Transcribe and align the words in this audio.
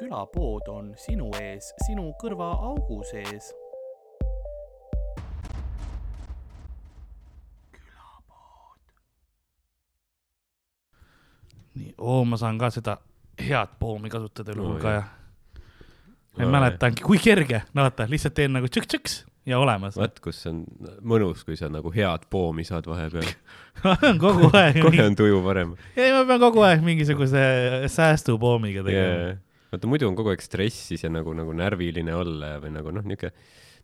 külapood 0.00 0.68
on 0.72 0.92
sinu 0.96 1.28
ees, 1.40 1.74
sinu 1.86 2.10
kõrvaaugu 2.22 3.02
sees. 3.10 3.52
nii, 11.80 11.94
oo, 12.02 12.24
ma 12.26 12.36
saan 12.36 12.58
ka 12.58 12.68
seda 12.74 12.96
head 13.40 13.76
poomi 13.80 14.10
kasutada 14.12 14.56
hulga 14.58 14.90
ja 14.90 15.02
ma 16.34 16.42
ei 16.42 16.46
Oi. 16.46 16.52
mäletangi, 16.52 17.04
kui 17.04 17.20
kerge, 17.22 17.62
no 17.74 17.84
vaata, 17.86 18.08
lihtsalt 18.10 18.34
teen 18.36 18.52
nagu 18.56 18.68
tšõks-tšõks 18.68 19.14
ja 19.48 19.60
olemas. 19.62 19.96
vaat 19.98 20.18
kus 20.24 20.42
on 20.50 20.64
mõnus, 21.06 21.44
kui 21.46 21.56
sa 21.56 21.70
nagu 21.72 21.92
head 21.94 22.26
poomi 22.30 22.66
saad 22.66 22.88
vahepeal. 22.90 23.30
kogu 24.24 24.50
aeg 24.50 24.80
kohe, 24.82 25.06
on 25.06 25.16
tuju 25.18 25.40
parem 25.46 25.76
ei 25.94 26.10
ma 26.16 26.24
pean 26.28 26.42
kogu 26.42 26.66
aeg 26.66 26.82
mingisuguse 26.84 27.44
säästupoomiga 27.92 28.84
tegema 28.86 29.14
yeah.. 29.14 29.38
Vaata 29.72 29.86
muidu 29.90 30.08
on 30.08 30.16
kogu 30.18 30.30
aeg 30.32 30.40
stressis 30.44 31.04
ja 31.04 31.10
nagu, 31.10 31.32
nagu 31.36 31.52
närviline 31.56 32.14
olla 32.14 32.54
ja 32.56 32.60
või 32.62 32.72
nagu 32.74 32.90
noh, 32.94 33.02
niuke 33.06 33.30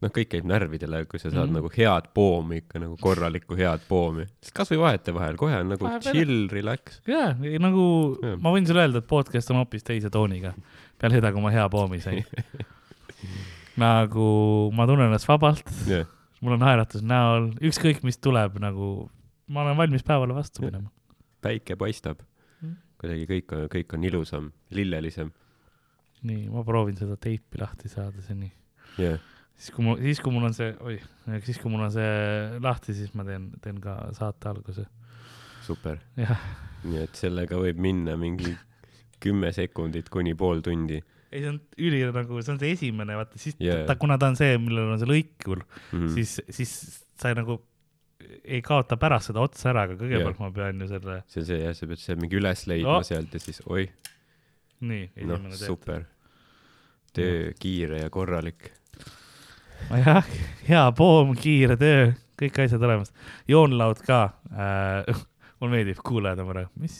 noh, 0.03 0.11
kõik 0.13 0.29
käib 0.29 0.45
närvidele, 0.45 1.05
kui 1.09 1.19
sa 1.19 1.31
saad 1.31 1.47
mm 1.49 1.55
-hmm. 1.55 1.55
nagu 1.57 1.71
head 1.77 2.09
poomi 2.15 2.57
ikka 2.63 2.79
nagu 2.83 2.97
korralikku 3.01 3.57
head 3.57 3.81
poomi, 3.89 4.27
kasvõi 4.55 4.79
vahetevahel 4.83 5.37
kohe 5.41 5.57
on 5.61 5.69
nagu 5.73 5.85
Vahepeal- 5.87 6.13
chill, 6.13 6.49
relax. 6.53 7.01
jaa, 7.07 7.33
nagu 7.59 8.19
Jah. 8.23 8.37
ma 8.41 8.53
võin 8.53 8.67
sulle 8.67 8.83
öelda, 8.85 8.99
et 8.99 9.07
podcast 9.09 9.51
on 9.51 9.57
hoopis 9.63 9.83
teise 9.85 10.11
tooniga 10.11 10.53
peale 10.99 11.15
seda, 11.15 11.33
kui 11.33 11.41
ma 11.41 11.51
hea 11.51 11.69
poomi 11.69 12.01
sain. 12.01 12.25
nagu 13.77 14.27
ma 14.77 14.87
tunnen 14.89 15.07
ennast 15.11 15.29
vabalt, 15.29 15.65
jah, 15.89 16.07
mul 16.41 16.57
on 16.57 16.63
naeratus 16.65 17.03
näol, 17.05 17.51
ükskõik 17.65 18.03
mis 18.07 18.19
tuleb, 18.23 18.57
nagu 18.63 19.09
ma 19.49 19.63
olen 19.65 19.77
valmis 19.79 20.03
päevale 20.07 20.35
vastu 20.37 20.65
minema. 20.65 20.91
päike 21.45 21.77
paistab 21.77 22.21
Mhm.. 22.63 22.73
kuidagi 23.01 23.27
kõik 23.31 23.53
on, 23.57 23.69
kõik 23.73 23.95
on 23.95 24.05
ilusam, 24.05 24.53
lillelisem. 24.71 25.31
nii, 26.27 26.47
ma 26.53 26.65
proovin 26.67 26.99
seda 26.99 27.17
teipi 27.21 27.61
lahti 27.61 27.91
saada 27.93 28.23
seni. 28.25 28.51
jah, 29.01 29.19
siis 29.55 29.73
kui 29.75 29.87
mul, 29.87 30.01
siis 30.05 30.23
kui 30.25 30.35
mul 30.35 30.49
on 30.49 30.57
see, 30.57 30.71
oi, 30.81 30.99
siis 31.47 31.61
kui 31.63 31.73
mul 31.73 31.87
on 31.87 31.93
see 31.95 32.61
lahti, 32.65 32.97
siis 32.97 33.13
ma 33.19 33.27
teen, 33.29 33.51
teen 33.65 33.81
ka 33.83 33.99
saate 34.17 34.53
alguse. 34.53 34.87
super. 35.67 36.01
nii 36.87 37.03
et 37.03 37.19
sellega 37.19 37.59
võib 37.59 37.79
minna 37.83 38.15
mingi 38.21 38.53
kümme 39.23 39.51
sekundit 39.57 40.11
kuni 40.13 40.37
pool 40.39 40.61
tundi 40.63 41.01
ei 41.35 41.43
see 41.43 41.51
on 41.51 41.57
üli 41.83 42.03
nagu, 42.15 42.43
see 42.43 42.53
on 42.55 42.61
see 42.61 42.75
esimene, 42.77 43.17
vaata 43.19 43.41
siis 43.41 43.57
yeah. 43.63 43.85
ta, 43.89 43.97
kuna 43.99 44.19
ta 44.21 44.31
on 44.31 44.39
see, 44.39 44.57
millel 44.63 44.93
on 44.95 45.01
see 45.01 45.09
lõikur 45.11 45.63
mm. 45.65 45.97
mm., 45.99 46.13
siis, 46.15 46.37
siis 46.55 46.75
sa 47.19 47.33
nagu 47.37 47.59
ei 48.47 48.61
kaota 48.65 48.99
pärast 49.01 49.31
seda 49.31 49.43
otsa 49.45 49.71
ära, 49.73 49.87
aga 49.87 49.97
kõigepealt 49.99 50.37
Jah. 50.37 50.43
ma 50.43 50.51
pean 50.55 50.83
ju 50.83 50.91
selle, 50.91 51.17
see 51.31 51.43
on 51.43 51.49
see 51.51 51.63
jah, 51.63 51.75
sa 51.77 51.89
pead 51.91 52.03
selle 52.03 52.23
mingi 52.23 52.39
üles 52.41 52.67
leidma 52.71 52.97
Oh. 52.97 53.03
oh. 53.03 53.07
sealt 53.07 53.35
ja 53.35 53.43
siis 53.43 53.61
oih, 53.67 53.91
nii, 54.87 55.09
esimene, 55.15 55.53
teed. 55.55 55.67
super. 55.67 56.07
Töö 57.17 57.53
kiire 57.61 58.03
ja 58.05 58.11
korralik. 58.13 58.73
jah, 59.91 60.25
hea 60.69 60.85
poom, 60.99 61.35
kiire 61.39 61.77
töö, 61.81 62.11
kõik 62.41 62.65
asjad 62.65 62.83
olemas. 62.83 63.13
joonlaud 63.49 64.03
ka 64.07 64.25
äh, 64.53 65.23
mulle 65.61 65.79
meeldib, 65.79 66.03
kuulajad 66.05 66.43
on 66.43 66.51
praegu, 66.51 66.71
mis, 66.83 66.99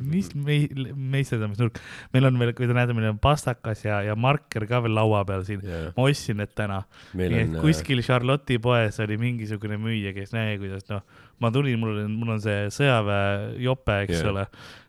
mis 0.00 0.30
mei-, 0.34 0.68
meisterdamisnurk. 0.94 1.80
meil 2.14 2.28
on 2.28 2.38
veel, 2.40 2.52
kui 2.56 2.68
te 2.68 2.76
näete, 2.76 2.96
meil 2.96 3.10
on 3.12 3.20
pastakas 3.22 3.84
ja, 3.84 4.00
ja 4.06 4.16
marker 4.18 4.66
ka 4.68 4.80
veel 4.84 4.96
laua 4.96 5.24
peal 5.28 5.44
siin. 5.48 5.64
ja 5.66 5.90
ma 5.96 6.08
ostsin 6.08 6.40
need 6.40 6.54
täna. 6.56 6.82
meil 7.18 7.36
et 7.42 7.56
kuskil 7.60 8.02
Charlotte'i 8.06 8.60
poes 8.62 9.00
oli 9.04 9.20
mingisugune 9.20 9.78
müüja, 9.80 10.14
kes 10.16 10.34
näe, 10.36 10.56
kuidas 10.62 10.88
noh, 10.92 11.04
ma 11.42 11.52
tulin, 11.52 11.78
mul 11.80 12.02
on, 12.04 12.10
mul 12.16 12.34
on 12.36 12.42
see 12.42 12.66
sõjaväe 12.72 13.54
jope, 13.64 14.00
eks 14.06 14.18
Jaa. 14.20 14.32
ole. 14.32 14.44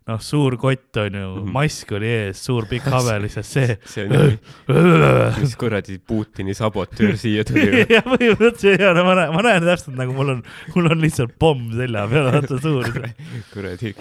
noh, 0.08 0.20
suur 0.24 0.56
kott 0.56 0.98
on 1.02 1.16
ju 1.20 1.28
mm. 1.28 1.40
-hmm. 1.42 1.52
mask 1.52 1.92
oli 1.98 2.08
ees, 2.08 2.44
suur 2.46 2.68
pikk 2.70 2.88
habe 2.96 3.18
lihtsalt 3.26 3.50
see. 3.50 3.78
see 3.86 4.06
on 4.08 4.14
jah, 4.18 5.40
mis 5.42 5.56
kuradi 5.60 5.98
Putini 6.00 6.56
sabotöör 6.56 7.18
siia 7.20 7.44
tuli. 7.48 7.84
ja 7.96 8.04
põhimõtteliselt 8.06 8.86
ja 8.86 8.94
no 8.96 9.04
ma 9.08 9.18
näen, 9.20 9.34
ma 9.36 9.48
näen 9.50 9.66
täpselt 9.68 9.98
nagu 10.00 10.16
mul 10.16 10.38
on, 10.38 10.46
mul 10.76 10.92
on 10.92 11.02
lihtsalt 11.04 11.36
pomm 11.40 11.74
selja 11.76 12.08
peal, 12.08 12.32
vaata 12.32 12.62
suur. 12.62 12.94
kuradi 13.54 13.96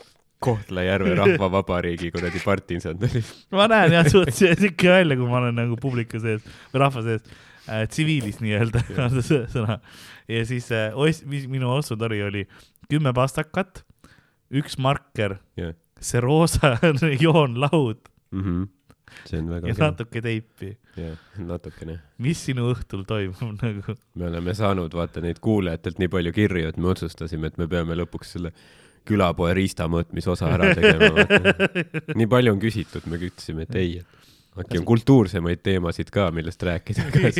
Kohtla-Järve 0.47 1.15
Rahvavabariigi 1.23 2.11
kuradi 2.15 2.41
partisand 2.45 3.03
oli. 3.09 3.25
ma 3.57 3.67
näen 3.73 3.97
jah, 3.97 4.09
suht 4.13 4.35
see 4.37 4.55
siuke 4.55 4.93
välja, 4.93 5.19
kui 5.19 5.29
ma 5.31 5.41
olen 5.41 5.57
nagu 5.57 5.79
publiku 5.81 6.21
sees 6.23 6.45
või 6.73 6.83
rahva 6.85 7.05
sees 7.07 7.25
tsiviilis 7.67 8.41
nii-öelda 8.45 8.83
on 9.05 9.19
see 9.23 9.43
sõna. 9.53 9.81
ja 10.31 10.45
siis 10.49 10.71
äh, 10.75 10.95
mis 11.27 11.49
minu 11.51 11.73
ostutari 11.75 12.23
oli 12.27 12.47
kümme 12.91 13.13
pastakat, 13.17 13.83
üks 14.55 14.79
marker, 14.79 15.39
jah, 15.59 15.75
see 16.01 16.23
roosa 16.23 16.77
joonlaud 17.25 18.03
see 19.27 19.39
on 19.39 19.51
väga 19.51 19.69
ja 19.69 19.75
kena. 19.75 19.91
natuke 19.91 20.23
teipi. 20.23 20.71
jah, 20.99 21.21
natukene. 21.39 21.99
mis 22.23 22.43
sinu 22.49 22.71
õhtul 22.73 23.05
toimub 23.09 23.55
nagu? 23.63 23.97
me 24.15 24.29
oleme 24.31 24.55
saanud 24.57 24.95
vaata 24.97 25.23
neid 25.25 25.41
kuulajatelt 25.45 26.01
nii 26.03 26.11
palju 26.13 26.35
kirju, 26.37 26.73
et 26.73 26.81
me 26.81 26.91
otsustasime, 26.93 27.53
et 27.53 27.61
me 27.63 27.69
peame 27.71 27.97
lõpuks 27.99 28.37
selle 28.37 28.53
külapoe 29.07 29.53
riista 29.55 29.87
mõõtmise 29.87 30.33
osa 30.33 30.49
ära 30.51 30.73
tegema. 30.75 31.27
nii 32.19 32.27
palju 32.31 32.57
on 32.57 32.63
küsitud, 32.63 33.05
me 33.07 33.21
ütlesime, 33.21 33.67
et 33.69 33.77
ei, 33.79 34.01
äkki 34.63 34.81
on 34.81 34.87
kultuursemaid 34.89 35.63
teemasid 35.67 36.11
ka, 36.15 36.29
millest 36.35 36.63
rääkida, 36.67 37.07
aga 37.09 37.33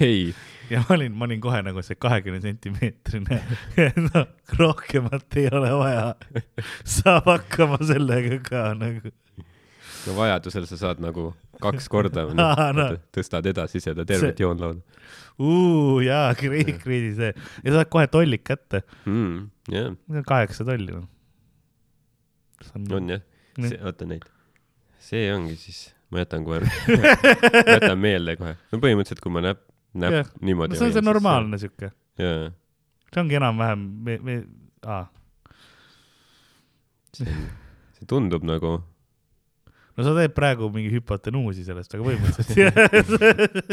ei, 0.00 0.34
ja 0.70 0.80
ma 0.84 0.96
olin, 0.96 1.12
ma 1.16 1.28
olin 1.28 1.42
kohe 1.44 1.60
nagu 1.66 1.82
see 1.84 1.98
kahekümne 2.00 2.40
sentimeetrine 2.44 3.40
no,, 4.08 4.24
rohkemat 4.58 5.38
ei 5.40 5.48
ole 5.52 5.72
vaja. 5.78 6.06
saab 6.96 7.28
hakkama 7.28 7.80
sellega 7.84 8.40
ka 8.48 8.66
nagu. 8.78 9.12
no 10.06 10.16
vajadusel 10.16 10.68
sa 10.70 10.80
saad 10.80 11.02
nagu 11.04 11.32
kaks 11.62 11.88
korda 11.92 12.26
no, 12.34 12.48
Aa, 12.50 12.70
no. 12.76 12.88
tõstad 13.14 13.46
edasi 13.50 13.82
seda 13.84 14.06
tervet 14.08 14.36
See- 14.36 14.46
joonlauda 14.46 14.80
jaa, 16.04 16.28
kriidi, 16.38 16.76
kriidi 16.78 17.14
see 17.18 17.32
ja 17.64 17.74
saad 17.74 17.90
kohe 17.90 18.06
tollik 18.10 18.44
kätte, 18.46 18.84
mm,. 19.08 19.48
jah, 19.74 20.22
kaheksa 20.28 20.66
tolli 20.68 20.94
noh. 20.94 21.08
on 22.94 23.10
jah, 23.10 23.24
oota 23.82 24.06
neid, 24.08 24.22
see 25.02 25.26
ongi 25.34 25.56
siis, 25.58 25.88
ma 26.14 26.22
jätan 26.22 26.44
kohe, 26.46 26.60
jätan 27.74 27.98
meelde 27.98 28.36
kohe, 28.38 28.54
no 28.70 28.78
põhimõtteliselt, 28.82 29.22
kui 29.24 29.34
ma 29.34 29.42
näpp, 29.42 29.64
näpp 29.98 30.18
Jah. 30.20 30.32
niimoodi. 30.46 30.74
no 30.74 30.78
see 30.78 30.88
on 30.88 30.94
see 30.94 31.04
normaalne 31.04 31.58
siuke, 31.60 31.90
jaa, 32.20 32.48
see 33.10 33.22
ongi 33.22 33.38
enam-vähem, 33.40 33.84
me, 34.06 34.16
me, 34.22 34.36
aa, 34.86 35.04
see 37.18 38.06
tundub 38.10 38.46
nagu, 38.46 38.76
no 39.94 40.06
sa 40.06 40.14
teed 40.18 40.36
praegu 40.36 40.70
mingi 40.74 40.92
hüpotenuusi 40.94 41.66
sellest, 41.66 41.98
aga 41.98 42.06
põhimõtteliselt 42.06 43.18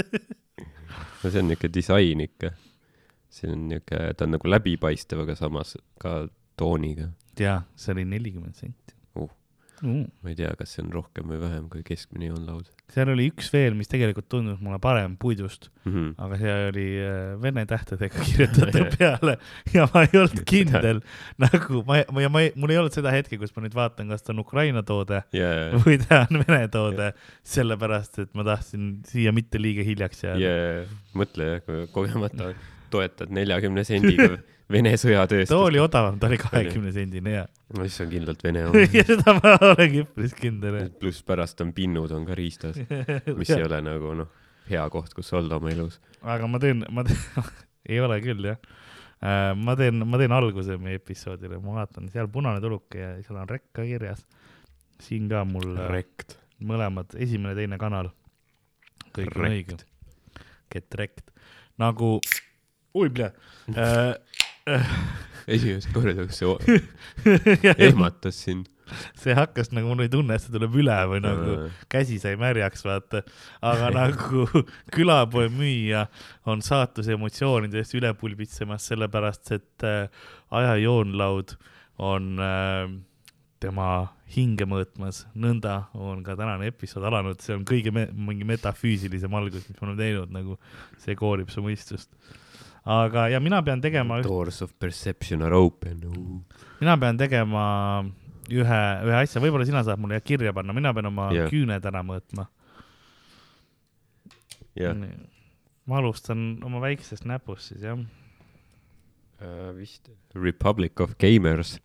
no 1.21 1.29
see 1.29 1.41
on 1.43 1.51
niuke 1.51 1.69
disain 1.73 2.25
ikka. 2.25 2.55
see 3.31 3.51
on 3.53 3.67
niuke, 3.69 4.01
ta 4.17 4.25
on 4.25 4.33
nagu 4.37 4.49
läbipaistev, 4.49 5.21
aga 5.27 5.37
samas 5.37 5.77
ka 6.01 6.23
tooniga. 6.57 7.11
jaa, 7.39 7.61
see 7.77 7.93
oli 7.93 8.09
nelikümmend 8.15 8.57
senti 8.57 8.97
Uh.. 9.81 10.05
ma 10.21 10.33
ei 10.33 10.37
tea, 10.37 10.51
kas 10.59 10.75
see 10.75 10.85
on 10.85 10.93
rohkem 10.93 11.29
või 11.31 11.41
vähem 11.41 11.67
kui 11.71 11.83
keskmine 11.85 12.29
joonlaud 12.29 12.69
seal 12.91 13.11
oli 13.13 13.27
üks 13.31 13.49
veel, 13.53 13.75
mis 13.77 13.89
tegelikult 13.91 14.27
tundus 14.31 14.59
mulle 14.63 14.77
parem 14.83 15.15
puidust, 15.19 15.69
mm. 15.85 15.91
-hmm. 15.91 16.09
aga 16.25 16.39
see 16.41 16.55
oli 16.71 16.85
äh, 17.05 17.19
vene 17.41 17.65
tähtedega 17.69 18.23
kirjutatud 18.27 18.91
peale 18.97 19.37
ja 19.73 19.87
ma 19.93 20.03
ei 20.07 20.19
olnud 20.19 20.43
kindel 20.47 21.01
nagu 21.41 21.83
ma, 21.87 22.01
ma 22.11 22.25
ja 22.25 22.31
ma 22.33 22.43
ei, 22.45 22.51
mul 22.55 22.75
ei 22.75 22.81
olnud 22.81 22.95
seda 22.95 23.13
hetke, 23.15 23.39
kus 23.41 23.55
ma 23.55 23.65
nüüd 23.65 23.77
vaatan, 23.77 24.11
kas 24.11 24.25
ta 24.25 24.35
on 24.35 24.43
Ukraina 24.43 24.83
toode 24.87 25.23
ja, 25.35 25.51
või 25.85 25.99
ta 26.03 26.25
on 26.27 26.41
Vene 26.41 26.67
toode, 26.73 27.11
sellepärast 27.47 28.19
et 28.25 28.35
ma 28.37 28.45
tahtsin 28.47 28.93
siia 29.07 29.33
mitte 29.35 29.61
liiga 29.61 29.85
hiljaks 29.85 30.25
jääda. 30.25 30.41
ja 30.41 31.17
mõtle 31.17 31.51
jah, 31.53 31.65
kui 31.65 31.87
kogemata 31.93 32.53
toetad 32.91 33.31
neljakümne 33.31 33.85
sendiga 33.87 34.35
Vene 34.71 34.93
sõjatööstust. 34.99 35.51
too 35.53 35.65
oli 35.67 35.79
odavam, 35.81 36.19
ta 36.19 36.29
oli 36.29 36.37
kahekümne 36.41 36.91
sendine 36.95 37.33
ja, 37.33 37.45
no 37.75 37.85
siis 37.87 38.01
on 38.05 38.11
kindlalt 38.11 38.43
Vene 38.45 38.63
oma. 38.69 38.83
ja 38.93 39.03
seda 39.07 39.35
ma 39.37 39.55
olengi 39.71 40.03
üpris 40.05 40.35
kindel. 40.37 40.77
pluss 40.99 41.23
pärast 41.27 41.61
on 41.65 41.73
pinnud 41.77 42.11
on 42.15 42.25
ka 42.27 42.37
riistas, 42.37 42.79
mis 43.39 43.51
ei 43.55 43.65
ole 43.65 43.81
nagu 43.85 44.13
noh, 44.21 44.29
hea 44.69 44.83
koht, 44.93 45.13
kus 45.17 45.31
olla 45.37 45.57
oma 45.59 45.71
elus. 45.73 45.99
aga 46.21 46.47
ma 46.47 46.61
teen, 46.63 46.85
ma 46.93 47.05
teen, 47.07 47.19
ei 47.91 47.99
ole 48.03 48.19
küll 48.23 48.47
jah. 48.51 48.59
ma 49.57 49.75
teen, 49.79 50.01
ma 50.07 50.19
teen 50.21 50.33
alguse 50.35 50.77
meie 50.81 50.99
episoodile, 51.01 51.59
ma 51.61 51.81
vaatan 51.81 52.09
seal 52.13 52.29
punane 52.31 52.61
tuluke 52.63 52.99
ja 53.01 53.13
seal 53.25 53.41
on 53.43 53.49
rekk 53.49 53.69
ka 53.79 53.85
kirjas. 53.87 54.25
siin 55.01 55.29
ka 55.29 55.43
mul 55.45 55.75
äh, 55.75 55.87
Rekt. 55.89 56.37
mõlemad, 56.61 57.15
esimene, 57.17 57.55
teine 57.57 57.77
kanal. 57.81 58.11
kõik 59.11 59.33
on 59.35 59.43
Rekt. 59.47 59.73
õige. 59.73 59.87
Get 60.71 60.93
wrecked. 60.95 61.31
nagu, 61.81 62.19
oi 62.95 63.09
plee 63.09 63.31
äh,. 63.75 64.15
Esimest 65.47 65.89
korda, 65.93 66.27
see 66.33 67.73
ehmatas 67.87 68.43
sind. 68.45 68.69
see 69.15 69.33
hakkas 69.35 69.71
nagu, 69.71 69.87
mul 69.87 70.03
oli 70.03 70.11
tunne, 70.11 70.35
et 70.35 70.43
see 70.43 70.51
tuleb 70.53 70.73
üle 70.81 70.97
või 71.07 71.21
nagu 71.23 71.57
käsi 71.91 72.19
sai 72.21 72.35
märjaks, 72.39 72.83
vaata. 72.85 73.23
aga 73.63 73.91
nagu 74.01 74.47
külapoe 74.91 75.47
müüja 75.53 76.07
on 76.45 76.63
saatuse 76.65 77.15
emotsioonidest 77.15 77.95
üle 77.99 78.11
pulbitsemas, 78.19 78.89
sellepärast 78.91 79.53
et 79.55 79.87
äh, 79.87 80.25
ajajoonlaud 80.51 81.55
on 82.01 82.35
äh, 82.41 82.91
tema 83.61 83.87
hinge 84.31 84.65
mõõtmas, 84.67 85.25
nõnda 85.37 85.85
on 85.93 86.23
ka 86.25 86.35
tänane 86.39 86.71
episood 86.71 87.05
alanud, 87.07 87.39
see 87.43 87.55
on 87.57 87.65
kõige 87.67 87.93
me 87.93 88.07
mingi 88.11 88.47
metafüüsilisem 88.47 89.33
algus, 89.37 89.67
mis 89.69 89.77
me 89.77 89.87
oleme 89.87 90.01
teinud, 90.01 90.31
nagu 90.33 90.57
see 91.01 91.15
koorib 91.19 91.51
su 91.53 91.63
mõistust. 91.63 92.09
Aga, 92.85 93.27
ja 93.29 93.39
mina 93.43 93.61
pean 93.65 93.81
tegema 93.81 94.21
Doors 94.25 94.61
of 94.61 94.73
perception 94.79 95.41
are 95.41 95.55
open. 95.55 96.01
mina 96.79 96.97
pean 96.97 97.17
tegema 97.17 97.65
ühe, 98.49 98.79
ühe 99.07 99.19
asja, 99.19 99.41
võib-olla 99.43 99.67
sina 99.67 99.83
saad 99.87 100.01
mulle 100.01 100.21
kirja 100.25 100.53
panna, 100.53 100.73
mina 100.73 100.93
pean 100.93 101.11
oma 101.11 101.29
yeah. 101.35 101.51
küüned 101.51 101.85
ära 101.85 102.01
mõõtma. 102.05 102.47
jah, 104.79 104.97
ma 105.85 106.01
alustan 106.01 106.57
oma 106.65 106.81
väiksest 106.83 107.27
näpust 107.27 107.73
siis 107.73 107.85
jah 107.85 107.99
Äh, 109.41 109.73
vist 109.73 110.09
Republic 110.33 110.99
of 110.99 111.17
Gamers. 111.17 111.79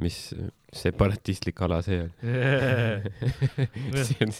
Mis 0.00 0.32
separatistlik 0.72 1.60
ala 1.66 1.82
see 1.82 2.00
on? 2.04 2.10
see 4.06 4.24
on, 4.24 4.32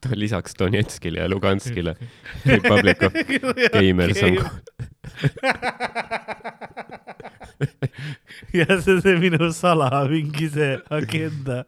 ta 0.00 0.08
lisaks 0.14 0.54
Donetskile 0.58 1.18
ja 1.22 1.28
Luganskile. 1.30 1.96
Republic 2.44 3.02
of 3.02 3.12
Gamers 3.72 4.22
on 4.22 4.36
ja 8.52 8.80
see, 8.80 9.00
see 9.00 9.16
minu 9.20 9.52
sala 9.56 9.88
mingi 10.10 10.48
see 10.52 10.76
agenda. 10.92 11.64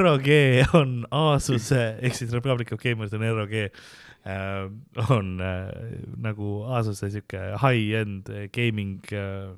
ROG 0.00 0.28
on 0.78 1.06
Asuse 1.14 1.82
ehk 2.00 2.14
siis 2.16 2.32
Republic 2.34 2.72
of 2.72 2.80
Gamers 2.82 3.12
on 3.16 3.22
ROG 3.28 3.54
äh, 3.58 3.70
on 5.10 5.40
äh, 5.40 5.72
nagu 6.16 6.64
Asuse 6.78 7.10
siuke 7.12 7.40
high-end 7.62 8.24
gaming 8.52 9.00
äh, 9.12 9.52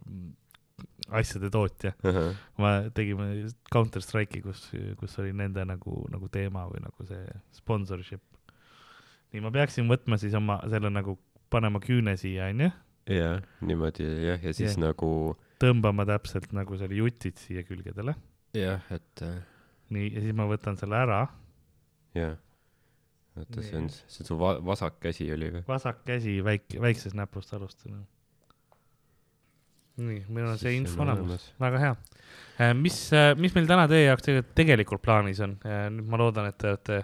asjade 1.19 1.51
tootja. 1.51 1.93
Ahah. 2.07 2.35
me 2.59 2.73
tegime 2.95 3.29
Counter 3.73 4.03
Strike'i, 4.05 4.43
kus, 4.45 4.69
kus 5.01 5.19
oli 5.23 5.33
nende 5.37 5.65
nagu, 5.69 6.05
nagu 6.12 6.29
teema 6.33 6.67
või 6.71 6.83
nagu 6.85 7.07
see 7.09 7.25
sponsorship. 7.57 8.23
nii, 9.33 9.41
ma 9.45 9.51
peaksin 9.55 9.89
võtma 9.91 10.19
siis 10.19 10.35
oma 10.35 10.59
selle 10.71 10.91
nagu, 10.91 11.17
panema 11.51 11.81
küüne 11.83 12.17
siia, 12.19 12.49
onju, 12.51 12.71
jah, 13.11 13.41
niimoodi 13.67 14.05
jah, 14.27 14.43
ja 14.43 14.53
siis 14.55 14.77
Jah. 14.77 14.83
nagu 14.91 15.37
tõmbama 15.62 16.07
täpselt 16.09 16.53
nagu 16.57 16.77
selle 16.79 16.95
jutid 16.99 17.39
siia 17.39 17.63
külgedele. 17.67 18.15
jah, 18.56 18.83
et 18.91 19.23
äh, 19.27 19.41
nii, 19.91 20.13
ja 20.15 20.21
siis 20.25 20.35
ma 20.39 20.47
võtan 20.51 20.79
selle 20.79 20.97
ära, 20.99 21.25
jah. 22.15 22.37
oota, 23.39 23.63
see 23.63 23.77
on, 23.79 23.89
see 23.91 24.23
on 24.25 24.31
su 24.31 24.39
va- 24.41 24.59
vasak 24.67 24.99
käsi 25.03 25.29
oli 25.35 25.51
või? 25.55 25.63
vasak 25.69 26.03
käsi 26.06 26.39
väike, 26.45 26.81
väiksest 26.83 27.15
näpust 27.19 27.55
alustan. 27.55 28.03
nii, 30.00 30.25
meil 30.32 30.50
on 30.52 30.61
see 30.61 30.75
info 30.79 31.05
olemas, 31.05 31.50
väga 31.61 31.82
hea. 31.85 32.75
mis, 32.79 32.99
mis 33.41 33.56
meil 33.56 33.69
täna 33.70 33.87
teie 33.91 34.08
jaoks 34.08 34.31
tegelikult, 34.58 35.02
plaanis 35.05 35.43
on? 35.44 35.56
nüüd 35.64 36.08
ma 36.11 36.20
loodan, 36.20 36.50
et 36.50 36.58
te 36.61 36.73
olete, 36.75 37.00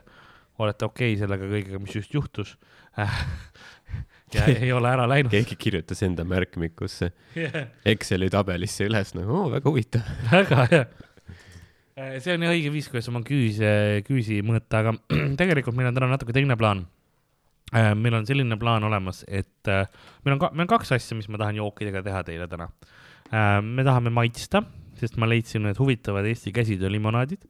olete 0.63 0.89
okei 0.89 1.13
okay 1.15 1.21
sellega 1.23 1.49
kõigega, 1.51 1.83
mis 1.83 1.97
just 1.99 2.15
juhtus. 2.17 2.57
ja 4.35 4.47
ei 4.51 4.73
ole 4.73 4.91
ära 4.91 5.07
läinud. 5.09 5.31
keegi 5.31 5.57
kirjutas 5.61 6.01
enda 6.03 6.25
märkmikusse 6.27 7.11
Exceli 7.87 8.31
tabelisse 8.33 8.89
üles 8.89 9.13
nagu 9.15 9.35
oo, 9.37 9.51
väga 9.53 9.71
huvitav. 9.71 10.09
väga 10.33 10.67
hea. 10.73 10.85
see 12.25 12.35
on 12.35 12.47
õige 12.51 12.73
viis, 12.75 12.89
kuidas 12.91 13.09
oma 13.13 13.23
küüsi, 13.27 13.69
küüsi 14.09 14.41
mõõta, 14.47 14.83
aga 14.83 14.97
tegelikult 15.41 15.77
meil 15.79 15.93
on 15.93 15.99
täna 15.99 16.11
natuke 16.15 16.35
teine 16.37 16.59
plaan. 16.59 16.87
Meil 17.73 18.15
on 18.15 18.27
selline 18.27 18.59
plaan 18.61 18.85
olemas, 18.87 19.25
et 19.27 19.71
äh, 19.71 19.89
meil 20.25 20.37
on 20.37 20.43
ka, 20.43 20.51
meil 20.55 20.67
on 20.67 20.73
kaks 20.77 20.93
asja, 20.97 21.17
mis 21.19 21.29
ma 21.33 21.41
tahan 21.43 21.59
jookidega 21.59 22.03
teha 22.07 22.23
teile 22.27 22.47
täna. 22.51 22.69
me 23.63 23.83
tahame 23.83 24.11
maitsta, 24.15 24.63
sest 24.95 25.17
ma 25.19 25.27
leidsin 25.27 25.65
need 25.67 25.79
huvitavad 25.81 26.25
Eesti 26.31 26.53
käsitöölimonaadid, 26.55 27.43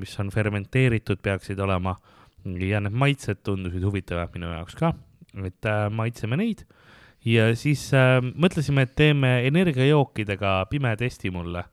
mis 0.00 0.14
on 0.20 0.30
fermenteeritud, 0.32 1.20
peaksid 1.20 1.60
olema. 1.60 1.94
Ja 2.48 2.80
need 2.80 2.94
maitsed 2.96 3.42
tundusid 3.44 3.84
huvitavad 3.84 4.32
minu 4.32 4.48
jaoks 4.48 4.76
ka, 4.78 4.94
et 5.44 5.68
äh, 5.68 5.88
maitseme 5.92 6.38
neid. 6.40 6.64
Ja 7.26 7.50
siis 7.58 7.88
äh, 7.92 8.20
mõtlesime, 8.22 8.86
et 8.86 8.94
teeme 8.96 9.42
energiajookidega 9.48 10.62
pime 10.70 10.94
testi 10.96 11.32
mulle, 11.34 11.64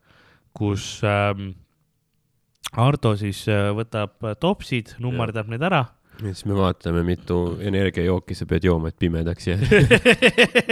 kus 0.55 0.97
ähm, 1.05 1.53
Ardo 2.81 3.13
siis 3.19 3.45
äh, 3.47 3.69
võtab 3.77 4.25
äh, 4.25 4.35
topsid, 4.41 4.95
nummerdab 4.99 5.51
need 5.53 5.63
ära 5.63 5.85
ja 6.21 6.31
siis 6.33 6.45
me 6.45 6.56
vaatame, 6.57 7.03
mitu 7.03 7.57
energiajooki 7.59 8.35
sa 8.38 8.45
pead 8.50 8.67
jooma, 8.67 8.91
et 8.91 9.00
pimedaks 9.00 9.47
jääda. 9.47 9.81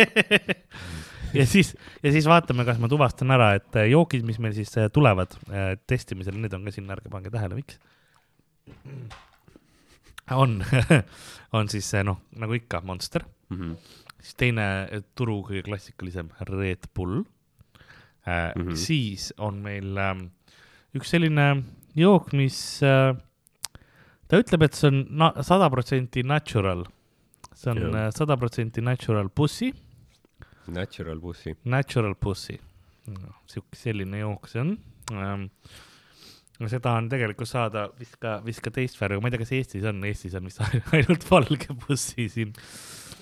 ja 1.38 1.46
siis, 1.50 1.74
ja 2.04 2.14
siis 2.14 2.28
vaatame, 2.30 2.66
kas 2.68 2.80
ma 2.82 2.90
tuvastan 2.92 3.34
ära, 3.36 3.54
et 3.58 3.80
äh, 3.80 3.90
jookid, 3.92 4.26
mis 4.28 4.40
meil 4.44 4.56
siis 4.58 4.72
äh, 4.80 4.90
tulevad 4.94 5.36
äh, 5.50 5.74
testimisele, 5.90 6.40
need 6.42 6.56
on 6.56 6.66
ka 6.68 6.74
siin, 6.76 6.90
ärge 6.94 7.12
pange 7.14 7.34
tähele, 7.34 7.58
miks. 7.60 7.80
on, 10.32 10.62
on 11.58 11.72
siis 11.72 11.92
noh, 12.06 12.22
nagu 12.40 12.60
ikka 12.60 12.84
Monster, 12.86 13.28
Mhm. 13.54 13.76
siis 14.24 14.38
teine 14.40 14.66
turu 15.20 15.42
kõige 15.46 15.66
klassikalisem 15.68 16.32
Red 16.50 16.88
Bull. 16.96 17.24
Mm. 18.24 18.56
-hmm. 18.56 18.76
siis 18.80 19.34
on 19.38 19.58
meil 19.60 19.98
üks 20.96 21.10
selline 21.12 21.64
jook, 21.96 22.32
mis 22.34 22.80
äh,, 22.82 23.12
ta 24.32 24.40
ütleb, 24.42 24.64
et 24.68 24.74
see 24.78 24.90
on 24.90 25.32
sada 25.44 25.70
protsenti 25.74 26.24
natural. 26.24 26.86
see 27.54 27.72
on 27.74 27.96
äh, 27.96 28.10
sada 28.16 28.38
protsenti 28.40 28.82
natural 28.82 29.30
pussy, 29.30 29.74
Natural 30.68 31.20
bussi. 31.20 31.52
natural 31.66 32.14
pussy. 32.16 32.56
sihuke, 33.52 33.76
selline 33.76 34.22
jook 34.22 34.48
see 34.48 34.62
on 34.62 34.78
ähm,. 35.12 35.50
no 36.60 36.70
seda 36.72 36.94
on 36.96 37.10
tegelikult 37.12 37.50
saada 37.50 37.90
vist 38.00 38.16
ka, 38.22 38.38
vist 38.46 38.62
ka 38.64 38.72
teist 38.72 38.96
värvi, 39.02 39.20
ma 39.20 39.28
ei 39.28 39.34
tea, 39.36 39.42
kas 39.44 39.52
Eestis 39.58 39.84
on, 39.90 40.00
Eestis 40.08 40.38
on 40.40 40.48
vist 40.48 40.62
ainult 40.96 41.26
valge 41.30 41.76
bussi 41.84 42.30
siin. 42.32 42.54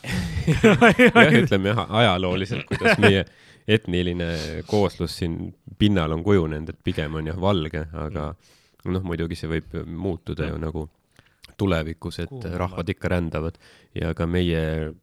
jah, 0.04 1.34
ütleme 1.42 1.74
jah, 1.74 1.82
ajalooliselt, 2.02 2.66
kuidas 2.70 3.02
meie 3.02 3.26
etniline 3.72 4.30
kooslus 4.70 5.18
siin 5.22 5.52
pinnal 5.82 6.14
on 6.16 6.24
kujunenud, 6.26 6.70
et 6.74 6.80
pigem 6.86 7.16
on 7.20 7.28
jah 7.30 7.38
valge, 7.42 7.84
aga 8.06 8.32
noh, 8.86 9.04
muidugi 9.06 9.38
see 9.38 9.52
võib 9.52 9.76
muutuda 9.86 10.50
ju 10.50 10.58
nagu 10.62 10.88
tulevikus, 11.60 12.20
et 12.24 12.32
Kuhu 12.32 12.58
rahvad 12.58 12.90
ikka 12.90 13.12
rändavad 13.12 13.58
ja 13.98 14.14
ka 14.18 14.28
meie 14.30 14.94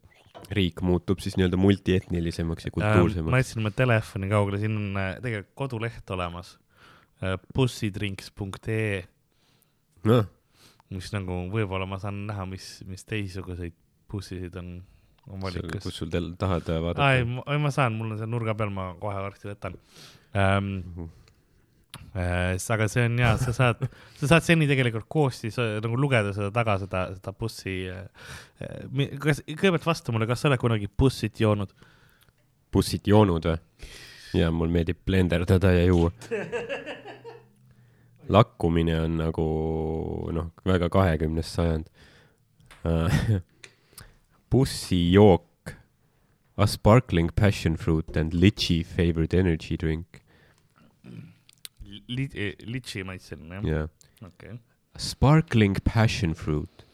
riik 0.55 0.81
muutub 0.87 1.20
siis 1.23 1.37
nii-öelda 1.37 1.58
multietnilisemaks 1.61 2.69
ja 2.69 2.73
ma 2.73 2.75
kultuursemaks. 2.79 3.43
jätsin 3.43 3.63
oma 3.63 3.73
telefoni 3.75 4.31
kaugele, 4.31 4.61
siin 4.63 4.77
on 4.79 4.97
äh, 4.97 5.13
tegelikult 5.23 5.55
koduleht 5.58 6.11
olemas. 6.15 6.56
bussidrinks.ee, 7.55 9.01
noh, 10.06 10.29
mis 10.94 11.11
nagu 11.11 11.41
võib-olla 11.51 11.89
ma 11.91 11.99
saan 11.99 12.20
näha, 12.29 12.47
mis, 12.47 12.69
mis 12.87 13.03
teistsuguseid 13.08 13.75
bussisid 14.08 14.55
on, 14.61 14.77
on 15.27 15.43
valikus. 15.43 15.82
kus 15.82 15.99
sul 15.99 16.13
tahad 16.39 16.70
vaadata? 16.70 17.58
ma 17.58 17.73
saan, 17.75 17.99
mul 17.99 18.15
on 18.15 18.20
seal 18.20 18.31
nurga 18.31 18.55
peal, 18.58 18.70
ma 18.75 18.93
kohe 19.03 19.25
varsti 19.27 19.51
võtan 19.51 19.79
ähm,. 20.39 21.08
Äh, 22.17 22.56
aga 22.72 22.88
see 22.88 23.05
on 23.05 23.19
hea, 23.20 23.34
sa 23.43 23.53
saad, 23.53 23.82
sa 24.17 24.31
saad 24.31 24.46
seni 24.46 24.69
tegelikult 24.70 25.08
koostis 25.12 25.58
äh, 25.60 25.77
nagu 25.84 25.98
lugeda 26.00 26.32
seda 26.32 26.48
taga, 26.55 26.79
seda, 26.81 27.03
seda 27.19 27.34
bussi 27.36 27.74
äh,. 27.93 28.06
kas, 29.20 29.43
kõigepealt 29.44 29.84
vasta 29.86 30.15
mulle, 30.15 30.29
kas 30.31 30.41
sa 30.41 30.48
oled 30.48 30.62
kunagi 30.62 30.88
bussit 30.88 31.41
joonud? 31.43 31.74
bussid 32.72 33.08
joonud 33.08 33.50
või? 33.50 33.58
ja 34.38 34.48
mul 34.53 34.72
meeldib 34.72 35.03
blenderdada 35.05 35.72
ja 35.77 35.84
juua. 35.88 36.10
lakkumine 38.34 38.96
on 39.05 39.20
nagu 39.20 39.44
noh, 40.36 40.50
väga 40.69 40.88
kahekümnes 40.93 41.53
sajand. 41.56 41.88
bussijook, 44.53 45.74
a 46.56 46.67
sparkling 46.67 47.31
passion 47.34 47.77
fruit 47.77 48.17
and 48.17 48.32
litchi 48.32 48.84
favored 48.84 49.34
energy 49.34 49.77
drink. 49.77 50.22
Li-, 52.08 52.55
litši 52.65 53.05
maitseline, 53.05 53.58
jah? 53.58 53.69
jah, 53.69 53.88
okei 54.24 54.55
okay.. 54.55 54.58
sparkling 54.96 55.79
passion 55.84 56.34
fruit. 56.34 56.84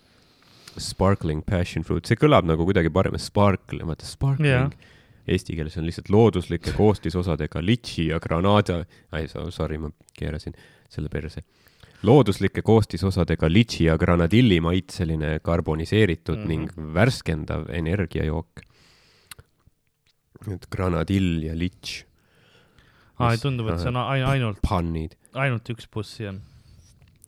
Sparkling 0.74 1.44
passion 1.46 1.84
fruit, 1.86 2.06
see 2.06 2.18
kõlab 2.18 2.48
nagu 2.50 2.66
kuidagi 2.66 2.90
parem, 2.90 3.14
sparkle, 3.22 3.84
vaata 3.86 4.06
sparkling 4.08 4.74
Jah. 4.74 4.92
Eesti 5.24 5.56
keeles 5.56 5.76
on 5.80 5.86
lihtsalt 5.88 6.10
looduslike 6.12 6.74
koostisosadega 6.76 7.62
litši 7.64 8.10
ja 8.10 8.18
granaada, 8.20 8.82
ai, 9.16 9.24
sorry, 9.28 9.78
ma 9.80 9.88
keerasin 10.16 10.56
selle 10.92 11.08
perse. 11.08 11.40
looduslike 12.04 12.60
koostisosadega 12.60 13.48
litši 13.48 13.86
ja 13.86 13.94
granadilli 13.96 14.58
maitseline 14.60 15.38
karboniseeritud 15.40 16.36
mm. 16.36 16.44
-hmm. 16.44 16.48
ning 16.48 16.94
värskendav 16.94 17.70
energiajook. 17.70 18.60
et 20.52 20.66
granadill 20.70 21.42
ja 21.44 21.54
litš, 21.56 22.04
aa, 23.18 23.36
tundub, 23.40 23.68
et 23.72 23.78
see 23.82 23.88
on 23.92 23.96
ai- 24.02 24.24
ainult, 24.34 24.58
pannid, 24.64 25.14
ainult 25.34 25.68
üks 25.74 25.86
bussi 25.92 26.26
on. 26.30 26.40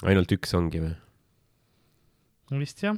ainult 0.04 0.32
üks 0.36 0.54
ongi 0.58 0.80
või? 0.82 0.94
vist 2.60 2.82
jah. 2.82 2.96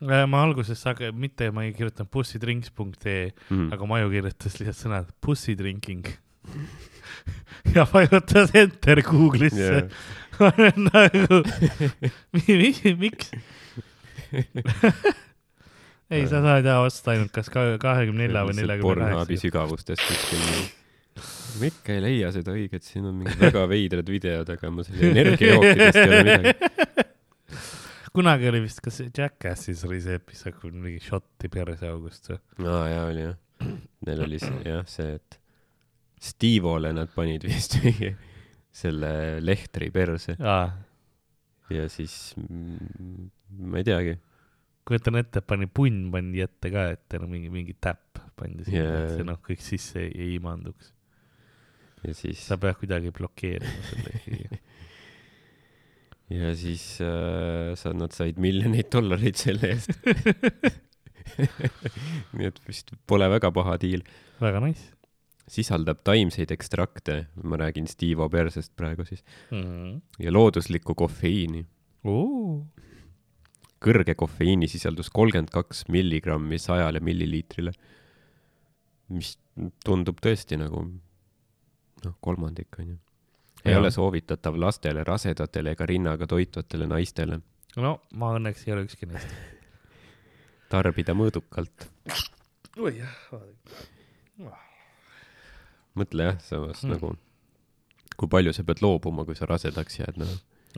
ma 0.00 0.42
alguses 0.44 0.78
sage-, 0.82 1.10
mitte 1.12 1.50
ma 1.50 1.64
ei 1.66 1.72
kirjutanud 1.74 2.10
bussidrinks.ee, 2.14 3.32
Mm. 3.50 3.72
aga 3.74 3.86
Maju 3.90 4.10
kirjutas 4.12 4.58
lihtsalt 4.60 4.78
sõnad 4.84 5.06
bussi 5.24 5.56
drinking. 5.58 6.06
ja 7.74 7.82
vajutas 7.90 8.54
enter 8.56 9.02
Google'isse 9.02 9.88
Jaa. 10.38 10.52
nagu, 10.88 11.40
mis, 12.32 12.78
miks? 12.96 13.32
ei, 16.14 16.22
sa 16.30 16.40
saad 16.44 16.64
jah 16.66 16.80
osta 16.86 17.12
ainult 17.14 17.32
kas 17.34 17.50
ka 17.52 17.64
kahekümne 17.82 18.26
nelja 18.28 18.44
või 18.48 18.56
neljakümne 18.60 19.10
kaheksa. 19.12 19.40
sügavustest 19.44 20.04
kuskil. 20.06 20.40
Ma 21.58 21.70
ikka 21.70 21.94
ei 21.96 22.04
leia 22.04 22.32
seda 22.34 22.54
õiget, 22.56 22.84
siin 22.86 23.08
on 23.08 23.16
mingid 23.22 23.40
väga 23.40 23.64
veidrad 23.70 24.12
videod, 24.12 24.52
aga 24.54 24.72
ma 24.74 24.84
selle 24.86 25.12
energiajookidest 25.14 26.00
ei 26.02 26.08
ole 26.12 26.22
midagi. 26.28 27.06
kunagi 28.18 28.48
oli 28.50 28.62
vist, 28.64 28.80
kas 28.84 29.02
Jackassis 29.06 29.84
oli 29.86 30.00
see 30.02 30.18
episood, 30.18 30.56
kui 30.60 30.72
mingi 30.74 31.02
šotti 31.04 31.50
perseaugust 31.52 32.32
või? 32.32 32.40
aa 32.66 32.86
jaa, 32.92 33.04
oli 33.12 33.26
jah. 33.26 33.36
Neil 34.06 34.24
oli 34.24 34.40
see, 34.42 34.58
jah 34.66 34.84
see, 34.90 35.18
et 35.18 35.38
Steve-ole 36.28 36.90
nad 36.94 37.10
panid 37.14 37.44
vist 37.46 37.78
mingi 37.82 38.12
selle 38.74 39.10
lehtri 39.42 39.90
perse 39.94 40.36
ja 40.38 41.86
siis 41.92 42.34
mm, 42.38 43.30
ma 43.70 43.80
ei 43.80 43.86
teagi. 43.86 44.18
kujutan 44.88 45.18
ette, 45.20 45.42
pani 45.44 45.68
punn 45.68 46.08
pandi 46.12 46.42
ette 46.42 46.70
ka 46.72 46.88
ette, 46.94 47.20
no 47.20 47.28
mingi, 47.30 47.50
mingi 47.52 47.76
täpp 47.78 48.22
pandi 48.38 48.64
sinna 48.66 48.84
yeah., 48.84 49.02
et 49.04 49.16
see 49.18 49.26
noh, 49.26 49.40
kõik 49.44 49.62
sisse 49.64 50.00
ei, 50.06 50.12
ei 50.14 50.36
imanduks. 50.38 50.94
Ja 52.06 52.14
siis, 52.14 52.40
sa 52.44 52.58
pead 52.60 52.76
kuidagi 52.80 53.12
blokeerima 53.14 53.80
selle 53.88 54.10
ikkagi. 54.18 54.60
ja 56.38 56.52
siis 56.58 56.84
äh, 57.04 57.72
sa, 57.78 57.94
nad 57.96 58.12
said 58.16 58.36
miljoneid 58.42 58.88
dollareid 58.92 59.36
selle 59.40 59.64
eest. 59.74 59.90
nii 62.36 62.48
et 62.48 62.58
vist 62.66 62.94
pole 63.06 63.28
väga 63.30 63.48
paha 63.54 63.76
diil. 63.80 64.02
väga 64.40 64.62
nice 64.64 64.94
sisaldab 65.48 66.02
taimseid 66.04 66.50
ekstrakte, 66.52 67.14
ma 67.48 67.56
räägin 67.56 67.86
Steve 67.88 68.20
Obersest 68.20 68.74
praegu 68.76 69.06
siis, 69.08 69.22
mm. 69.50 69.62
-hmm. 69.62 70.00
ja 70.18 70.32
looduslikku 70.32 70.94
kofeiini. 70.94 71.64
Uh, 72.04 72.66
kõrge 73.82 74.14
kofeiinisisaldus 74.14 75.10
kolmkümmend 75.10 75.50
kaks 75.54 75.84
milligrammi 75.88 76.58
sajale 76.58 77.00
milliliitrile, 77.00 77.72
mis 79.08 79.36
tundub 79.84 80.20
tõesti 80.24 80.58
nagu 80.60 80.82
noh, 82.04 82.14
kolmandik 82.20 82.78
onju. 82.78 82.96
ei 83.64 83.72
Jaa. 83.72 83.80
ole 83.80 83.90
soovitatav 83.90 84.56
lastele, 84.56 85.04
rasedatele 85.04 85.70
ega 85.76 85.86
rinnaga 85.86 86.26
toitvatele 86.26 86.86
naistele 86.86 87.40
no 87.76 88.00
ma 88.14 88.32
õnneks 88.38 88.66
ei 88.66 88.72
ole 88.74 88.84
ükski 88.86 89.06
neist. 89.10 89.28
tarbida 90.72 91.14
mõõdukalt. 91.16 91.88
oi 92.78 92.98
jah, 92.98 93.14
mõtle 95.98 96.28
jah, 96.30 96.38
samas 96.44 96.82
Mm. 96.84 96.90
nagu, 96.94 97.12
kui 98.16 98.28
palju 98.30 98.52
sa 98.54 98.62
pead 98.64 98.82
loobuma, 98.82 99.24
kui 99.24 99.34
sa 99.34 99.46
rasedaks 99.46 99.98
jääd, 100.00 100.18
noh. 100.20 100.28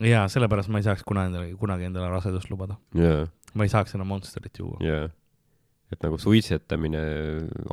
jaa, 0.00 0.26
sellepärast 0.28 0.68
ma 0.72 0.78
ei 0.80 0.86
saaks 0.86 1.02
kuna 1.04 1.26
endale, 1.28 1.52
kunagi 1.60 1.84
endale 1.90 2.08
rasedust 2.12 2.50
lubada. 2.50 2.76
jaa, 2.94 3.26
ma 3.54 3.64
ei 3.64 3.68
saaks 3.72 3.94
enam 3.94 4.06
Monsterit 4.08 4.58
juua. 4.58 4.78
jaa. 4.80 5.08
Et 5.90 6.04
nagu 6.06 6.18
suitsetamine, 6.22 7.00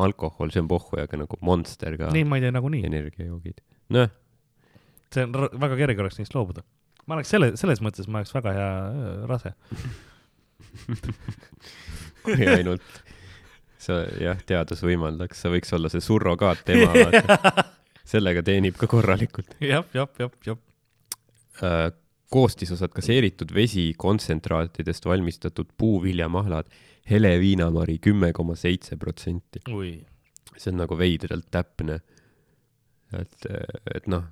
alkohol, 0.01 0.51
see 0.53 0.63
on 0.63 0.69
pohhu, 0.71 0.97
aga 1.01 1.19
nagu 1.21 1.37
Monster 1.45 1.97
ka, 1.99 2.09
nii 2.15 2.25
ma 2.27 2.39
ei 2.39 2.47
tee 2.47 2.53
nagunii. 2.55 2.83
energiajoogid. 2.89 3.61
noh, 3.95 4.09
see 5.13 5.27
on 5.27 5.35
väga 5.35 5.79
kerge 5.83 6.05
oleks 6.05 6.19
neist 6.21 6.35
loobuda. 6.37 6.65
ma 7.05 7.17
oleks 7.17 7.33
selle, 7.33 7.53
selles 7.59 7.83
mõttes 7.85 8.09
ma 8.09 8.23
oleks 8.23 8.33
väga 8.35 8.55
hea 8.57 8.71
äh, 8.87 9.27
rase. 9.29 9.53
kui 12.25 12.47
ainult 12.49 13.03
sa 13.81 14.01
jah, 14.19 14.39
teadus 14.49 14.81
võimaldaks, 14.83 15.43
sa 15.43 15.51
võiks 15.53 15.71
olla 15.77 15.89
see 15.93 16.03
surrogaatema, 16.03 16.89
vaata. 17.05 17.67
sellega 18.07 18.43
teenib 18.45 18.77
ka 18.79 18.89
korralikult 18.91 19.55
jah, 19.63 19.85
jah, 19.95 20.09
jah, 20.19 20.33
jah. 20.47 20.59
äh,. 21.61 21.87
Koostisosad 22.31 22.91
gaseeritud 22.95 23.53
vesi, 23.55 23.93
kontsentraatidest 23.97 25.05
valmistatud 25.07 25.69
puuviljamahlad, 25.77 26.67
hele 27.09 27.37
viinamari 27.39 27.97
kümme 28.03 28.33
koma 28.35 28.55
seitse 28.55 28.97
protsenti. 28.97 29.61
see 30.57 30.71
on 30.71 30.81
nagu 30.81 30.97
veidralt 30.97 31.47
täpne. 31.51 31.99
et, 33.13 33.45
et 33.95 34.07
noh, 34.07 34.25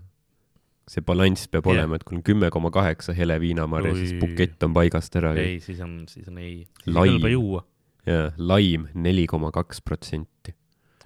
see 0.89 1.01
balanss 1.05 1.47
peab 1.49 1.65
Jah. 1.65 1.73
olema, 1.73 1.97
et 1.97 2.03
kui 2.05 2.17
on 2.17 2.23
kümme 2.25 2.49
koma 2.53 2.71
kaheksa 2.73 3.15
hele 3.17 3.37
viinamarja, 3.41 3.95
siis 3.97 4.13
bukett 4.19 4.63
on 4.67 4.75
paigast 4.75 5.15
ära. 5.17 5.33
ei, 5.39 5.59
siis 5.63 5.79
on, 5.81 6.03
siis 6.11 6.27
on 6.29 6.37
ei. 6.41 6.65
Laim. 6.85 7.15
kõlba 7.15 7.31
juua. 7.31 7.63
ja 8.05 8.29
laim 8.37 8.89
neli 8.93 9.25
koma 9.27 9.51
kaks 9.55 9.81
protsenti. 9.81 10.53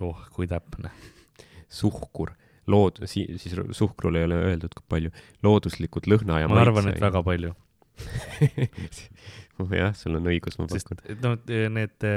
oh, 0.01 0.25
kui 0.33 0.47
täpne. 0.47 0.91
suhkur, 1.69 2.33
lood-, 2.69 3.01
si-, 3.09 3.27
siis 3.41 3.57
suhkrul 3.77 4.19
ei 4.19 4.27
ole 4.29 4.39
öeldud, 4.51 4.75
kui 4.77 4.85
palju, 4.95 5.13
looduslikud 5.45 6.09
lõhna 6.11 6.43
ja 6.43 6.51
ma 6.51 6.61
arvan, 6.63 6.93
et 6.93 7.01
väga 7.03 7.23
palju, 7.25 7.55
jah, 9.81 9.93
sul 9.97 10.17
on 10.19 10.31
õigus, 10.31 10.57
ma 10.59 10.67
pakun. 10.71 11.01
et 11.09 11.21
noh, 11.23 11.37
need, 11.75 12.09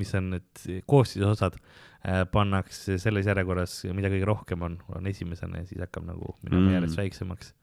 mis 0.00 0.12
on 0.18 0.34
need 0.36 0.66
koostisosad, 0.88 1.58
pannakse 2.32 2.96
selles 3.00 3.28
järjekorras, 3.28 3.82
mida 3.92 4.08
kõige 4.12 4.28
rohkem 4.28 4.62
on, 4.64 4.78
on 4.96 5.08
esimesena 5.10 5.60
ja 5.60 5.66
siis 5.68 5.82
hakkab 5.84 6.06
nagu 6.08 6.36
minema 6.40 6.70
Mm. 6.70 6.74
järjest 6.78 6.96
väiksemaks. 6.96 7.54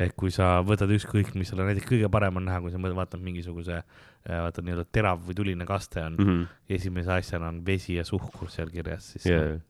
ehk 0.00 0.16
kui 0.16 0.30
sa 0.34 0.58
võtad 0.66 0.90
ükskõik, 0.90 1.34
mis 1.36 1.50
sulle 1.52 1.66
näiteks 1.68 1.86
kõige 1.86 2.08
parem 2.10 2.40
on 2.40 2.46
näha, 2.48 2.60
kui 2.64 2.72
sa 2.72 2.80
vaatad 2.80 3.20
mingisuguse, 3.22 3.82
vaatad 4.26 4.64
nii-öelda 4.64 4.86
terav 4.90 5.20
või 5.22 5.36
tuline 5.36 5.66
kaste 5.68 6.02
on 6.02 6.16
mm. 6.16 6.24
-hmm. 6.24 6.46
esimese 6.68 7.12
asjana 7.12 7.48
on 7.48 7.64
vesi 7.66 7.94
ja 7.94 8.04
suhkur 8.04 8.50
seal 8.50 8.70
kirjas, 8.70 9.12
siis 9.12 9.26
yeah., 9.26 9.60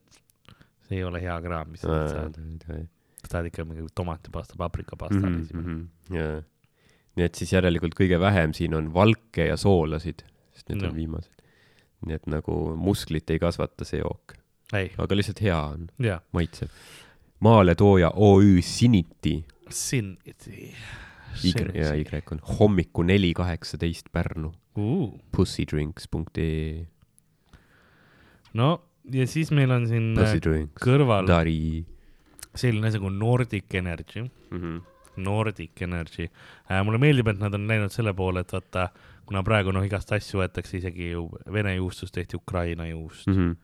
see 0.88 0.98
ei 1.00 1.04
ole 1.04 1.20
hea 1.22 1.36
kraam, 1.44 1.72
mis 1.74 1.82
sa 1.84 1.88
sealt 2.08 2.36
saad. 2.36 2.38
davai. 2.64 2.86
tahad 3.28 3.48
ikka 3.50 3.64
mingi 3.68 3.86
tomatipasta, 3.94 4.54
paprikapasta 4.58 5.26
mm. 5.26 5.42
-hmm. 5.52 6.16
Jaa. 6.16 6.42
nii 7.16 7.24
et 7.26 7.34
siis 7.34 7.52
järelikult 7.52 7.94
kõige 7.98 8.20
vähem 8.20 8.54
siin 8.56 8.74
on 8.74 8.92
valke 8.94 9.46
ja 9.48 9.56
soolasid, 9.56 10.22
sest 10.54 10.68
need 10.68 10.82
No. 10.82 10.88
on 10.88 10.96
viimased. 10.96 11.32
nii 12.06 12.14
et 12.14 12.26
nagu 12.26 12.76
musklit 12.76 13.30
ei 13.30 13.38
kasvata 13.38 13.84
see 13.84 14.00
jook, 14.00 14.36
aga 14.72 15.16
lihtsalt 15.16 15.40
hea 15.42 15.60
on, 15.62 15.88
maitseb. 16.32 16.68
maaletooja 17.40 18.10
OÜ 18.14 18.62
Siniti, 18.62 19.44
sin-, 19.70 20.18
Y 21.44 21.52
ja 21.74 21.94
Y 21.94 22.04
on 22.32 22.40
hommiku 22.58 23.02
neli 23.02 23.34
kaheksateist 23.34 24.08
Pärnu, 24.12 24.52
uh.. 24.76 25.20
pussydrinks.ee, 25.36 26.86
no 28.54 28.87
ja 29.12 29.26
siis 29.26 29.52
meil 29.54 29.70
on 29.74 29.86
siin 29.90 30.10
äh, 30.14 30.24
pussydrinks, 30.24 30.82
kõrval 30.82 31.28
Dari 31.28 31.84
selline 32.58 32.88
asi 32.88 32.98
nagu 32.98 33.10
Nordic 33.14 33.74
Energy, 33.74 34.22
mm. 34.22 34.58
-hmm. 34.58 34.80
Nordic 35.16 35.82
Energy 35.82 36.28
äh,. 36.70 36.84
mulle 36.84 36.98
meeldib, 36.98 37.28
et 37.28 37.38
nad 37.38 37.54
on 37.54 37.68
läinud 37.68 37.92
selle 37.94 38.14
poole, 38.14 38.40
et 38.40 38.52
vaata, 38.52 38.88
kuna 39.26 39.42
praegu 39.42 39.72
noh, 39.72 39.84
igast 39.84 40.12
asju 40.12 40.42
võetakse 40.42 40.78
isegi 40.78 41.10
ju 41.10 41.28
Vene 41.52 41.74
juustust 41.76 42.14
tehti 42.14 42.36
Ukraina 42.36 42.86
juust 42.88 43.26
mm. 43.26 43.34
Mm 43.34 43.50
-hmm. 43.50 43.56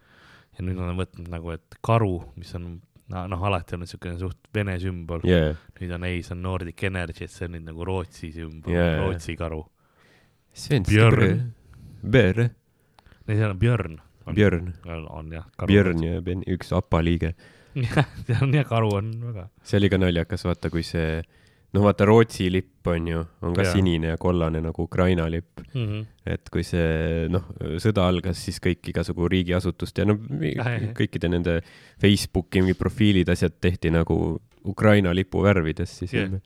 ja 0.58 0.64
nüüd 0.64 0.80
nad 0.80 0.90
on 0.90 0.98
võtnud 0.98 1.30
nagu, 1.30 1.50
et 1.50 1.78
karu, 1.82 2.32
mis 2.36 2.54
on 2.54 2.80
no, 3.08 3.26
noh, 3.28 3.44
alati 3.44 3.76
on 3.76 3.84
niisugune 3.84 4.18
suht 4.18 4.50
vene 4.54 4.78
sümbol 4.80 5.24
yeah., 5.28 5.56
nüüd 5.80 5.94
on 5.94 6.04
ei, 6.04 6.22
see 6.22 6.34
on 6.36 6.42
Nordic 6.42 6.82
Energy, 6.84 7.24
et 7.24 7.30
see 7.30 7.48
on 7.48 7.56
nüüd 7.56 7.68
nagu 7.68 7.84
Rootsi 7.84 8.32
sümbol 8.32 8.72
yeah., 8.72 8.98
Rootsi 9.02 9.36
karu. 9.36 9.64
Björn. 10.86 11.52
Björn, 12.04 12.50
ei, 13.26 13.36
seal 13.36 13.50
on 13.50 13.58
Björn. 13.58 13.98
Björn, 14.32 14.72
on, 14.86 15.06
on 15.10 15.32
jah. 15.32 15.46
Björn 15.66 16.02
ja 16.04 16.20
Ben- 16.24 16.44
üks 16.48 16.72
APA 16.72 17.02
liige. 17.04 17.34
jah, 17.74 18.06
see 18.26 18.36
on 18.42 18.54
jah, 18.54 18.66
karu 18.68 18.92
on 19.00 19.10
väga. 19.20 19.48
see 19.62 19.80
oli 19.80 19.90
ka 19.90 19.98
naljakas, 19.98 20.44
vaata, 20.46 20.70
kui 20.70 20.84
see, 20.86 21.20
noh, 21.74 21.82
vaata 21.84 22.06
Rootsi 22.06 22.46
lipp 22.52 22.86
on 22.86 23.08
ju, 23.10 23.24
on 23.42 23.54
ka 23.56 23.66
ja. 23.66 23.72
sinine 23.74 24.12
ja 24.12 24.18
kollane 24.20 24.62
nagu 24.62 24.86
Ukraina 24.86 25.26
lipp. 25.30 25.60
Mm 25.74 25.86
-hmm. 25.86 26.06
et 26.26 26.50
kui 26.50 26.62
see, 26.62 27.28
noh, 27.28 27.44
sõda 27.82 28.08
algas, 28.08 28.44
siis 28.44 28.60
kõik 28.62 28.88
igasugu 28.94 29.28
riigiasutuste 29.28 30.02
ja 30.02 30.06
no 30.06 30.18
mi- 30.28 30.54
jah, 30.54 30.72
jah. 30.80 30.92
kõikide 30.94 31.28
nende 31.28 31.60
Facebooki 32.00 32.62
mingi 32.62 32.74
profiilid, 32.78 33.28
asjad 33.28 33.60
tehti 33.60 33.90
nagu 33.90 34.40
Ukraina 34.64 35.12
lipu 35.14 35.42
värvides 35.42 35.98
siis 35.98 36.14
ümber 36.14 36.40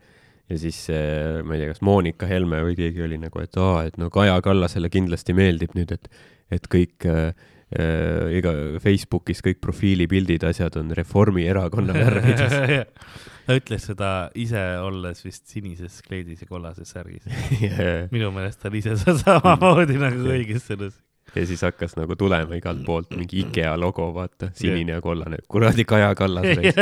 ja 0.49 0.58
siis 0.58 0.78
see, 0.88 1.42
ma 1.44 1.56
ei 1.56 1.62
tea, 1.62 1.75
kas 1.75 1.82
Monika 1.85 2.28
Helme 2.28 2.62
või 2.64 2.76
keegi 2.78 3.04
oli 3.04 3.18
nagu, 3.20 3.42
et 3.44 3.56
aa, 3.61 3.85
et 3.88 3.99
no 4.00 4.08
Kaja 4.12 4.38
Kallasele 4.44 4.90
kindlasti 4.92 5.37
meeldib 5.37 5.75
nüüd, 5.76 5.92
et, 5.92 6.08
et 6.54 6.68
kõik 6.73 7.04
äh, 7.08 7.32
äh, 7.75 8.38
iga 8.38 8.52
Facebookis 8.82 9.42
kõik 9.44 9.58
profiilipildid, 9.64 10.44
asjad 10.48 10.76
on 10.80 10.92
Reformierakonna 10.96 11.92
värvides. 11.96 12.54
ta 13.48 13.56
ütles 13.56 13.84
seda 13.88 14.12
ise 14.37 14.60
olles 14.84 15.22
vist 15.25 15.46
sinises 15.48 16.00
kleidis 16.04 16.42
ja 16.44 16.48
kollases 16.50 16.90
särgis. 16.94 17.25
ja 17.64 18.06
minu 18.12 18.30
meelest 18.34 18.60
ta 18.62 18.68
oli 18.72 18.82
ise 18.84 18.96
sa- 19.00 19.16
samamoodi 19.16 19.96
nagu 20.00 20.28
õiges 20.34 20.66
selles. 20.68 20.96
siis 21.34 21.60
hakkas 21.64 21.96
nagu 21.96 22.16
tulema 22.16 22.56
igalt 22.56 22.84
poolt 22.87 23.12
mingi 23.16 23.42
IKEA 23.44 23.75
logo, 23.80 24.10
vaata, 24.16 24.50
sinine 24.56 24.96
ja 24.96 25.00
kollane, 25.04 25.38
kuradi 25.48 25.84
Kaja 25.88 26.14
Kallas 26.16 26.44
reis. 26.58 26.76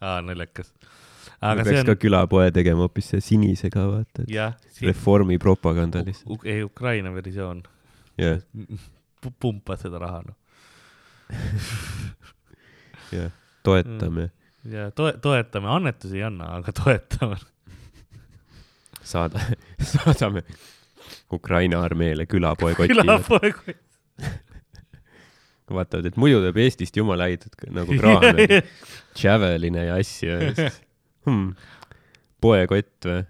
aa, 0.00 0.20
naljakas. 0.22 0.70
aga 1.40 1.62
peaks 1.62 1.74
see 1.74 1.86
ka 1.86 1.94
on, 1.94 2.00
külapoe 2.02 2.50
tegema 2.54 2.86
hoopis 2.86 3.10
see 3.14 3.22
sinisega, 3.22 3.86
vaata, 3.92 4.22
et 4.26 4.30
jah, 4.34 4.54
reformi 4.82 5.38
propaganda 5.42 6.02
lihtsalt. 6.06 6.46
ei 6.46 6.62
Ukraina 6.66 7.12
versioon. 7.14 7.62
jah, 8.18 8.38
pumpad 9.40 9.80
seda 9.82 10.00
raha, 10.02 10.22
noh. 10.26 10.36
jah, 13.16 13.30
toetame, 13.66 14.30
ja 14.68 14.88
toe-, 14.96 15.16
toetame, 15.22 15.68
annetusi 15.74 16.20
ei 16.20 16.26
anna, 16.28 16.54
aga 16.58 16.72
toetame. 16.72 17.38
saada, 19.12 19.40
saadame 19.80 20.42
Ukraina 21.32 21.82
armeele 21.84 22.26
külapoe 22.26 22.74
kotile. 22.74 23.04
külapoeg. 23.04 23.60
vaatavad, 25.78 26.06
et 26.08 26.16
muidu 26.16 26.40
teeb 26.44 26.60
Eestist 26.64 26.96
jumala 26.96 27.26
häid 27.28 27.44
nagu 27.76 27.96
kraame, 28.00 28.62
Javeline 29.18 29.84
ja 29.90 29.98
asju 30.00 30.30
ja 30.30 30.52
siis 30.56 30.78
hmm,. 31.28 31.50
poekott 32.40 33.08
või? 33.10 33.24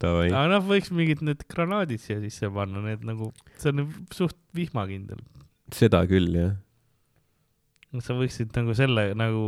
Davai, 0.00 0.30
aga 0.30 0.46
noh, 0.48 0.64
võiks 0.64 0.90
mingid 0.96 1.20
need 1.26 1.44
granaadid 1.50 2.00
siia 2.00 2.20
sisse 2.22 2.48
panna, 2.54 2.80
need 2.84 3.04
nagu, 3.04 3.30
see 3.60 3.72
on 3.74 3.90
suht 4.16 4.38
vihmakindel. 4.56 5.20
seda 5.76 6.02
küll 6.10 6.32
jah. 6.38 6.54
sa 8.00 8.16
võiksid 8.16 8.54
nagu 8.56 8.76
selle 8.78 9.10
nagu, 9.18 9.42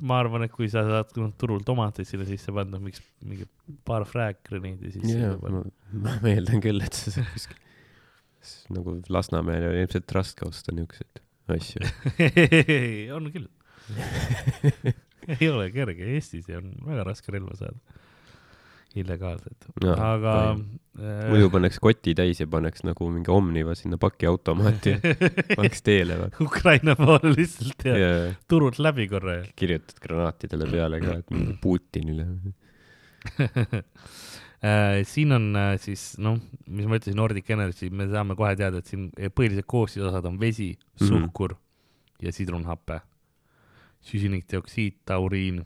ma 0.00 0.18
arvan, 0.24 0.46
et 0.48 0.54
kui 0.54 0.66
sa 0.72 0.82
saad 0.88 1.14
turul 1.38 1.62
tomateid 1.66 2.08
sinna 2.08 2.26
sisse 2.28 2.54
panna, 2.56 2.80
miks 2.82 3.04
mingi 3.22 3.46
paar 3.86 4.08
frääkgreneedi 4.10 4.96
sisse 4.96 5.20
jaa, 5.20 5.38
panna 5.42 5.62
ma, 5.62 5.70
ma 6.02 6.18
ma 6.24 6.34
eeldan 6.34 6.64
küll, 6.64 6.82
et 6.82 6.98
see 6.98 7.22
on 7.22 7.30
kuskil 7.30 7.62
nagu 8.74 9.00
Lasnamäel 9.08 9.68
on 9.70 9.78
ilmselt 9.80 10.12
raske 10.14 10.46
osta 10.46 10.74
niisuguseid 10.74 11.22
asju. 11.56 11.82
on 13.16 13.30
küll. 13.34 13.48
ei 15.36 15.48
ole 15.50 15.70
kerge, 15.74 16.10
Eestis 16.16 16.48
on 16.56 16.72
väga 16.86 17.06
raske 17.10 17.34
relva 17.34 17.56
saada. 17.58 18.02
Illegaalselt 18.96 19.66
No, 19.84 19.92
aga 19.92 20.34
fine. 20.56 20.80
muidu 21.30 21.50
paneks 21.52 21.78
koti 21.84 22.14
täis 22.16 22.40
ja 22.40 22.46
paneks 22.48 22.84
nagu 22.88 23.08
mingi 23.12 23.30
Omniva 23.30 23.74
sinna 23.76 23.98
pakiautomaati 24.00 24.94
paneks 25.58 25.82
teele 25.84 26.16
vaata. 26.22 26.44
Ukraina 26.44 26.94
poole 26.96 27.34
lihtsalt 27.36 27.84
ja 27.84 27.96
ja 28.00 28.12
turult 28.48 28.78
läbi 28.78 29.08
korra 29.12 29.34
ja 29.42 29.44
kirjutad 29.56 30.00
granaatidele 30.02 30.70
peale 30.72 31.00
ka, 31.04 31.18
et 31.20 31.30
mingi 31.30 31.58
Putinile. 31.62 32.26
Äh, 34.64 35.02
siin 35.04 35.32
on 35.36 35.50
äh, 35.56 35.74
siis 35.78 36.14
noh, 36.18 36.38
mis 36.66 36.86
ma 36.88 36.96
ütlesin, 36.96 37.14
Nordic 37.20 37.50
Energy, 37.52 37.90
me 37.92 38.06
saame 38.08 38.34
kohe 38.38 38.54
teada, 38.56 38.80
et 38.80 38.88
siin 38.88 39.10
põhilised 39.36 39.66
koostisosad 39.68 40.24
on 40.26 40.38
vesi, 40.40 40.70
Mhm. 40.96 41.08
suhkur 41.10 41.52
mm 41.52 41.58
-hmm. 41.58 42.24
ja 42.24 42.32
sidrunhape, 42.32 43.00
süsinikdioksiid, 44.00 44.96
tauriin. 45.04 45.60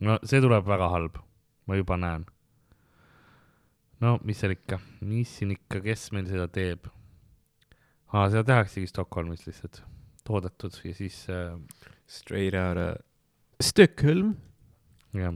no 0.00 0.18
see 0.24 0.40
tuleb 0.40 0.66
väga 0.66 0.88
halb, 0.90 1.16
ma 1.66 1.76
juba 1.78 1.96
näen. 1.96 2.26
No 4.04 4.18
mis 4.24 4.42
seal 4.42 4.54
ikka, 4.54 4.78
mis 5.08 5.32
siin 5.38 5.54
ikka, 5.54 5.80
kes 5.84 6.10
meil 6.16 6.28
seda 6.28 6.46
teeb? 6.52 6.90
aa, 8.12 8.28
seda 8.30 8.44
tehaksegi 8.50 8.90
Stockholmis 8.90 9.46
lihtsalt, 9.48 9.80
toodetud 10.26 10.76
ja 10.84 10.94
siis 10.96 11.24
äh, 11.32 11.56
Straight 12.06 12.56
out 12.58 12.78
of 12.78 13.02
Stockholm. 13.62 14.36
jah. 15.14 15.34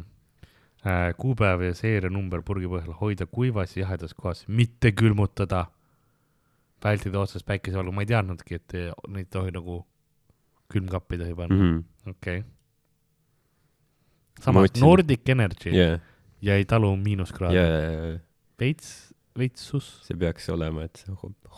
kuupäev 1.18 1.64
ja 1.66 1.74
seerianumber 1.74 2.42
purgi 2.46 2.68
põhjal 2.70 2.94
hoida 3.00 3.26
kuivas 3.26 3.74
ja 3.76 3.82
jahedas 3.86 4.14
kohas, 4.14 4.44
mitte 4.48 4.92
külmutada. 4.92 5.66
vältida 6.84 7.18
otsest 7.18 7.46
päikesevalgu, 7.46 7.90
ma 7.92 8.04
ei 8.04 8.06
teadnudki, 8.06 8.54
et 8.54 8.74
eh, 8.78 8.92
neid 9.10 9.26
ei 9.26 9.32
tohi 9.34 9.50
nagu 9.50 9.80
külmkappi 10.70 11.16
ei 11.16 11.20
tohi 11.24 11.34
panna 11.34 11.56
mm. 11.56 11.78
-hmm. 11.78 12.10
okei 12.10 12.38
okay.. 12.38 12.50
Ma 14.38 14.44
samas 14.44 14.80
Nordic 14.80 15.28
Energy 15.28 15.70
yeah. 15.74 16.00
ei 16.40 16.64
talu 16.64 16.96
miinuskraadi 16.96 17.56
yeah., 17.56 17.68
ja, 17.68 17.90
ja 17.90 18.18
veits, 18.60 19.12
veits 19.38 19.62
sus 19.70 19.86
see 20.06 20.16
peaks 20.18 20.48
olema, 20.52 20.84
et 20.88 21.04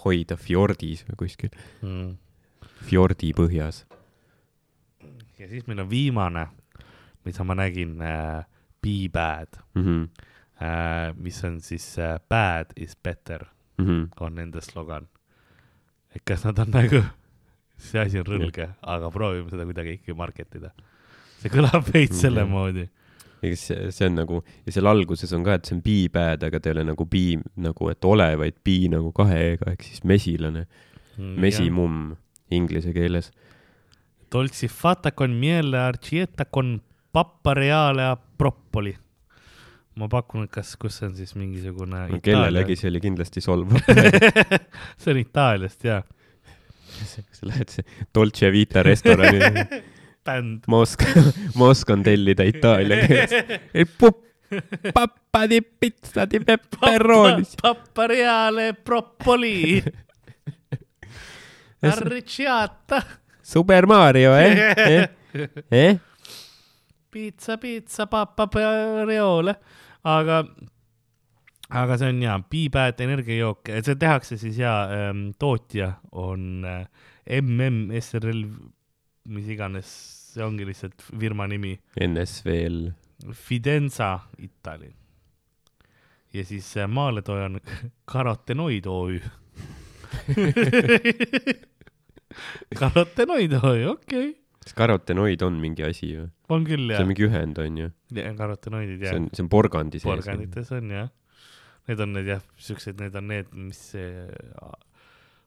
hoida 0.04 0.37
fjordis 0.40 1.04
või 1.09 1.16
kuskil, 1.25 1.50
mm.. 1.83 2.11
fjordi 2.88 3.33
põhjas. 3.37 3.84
ja 5.39 5.49
siis 5.49 5.67
meil 5.69 5.80
on 5.84 5.91
viimane, 5.91 6.47
mida 7.25 7.45
ma 7.45 7.56
nägin 7.58 8.00
äh,, 8.02 8.45
Be 8.80 9.10
bad 9.13 9.58
Mhm, 9.76 10.06
äh,, 10.60 11.13
mis 11.17 11.43
on 11.45 11.58
siis 11.60 11.99
äh, 11.99 12.19
bad 12.28 12.73
is 12.76 12.95
better 12.97 13.45
mhm. 13.78 14.06
on 14.21 14.34
nende 14.34 14.60
slogan. 14.65 15.08
et 16.15 16.23
kas 16.25 16.45
nad 16.45 16.58
on 16.58 16.71
nagu, 16.73 17.02
see 17.76 18.00
asi 18.00 18.19
on 18.21 18.25
rõlge, 18.26 18.71
aga 18.82 19.10
proovime 19.13 19.50
seda 19.52 19.65
kuidagi 19.69 19.99
ikkagi 19.99 20.17
market 20.17 20.56
ida. 20.56 20.73
see 21.41 21.52
kõlab 21.52 21.84
veits 21.93 22.17
Mhm. 22.17 22.21
selle 22.21 22.45
moodi. 22.45 22.89
Ega 23.47 23.57
see, 23.57 24.07
on 24.07 24.19
nagu 24.21 24.41
ja 24.67 24.75
seal 24.75 24.91
alguses 24.91 25.33
on 25.37 25.45
ka, 25.47 25.59
et 25.59 25.69
see 25.69 25.76
on 25.79 25.83
be 25.85 25.99
bad, 26.13 26.45
aga 26.47 26.61
ta 26.61 26.71
ei 26.71 26.76
ole 26.79 26.87
nagu 26.91 27.07
be 27.09 27.25
nagu, 27.61 27.91
et 27.93 28.09
ole, 28.09 28.29
vaid 28.41 28.59
be 28.67 28.79
nagu 28.93 29.13
kahe 29.17 29.39
e-ga 29.53 29.75
ehk 29.75 29.87
siis 29.87 30.05
mesilane, 30.09 30.67
mesimumm 31.17 32.15
inglise 32.50 32.93
keeles. 32.97 33.31
Dolci 34.31 34.69
fata 34.69 35.13
con 35.13 35.33
miele 35.35 35.79
arcieta 35.79 36.47
con 36.47 36.81
papareale 37.11 38.03
a 38.03 38.17
propoli. 38.17 38.97
ma 39.99 40.07
pakun, 40.09 40.47
et 40.47 40.53
kas, 40.55 40.76
kus 40.81 40.95
see 40.97 41.09
on 41.11 41.17
siis 41.19 41.35
mingisugune 41.37 42.07
no 42.09 42.19
kellelegi 42.25 42.76
see 42.79 42.89
oli 42.89 43.03
kindlasti 43.03 43.43
solvav. 43.45 43.83
see 45.03 45.13
on 45.13 45.19
Itaaliast 45.21 45.85
ja, 45.85 45.99
sa 47.11 47.49
lähed 47.49 47.75
see 47.75 47.85
Dolce 48.15 48.49
Vita 48.55 48.85
restorani, 48.87 49.67
bänd. 50.30 50.66
ma 50.71 50.82
oskan, 50.86 51.30
ma 51.58 51.71
oskan 51.75 52.02
tellida 52.06 52.47
itaalia 52.49 53.06
keeles. 53.06 53.34
Pappa 54.95 55.47
di 55.47 55.60
pizza 55.62 56.26
di 56.26 56.40
pepperonis. 56.43 57.54
Papareale 57.60 58.73
propoli. 58.75 59.82
Arricciata. 61.80 63.21
Super 63.50 63.86
Mario, 63.86 64.34
eh, 64.38 64.75
eh, 64.76 65.10
eh? 65.71 65.99
pitsa, 67.10 67.58
pitsa, 67.58 68.06
papareole, 68.06 69.54
aga, 70.02 70.45
aga 71.69 71.97
see 71.99 72.12
on 72.12 72.21
hea, 72.23 72.36
Be-Bad 72.52 73.02
energiajook, 73.02 73.73
see 73.82 73.99
tehakse 73.99 74.38
siis 74.38 74.60
ja 74.62 74.75
ähm, 74.95 75.32
tootja 75.34 75.97
on 76.12 76.62
äh, 76.62 76.86
MM 77.40 77.90
SRL, 77.99 78.45
mis 79.34 79.50
iganes, 79.50 79.90
see 80.34 80.45
ongi 80.45 80.66
lihtsalt 80.69 81.04
firma 81.10 81.47
nimi, 81.50 81.75
NSV-l, 82.06 82.90
Fidenza 83.36 84.12
Itali. 84.38 84.93
ja 86.32 86.45
siis 86.47 86.76
äh, 86.76 86.88
maaletooja 86.88 87.50
on 87.50 87.60
Carotenoid 88.12 88.86
OÜ. 88.86 89.21
Carotenoid 92.80 93.52
OÜ, 93.62 93.90
okei 93.90 93.90
okay., 93.90 94.34
kas 94.60 94.75
karotenoid 94.76 95.43
on 95.43 95.56
mingi 95.60 95.84
asi 95.86 96.10
või? 96.19 96.28
on 96.52 96.66
küll 96.69 96.90
see 96.90 96.95
jah 96.95 97.02
on, 97.02 97.08
mingi 97.08 97.25
ühend, 97.26 97.58
on 97.62 97.78
ju? 97.80 97.88
karotenoidid 98.38 99.06
jah 99.06 99.14
see 99.14 99.23
on, 99.23 99.28
see 99.32 99.45
on 99.47 99.50
porgandi 99.52 100.02
sees. 100.02 100.10
porgandites 100.10 100.73
on 100.76 100.93
jah. 100.95 101.08
Need 101.88 102.02
on 102.04 102.12
need 102.14 102.28
jah, 102.28 102.43
siuksed, 102.60 103.00
need 103.00 103.14
on 103.19 103.26
need, 103.30 103.49
mis 103.56 103.80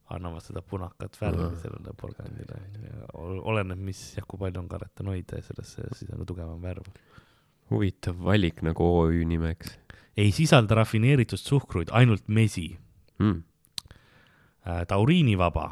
annavad 0.09 0.43
seda 0.43 0.61
punakat 0.61 1.15
värvi 1.21 1.49
sellele 1.61 1.93
porgandile. 1.97 2.59
oleneb, 3.13 3.79
mis 3.79 4.01
ja 4.17 4.23
kui 4.27 4.39
palju 4.39 4.59
on 4.59 4.67
karotenoide 4.67 5.41
sellesse, 5.41 5.87
siis 5.95 6.11
on 6.11 6.25
tugevam 6.25 6.61
värv. 6.61 6.89
huvitav 7.71 8.19
valik 8.19 8.61
nagu 8.61 8.83
OÜ 8.83 9.23
nimeks 9.25 9.77
ei 10.17 10.31
sisalda 10.31 10.75
rafineeritud 10.75 11.41
suhkruid, 11.41 11.91
ainult 11.91 12.27
mesi 12.27 12.67
mm.. 13.19 13.41
tauriinivaba, 14.87 15.65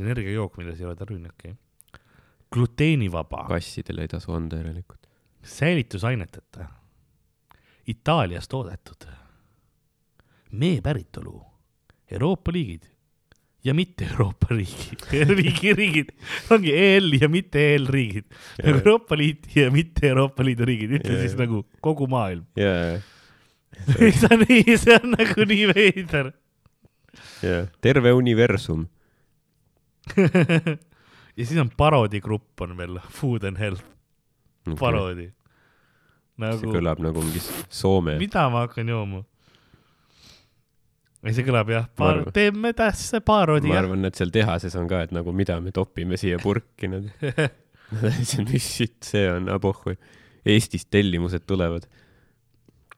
energiajook, 0.00 0.56
milles 0.60 0.80
ei 0.80 0.88
ole 0.88 0.96
tauriini, 0.96 1.32
okei 1.32 1.52
okay.. 1.52 2.00
gluteenivaba, 2.52 3.44
kassidele 3.50 4.06
ei 4.06 4.08
tasu 4.08 4.32
anda 4.32 4.62
järelikult. 4.62 5.06
säilitusaineteta, 5.42 6.68
Itaalias 7.86 8.48
toodetud, 8.48 9.06
mee 10.50 10.80
päritolu, 10.82 11.38
Euroopa 12.10 12.52
liigid 12.54 12.86
ja 13.66 13.74
mitte 13.74 14.06
Euroopa 14.10 14.46
riigi, 14.50 14.96
riigi 15.38 15.72
riigid, 15.74 16.12
ongi 16.54 16.72
EL 16.72 17.16
ja 17.20 17.28
mitte 17.28 17.62
EL 17.74 17.88
riigid, 17.90 18.26
nagu 18.60 18.78
Euroopa 18.78 19.18
Liit 19.18 19.48
ja 19.56 19.70
mitte 19.74 20.06
Euroopa 20.12 20.44
Liidu 20.46 20.68
riigid, 20.68 20.96
ütle 21.00 21.16
Jaa, 21.16 21.22
siis 21.24 21.34
jaa. 21.34 21.42
nagu 21.44 21.62
kogu 21.84 22.06
maailm. 22.10 22.46
see 22.54 24.30
on 24.30 24.44
nii, 24.48 24.76
see 24.78 24.98
on 25.00 25.16
nagu 25.16 25.48
nii 25.50 25.70
veider. 25.72 26.30
terve 27.82 28.12
universum. 28.14 28.86
ja 30.16 31.42
siis 31.42 31.58
on 31.58 31.72
paroodigrupp 31.76 32.62
on 32.62 32.76
veel, 32.78 33.00
Food 33.10 33.48
and 33.48 33.58
Health 33.58 33.82
paroodi. 34.78 35.32
see 35.32 36.46
nagu, 36.46 36.70
kõlab 36.70 37.02
nagu 37.02 37.24
mingi 37.24 37.42
Soome. 37.72 38.20
mida 38.20 38.46
ma 38.52 38.68
hakkan 38.68 38.94
jooma? 38.94 39.24
ei, 41.26 41.34
see 41.34 41.46
kõlab 41.46 41.70
jah, 41.72 41.86
arvan- 41.98 42.32
teeme 42.34 42.72
tässä 42.76 43.20
paroodi 43.24 43.70
ma 43.70 43.80
arvan, 43.82 44.04
et 44.08 44.18
seal 44.18 44.30
tehases 44.34 44.76
on 44.78 44.88
ka, 44.90 45.02
et 45.06 45.14
nagu 45.14 45.34
mida 45.36 45.58
me 45.60 45.72
topime 45.74 46.18
siia 46.20 46.38
purki, 46.42 46.90
nad, 46.92 47.10
mis 48.50 48.68
sitt 48.78 49.06
see 49.06 49.26
on, 49.30 49.50
abohhui. 49.52 49.96
Eestist 50.46 50.88
tellimused 50.94 51.42
tulevad. 51.46 51.88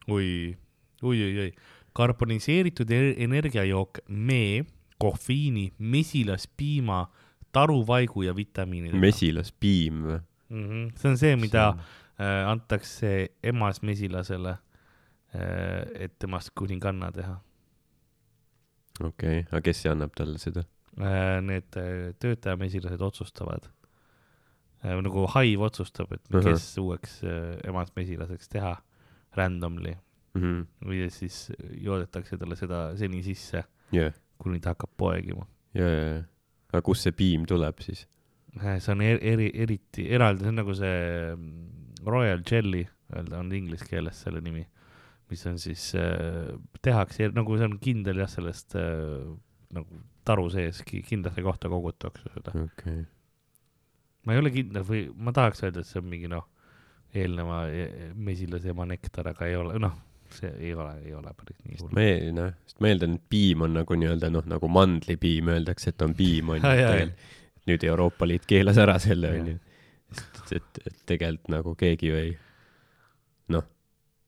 oi, 0.08 0.56
oi, 1.02 1.16
oi, 1.24 1.32
oi, 1.46 1.52
karboniseeritud 1.96 2.90
e- 2.92 3.14
energiajook 3.24 4.02
mee, 4.08 4.64
kohviini, 4.98 5.70
mesilaspiima, 5.78 7.06
taruvaigu 7.52 8.22
ja 8.26 8.36
vitamiinidega. 8.36 9.00
mesilaspiim 9.00 10.02
või? 10.04 10.20
mm. 10.48 10.64
-hmm. 10.68 10.86
see 11.00 11.10
on 11.10 11.18
see, 11.18 11.36
mida 11.36 11.68
äh, 11.68 12.48
antakse 12.48 13.28
emas 13.42 13.82
mesilasele 13.82 14.50
äh,, 15.34 16.04
et 16.04 16.18
temast 16.18 16.50
kuninganna 16.54 17.12
teha 17.12 17.38
okei 19.00 19.40
okay., 19.40 19.46
aga 19.50 19.62
kes 19.68 19.82
see 19.84 19.92
annab 19.92 20.14
talle 20.18 20.38
seda? 20.42 20.64
äh,. 20.98 21.38
Need 21.44 21.76
äh, 21.78 22.14
töötajamesilased 22.20 23.00
otsustavad 23.00 23.70
äh,, 24.84 24.98
nagu 25.04 25.26
haiv 25.34 25.64
otsustab, 25.70 26.12
et 26.12 26.36
kes 26.44 26.74
uueks 26.82 27.22
äh, 27.24 27.56
emast 27.68 27.96
mesilaseks 27.96 28.48
teha 28.54 28.76
randomly 29.36 29.96
Mhm. 30.38 30.66
või 30.84 31.06
siis 31.12 31.48
joodetakse 31.82 32.38
talle 32.38 32.56
seda 32.58 32.82
seni 32.98 33.22
sisse, 33.26 33.64
jah, 33.94 34.14
kuni 34.38 34.60
ta 34.62 34.74
hakkab 34.74 34.92
poegima. 35.00 35.46
ja, 35.74 35.88
ja, 35.88 36.04
ja. 36.12 36.22
aga 36.72 36.82
kust 36.84 37.06
see 37.06 37.16
piim 37.16 37.46
tuleb 37.48 37.80
siis? 37.84 38.06
see 38.58 38.92
on 38.92 39.02
eri, 39.04 39.20
eri, 39.32 39.48
eriti 39.54 40.08
eraldi, 40.14 40.44
see 40.44 40.52
on 40.52 40.60
nagu 40.60 40.74
see 40.76 40.98
mm, 41.34 42.04
royal 42.06 42.42
jelly, 42.46 42.84
öelda 43.14 43.40
on 43.42 43.52
inglise 43.56 43.86
keeles 43.88 44.22
selle 44.24 44.42
nimi, 44.44 44.64
mis 45.30 45.44
on 45.50 45.58
siis 45.60 45.90
äh,, 45.98 46.54
tehakse 46.84 47.30
nagu 47.36 47.58
see 47.58 47.68
on 47.68 47.78
kindel 47.82 48.22
jah, 48.22 48.30
sellest 48.32 48.76
äh, 48.78 49.28
nagu 49.74 50.02
taru 50.28 50.48
sees 50.52 50.82
ki- 50.86 51.02
kindlasse 51.06 51.44
kohta 51.44 51.70
kogutakse 51.72 52.28
seda. 52.34 52.52
okei 52.54 52.68
okay.. 52.68 53.06
ma 54.24 54.36
ei 54.36 54.42
ole 54.42 54.52
kindel 54.54 54.84
või 54.88 55.06
ma 55.14 55.34
tahaks 55.36 55.64
öelda, 55.64 55.84
et 55.84 55.90
see 55.90 56.00
on 56.02 56.08
mingi 56.10 56.30
noh, 56.32 56.46
eelneva 57.16 57.62
e- 57.72 58.12
mesilase 58.14 58.72
ema 58.74 58.86
nektar, 58.88 59.30
aga 59.32 59.48
ei 59.48 59.56
ole, 59.56 59.78
noh, 59.80 59.94
see 60.32 60.50
ei 60.60 60.74
ole, 60.76 60.90
ei 61.06 61.14
ole 61.16 61.32
päris 61.36 61.60
nii 61.64 61.78
hull. 61.80 61.94
ma 61.96 62.04
ei, 62.04 62.32
noh, 62.36 62.50
sest 62.68 62.82
ma 62.84 62.92
eeldan, 62.92 63.16
et 63.20 63.30
piim 63.32 63.64
on 63.68 63.78
nagu 63.80 64.00
nii-öelda 64.00 64.32
noh, 64.32 64.48
nagu 64.48 64.72
mandlipiim 64.72 65.52
öeldakse, 65.54 65.94
et 65.94 66.04
on 66.04 66.16
piim 66.18 66.56
onju 66.56 66.68
Ai, 66.68 66.84
ai.. 66.84 67.06
nüüd 67.68 67.84
Euroopa 67.88 68.28
Liit 68.28 68.44
keelas 68.48 68.80
ära 68.80 68.98
selle 69.02 69.32
onju. 69.38 69.56
sest 70.18 70.52
et, 70.56 70.84
et 70.88 71.00
tegelikult 71.08 71.52
nagu 71.52 71.74
keegi 71.80 72.12
ju 72.12 72.20
ei, 72.20 72.36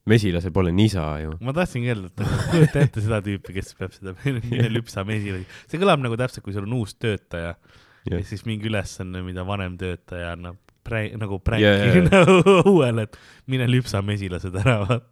mesilasel 0.08 0.52
pole 0.54 0.72
nisa 0.72 1.04
ju. 1.20 1.34
ma 1.44 1.52
tahtsingi 1.56 1.92
öelda, 1.92 2.10
et 2.10 2.22
nagu 2.22 2.40
kujuta 2.54 2.84
ette 2.86 3.04
seda 3.04 3.20
tüüpi, 3.24 3.54
kes 3.58 3.74
peab 3.78 3.92
seda 3.96 4.14
mine 4.24 4.70
lüpsa 4.72 5.04
mesilasi, 5.08 5.46
see 5.70 5.80
kõlab 5.82 6.02
nagu 6.04 6.16
täpselt, 6.20 6.44
kui 6.46 6.56
sul 6.56 6.68
on 6.68 6.78
uus 6.80 6.96
töötaja 6.96 7.52
ja 7.52 8.16
Jah. 8.16 8.24
siis 8.24 8.46
mingi 8.48 8.70
ülesanne, 8.70 9.22
mida 9.26 9.44
vanem 9.46 9.76
töötaja 9.80 10.32
annab 10.36 10.56
prä-, 10.86 11.10
nagu 11.20 11.40
pränki 11.44 11.66
jaa, 11.66 11.90
jaa. 11.90 12.04
nagu 12.08 12.56
uuele, 12.72 13.06
et 13.08 13.18
mine 13.50 13.68
lüpsa 13.70 14.00
mesilased 14.04 14.56
ära, 14.62 14.78
vaata. 14.86 15.06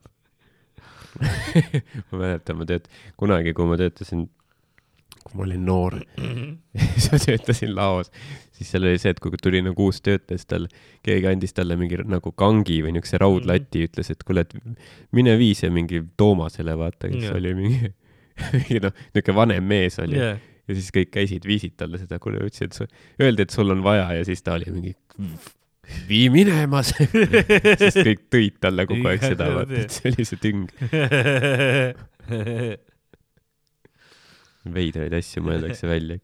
ma 2.09 2.21
mäletan, 2.21 2.59
ma 2.61 2.69
tööt-, 2.69 2.89
kunagi, 3.21 3.55
kui 3.57 3.69
ma 3.69 3.79
töötasin, 3.81 4.25
kui 5.29 5.39
ma 5.41 5.45
olin 5.47 5.65
noor, 5.69 5.97
siis 6.97 7.09
ma 7.13 7.21
töötasin 7.23 7.73
laos, 7.77 8.11
siis 8.57 8.73
seal 8.73 8.87
oli 8.89 8.99
see, 9.01 9.13
et 9.15 9.21
kui 9.23 9.39
tuli 9.43 9.61
nagu 9.65 9.89
uus 9.89 10.01
töötaja, 10.05 10.41
siis 10.41 10.49
tal, 10.51 10.67
keegi 11.07 11.29
andis 11.31 11.55
talle 11.57 11.77
mingi 11.81 12.01
nagu 12.09 12.33
kangi 12.39 12.81
või 12.87 12.95
niisuguse 12.97 13.21
raudlati, 13.23 13.85
ütles, 13.89 14.13
et 14.15 14.25
kuule, 14.27 14.47
et 14.47 14.57
mine 15.17 15.37
vii 15.41 15.55
see 15.59 15.71
mingi 15.75 16.03
Toomasele, 16.19 16.75
vaata, 16.81 17.11
kes 17.13 17.29
Jah. 17.29 17.37
oli 17.39 17.55
mingi, 17.59 17.93
mingi 18.57 18.81
noh, 18.87 18.97
niisugune 19.13 19.39
vanem 19.43 19.69
mees 19.75 20.01
oli. 20.05 20.19
Jah, 20.21 20.41
ja 20.69 20.77
siis 20.77 20.91
kõik 20.93 21.13
käisid, 21.15 21.47
viisid 21.49 21.77
talle 21.81 22.01
seda, 22.01 22.19
kuule, 22.21 22.43
ütlesid, 22.45 22.73
et 22.73 22.77
su- 22.77 22.89
öeldi, 23.25 23.47
et 23.47 23.55
sul 23.55 23.73
on 23.73 23.81
vaja 23.85 24.11
ja 24.19 24.27
siis 24.29 24.43
ta 24.45 24.57
oli 24.59 24.69
mingi 24.75 24.93
vii 26.09 26.27
minema 26.29 26.83
sest 26.85 28.03
kõik 28.05 28.27
tõid 28.29 28.59
talle 28.61 28.85
kogu 28.91 29.09
aeg 29.09 29.23
seda, 29.25 29.47
vaata, 29.55 29.85
et 29.87 29.95
see 29.95 30.11
oli 30.13 30.27
see 30.29 30.41
tüng. 30.43 30.67
Veidraid 34.75 35.15
asju 35.19 35.45
mõeldakse 35.47 35.89
välja 35.91 36.19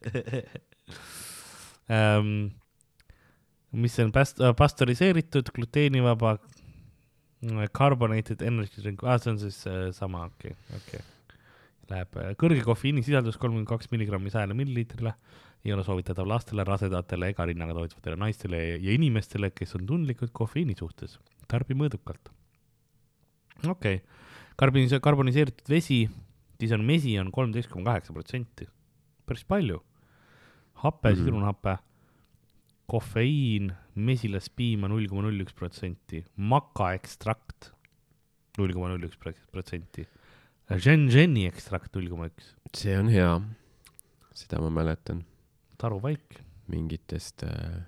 ähm,. 1.92 2.52
mis 3.74 3.96
on 3.98 4.12
past-, 4.14 4.38
pastöriseeritud, 4.56 5.50
gluteenivaba, 5.54 6.36
carbonated 7.74 8.42
energy 8.46 8.82
drink, 8.82 9.02
aa, 9.04 9.18
see 9.18 9.32
on 9.32 9.40
siis 9.42 9.58
äh, 9.66 9.88
sama, 9.96 10.28
okei 10.30 10.54
okay,, 10.54 10.78
okei 10.78 11.00
okay.. 11.00 11.10
Läheb 11.90 12.16
äh, 12.16 12.30
kõrge 12.40 12.62
kofeiinisisaldus 12.64 13.36
kolmkümmend 13.40 13.68
kaks 13.68 13.90
milligrammi 13.92 14.32
sajale 14.32 14.56
milliliitrile, 14.56 15.12
ei 15.64 15.72
ole 15.74 15.84
soovitatav 15.84 16.28
lastele, 16.28 16.64
rasedatele 16.64 17.32
ega 17.32 17.46
rinnaga 17.48 17.76
toitvatele 17.76 18.16
naistele 18.20 18.60
ja 18.72 18.94
inimestele, 18.94 19.50
kes 19.56 19.76
on 19.78 19.86
tundlikud 19.88 20.32
kofeiini 20.32 20.76
suhtes. 20.78 21.18
tarbi 21.48 21.76
mõõdukalt. 21.76 22.30
okei 23.68 23.98
okay., 24.00 24.00
karbonise-, 24.60 25.00
karboniseeritud 25.02 25.68
vesi, 25.68 26.04
siis 26.64 26.76
on 26.76 26.84
mesi 26.86 27.14
on 27.20 27.30
kolmteist 27.34 27.70
koma 27.72 27.92
kaheksa 27.92 28.14
protsenti, 28.16 28.68
päris 29.26 29.44
palju. 29.44 29.82
hape 30.84 31.08
mm. 31.08 31.14
-hmm. 31.14 31.18
sidrunhape, 31.24 31.76
kofeiin, 32.90 33.72
mesilaspiim 33.94 34.84
on 34.84 34.90
null 34.90 35.06
koma 35.08 35.22
null 35.22 35.40
üks 35.44 35.54
protsenti, 35.54 36.24
makaekstrakt 36.36 37.70
null 38.58 38.72
koma 38.72 38.88
null 38.92 39.08
üks 39.08 39.18
protsenti, 39.52 40.06
Zhenzheni 40.64 41.44
ekstrakt 41.46 41.94
null 41.94 42.08
koma 42.08 42.26
üks, 42.32 42.54
see 42.74 42.96
on 42.98 43.08
hea. 43.12 43.40
seda 44.34 44.58
ma 44.58 44.70
mäletan 44.70 45.22
taruvaik, 45.78 46.40
mingitest 46.72 47.44
äh, 47.46 47.84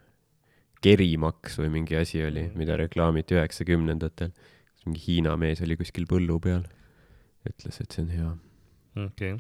kerimaks 0.85 1.57
või 1.59 1.71
mingi 1.79 1.97
asi 1.99 2.23
oli, 2.25 2.49
Mhm. 2.49 2.59
mida 2.59 2.77
reklaamiti 2.77 3.35
üheksakümnendatel. 3.35 4.33
mingi 4.87 5.01
Hiina 5.07 5.37
mees 5.37 5.61
oli 5.63 5.77
kuskil 5.77 6.05
põllu 6.07 6.39
peal, 6.41 6.63
ütles, 7.49 7.81
et 7.81 7.91
see 7.91 8.03
on 8.05 8.11
hea. 8.11 8.37
Okei 8.97 9.37
okay.. 9.37 9.39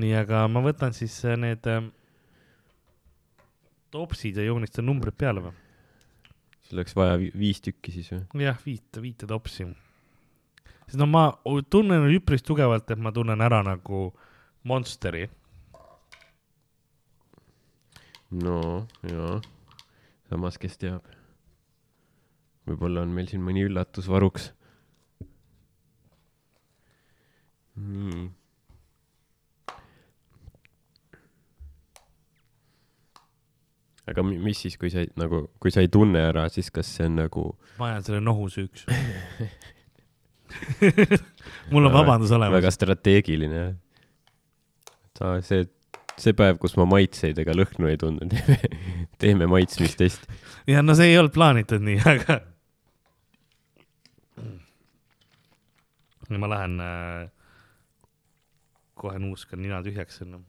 nii, 0.00 0.14
aga 0.22 0.46
ma 0.48 0.62
võtan 0.64 0.94
siis 0.96 1.18
äh, 1.26 1.38
need 1.40 1.66
äh, 1.70 1.84
topsid 3.90 4.36
ja 4.38 4.46
joonistan 4.46 4.86
numbrid 4.86 5.16
peale 5.18 5.44
või? 5.48 5.54
sul 6.66 6.78
oleks 6.80 6.96
vaja 6.96 7.16
vi- 7.20 7.32
viis 7.38 7.60
tükki 7.62 7.94
siis 7.94 8.10
või? 8.12 8.44
jah, 8.46 8.58
viite, 8.64 9.02
viite 9.02 9.26
topsi. 9.30 9.66
sest 10.86 10.98
no 11.00 11.06
ma 11.10 11.26
tunnen 11.70 12.08
üpris 12.10 12.44
tugevalt, 12.46 12.90
et 12.90 13.02
ma 13.02 13.12
tunnen 13.12 13.40
ära 13.40 13.62
nagu 13.66 14.08
Monsteri. 14.66 15.28
no 18.30 18.86
jaa, 19.06 19.36
samas, 20.30 20.58
kes 20.58 20.78
teab. 20.82 21.06
võib-olla 22.66 23.06
on 23.06 23.14
meil 23.14 23.30
siin 23.30 23.44
mõni 23.46 23.62
üllatus 23.68 24.10
varuks. 24.10 24.50
nii. 27.76 28.26
Aga 34.06 34.22
mi- 34.26 34.38
mis 34.42 34.60
siis, 34.62 34.76
kui 34.80 34.90
sa 34.92 35.02
ei, 35.04 35.08
nagu, 35.18 35.46
kui 35.62 35.72
sa 35.74 35.82
ei 35.84 35.88
tunne 35.92 36.20
ära, 36.28 36.46
siis 36.52 36.70
kas 36.74 36.88
see 36.98 37.08
on 37.10 37.16
nagu 37.22 37.46
ma 37.80 37.92
ajan 37.92 38.06
selle 38.06 38.20
nohu 38.24 38.48
süüks. 38.52 38.86
mul 41.72 41.88
on 41.88 41.92
vabandus 41.94 42.30
olemas 42.36 42.54
väga. 42.60 42.70
strateegiline 42.74 43.56
jah? 43.62 43.72
aa, 45.26 45.40
see, 45.44 45.64
see 46.20 46.34
päev, 46.36 46.58
kus 46.62 46.76
ma 46.78 46.86
maitseid 46.88 47.38
ega 47.42 47.54
lõhnu 47.56 47.88
ei 47.90 47.98
tundnud, 48.00 48.30
teeme, 48.32 48.58
teeme 49.22 49.48
maitsmistest. 49.50 50.28
ja 50.70 50.82
no 50.84 50.94
see 50.98 51.10
ei 51.12 51.18
olnud 51.20 51.34
plaanitud 51.34 51.82
nii, 51.84 51.98
aga. 52.14 52.40
ma 56.42 56.48
lähen 56.50 56.80
äh,, 56.82 57.26
kohe 58.98 59.18
nuuskan 59.22 59.60
nina 59.62 59.82
tühjaks 59.84 60.22
enne. 60.24 60.40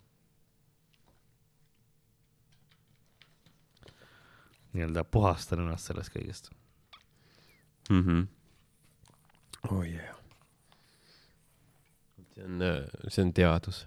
Nii-öelda 4.77 5.03
puhastan 5.09 5.65
ennast 5.65 5.89
sellest 5.89 6.13
kõigest. 6.13 6.51
mhmh. 7.89 8.27
oh 9.71 9.83
yeah. 9.83 10.13
see 12.35 12.45
on, 12.45 12.61
see 13.09 13.23
on 13.25 13.33
teadus. 13.33 13.85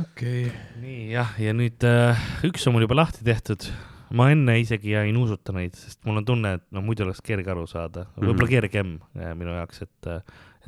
okei 0.00 0.48
okay.. 0.48 0.64
nii 0.82 1.04
jah, 1.12 1.36
ja 1.40 1.54
nüüd 1.56 1.84
äh, 1.88 2.26
üks 2.48 2.66
on 2.68 2.76
mul 2.76 2.84
juba 2.86 2.98
lahti 3.02 3.24
tehtud. 3.26 3.68
ma 4.10 4.30
enne 4.32 4.54
isegi 4.60 4.94
ei 4.96 5.12
nuusuta 5.12 5.52
neid, 5.52 5.76
sest 5.76 6.00
mul 6.08 6.22
on 6.22 6.28
tunne, 6.28 6.54
et 6.58 6.64
no 6.72 6.80
muidu 6.84 7.04
oleks 7.04 7.20
kerge 7.24 7.50
aru 7.52 7.66
saada, 7.68 8.06
võib-olla 8.16 8.46
Mhm. 8.48 8.54
kergem 8.54 8.94
äh, 9.16 9.34
minu 9.36 9.52
jaoks, 9.56 9.82
et, 9.84 10.12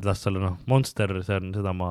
et 0.01 0.09
las 0.09 0.27
olla, 0.29 0.43
noh, 0.43 0.57
Monster, 0.71 1.13
see 1.27 1.39
on, 1.41 1.53
seda 1.57 1.73
ma 1.77 1.91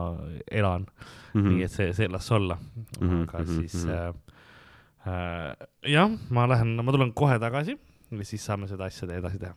elan 0.52 0.86
mm, 0.86 1.40
-hmm. 1.42 1.50
nii 1.50 1.66
et 1.68 1.74
see, 1.74 1.94
see 1.98 2.10
las 2.12 2.32
olla 2.36 2.58
mm. 2.58 3.06
Mhm, 3.06 3.22
aga 3.24 3.44
mhm, 3.44 3.60
siis 3.60 3.86
mhm. 3.86 3.94
äh, 3.94 5.14
äh, 5.14 5.68
jah, 5.94 6.18
ma 6.30 6.48
lähen, 6.50 6.76
ma 6.84 6.96
tulen 6.96 7.14
kohe 7.14 7.40
tagasi 7.40 7.78
ja 8.12 8.26
siis 8.26 8.46
saame 8.46 8.68
seda 8.68 8.90
asja 8.90 9.10
edasi 9.18 9.40
teha. 9.40 9.54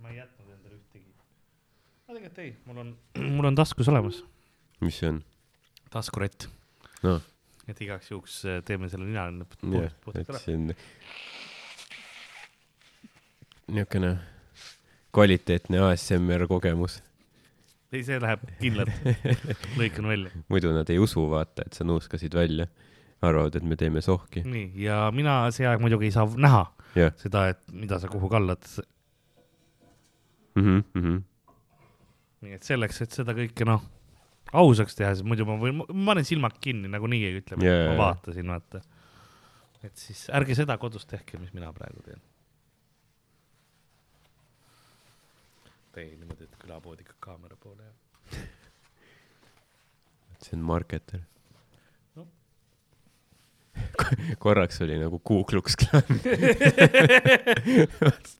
ma 0.00 0.08
ei 0.10 0.16
jätnud 0.16 0.54
endale 0.54 0.76
ühtegi. 0.78 1.12
no 2.08 2.14
tegelikult 2.14 2.38
ei, 2.38 2.56
mul 2.66 2.78
on, 2.84 2.96
mul 3.36 3.50
on 3.52 3.60
taskus 3.60 3.88
olemas, 3.88 4.24
mis 4.80 4.98
see 5.02 5.12
on? 5.12 5.22
taskurett, 5.90 6.48
noh, 7.02 7.22
et 7.68 7.80
igaks 7.80 8.10
juhuks 8.10 8.44
äh, 8.46 8.64
teeme 8.64 8.88
selle 8.88 9.06
nina 9.06 9.28
jah, 9.28 9.94
puhtaks 10.04 10.48
ära. 10.48 10.74
niisugune 13.70 14.18
kvaliteetne 15.12 15.78
ASMR 15.90 16.46
kogemus. 16.48 17.02
ei, 17.92 18.04
see 18.06 18.18
läheb 18.22 18.44
kindlalt, 18.60 18.92
lõikan 19.80 20.08
välja. 20.10 20.32
muidu 20.52 20.72
nad 20.74 20.90
ei 20.92 21.00
usu, 21.02 21.24
vaata, 21.32 21.66
et 21.66 21.76
sa 21.76 21.86
nuuskasid 21.86 22.34
välja. 22.38 22.68
arvavad, 23.20 23.56
et 23.58 23.64
me 23.68 23.76
teeme 23.76 24.00
sohki. 24.00 24.44
nii, 24.48 24.70
ja 24.80 25.02
mina 25.12 25.42
see 25.52 25.66
aeg 25.68 25.82
muidugi 25.82 26.08
ei 26.08 26.14
saa 26.14 26.28
näha 26.36 26.64
jah. 26.96 27.12
seda, 27.20 27.48
et 27.52 27.60
mida 27.72 27.98
sa 28.00 28.08
kuhu 28.08 28.30
kallad. 28.32 28.64
Mhm, 30.58 31.18
nii 32.44 32.56
et 32.56 32.66
selleks, 32.66 33.02
et 33.04 33.18
seda 33.20 33.34
kõike 33.36 33.66
noh, 33.68 33.84
ausaks 34.56 34.96
teha, 34.98 35.12
siis 35.14 35.26
muidu 35.26 35.46
ma 35.48 35.58
võin, 35.60 35.82
ma 35.82 36.12
panen 36.12 36.26
silmad 36.26 36.56
kinni 36.62 36.90
nagunii, 36.90 37.36
ütleme 37.42 37.66
yeah,, 37.66 37.90
ma 37.92 38.08
vaatasin, 38.08 38.50
vaata. 38.50 38.82
et 39.84 39.94
siis 39.98 40.26
ärge 40.34 40.56
seda 40.58 40.78
kodus 40.80 41.06
tehke, 41.10 41.38
mis 41.42 41.52
mina 41.56 41.72
praegu 41.76 42.02
teen. 42.06 42.22
Tee 45.94 46.06
niimoodi, 46.16 46.44
et 46.46 46.56
külapood 46.62 47.00
ikka 47.02 47.14
kaamera 47.26 47.56
poole 47.60 47.82
jääb. 47.82 47.98
see 50.44 50.56
on 50.56 50.62
marketer 50.64 51.20
Noh. 52.16 52.26
korraks 54.44 54.80
oli 54.86 54.96
nagu 55.00 55.18
Ku 55.18 55.44
Klux 55.44 55.76
Klan. 55.80 56.02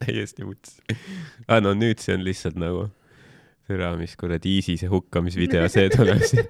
täiesti 0.05 0.45
mõtlesin. 0.47 0.83
aa, 1.49 1.61
no 1.65 1.71
nüüd 1.77 1.99
see 2.03 2.15
on 2.17 2.25
lihtsalt 2.27 2.57
nagu, 2.61 2.83
tere, 3.69 3.89
mis 4.01 4.17
kuradi 4.21 4.49
ISISe 4.61 4.87
hukkamisvideo 4.91 5.69
see 5.73 5.89
tuleb 5.93 6.23
siin. 6.31 6.47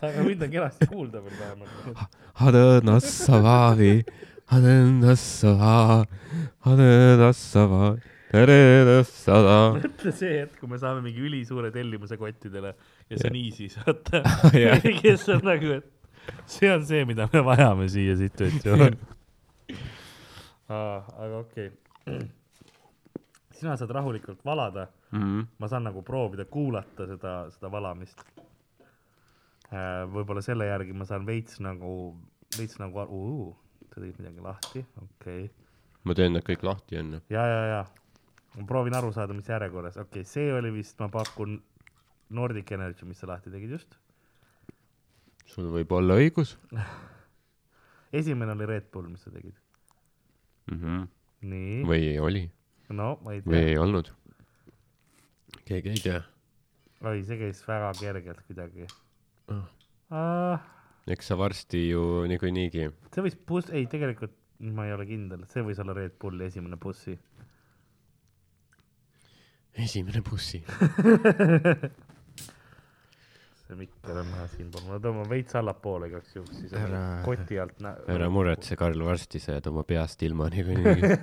aga 0.00 0.22
mind 0.24 0.42
on 0.46 0.50
kenasti 0.52 0.86
kuulda 0.90 1.18
veel 1.24 1.36
vähemalt. 1.40 1.70
Hadõnassava, 2.40 3.58
Teredassada. 3.76 4.28
mõtle 9.84 10.12
see 10.14 10.36
hetk, 10.40 10.58
kui 10.60 10.70
me 10.70 10.78
saame 10.82 11.02
mingi 11.04 11.22
ülisuure 11.26 11.72
tellimuse 11.74 12.18
kottidele 12.20 12.74
ja 13.10 13.18
see 13.18 13.30
on 13.30 13.38
ISIS, 13.40 13.78
vaata 13.82 14.22
kes 15.02 15.28
on 15.34 15.42
nagu, 15.46 15.78
et 15.80 16.44
see 16.50 16.70
on 16.70 16.84
see, 16.86 17.02
mida 17.08 17.26
me 17.32 17.42
vajame 17.46 17.88
siia 17.90 18.14
situatsiooni. 18.20 18.98
aga 20.70 21.34
okei 21.40 21.70
okay.. 21.72 22.22
sina 23.58 23.74
saad 23.78 23.94
rahulikult 23.98 24.44
valada, 24.46 24.88
Mhm. 25.12 25.40
ma 25.58 25.68
saan 25.68 25.82
nagu 25.88 26.02
proovida 26.06 26.44
kuulata 26.44 27.06
seda, 27.06 27.50
seda 27.50 27.70
valamist. 27.70 28.22
võib-olla 30.10 30.42
selle 30.42 30.66
järgi 30.66 30.94
ma 30.94 31.06
saan 31.06 31.26
veits 31.26 31.60
nagu, 31.62 32.16
veits 32.56 32.78
nagu, 32.82 33.04
sa 34.00 34.06
tegid 34.06 34.20
midagi 34.20 34.44
lahti, 34.44 34.84
okei 34.96 35.44
okay. 35.44 35.50
ma 36.08 36.16
teen 36.16 36.32
nad 36.36 36.44
kõik 36.46 36.64
lahti 36.64 37.00
enne. 37.00 37.20
ja, 37.32 37.44
ja, 37.44 37.60
ja 37.68 37.80
ma 38.56 38.66
proovin 38.66 38.96
aru 38.96 39.12
saada, 39.14 39.36
mis 39.36 39.48
järjekorras, 39.50 39.98
okei 40.00 40.24
okay,, 40.24 40.28
see 40.28 40.52
oli 40.54 40.72
vist, 40.74 40.96
ma 41.02 41.10
pakun 41.12 41.58
Nordic 42.30 42.70
Energy, 42.72 43.04
mis 43.08 43.20
sa 43.20 43.28
lahti 43.30 43.52
tegid 43.52 43.76
just. 43.76 43.98
sul 45.50 45.68
võib 45.74 45.92
olla 45.96 46.16
õigus 46.20 46.56
esimene 48.22 48.56
oli 48.56 48.70
Red 48.72 48.88
Bull, 48.92 49.10
mis 49.12 49.22
sa 49.26 49.34
tegid. 49.34 49.54
mm. 50.70 50.80
-hmm. 50.80 51.06
nii, 51.52 51.84
või 51.92 52.10
oli, 52.22 52.44
no 52.88 53.12
ma 53.24 53.36
ei 53.36 53.44
või 53.44 53.60
tea, 53.60 53.68
ei 53.74 53.78
olnud. 53.78 54.12
keegi 55.68 55.96
ei 55.96 56.04
tea. 56.08 56.24
oi, 57.04 57.22
see 57.24 57.38
käis 57.44 57.64
väga 57.68 57.92
kergelt 58.00 58.44
kuidagi 58.48 58.88
Ah. 59.50 59.66
ah,. 60.10 60.79
Eks 61.14 61.30
sa 61.30 61.36
varsti 61.38 61.88
ju 61.88 62.02
niikuinii. 62.30 62.88
see 63.14 63.24
võis 63.24 63.36
buss, 63.46 63.70
ei 63.74 63.86
tegelikult 63.90 64.36
ma 64.60 64.86
ei 64.86 64.92
ole 64.94 65.06
kindel, 65.08 65.44
see 65.50 65.62
võis 65.64 65.80
olla 65.80 65.94
Red 65.96 66.18
Bulli 66.20 66.44
esimene 66.50 66.76
bussi. 66.80 67.14
esimene 69.80 70.20
bussi. 70.26 70.60
see 73.60 73.78
mikker 73.78 74.20
on 74.20 74.28
näha 74.28 74.46
siinpool, 74.52 74.84
ma 74.88 74.98
tõmban 75.00 75.28
veits 75.30 75.56
allapoole 75.56 76.10
igaks 76.10 76.36
juhuks, 76.36 76.56
siis 76.58 76.72
on 76.74 76.80
Ära- 76.88 77.22
koti 77.24 77.60
alt 77.62 77.78
nä-. 77.84 77.96
ära 78.16 78.28
muretse, 78.32 78.76
Karl, 78.76 79.04
varsti 79.06 79.38
sa 79.40 79.56
jääd 79.56 79.66
oma 79.72 79.82
peast 79.88 80.22
ilma 80.26 80.50
niikuinii. 80.52 81.00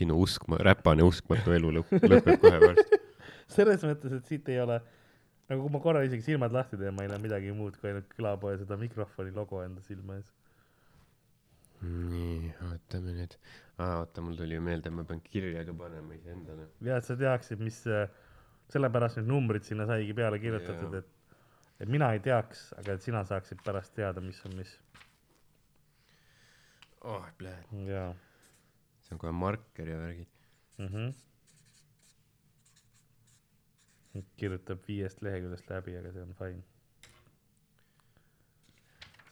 sinu 0.00 0.20
uskma-, 0.22 0.60
räpane 0.62 1.02
uskmatu 1.06 1.54
elu 1.56 1.68
lõpeb 1.80 2.36
kohe 2.42 2.58
varsti. 2.66 3.00
selles 3.56 3.82
mõttes, 3.86 4.12
et 4.20 4.26
siit 4.28 4.48
ei 4.52 4.60
ole, 4.62 4.76
nagu 5.50 5.64
kui 5.64 5.72
ma 5.74 5.80
korra 5.84 6.02
isegi 6.06 6.26
silmad 6.28 6.54
lahti 6.54 6.78
teen, 6.80 6.94
ma 6.96 7.04
ei 7.04 7.10
näe 7.12 7.22
midagi 7.22 7.54
muud 7.56 7.78
kui 7.80 7.90
ainult 7.90 8.08
külapoe 8.14 8.56
seda 8.60 8.78
mikrofoni 8.80 9.34
logo 9.36 9.62
enda 9.64 9.82
silme 9.86 10.20
ees. 10.20 10.32
nii, 11.82 12.52
ootame 12.68 13.14
nüüd. 13.18 13.36
aa, 13.78 14.00
oota, 14.02 14.24
mul 14.24 14.38
tuli 14.40 14.58
ju 14.58 14.64
meelde, 14.64 14.92
ma 14.94 15.06
pean 15.08 15.22
kirja 15.26 15.64
ka 15.68 15.76
panema 15.82 16.16
iseendale. 16.18 16.68
ja 16.88 17.00
et 17.00 17.08
sa 17.08 17.18
teaksid, 17.24 17.62
mis, 17.66 17.82
sellepärast 18.70 19.20
need 19.20 19.30
numbrid 19.32 19.66
sinna 19.66 19.88
saigi 19.90 20.16
peale 20.16 20.38
kirjutatud, 20.42 20.98
et, 21.02 21.36
et 21.82 21.92
mina 21.98 22.12
ei 22.14 22.22
teaks, 22.24 22.70
aga 22.80 22.96
et 22.96 23.06
sina 23.08 23.24
saaksid 23.26 23.62
pärast 23.66 23.96
teada, 23.96 24.22
mis 24.24 24.40
on 24.46 24.58
mis. 24.60 24.74
oh, 27.00 27.24
pläät. 27.38 27.78
jaa 27.90 28.10
see 29.10 29.16
on 29.16 29.20
kohe 29.24 29.32
marker 29.34 29.88
ja 29.88 29.98
värgid. 29.98 30.28
mm. 30.78 30.86
-hmm. 30.86 31.14
Kirjutab 34.40 34.82
viiest 34.88 35.22
leheküljest 35.22 35.68
läbi, 35.70 35.94
aga 36.00 36.10
see 36.12 36.22
on 36.24 36.34
fine. 36.38 36.62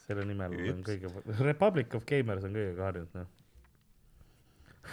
selle 0.06 0.24
nimel 0.24 0.54
olen 0.56 0.78
Üps. 0.80 0.86
kõige, 0.88 1.10
Republic 1.50 1.94
of 1.98 2.06
Gamers 2.08 2.46
on 2.48 2.54
kõigega 2.56 2.86
harjunud, 2.86 3.12
noh. 3.18 3.26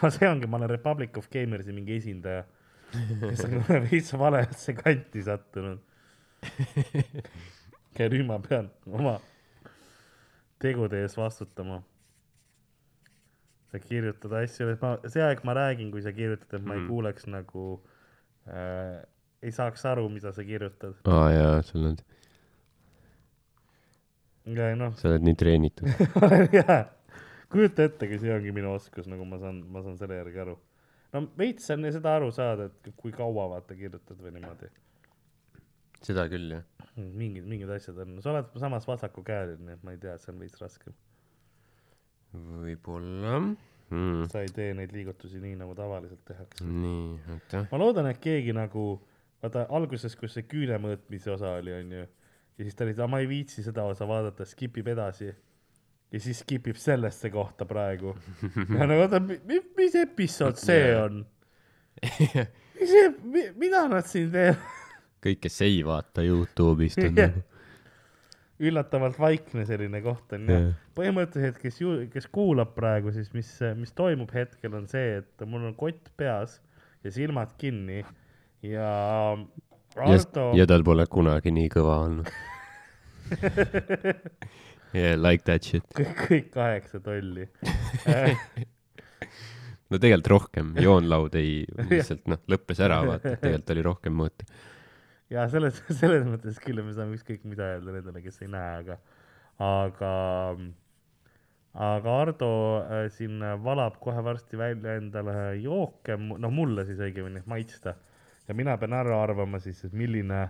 aga 0.01 0.09
see 0.17 0.27
ongi, 0.29 0.49
ma 0.51 0.57
olen 0.59 0.71
Republic 0.73 1.17
of 1.21 1.29
Gamersi 1.31 1.75
mingi 1.75 1.95
esindaja, 2.01 2.43
kes 3.21 3.45
on 3.47 3.61
veits 3.87 4.11
valesse 4.19 4.75
kanti 4.75 5.23
sattunud. 5.23 5.79
ja 7.97 8.09
nüüd 8.11 8.25
ma 8.27 8.37
pean 8.43 8.67
oma 8.91 9.15
tegude 10.61 10.99
ees 11.05 11.15
vastutama. 11.17 11.79
sa 13.71 13.79
kirjutad 13.81 14.31
asju, 14.43 14.67
et 14.71 14.83
ma, 14.83 14.93
see 15.11 15.23
aeg 15.23 15.41
ma 15.47 15.55
räägin, 15.57 15.89
kui 15.91 16.03
sa 16.03 16.11
kirjutad, 16.15 16.53
et 16.59 16.63
ma 16.65 16.75
ei 16.75 16.83
Mhm. 16.83 16.89
kuuleks 16.91 17.25
nagu 17.27 17.63
äh,, 18.47 18.99
ei 19.45 19.53
saaks 19.53 19.85
aru, 19.89 20.07
mida 20.09 20.33
sa 20.35 20.43
kirjutad. 20.45 20.97
aa 21.05 21.25
jaa, 21.33 21.55
sul 21.65 21.89
on, 21.91 21.97
ja 24.53 24.69
noh, 24.77 24.93
sa 24.99 25.09
oled 25.11 25.25
nii 25.25 25.37
treenitud. 25.39 25.89
jaa, 26.59 26.79
kujuta 27.51 27.87
ette, 27.89 28.09
kui 28.09 28.21
see 28.21 28.33
ongi 28.33 28.53
minu 28.55 28.73
oskus, 28.75 29.09
nagu 29.11 29.25
ma 29.29 29.39
saan, 29.41 29.61
ma 29.71 29.83
saan 29.85 29.99
selle 30.01 30.17
järgi 30.19 30.41
aru. 30.45 30.57
no 31.13 31.23
veits 31.39 31.69
on 31.73 31.87
seda 31.95 32.17
aru 32.19 32.31
saada, 32.35 32.69
et 32.71 32.91
kui 32.99 33.13
kaua 33.15 33.47
vaata 33.55 33.77
kirjutad 33.77 34.19
või 34.21 34.35
niimoodi. 34.37 34.71
seda 36.05 36.27
küll 36.31 36.57
jah. 36.57 36.65
mingid, 36.95 37.45
mingid 37.49 37.71
asjad 37.77 38.01
on, 38.03 38.19
sa 38.23 38.33
oled 38.33 38.51
samas 38.61 38.87
vasakukäeline, 38.89 39.63
nii 39.69 39.79
et 39.79 39.87
ma 39.87 39.95
ei 39.95 40.01
tea, 40.01 40.17
see 40.21 40.33
on 40.33 40.43
veits 40.43 40.61
raskem. 40.61 40.97
võib-olla 42.35 43.39
mm.. 43.89 44.25
sa 44.31 44.43
ei 44.43 44.51
tee 44.53 44.73
neid 44.77 44.93
liigutusi 44.95 45.41
nii, 45.41 45.57
nagu 45.59 45.75
tavaliselt 45.77 46.21
tehakse. 46.27 46.65
nii, 46.67 47.19
oota. 47.35 47.65
ma 47.71 47.81
loodan, 47.81 48.09
et 48.11 48.21
keegi 48.21 48.55
nagu, 48.55 48.85
vaata 49.43 49.65
alguses, 49.75 50.15
kus 50.19 50.37
see 50.37 50.45
küüne 50.49 50.77
mõõtmise 50.81 51.33
osa 51.35 51.55
oli, 51.59 51.73
onju, 51.75 52.05
ja 52.57 52.67
siis 52.67 52.77
ta 52.77 52.85
oli, 52.85 52.95
ma 53.11 53.21
ei 53.23 53.29
viitsi 53.29 53.63
seda 53.65 53.85
osa 53.89 54.07
vaadata, 54.09 54.47
skip 54.47 54.77
ib 54.81 54.91
edasi. 54.93 55.33
ja 56.11 56.19
siis 56.21 56.39
skip 56.45 56.67
ib 56.67 56.77
sellesse 56.79 57.29
kohta 57.29 57.65
praegu. 57.65 58.15
ja 58.79 58.87
no 58.87 58.99
oota, 59.01 59.19
mis 59.19 59.95
episood 59.99 60.59
see 60.61 60.93
on? 60.99 61.25
mis 62.79 62.91
see, 62.91 63.11
mida 63.55 63.87
nad 63.91 64.07
siin 64.07 64.31
teevad? 64.31 64.71
kõik, 65.25 65.41
kes 65.47 65.61
ei 65.65 65.79
vaata 65.85 66.21
Youtube'ist 66.21 67.01
on 67.01 67.15
nagu 67.19 67.43
üllatavalt 68.59 69.17
vaikne 69.19 69.65
selline 69.67 69.99
koht 70.03 70.33
on 70.37 70.47
Jah. 70.49 70.67
põhimõtteliselt, 70.95 71.57
kes 71.59 71.79
ju, 71.81 71.95
kes 72.11 72.27
kuulab 72.31 72.71
praegu, 72.77 73.11
siis 73.15 73.33
mis, 73.35 73.49
mis 73.75 73.91
toimub 73.95 74.31
hetkel 74.35 74.77
on 74.77 74.87
see, 74.87 75.19
et 75.19 75.45
mul 75.49 75.67
on 75.67 75.75
kott 75.75 76.11
peas 76.17 76.61
ja 77.03 77.11
silmad 77.11 77.51
kinni 77.59 78.03
ja 78.71 79.37
Arto 79.95 80.51
ja 80.57 80.65
tal 80.67 80.83
pole 80.83 81.05
kunagi 81.07 81.53
nii 81.55 81.71
kõva 81.71 81.99
olnud. 82.05 82.29
Yeah, 84.95 85.17
like 85.19 85.43
that 85.43 85.65
shit. 85.67 85.83
kõik, 85.91 86.53
kaheksa 86.53 87.01
tolli. 87.03 87.49
no 89.91 89.99
tegelikult 89.99 90.29
rohkem, 90.31 90.69
joonlaud 90.79 91.35
ei, 91.35 91.65
lihtsalt 91.91 92.23
noh, 92.31 92.39
lõppes 92.51 92.79
ära, 92.85 93.01
vaata, 93.03 93.35
tegelikult 93.41 93.73
oli 93.75 93.83
rohkem 93.89 94.15
mõõta. 94.21 94.47
ja 95.33 95.43
selles, 95.51 95.81
selles 95.89 96.23
mõttes 96.29 96.61
küll, 96.63 96.79
me 96.85 96.95
saame 96.95 97.19
ükskõik 97.19 97.43
mida 97.43 97.73
öelda 97.73 97.97
nendele, 97.97 98.23
kes 98.23 98.39
ei 98.45 98.53
näe, 98.55 98.71
aga, 98.85 98.97
aga, 99.67 100.13
aga 101.89 102.17
Ardo 102.21 102.51
äh, 102.79 103.05
siin 103.11 103.43
valab 103.67 103.99
kohe 103.99 104.23
varsti 104.23 104.63
välja 104.63 104.95
endale 105.01 105.57
jooke, 105.59 106.15
noh 106.15 106.55
mulle 106.55 106.87
siis 106.87 107.03
õigemini 107.03 107.43
maitsta 107.51 107.97
ja 108.47 108.53
mina 108.53 108.77
pean 108.77 108.93
ära 108.93 109.21
arvama 109.23 109.59
siis, 109.59 109.83
et 109.85 109.93
milline 109.93 110.47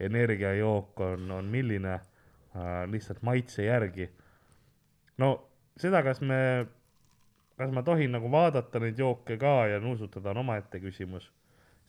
energiajook 0.00 1.00
on, 1.00 1.30
on 1.30 1.44
milline 1.50 1.94
äh, 1.94 2.82
lihtsalt 2.90 3.22
maitse 3.22 3.64
järgi. 3.64 4.10
no 5.18 5.30
seda, 5.76 6.02
kas 6.02 6.20
me 6.20 6.66
kas 7.56 7.72
ma 7.72 7.82
tohin 7.82 8.12
nagu 8.12 8.30
vaadata 8.32 8.80
neid 8.82 8.98
jooke 9.00 9.38
ka 9.40 9.54
ja 9.70 9.80
nuusutada 9.80 10.30
on 10.30 10.42
omaette 10.44 10.80
küsimus. 10.80 11.30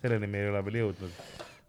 selleni 0.01 0.27
me 0.27 0.41
ei 0.41 0.49
ole 0.49 0.63
veel 0.65 0.79
jõudnud. 0.81 1.17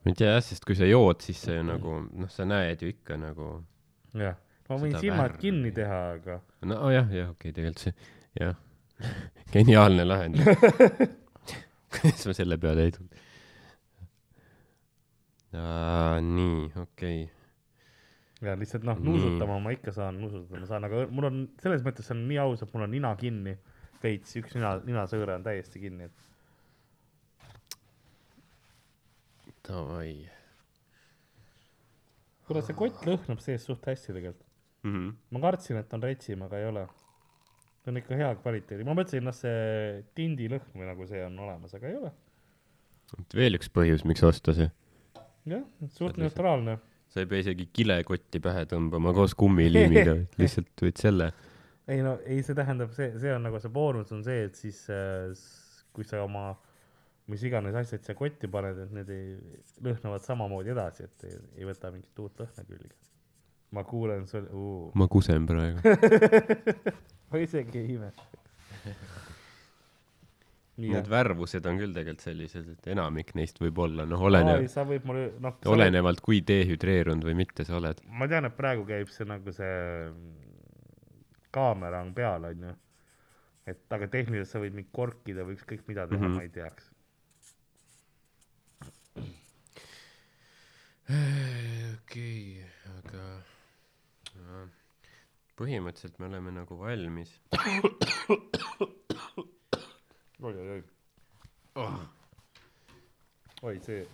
ma 0.05 0.13
ei 0.13 0.19
tea 0.21 0.31
jah, 0.37 0.45
sest 0.45 0.65
kui 0.65 0.77
sa 0.79 0.87
jood, 0.87 1.21
siis 1.25 1.43
ju 1.49 1.63
nagu 1.67 1.99
noh, 2.07 2.31
sa 2.31 2.47
näed 2.47 2.83
ju 2.83 2.93
ikka 2.95 3.19
nagu 3.19 3.49
jah, 4.15 4.39
ma 4.69 4.81
võin 4.85 4.99
silmad 5.01 5.33
värvi. 5.33 5.43
kinni 5.47 5.73
teha, 5.75 6.01
aga 6.19 6.41
no 6.71 6.81
oh, 6.87 6.93
jah, 6.95 7.09
okei 7.09 7.25
okay,, 7.31 7.57
tegelikult 7.57 7.87
see 7.87 7.95
jah, 8.39 8.55
geniaalne 9.55 10.07
lahendus. 10.07 10.47
kuidas 11.99 12.27
ma 12.29 12.37
selle 12.37 12.61
peale 12.63 12.87
ei 12.87 12.95
tulnud? 12.95 13.27
nii, 15.53 16.71
okei 16.77 17.25
okay.. 17.25 18.49
ja 18.49 18.57
lihtsalt 18.59 18.85
noh, 18.89 19.01
nuusutama 19.01 19.59
ma 19.65 19.73
ikka 19.77 19.95
saan, 19.97 20.21
nuusutada 20.21 20.61
ma 20.61 20.71
saan, 20.71 20.89
aga 20.89 21.05
mul 21.11 21.31
on 21.31 21.45
selles 21.63 21.85
mõttes 21.87 22.09
see 22.09 22.17
on 22.17 22.25
nii 22.29 22.41
aus, 22.45 22.65
et 22.65 22.75
mul 22.75 22.85
on 22.85 22.93
nina 22.93 23.15
kinni 23.21 23.55
veits, 24.03 24.37
üks 24.39 24.57
nina, 24.59 24.77
ninasõõre 24.85 25.39
on 25.39 25.47
täiesti 25.47 25.81
kinni, 25.87 26.11
et 26.11 26.27
Davai 29.69 30.29
kuule, 32.49 32.63
see 32.65 32.77
kott 32.77 33.05
lõhnab 33.09 33.43
sees 33.45 33.67
suht 33.69 33.85
hästi 33.89 34.15
tegelikult. 34.15 34.47
mm. 34.83 34.95
-hmm. 34.95 35.13
ma 35.35 35.45
kartsin, 35.45 35.81
et 35.83 35.93
on 35.93 36.03
retsim, 36.03 36.43
aga 36.47 36.61
ei 36.61 36.69
ole. 36.71 36.87
see 37.83 37.93
on 37.93 38.01
ikka 38.01 38.17
hea 38.21 38.31
kvaliteedi, 38.43 38.85
ma 38.85 38.97
mõtlesin, 38.99 39.25
noh, 39.25 39.37
see 39.37 40.03
tindilõhn 40.19 40.75
või 40.75 40.89
nagu 40.89 41.07
see 41.09 41.23
on 41.25 41.39
olemas, 41.47 41.75
aga 41.79 41.89
ei 41.89 41.97
ole. 42.01 42.13
veel 43.35 43.59
üks 43.61 43.73
põhjus, 43.73 44.05
miks 44.09 44.25
osta 44.27 44.55
see. 44.57 44.71
jah, 45.57 45.91
suht 45.95 46.21
neutraalne. 46.21 46.79
sa 47.09 47.23
ei 47.23 47.29
pea 47.31 47.45
isegi 47.45 47.69
kilekotti 47.73 48.41
pähe 48.45 48.67
tõmbama 48.69 49.15
koos 49.17 49.35
kummiliimiga, 49.39 50.17
lihtsalt 50.41 50.85
võid 50.85 51.01
selle. 51.01 51.33
ei 51.89 52.05
no 52.05 52.19
ei, 52.27 52.43
see 52.47 52.57
tähendab, 52.59 52.93
see, 52.97 53.13
see 53.21 53.35
on 53.35 53.47
nagu 53.49 53.61
see 53.63 53.73
boonus 53.73 54.13
on 54.17 54.25
see, 54.27 54.49
et 54.49 54.59
siis 54.61 54.85
äh, 54.93 55.31
kui 55.97 56.07
sa 56.09 56.23
oma 56.25 56.51
mis 57.29 57.45
iganes 57.45 57.77
asjad 57.77 58.05
siia 58.05 58.17
kotti 58.17 58.49
paned, 58.51 58.79
et 58.85 58.95
need 58.97 59.13
ei, 59.13 59.37
lõhnavad 59.85 60.25
samamoodi 60.25 60.73
edasi, 60.73 61.09
et 61.09 61.29
ei, 61.29 61.37
ei 61.61 61.69
võta 61.69 61.93
mingit 61.93 62.25
uut 62.25 62.41
lõhna 62.43 62.65
külge. 62.65 62.95
ma 63.77 63.85
kuulen 63.85 64.25
sul, 64.29 64.47
ma 64.97 65.09
kusen 65.13 65.45
praegu. 65.49 65.83
ma 67.31 67.43
isegi 67.43 67.83
ei 67.83 67.97
imesta. 67.99 68.31
Need 70.79 71.09
värvused 71.11 71.65
on 71.67 71.79
küll 71.81 71.95
tegelikult 71.95 72.23
sellised, 72.23 72.67
et 72.77 72.85
enamik 72.93 73.33
neist 73.35 73.57
võib 73.59 73.81
olla, 73.83 74.05
noh, 74.07 74.21
oleneb, 74.29 74.63
sa 74.71 74.85
võid 74.87 75.07
mulle, 75.09 75.33
noh, 75.43 75.57
olenevalt 75.73 76.23
kui 76.23 76.39
dehüdreerunud 76.47 77.27
või 77.27 77.35
mitte 77.41 77.67
sa 77.67 77.79
oled. 77.81 77.99
ma 78.07 78.29
tean, 78.31 78.47
et 78.47 78.55
praegu 78.55 78.87
käib 78.87 79.11
see 79.11 79.27
nagu 79.27 79.55
see 79.57 79.73
mm, 80.07 80.37
kaamera 81.55 82.05
on 82.07 82.13
peal, 82.15 82.47
onju. 82.53 82.77
et 83.75 83.99
aga 83.99 84.07
tehniliselt 84.13 84.53
sa 84.53 84.63
võid 84.63 84.79
mind 84.79 84.91
korkida 84.95 85.47
või 85.49 85.59
ükskõik 85.59 85.83
mida 85.91 86.07
teha 86.07 86.23
mm. 86.23 86.27
-hmm. 86.29 86.39
ma 86.39 86.43
ei 86.47 86.53
teaks. 86.55 86.85
okei, 91.99 92.63
aga 92.95 93.27
äh, 94.39 94.67
põhimõtteliselt 95.59 96.23
me 96.23 96.31
oleme 96.31 96.55
nagu 96.63 96.79
valmis. 96.79 97.35
Oi-oi-oi 100.43 100.83
oh.. 101.83 101.99
oi, 103.63 103.81
see, 103.83 104.05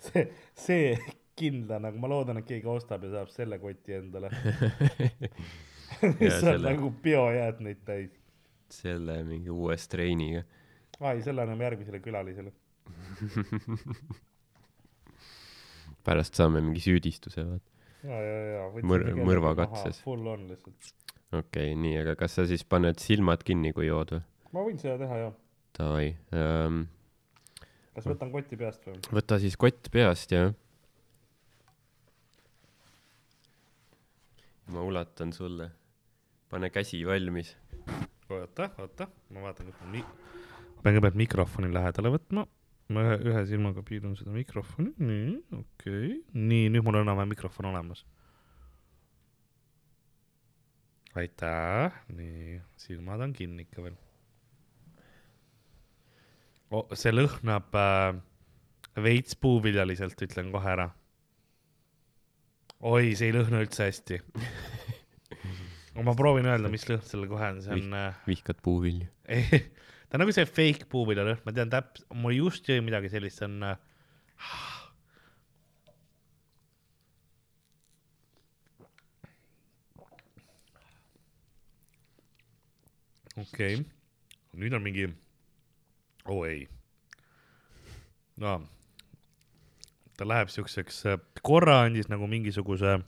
see, 0.00 0.24
see 0.56 0.96
kindla 1.36 1.78
nagu, 1.82 2.00
ma 2.00 2.08
loodan, 2.12 2.40
et 2.40 2.48
keegi 2.48 2.68
ostab 2.68 3.04
ja 3.06 3.12
saab 3.16 3.30
selle 3.32 3.58
koti 3.60 3.96
endale. 3.96 4.30
mis 6.20 6.34
on 6.34 6.40
selle- 6.40 6.72
nagu 6.72 6.90
biojäätmeid 7.04 7.80
täis. 7.86 8.12
selle 8.72 9.18
mingi 9.28 9.50
uue 9.52 9.76
streiniga. 9.76 10.42
aa 11.00 11.12
ei, 11.12 11.22
selle 11.24 11.44
anname 11.44 11.64
järgmisele 11.68 12.00
külalisele. 12.04 12.52
pärast 16.06 16.34
saame 16.34 16.60
mingi 16.64 16.82
süüdistuse, 16.82 17.44
vaata. 17.46 17.70
ja, 18.08 18.18
ja, 18.24 18.40
ja. 18.54 18.66
Mõr- 18.88 19.08
mõrvakatses. 19.20 20.02
full 20.04 20.26
on 20.32 20.48
lihtsalt. 20.50 20.92
okei 21.32 21.72
okay,, 21.72 21.78
nii, 21.84 21.96
aga 22.02 22.16
kas 22.24 22.40
sa 22.40 22.48
siis 22.48 22.64
paned 22.64 22.98
silmad 23.02 23.44
kinni, 23.46 23.72
kui 23.76 23.86
jood 23.88 24.16
või? 24.16 24.24
ma 24.52 24.66
võin 24.66 24.80
seda 24.80 24.98
teha 25.04 25.20
jah. 25.26 25.38
Davai 25.78 26.10
ähm,, 26.36 26.82
kas 27.96 28.08
võtan 28.08 28.32
koti 28.32 28.58
peast 28.60 28.84
või? 28.88 28.98
võta 29.12 29.38
siis 29.40 29.56
kott 29.60 29.88
peast 29.92 30.32
ja 30.34 30.50
ma 34.72 34.82
ulatan 34.82 35.32
sulle. 35.32 35.70
pane 36.50 36.70
käsi 36.70 37.04
valmis. 37.06 37.56
oota, 38.30 38.70
oota, 38.78 39.08
ma 39.30 39.46
vaatan, 39.46 39.68
kus 39.68 39.80
mul 39.82 39.94
mi-, 39.96 40.04
pean 40.82 40.96
kõigepealt 40.96 41.18
mikrofoni 41.20 41.72
lähedale 41.72 42.12
võtma. 42.14 42.46
ma 42.92 43.04
ühe, 43.06 43.18
ühe 43.30 43.44
silmaga 43.48 43.84
piirun 43.86 44.16
seda 44.18 44.32
mikrofoni, 44.34 44.92
nii, 44.98 45.36
okei 45.58 45.62
okay., 45.62 46.16
nii, 46.36 46.70
nüüd 46.74 46.84
mul 46.84 47.00
on 47.00 47.06
enam-vähem 47.06 47.32
mikrofon 47.34 47.70
olemas. 47.72 48.04
aitäh, 51.16 52.00
nii, 52.16 52.60
silmad 52.80 53.20
on 53.24 53.36
kinni 53.36 53.68
ikka 53.68 53.84
veel. 53.88 54.00
See 56.98 57.12
lõhnab 57.12 57.76
äh, 57.76 58.16
veits 59.02 59.36
puuviljaliselt, 59.40 60.20
ütlen 60.24 60.50
kohe 60.54 60.72
ära. 60.72 60.88
oi, 62.80 63.12
see 63.14 63.30
ei 63.30 63.36
lõhna 63.36 63.62
üldse 63.62 63.86
hästi. 63.88 64.20
ma 66.06 66.16
proovin 66.18 66.48
öelda, 66.48 66.70
mis 66.72 66.88
lõhn 66.88 67.04
sellel 67.06 67.30
kohe 67.30 67.52
on, 67.54 67.62
see 67.64 67.76
on 67.76 67.96
äh, 67.98 68.20
vihkad 68.28 68.62
puuvilju? 68.64 69.08
ta 70.08 70.18
on 70.18 70.24
nagu 70.24 70.34
see 70.34 70.48
fake 70.48 70.88
puuviljalõhn, 70.92 71.42
ma 71.46 71.54
tean 71.56 71.72
täpselt, 71.72 72.06
mul 72.16 72.36
just 72.36 72.68
jõi 72.68 72.80
midagi 72.84 73.12
sellist, 73.12 73.40
see 73.40 73.48
on 73.50 73.68
äh, 73.70 73.76
okei 83.36 83.76
okay., 83.76 83.84
nüüd 84.58 84.74
on 84.76 84.82
mingi, 84.84 85.06
oo 86.28 86.38
oh, 86.38 86.46
ei. 86.46 86.68
no 88.36 88.60
ta 90.16 90.26
läheb 90.28 90.48
siukseks, 90.52 91.02
korra 91.42 91.80
andis 91.86 92.06
nagu 92.12 92.26
mingisuguse, 92.30 92.98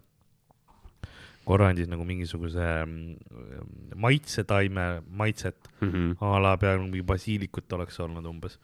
korra 1.46 1.68
andis 1.70 1.86
nagu 1.90 2.04
mingisuguse 2.08 2.64
mm, 2.86 3.98
maitsetaime 4.00 5.02
maitset 5.06 5.68
Mhm. 5.84 6.16
a 6.20 6.38
la 6.42 6.56
peaaegu 6.56 6.86
mingi 6.88 7.02
basiilikut 7.06 7.72
oleks 7.76 8.00
olnud 8.00 8.24
umbes. 8.26 8.58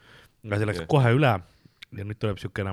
aga 0.45 0.57
see 0.59 0.67
läks 0.67 0.79
Jah. 0.81 0.89
kohe 0.89 1.13
üle 1.15 1.35
ja 1.93 2.05
nüüd 2.07 2.19
tuleb 2.19 2.39
siukene 2.41 2.73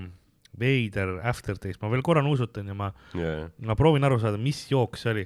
veider 0.57 1.19
aftertaste, 1.27 1.77
ma 1.83 1.89
veel 1.91 2.01
korra 2.01 2.21
nuusutan 2.25 2.67
ja 2.67 2.73
ma, 2.73 2.91
jaa, 3.13 3.49
ma 3.59 3.75
proovin 3.75 4.03
aru 4.07 4.17
saada, 4.19 4.37
mis 4.41 4.63
jook 4.71 4.97
see 4.97 5.11
oli. 5.11 5.25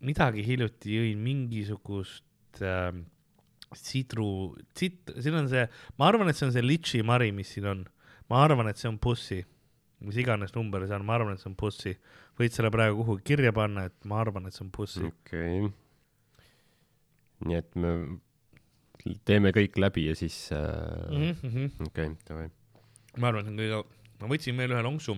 midagi 0.00 0.42
hiljuti 0.46 0.94
jõin 0.98 1.18
mingisugust 1.22 2.60
äh, 2.62 2.92
sidru, 3.74 4.54
sit-, 4.78 5.12
siin 5.22 5.34
on 5.40 5.48
see, 5.50 5.66
ma 5.98 6.10
arvan, 6.10 6.30
et 6.30 6.38
see 6.38 6.46
on 6.48 6.54
see 6.54 6.64
litši 6.64 7.02
mari, 7.06 7.32
mis 7.34 7.50
siin 7.56 7.66
on. 7.72 7.84
ma 8.30 8.42
arvan, 8.44 8.68
et 8.70 8.78
see 8.78 8.88
on 8.90 8.98
pussi, 9.02 9.40
mis 10.06 10.18
iganes 10.22 10.54
number 10.54 10.86
see 10.86 10.96
on, 10.96 11.06
ma 11.06 11.16
arvan, 11.18 11.34
et 11.34 11.42
see 11.42 11.50
on 11.50 11.58
pussi. 11.58 11.96
võid 12.38 12.52
selle 12.52 12.70
praegu 12.74 13.00
kuhugi 13.00 13.24
kirja 13.32 13.52
panna, 13.56 13.86
et 13.88 13.96
ma 14.04 14.20
arvan, 14.20 14.46
et 14.46 14.54
see 14.54 14.64
on 14.66 14.70
pussi. 14.74 15.02
okei 15.06 15.64
okay.. 15.64 15.74
nii 17.46 17.58
et 17.60 17.76
me 17.80 17.92
teeme 19.28 19.52
kõik 19.54 19.78
läbi 19.80 20.08
ja 20.08 20.16
siis 20.16 20.48
äh, 20.52 21.10
Mm 21.10 21.32
-hmm. 21.32 21.70
okei 21.86 22.06
okay,, 22.06 22.16
davai. 22.28 22.50
ma 23.16 23.28
arvan, 23.28 23.40
et 23.40 23.46
see 23.46 23.54
on 23.54 23.60
kõige, 23.62 24.02
ma 24.20 24.34
võtsin 24.34 24.56
veel 24.56 24.76
ühe 24.76 24.82
lonksu. 24.82 25.16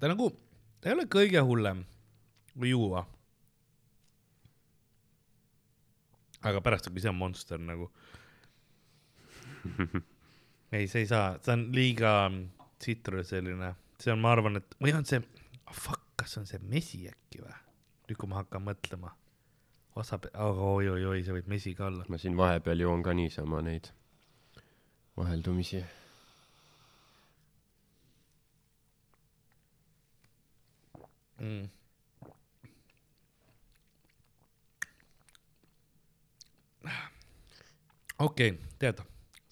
ta 0.00 0.08
nagu, 0.08 0.30
ta 0.80 0.90
ei 0.90 0.94
ole 0.96 1.06
kõige 1.06 1.40
hullem 1.40 1.84
kui 2.58 2.70
juua. 2.72 3.06
Aga 6.42 6.60
pärast 6.64 6.90
see 6.90 7.10
on 7.10 7.18
monster 7.18 7.58
nagu. 7.58 7.90
ei, 10.72 10.88
see 10.88 11.04
ei 11.04 11.06
saa, 11.06 11.38
see 11.42 11.54
on 11.54 11.68
liiga 11.74 12.12
tsitruseline, 12.82 13.74
see 14.02 14.12
on, 14.12 14.22
ma 14.22 14.32
arvan, 14.34 14.58
et 14.58 14.76
või 14.82 14.94
on 14.96 15.06
see 15.06 15.20
oh,, 15.22 15.74
fuck, 15.74 16.02
kas 16.18 16.36
on 16.40 16.48
see 16.50 16.62
mesi 16.66 17.04
äkki 17.10 17.42
või? 17.44 17.58
nüüd, 18.08 18.18
kui 18.18 18.30
ma 18.30 18.42
hakkan 18.42 18.64
mõtlema. 18.66 19.14
osa, 19.96 20.18
oi-oi-oi, 20.34 21.22
see 21.22 21.36
võib 21.38 21.50
mesi 21.52 21.74
ka 21.78 21.88
olla. 21.90 22.06
ma 22.08 22.18
siin 22.18 22.38
vahepeal 22.38 22.86
joon 22.86 23.04
ka 23.06 23.14
niisama 23.16 23.62
neid 23.62 23.92
vaheldumisi. 25.16 25.84
mm.. 31.42 31.81
Okei 38.22 38.54
okay,, 38.54 38.72
tead, 38.82 39.02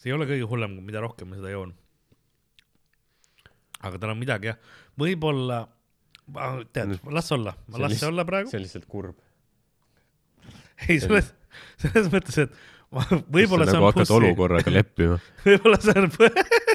see 0.00 0.10
ei 0.10 0.16
ole 0.16 0.28
kõige 0.28 0.48
hullem, 0.50 0.78
mida 0.86 1.02
rohkem 1.04 1.30
ma 1.30 1.38
seda 1.38 1.52
joon. 1.52 1.74
aga 3.80 4.00
tal 4.00 4.14
on 4.14 4.20
midagi 4.20 4.50
jah, 4.50 4.58
võib-olla, 5.00 5.62
tead, 6.74 6.96
las 7.10 7.30
olla, 7.36 7.56
on 7.72 7.84
las 7.86 7.98
see 7.98 8.10
olla 8.10 8.26
praegu 8.28 8.50
see, 8.52 8.60
on 8.60 8.66
lihtsalt 8.66 8.88
kurb. 8.90 9.20
ei, 10.88 11.00
selles, 11.02 11.32
selles 11.82 12.10
mõttes, 12.12 12.42
et 12.46 12.58
ma- 12.94 13.06
võib-olla 13.10 13.66
see 13.68 13.76
nagu 13.76 13.88
on 13.88 13.92
hakkad 13.92 14.06
bussi, 14.06 14.18
olukorraga 14.20 14.74
leppima. 14.74 15.20
võib-olla 15.46 15.80
see 15.84 15.96
on 15.98 16.12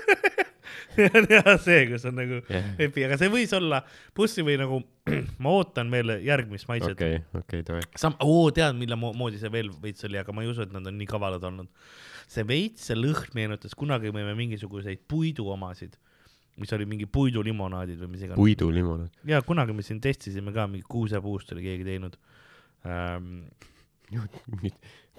jah 1.36 1.50
see, 1.62 1.82
kus 1.90 2.06
on 2.10 2.16
nagu 2.20 2.40
Jah. 2.50 2.68
epi, 2.88 3.06
aga 3.08 3.18
see 3.22 3.30
võis 3.34 3.54
olla 3.58 3.82
bussi 4.18 4.46
või 4.46 4.58
nagu 4.62 4.80
ma 5.44 5.54
ootan 5.58 5.92
veel 5.94 6.16
järgmist 6.26 6.70
maitset 6.70 6.96
okei, 6.96 7.20
okei, 7.40 7.66
davai. 7.68 7.84
sam-, 8.00 8.18
oo, 8.26 8.48
tead, 8.56 8.78
mille 8.80 8.98
mo- 9.00 9.14
moodi 9.18 9.40
see 9.42 9.52
veel 9.54 9.70
veits 9.84 10.08
oli, 10.08 10.20
aga 10.22 10.36
ma 10.36 10.46
ei 10.46 10.52
usu, 10.52 10.66
et 10.66 10.74
nad 10.76 10.88
on 10.88 10.98
nii 11.00 11.10
kavalad 11.10 11.44
olnud. 11.50 11.70
see 12.32 12.46
veits, 12.48 12.88
see 12.90 12.98
lõhn 12.98 13.36
meenutas, 13.38 13.76
kunagi 13.78 14.12
me 14.12 14.24
võime 14.24 14.36
mingisuguseid 14.40 15.04
puidu 15.12 15.50
omasid, 15.54 15.98
mis 16.62 16.72
oli 16.74 16.88
mingi 16.90 17.06
puidulimonaadid 17.12 18.00
või 18.02 18.14
mis 18.16 18.26
iganes. 18.26 18.40
puidulimonaad. 18.40 19.22
ja 19.30 19.42
kunagi 19.46 19.76
me 19.78 19.86
siin 19.86 20.02
testisime 20.02 20.56
ka, 20.56 20.68
mingi 20.72 20.88
kuusepuust 20.90 21.54
oli 21.56 21.68
keegi 21.70 21.88
teinud 21.94 22.20
ähm,. 22.88 23.48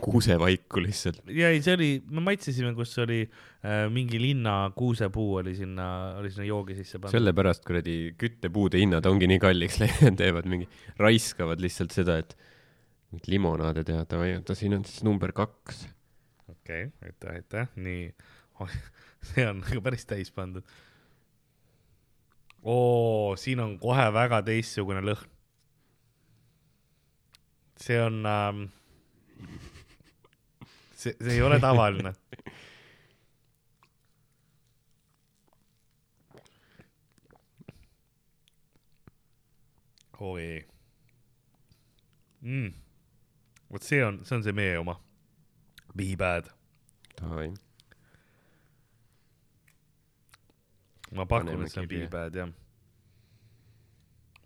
Kuusevaiku 0.00 0.82
lihtsalt. 0.84 1.22
ja 1.32 1.50
ei, 1.50 1.62
see 1.64 1.74
oli, 1.74 1.90
me 2.12 2.22
maitsesime, 2.28 2.72
kus 2.76 2.92
oli 3.02 3.22
äh, 3.24 3.86
mingi 3.92 4.20
linna 4.20 4.70
kuusepuu 4.76 5.38
oli 5.40 5.54
sinna, 5.56 5.86
oli 6.20 6.30
sinna 6.30 6.46
joogi 6.48 6.76
sisse 6.78 6.98
pandud. 6.98 7.16
sellepärast 7.16 7.64
kuradi 7.66 7.96
küttepuude 8.20 8.80
hinnad 8.82 9.08
ongi 9.08 9.28
nii 9.30 9.40
kalliks 9.42 9.80
läinud, 9.82 10.18
teevad 10.20 10.48
mingi, 10.52 10.68
raiskavad 11.00 11.62
lihtsalt 11.64 11.96
seda, 11.96 12.18
et 12.22 12.36
mingit 13.10 13.30
limonaade 13.32 13.86
teha, 13.88 14.04
davai, 14.10 14.34
oota, 14.36 14.56
siin 14.58 14.76
on 14.76 14.84
siis 14.84 15.04
number 15.06 15.32
kaks. 15.36 15.86
okei 16.48 16.90
okay,, 16.90 17.08
aitäh, 17.08 17.38
aitäh, 17.40 17.72
nii 17.80 18.10
oh. 18.60 18.76
see 19.30 19.46
on 19.48 19.62
nagu 19.64 19.80
päris 19.82 20.06
täis 20.08 20.30
pandud. 20.34 20.66
oo, 22.62 23.36
siin 23.40 23.60
on 23.62 23.78
kohe 23.80 24.06
väga 24.12 24.42
teistsugune 24.46 25.02
lõhn. 25.06 25.32
See 27.76 27.98
on 28.00 28.26
ähm,, 28.26 28.62
see, 30.94 31.14
see 31.20 31.34
ei 31.34 31.42
ole 31.42 31.60
tavaline. 31.60 32.14
oi 40.20 40.66
mm.. 42.40 42.72
vot 43.72 43.82
see 43.82 44.04
on, 44.04 44.20
see 44.24 44.36
on 44.36 44.42
see 44.42 44.52
meie 44.56 44.78
oma. 44.78 44.96
Be 45.96 46.14
bad. 46.16 46.48
davai, 47.16 47.52
ma 51.12 51.24
pakun, 51.24 51.46
Paneme 51.46 51.64
et 51.64 51.72
see 51.72 51.82
on 51.82 51.88
kirja. 51.88 52.08
Be 52.08 52.16
bad 52.16 52.40
jah. 52.40 52.52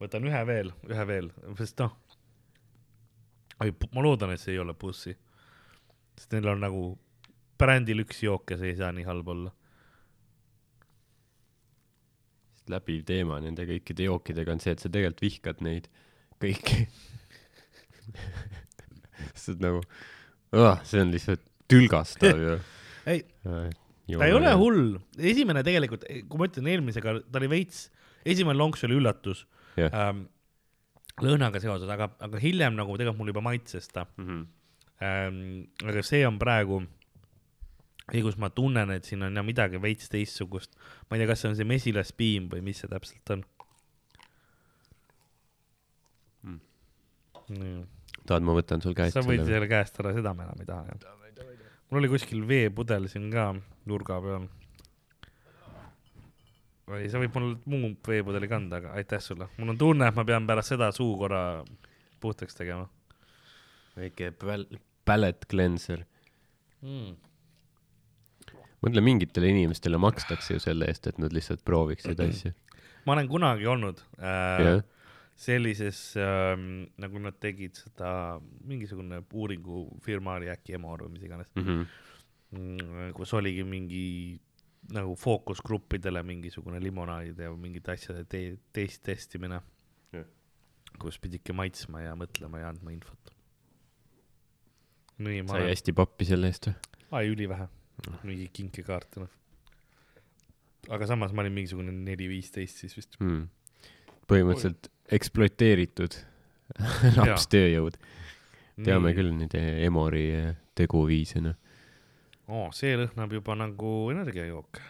võtan 0.00 0.26
ühe 0.30 0.42
veel, 0.48 0.72
ühe 0.88 1.06
veel, 1.06 1.32
sest 1.58 1.82
noh. 1.82 1.96
Ma 3.60 4.04
loodan, 4.04 4.32
et 4.34 4.40
see 4.42 4.54
ei 4.54 4.62
ole 4.62 4.74
bussi. 4.78 5.14
sest 6.16 6.32
neil 6.36 6.48
on 6.52 6.62
nagu 6.64 6.84
brändil 7.60 8.04
üks 8.04 8.22
jook 8.24 8.52
ja 8.52 8.60
see 8.60 8.72
ei 8.72 8.78
saa 8.78 8.92
nii 8.96 9.06
halb 9.08 9.28
olla. 9.34 9.52
läbiv 12.70 13.02
teema 13.02 13.40
nende 13.42 13.64
kõikide 13.66 14.06
jookidega 14.06 14.54
on 14.54 14.60
see, 14.62 14.76
et 14.76 14.82
sa 14.82 14.88
tegelikult 14.88 15.24
vihkad 15.24 15.62
neid 15.66 15.88
kõiki. 16.40 16.84
see 19.34 19.56
on 19.56 19.64
nagu, 19.64 19.80
see 20.86 21.02
on 21.02 21.10
lihtsalt 21.14 21.42
tülgastav 21.70 22.38
ju. 22.38 22.58
ei, 23.10 23.24
ta 23.44 24.26
ei 24.28 24.36
ole. 24.36 24.52
hull, 24.60 24.98
esimene 25.18 25.64
tegelikult, 25.66 26.06
kui 26.30 26.40
ma 26.40 26.48
ütlen 26.50 26.70
eelmisega, 26.70 27.18
ta 27.26 27.42
oli 27.42 27.50
veits, 27.50 27.88
esimene 28.22 28.58
lonks 28.58 28.86
oli 28.86 28.98
üllatus 29.00 29.44
jah, 29.78 29.90
ähm, 29.94 30.28
lõhnaga 31.24 31.60
seoses, 31.60 31.88
aga, 31.90 32.10
aga 32.20 32.38
hiljem 32.42 32.74
nagu 32.78 32.96
tegelikult 32.96 33.18
mul 33.20 33.32
juba 33.32 33.42
maitses 33.50 33.88
ta 33.92 34.06
Mhm. 34.18 34.40
ähm,. 35.02 35.42
aga 35.84 36.02
see 36.02 36.24
on 36.26 36.38
praegu, 36.38 36.82
kus 38.10 38.36
ma 38.42 38.48
tunnen, 38.50 38.90
et 38.90 39.04
siin 39.06 39.22
on 39.22 39.34
jah 39.38 39.44
midagi 39.46 39.78
veits 39.80 40.08
teistsugust. 40.10 40.74
ma 41.10 41.16
ei 41.16 41.22
tea, 41.22 41.28
kas 41.30 41.40
see 41.44 41.48
on 41.52 41.56
see 41.56 41.64
mesilaspiim 41.68 42.48
või 42.50 42.62
mis 42.62 42.78
see 42.82 42.88
täpselt 42.90 43.30
on 43.36 43.44
Mm. 46.42 46.60
mm.. 47.50 47.82
tahad, 48.26 48.42
ma 48.46 48.54
võtan 48.56 48.80
sul 48.82 48.94
käest 48.96 49.12
sa 49.16 49.20
võid 49.26 49.42
selle 49.48 49.68
käest 49.68 49.98
ära, 50.00 50.12
seda 50.16 50.32
ma 50.36 50.46
enam 50.46 50.62
ei 50.62 50.68
taha 50.68 50.86
jah. 50.88 51.18
mul 51.90 52.00
oli 52.00 52.08
kuskil 52.12 52.44
veepudel 52.48 53.08
siin 53.12 53.26
ka 53.34 53.50
nurga 53.90 54.20
peal. 54.24 54.46
Või 56.90 57.08
sa 57.12 57.20
võid 57.22 57.34
mul 57.36 57.52
muu 57.70 57.90
veepudeli 58.06 58.48
kanda, 58.50 58.80
aga 58.82 58.94
aitäh 58.98 59.22
sulle. 59.22 59.48
mul 59.58 59.74
on 59.74 59.78
tunne, 59.80 60.08
et 60.10 60.16
ma 60.18 60.24
pean 60.28 60.46
pärast 60.48 60.74
seda 60.74 60.90
suu 60.96 61.16
korra 61.20 61.62
puhtaks 62.20 62.56
tegema 62.58 62.88
väike 63.96 64.32
pal-, 64.38 64.68
pallet 65.08 65.46
cleanser. 65.50 66.04
mm.. 66.82 67.16
mõtle, 68.84 69.04
mingitele 69.04 69.50
inimestele 69.52 70.00
makstakse 70.00 70.56
ju 70.56 70.62
selle 70.62 70.88
eest, 70.90 71.06
et 71.10 71.20
nad 71.22 71.34
lihtsalt 71.34 71.64
prooviksid 71.66 72.20
asju. 72.26 72.54
ma 73.06 73.16
olen 73.16 73.30
kunagi 73.30 73.68
olnud 73.70 74.02
äh, 74.18 74.66
jah, 74.66 74.84
sellises 75.40 76.02
ähm,, 76.20 76.90
nagu 77.00 77.22
nad 77.22 77.38
tegid 77.40 77.78
seda, 77.78 78.12
mingisugune 78.68 79.22
uuringufirma 79.32 80.36
oli 80.40 80.50
äkki 80.52 80.76
Emor 80.76 81.06
või 81.06 81.16
mis 81.16 81.26
iganes 81.28 81.52
Mhm. 81.56 81.84
mm,, 82.52 83.12
kus 83.16 83.32
oligi 83.38 83.64
mingi 83.64 84.04
nagu 84.94 85.14
fookusgruppidele 85.18 86.22
mingisugune 86.26 86.80
limonaadide 86.82 87.46
ja 87.46 87.52
mingite 87.56 87.92
asjade 87.94 88.24
te 88.30 88.40
teist 88.74 89.02
testimine 89.06 89.60
Jah. 90.14 90.26
kus 90.98 91.18
pididki 91.22 91.54
maitsma 91.56 92.02
ja 92.06 92.14
mõtlema 92.18 92.62
ja 92.62 92.70
andma 92.72 92.94
infot. 92.94 93.34
sai 95.20 95.42
olen, 95.42 95.68
hästi 95.68 95.92
pappi 95.92 96.26
selle 96.28 96.50
eest 96.50 96.70
või? 96.70 96.74
ai 97.20 97.30
ülivähe, 97.30 97.68
mingi 98.24 98.48
kinkekaarte 98.56 99.24
noh. 99.24 99.36
aga 100.88 101.06
samas 101.10 101.34
ma 101.36 101.44
olin 101.44 101.54
mingisugune 101.60 101.92
neli-viisteist 101.92 102.84
siis 102.84 102.96
vist. 102.96 103.20
hmm.. 103.20 103.46
põhimõtteliselt 104.30 104.90
ekspluateeritud 105.12 106.16
lapstööjõud. 107.20 107.98
teame 108.80 109.12
küll 109.14 109.34
neid 109.36 109.54
Emori 109.60 110.28
eh, 110.32 110.54
teguviise, 110.78 111.42
noh. 111.44 111.58
oo, 112.50 112.70
see 112.76 112.96
lõhnab 112.98 113.32
juba 113.34 113.54
nagu 113.58 113.92
energiajook, 114.12 114.80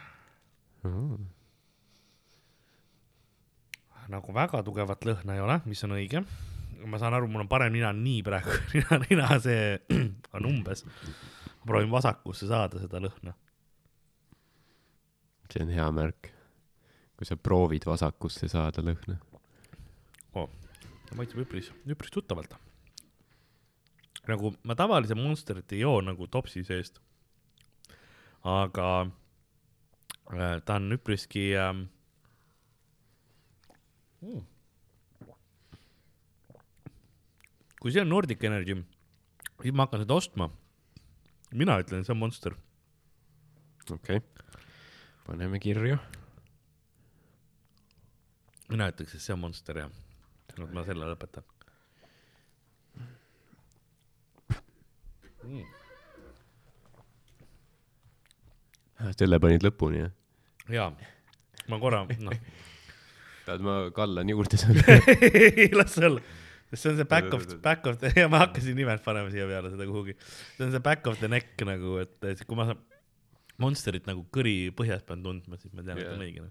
nagu 4.10 4.34
väga 4.34 4.62
tugevat 4.66 5.04
lõhna 5.06 5.36
ei 5.36 5.42
ole, 5.44 5.60
mis 5.70 5.82
on 5.86 5.94
õige. 5.96 6.24
ma 6.88 6.96
saan 6.98 7.12
aru, 7.14 7.28
mul 7.28 7.44
on 7.44 7.48
parem 7.50 7.74
nina 7.74 7.92
nii 7.92 8.22
praegu, 8.24 8.54
nina, 8.74 8.98
nina 9.08 9.38
see 9.42 9.78
on 10.36 10.48
umbes. 10.48 10.84
ma 11.60 11.64
proovin 11.66 11.92
vasakusse 11.92 12.48
saada 12.50 12.80
seda 12.82 13.02
lõhna. 13.04 13.34
see 15.52 15.64
on 15.64 15.74
hea 15.74 15.90
märk. 15.94 16.32
kui 17.16 17.28
sa 17.28 17.36
proovid 17.36 17.86
vasakusse 17.86 18.48
saada 18.48 18.82
lõhna. 18.82 19.20
maitseb 21.16 21.44
üpris, 21.44 21.70
üpris 21.86 22.10
tuttavalt. 22.14 22.56
nagu 24.28 24.54
ma 24.64 24.74
tavalise 24.78 25.14
Monsterit 25.14 25.72
ei 25.72 25.84
joo 25.84 26.00
nagu 26.00 26.26
topsi 26.26 26.64
seest. 26.64 27.00
Aga 28.44 29.10
äh, 30.32 30.60
ta 30.64 30.76
on 30.76 30.92
üpriski 30.96 31.50
ähm, 31.58 31.84
mm.. 34.22 34.44
kui 37.80 37.92
see 37.92 38.02
on 38.04 38.08
Nordic 38.12 38.44
Energy, 38.44 38.76
siis 39.60 39.76
ma 39.76 39.86
hakkan 39.86 40.04
seda 40.04 40.16
ostma. 40.16 40.50
mina 41.52 41.78
ütlen, 41.82 42.04
see 42.04 42.14
on 42.14 42.22
Monster. 42.22 42.56
okei 43.90 44.16
okay.. 44.16 44.20
paneme 45.26 45.60
kirja. 45.60 45.98
mina 48.70 48.88
ütleks, 48.92 49.14
et 49.14 49.26
see 49.26 49.36
on 49.36 49.44
Monster 49.44 49.84
jah. 49.84 49.92
et 50.48 50.64
ma 50.72 50.86
selle 50.88 51.12
lõpetan 51.12 51.44
mm.. 55.44 55.79
Selle 59.18 59.40
panid 59.42 59.64
lõpuni, 59.64 60.04
jah? 60.04 60.12
jaa, 60.70 60.90
ma 61.70 61.78
korra, 61.82 62.04
noh, 62.20 62.36
tahad, 63.46 63.64
ma 63.64 63.78
kallan 63.94 64.30
juurde 64.30 64.58
sulle? 64.60 65.00
las 65.78 65.98
olla. 65.98 66.20
see 66.72 66.90
on 66.90 66.96
see 66.96 67.04
back 67.04 67.32
of, 67.34 67.46
back 67.62 67.86
of 67.86 67.98
the, 67.98 68.12
ja 68.20 68.28
ma 68.30 68.44
hakkasin 68.44 68.76
nimelt 68.78 69.02
panema 69.04 69.30
siia 69.32 69.46
peale 69.50 69.72
seda 69.72 69.86
kuhugi. 69.88 70.14
see 70.56 70.66
on 70.66 70.74
see 70.74 70.82
back 70.84 71.06
of 71.10 71.18
the 71.18 71.28
neck 71.28 71.64
nagu, 71.66 71.98
et 72.04 72.46
kui 72.46 72.58
ma 72.58 72.72
Monsterit 73.60 74.06
nagu 74.08 74.22
kõri 74.32 74.70
põhjas 74.72 75.02
pean 75.04 75.20
tundma, 75.20 75.58
siis 75.60 75.74
ma 75.76 75.82
tean, 75.84 75.98
et 76.00 76.08
on 76.08 76.22
õige. 76.24 76.46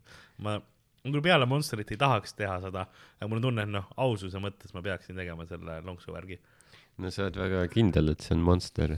ma, 0.46 0.60
ma 0.60 1.14
küll 1.14 1.24
peale 1.26 1.48
Monsterit 1.50 1.90
ei 1.96 2.02
tahaks 2.02 2.36
teha 2.38 2.60
seda, 2.66 2.86
aga 3.18 3.30
mul 3.30 3.40
on 3.40 3.48
tunne, 3.48 3.66
et 3.66 3.74
noh, 3.74 3.88
aususe 3.98 4.42
mõttes 4.44 4.76
ma 4.76 4.84
peaksin 4.86 5.18
tegema 5.18 5.48
selle 5.50 5.80
lonksu 5.88 6.14
värgi. 6.14 6.38
no 7.00 7.14
sa 7.14 7.26
oled 7.26 7.40
väga 7.40 7.64
kindel, 7.74 8.14
et 8.14 8.26
see 8.26 8.36
on 8.36 8.44
Monster. 8.46 8.98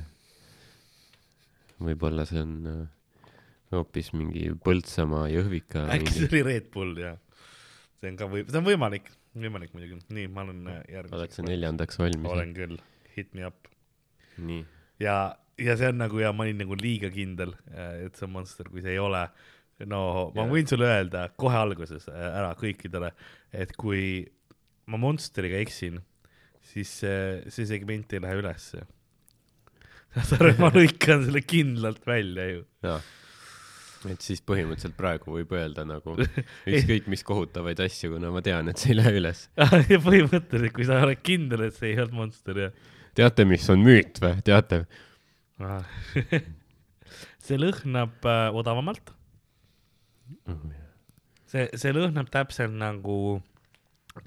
võib-olla 1.81 2.25
see 2.29 2.41
on 2.41 2.57
äh, 2.67 2.81
hoopis 3.75 4.11
mingi 4.15 4.49
Põltsamaa, 4.65 5.27
Jõhvika 5.31 5.85
äkki 5.95 6.15
see 6.15 6.29
oli 6.29 6.43
Red 6.47 6.69
Bull, 6.73 6.97
jah. 6.99 7.17
see 8.01 8.11
on 8.11 8.19
ka 8.19 8.27
või, 8.31 8.43
see 8.47 8.59
on 8.59 8.67
võimalik, 8.67 9.07
võimalik 9.37 9.75
muidugi. 9.75 10.01
nii, 10.13 10.27
ma 10.33 10.45
olen 10.45 10.67
äh, 10.67 10.81
oled 10.81 10.89
sa 10.89 10.97
järgmiseks. 10.97 11.45
neljandaks 11.47 12.01
valmis? 12.01 12.33
olen 12.33 12.53
küll, 12.57 12.77
hit 13.15 13.31
me 13.37 13.47
up. 13.47 13.71
nii, 14.41 14.65
ja, 15.03 15.15
ja 15.61 15.77
see 15.79 15.91
on 15.93 16.01
nagu 16.03 16.21
ja 16.21 16.33
ma 16.35 16.47
olin 16.47 16.61
nagu 16.63 16.77
liiga 16.79 17.11
kindel, 17.13 17.55
et 17.71 18.19
see 18.19 18.27
on 18.27 18.35
Monster, 18.37 18.69
kui 18.71 18.83
see 18.83 18.95
ei 18.95 19.01
ole. 19.01 19.23
no 19.87 20.03
ma 20.35 20.45
Jaa. 20.45 20.53
võin 20.53 20.69
sulle 20.69 20.89
öelda 20.91 21.25
kohe 21.39 21.57
alguses 21.57 22.07
äh, 22.11 22.27
ära 22.41 22.53
kõikidele, 22.59 23.13
et 23.55 23.75
kui 23.79 24.25
ma 24.91 24.99
Monsteriga 24.99 25.59
eksin, 25.61 26.01
siis 26.73 26.91
see, 27.01 27.21
see 27.49 27.69
segment 27.69 28.13
ei 28.13 28.21
lähe 28.23 28.41
ülesse. 28.41 28.83
saad 30.27 30.41
aru, 30.41 30.53
ma 30.59 30.69
lõikan 30.75 31.23
selle 31.25 31.43
kindlalt 31.45 32.03
välja 32.07 32.47
ju. 32.49 32.63
Et 34.09 34.23
siis 34.25 34.41
põhimõtteliselt 34.45 34.95
praegu 34.97 35.35
võib 35.35 35.51
öelda 35.57 35.85
nagu 35.85 36.15
ükskõik 36.71 37.09
mis 37.11 37.25
kohutavaid 37.27 37.81
asju, 37.85 38.15
kuna 38.15 38.31
ma 38.33 38.41
tean, 38.45 38.71
et 38.71 38.81
see 38.81 38.93
ei 38.95 38.99
lähe 39.01 39.13
üles. 39.19 39.45
ja 39.93 39.99
põhimõtteliselt, 40.01 40.73
kui 40.75 40.87
sa 40.87 41.01
oled 41.05 41.21
kindel, 41.25 41.67
et 41.67 41.77
see 41.77 41.93
ei 41.93 42.01
olnud 42.01 42.17
Monster 42.23 42.65
ja 42.65 42.71
teate, 43.17 43.45
mis 43.47 43.67
on 43.71 43.83
müüt 43.85 44.21
või? 44.23 44.37
teate? 44.47 44.83
Ah. 45.61 45.85
see 47.45 47.59
lõhnab 47.59 48.25
äh, 48.25 48.47
odavamalt, 48.57 49.13
see, 51.51 51.67
see 51.75 51.93
lõhnab 51.95 52.31
täpselt 52.33 52.73
nagu 52.79 53.41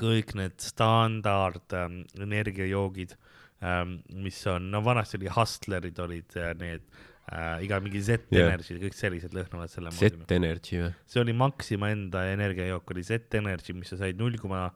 kõik 0.01 0.33
need 0.39 0.57
standard 0.65 1.75
ähm, 1.77 2.03
energiajoogid 2.17 3.17
ähm,, 3.65 3.99
mis 4.25 4.39
on, 4.51 4.71
no 4.73 4.81
vanasti 4.85 5.19
oli 5.21 5.33
Hustlerid 5.33 5.99
olid 6.01 6.39
äh, 6.41 6.55
need 6.61 6.87
äh,, 7.33 7.65
iga 7.67 7.81
mingi 7.85 8.03
Z 8.05 8.27
Jah. 8.35 8.51
Energy, 8.51 8.79
kõik 8.83 8.99
sellised 8.99 9.37
lõhnavad 9.37 9.73
selle 9.73 9.93
Z 9.95 10.27
Energy 10.35 10.83
või? 10.83 10.91
see 11.09 11.23
oli 11.23 11.37
Maxima 11.37 11.93
enda 11.95 12.27
energiajook 12.33 12.97
oli 12.97 13.07
Z 13.07 13.41
Energy, 13.41 13.77
mis 13.77 13.95
sa 13.95 14.01
said 14.03 14.21
null 14.21 14.41
koma 14.41 14.69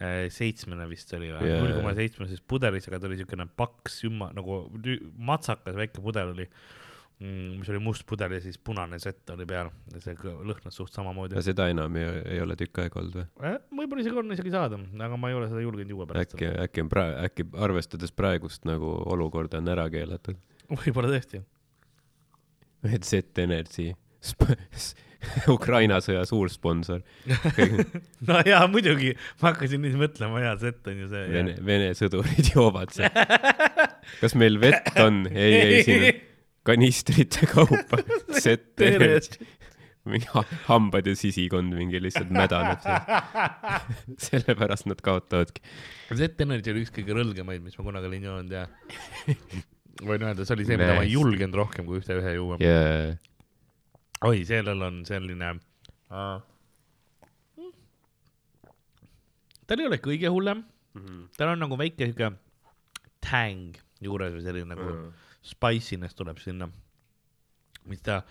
seitsmene 0.00 0.86
vist 0.88 1.10
oli 1.16 1.28
või 1.28 1.48
Jaa, 1.48 1.60
null 1.60 1.76
koma 1.76 1.92
seitsmeses 1.96 2.40
pudelis, 2.48 2.86
aga 2.88 3.02
ta 3.02 3.08
oli 3.08 3.18
siukene 3.20 3.44
paks 3.56 3.98
ümma 4.08 4.30
nagu 4.36 4.62
matsakas 5.20 5.76
väike 5.76 6.00
pudel 6.00 6.32
oli, 6.32 6.46
mis 7.20 7.68
oli 7.68 7.82
must 7.84 8.06
pudel 8.08 8.32
ja 8.32 8.40
siis 8.40 8.56
punane 8.64 8.96
Z 9.02 9.28
oli 9.34 9.44
peal 9.48 9.68
ja 9.92 10.00
see 10.00 10.16
lõhnas 10.16 10.78
suht 10.80 10.96
samamoodi 10.96 11.36
aga. 11.36 11.44
seda 11.44 11.68
enam 11.68 12.00
ei, 12.00 12.08
ei 12.32 12.40
ole 12.40 12.56
tükk 12.56 12.80
aega 12.80 13.02
olnud 13.02 13.20
või? 13.20 13.52
võib-olla 13.82 14.06
isegi 14.06 14.22
on 14.22 14.36
isegi 14.38 14.56
saada, 14.56 14.80
aga 15.04 15.20
ma 15.20 15.32
ei 15.32 15.36
ole 15.36 15.52
seda 15.52 15.64
julgenud 15.66 15.92
juua 15.92 16.08
pärast 16.08 16.32
äkki, 16.38 16.48
äkki 16.64 16.86
on 16.86 16.92
praegu, 16.96 17.20
äkki 17.28 17.48
arvestades 17.68 18.16
praegust 18.16 18.64
nagu 18.64 18.96
olukorda 19.12 19.60
on 19.60 19.68
ära 19.68 19.84
keelatud? 19.92 20.40
võib-olla 20.70 21.12
tõesti. 21.12 21.44
Z 22.84 23.38
Energy, 23.42 23.90
Ukraina 25.52 25.98
sõja 26.00 26.22
suur 26.28 26.48
sponsor, 26.52 27.02
no 28.28 28.38
jaa, 28.46 28.62
muidugi, 28.72 29.12
ma 29.42 29.50
hakkasin 29.50 29.82
nüüd 29.84 29.98
mõtlema, 30.00 30.40
jaa, 30.46 30.54
Z 30.62 30.88
on 30.88 31.02
ju 31.02 31.08
see. 31.12 31.26
Vene, 31.34 31.54
Vene 31.66 31.90
sõdurid 31.98 32.48
joovad 32.54 32.94
seda. 32.96 33.26
kas 34.22 34.36
meil 34.40 34.56
vett 34.62 34.96
on? 35.04 35.26
ei, 35.28 35.56
ei, 35.60 35.82
siin 35.84 36.06
on 36.08 36.20
kanistrite 36.70 37.46
kaupa. 37.52 38.00
Z 38.40 38.56
Energy, 38.84 39.44
mingi 40.08 40.28
ha- 40.32 40.46
hambad 40.70 41.04
ja 41.08 41.12
sisikond 41.16 41.76
mingi 41.76 42.00
lihtsalt 42.00 42.32
mädaneb 42.32 42.80
seal. 42.80 44.16
sellepärast 44.24 44.88
nad 44.88 45.00
kaotavadki. 45.04 45.60
Z 46.16 46.32
Energy 46.46 46.72
oli 46.72 46.86
üks 46.86 46.92
kõige 46.96 47.16
rõlgemaid, 47.20 47.60
mis 47.64 47.76
ma 47.76 47.84
kunagi 47.90 48.08
olin 48.08 48.24
joonud 48.30 48.56
ja 48.56 48.64
võin 50.06 50.24
öelda, 50.24 50.46
see 50.46 50.56
oli 50.56 50.66
see, 50.68 50.78
mida 50.80 50.94
ma 50.96 51.04
ei 51.06 51.12
julgenud 51.14 51.58
rohkem 51.60 51.88
kui 51.88 52.00
ühte 52.00 52.16
ühe 52.16 52.34
juua. 52.36 52.58
ja, 52.62 52.78
oi, 54.28 54.44
sellel 54.48 54.86
on 54.86 55.02
selline 55.08 55.52
uh,. 56.10 56.40
tal 59.68 59.82
ei 59.82 59.90
ole 59.90 60.00
kõige 60.02 60.32
hullem, 60.32 60.64
tal 61.36 61.54
on 61.54 61.62
nagu 61.62 61.78
väike 61.80 62.08
sihuke 62.08 62.32
tang 63.24 63.78
juures 64.00 64.34
või 64.34 64.44
selline 64.44 64.72
nagu 64.72 64.88
mm. 64.88 65.26
spiciness 65.52 66.16
tuleb 66.18 66.40
sinna. 66.42 66.70
mis 67.90 68.02
ta, 68.04 68.22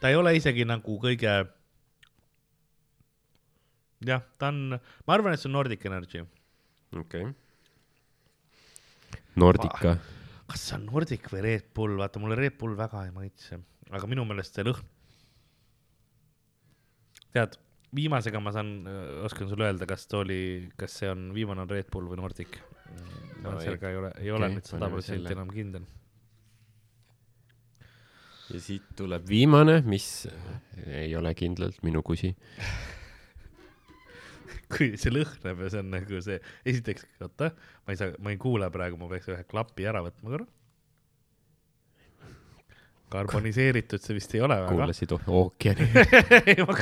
ta 0.00 0.10
ei 0.12 0.18
ole 0.18 0.36
isegi 0.38 0.66
nagu 0.68 0.98
kõige. 1.02 1.34
jah, 4.06 4.22
ta 4.38 4.52
on, 4.52 4.78
ma 4.78 5.16
arvan, 5.16 5.34
et 5.34 5.42
see 5.42 5.50
on 5.50 5.58
Nordic 5.58 5.84
Energy. 5.90 6.22
okei. 6.96 7.26
Nordica, 9.36 9.98
kas 10.50 10.62
see 10.68 10.76
on 10.78 10.86
Nordic 10.88 11.28
või 11.32 11.42
Red 11.44 11.70
Bull, 11.74 11.96
vaata 12.00 12.22
mulle 12.22 12.38
Red 12.38 12.56
Bull 12.60 12.76
väga 12.78 13.06
ei 13.06 13.14
maitse, 13.14 13.58
aga 13.90 14.08
minu 14.10 14.24
meelest 14.28 14.58
see 14.58 14.66
lõhn. 14.66 14.92
tead, 17.36 17.58
viimasega 17.96 18.40
ma 18.40 18.52
saan, 18.54 18.70
oskan 19.26 19.50
sulle 19.50 19.68
öelda, 19.68 19.88
kas 19.88 20.06
ta 20.08 20.22
oli, 20.22 20.70
kas 20.78 20.94
see 21.02 21.10
on 21.12 21.28
viimane 21.36 21.66
on 21.66 21.70
Red 21.70 21.90
Bull 21.92 22.08
või 22.10 22.20
Nordic. 22.20 22.58
ma 23.42 23.52
No 23.52 23.60
sellega 23.60 23.90
ei 23.92 24.00
ole, 24.00 24.10
ei 24.22 24.30
ole 24.32 24.46
okei, 24.48 24.56
nüüd 24.56 24.68
sada 24.70 24.88
protsenti 24.90 25.34
enam 25.34 25.50
kindel. 25.52 25.84
ja 28.46 28.60
siit 28.62 28.86
tuleb 28.96 29.26
viimane, 29.28 29.80
mis 29.84 30.26
ei 30.86 31.14
ole 31.18 31.34
kindlalt 31.34 31.82
minu 31.86 32.02
kusi. 32.06 32.32
kui 34.72 34.92
see 35.00 35.12
lõhnab 35.12 35.62
ja 35.64 35.70
see 35.72 35.82
on 35.82 35.90
nagu 35.94 36.20
see, 36.24 36.36
esiteks, 36.68 37.06
oota, 37.24 37.50
ma 37.86 37.94
ei 37.94 38.00
saa, 38.00 38.12
ma 38.22 38.34
ei 38.34 38.40
kuule 38.40 38.68
praegu, 38.74 38.98
ma 39.00 39.08
peaks 39.10 39.30
ühe 39.32 39.42
klapi 39.48 39.88
ära 39.88 40.02
võtma 40.06 40.34
korra. 40.34 40.46
karboniseeritud 43.16 44.02
see 44.02 44.16
vist 44.16 44.34
ei 44.34 44.42
ole 44.42 44.56
väga. 44.58 44.72
kuulasid 44.74 45.12
oh- 45.14 45.28
ookeani. 45.40 45.86
ei, 46.52 46.64
ma, 46.66 46.78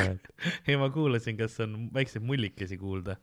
ei 0.69 0.79
ma 0.81 0.89
kuulasin, 0.95 1.37
kas 1.41 1.59
on 1.65 1.91
väikseid 1.95 2.25
mullikesi 2.25 2.79
kuulda. 2.81 3.19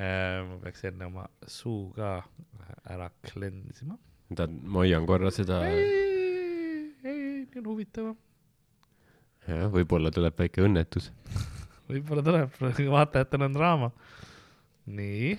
ma 0.00 0.56
peaks 0.64 0.86
enne 0.88 1.06
oma 1.10 1.26
suu 1.46 1.90
ka 1.96 2.18
ära 2.90 3.10
klensima. 3.28 3.98
tahad, 4.34 4.58
ma 4.64 4.84
hoian 4.84 5.06
korra 5.06 5.30
seda, 5.34 5.62
ei, 5.68 5.86
ei, 7.04 7.22
nii 7.46 7.62
on 7.62 7.72
huvitav. 7.72 8.12
jah, 9.46 9.70
võib-olla 9.72 10.12
tuleb 10.14 10.38
väike 10.44 10.66
õnnetus. 10.66 11.12
võib-olla 11.90 12.24
tuleb, 12.26 12.60
vaatajatel 12.96 13.46
on 13.46 13.56
draama. 13.56 13.90
nii. 14.90 15.38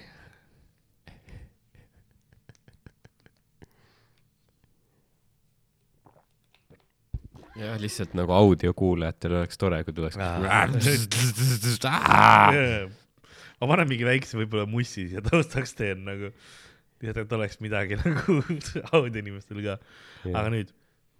jah, 7.61 7.77
lihtsalt 7.81 8.15
nagu 8.17 8.33
audiokuulajatel 8.35 9.37
oleks 9.41 9.59
tore, 9.59 9.81
kui 9.85 9.95
tuleks. 9.95 10.17
ma 13.61 13.69
panen 13.69 13.89
mingi 13.89 14.07
väikse 14.07 14.39
võib-olla 14.39 14.67
mussi 14.69 15.07
siia 15.11 15.21
taustaks 15.25 15.75
teen 15.77 16.05
nagu, 16.07 16.31
et 17.01 17.35
oleks 17.37 17.59
midagi 17.63 17.99
nagu 18.01 18.39
audioinimestel 18.91 19.63
ka. 19.65 19.77
aga 20.31 20.47
nüüd 20.53 20.71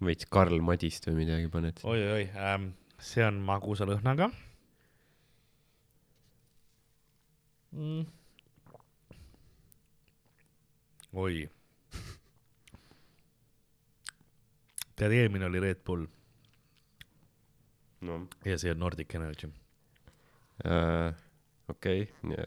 veits 0.02 0.26
Karl 0.32 0.58
Madist 0.64 1.06
või 1.08 1.20
midagi 1.22 1.50
paned. 1.52 1.82
oi-oi-oi 1.86 2.24
ähm,, 2.34 2.72
see 3.02 3.24
on 3.26 3.38
magusa 3.46 3.86
lõhnaga 3.88 4.30
mm.. 7.72 8.06
oi. 11.12 11.48
tead, 14.96 15.12
eelmine 15.12 15.48
oli 15.48 15.60
Red 15.60 15.84
Bull 15.84 16.06
no 18.02 18.26
ja 18.44 18.58
see 18.58 18.72
on 18.72 18.78
Nordic 18.78 19.14
Energy. 19.14 19.48
äh, 20.66 21.14
okei 21.68 22.02
okay., 22.02 22.46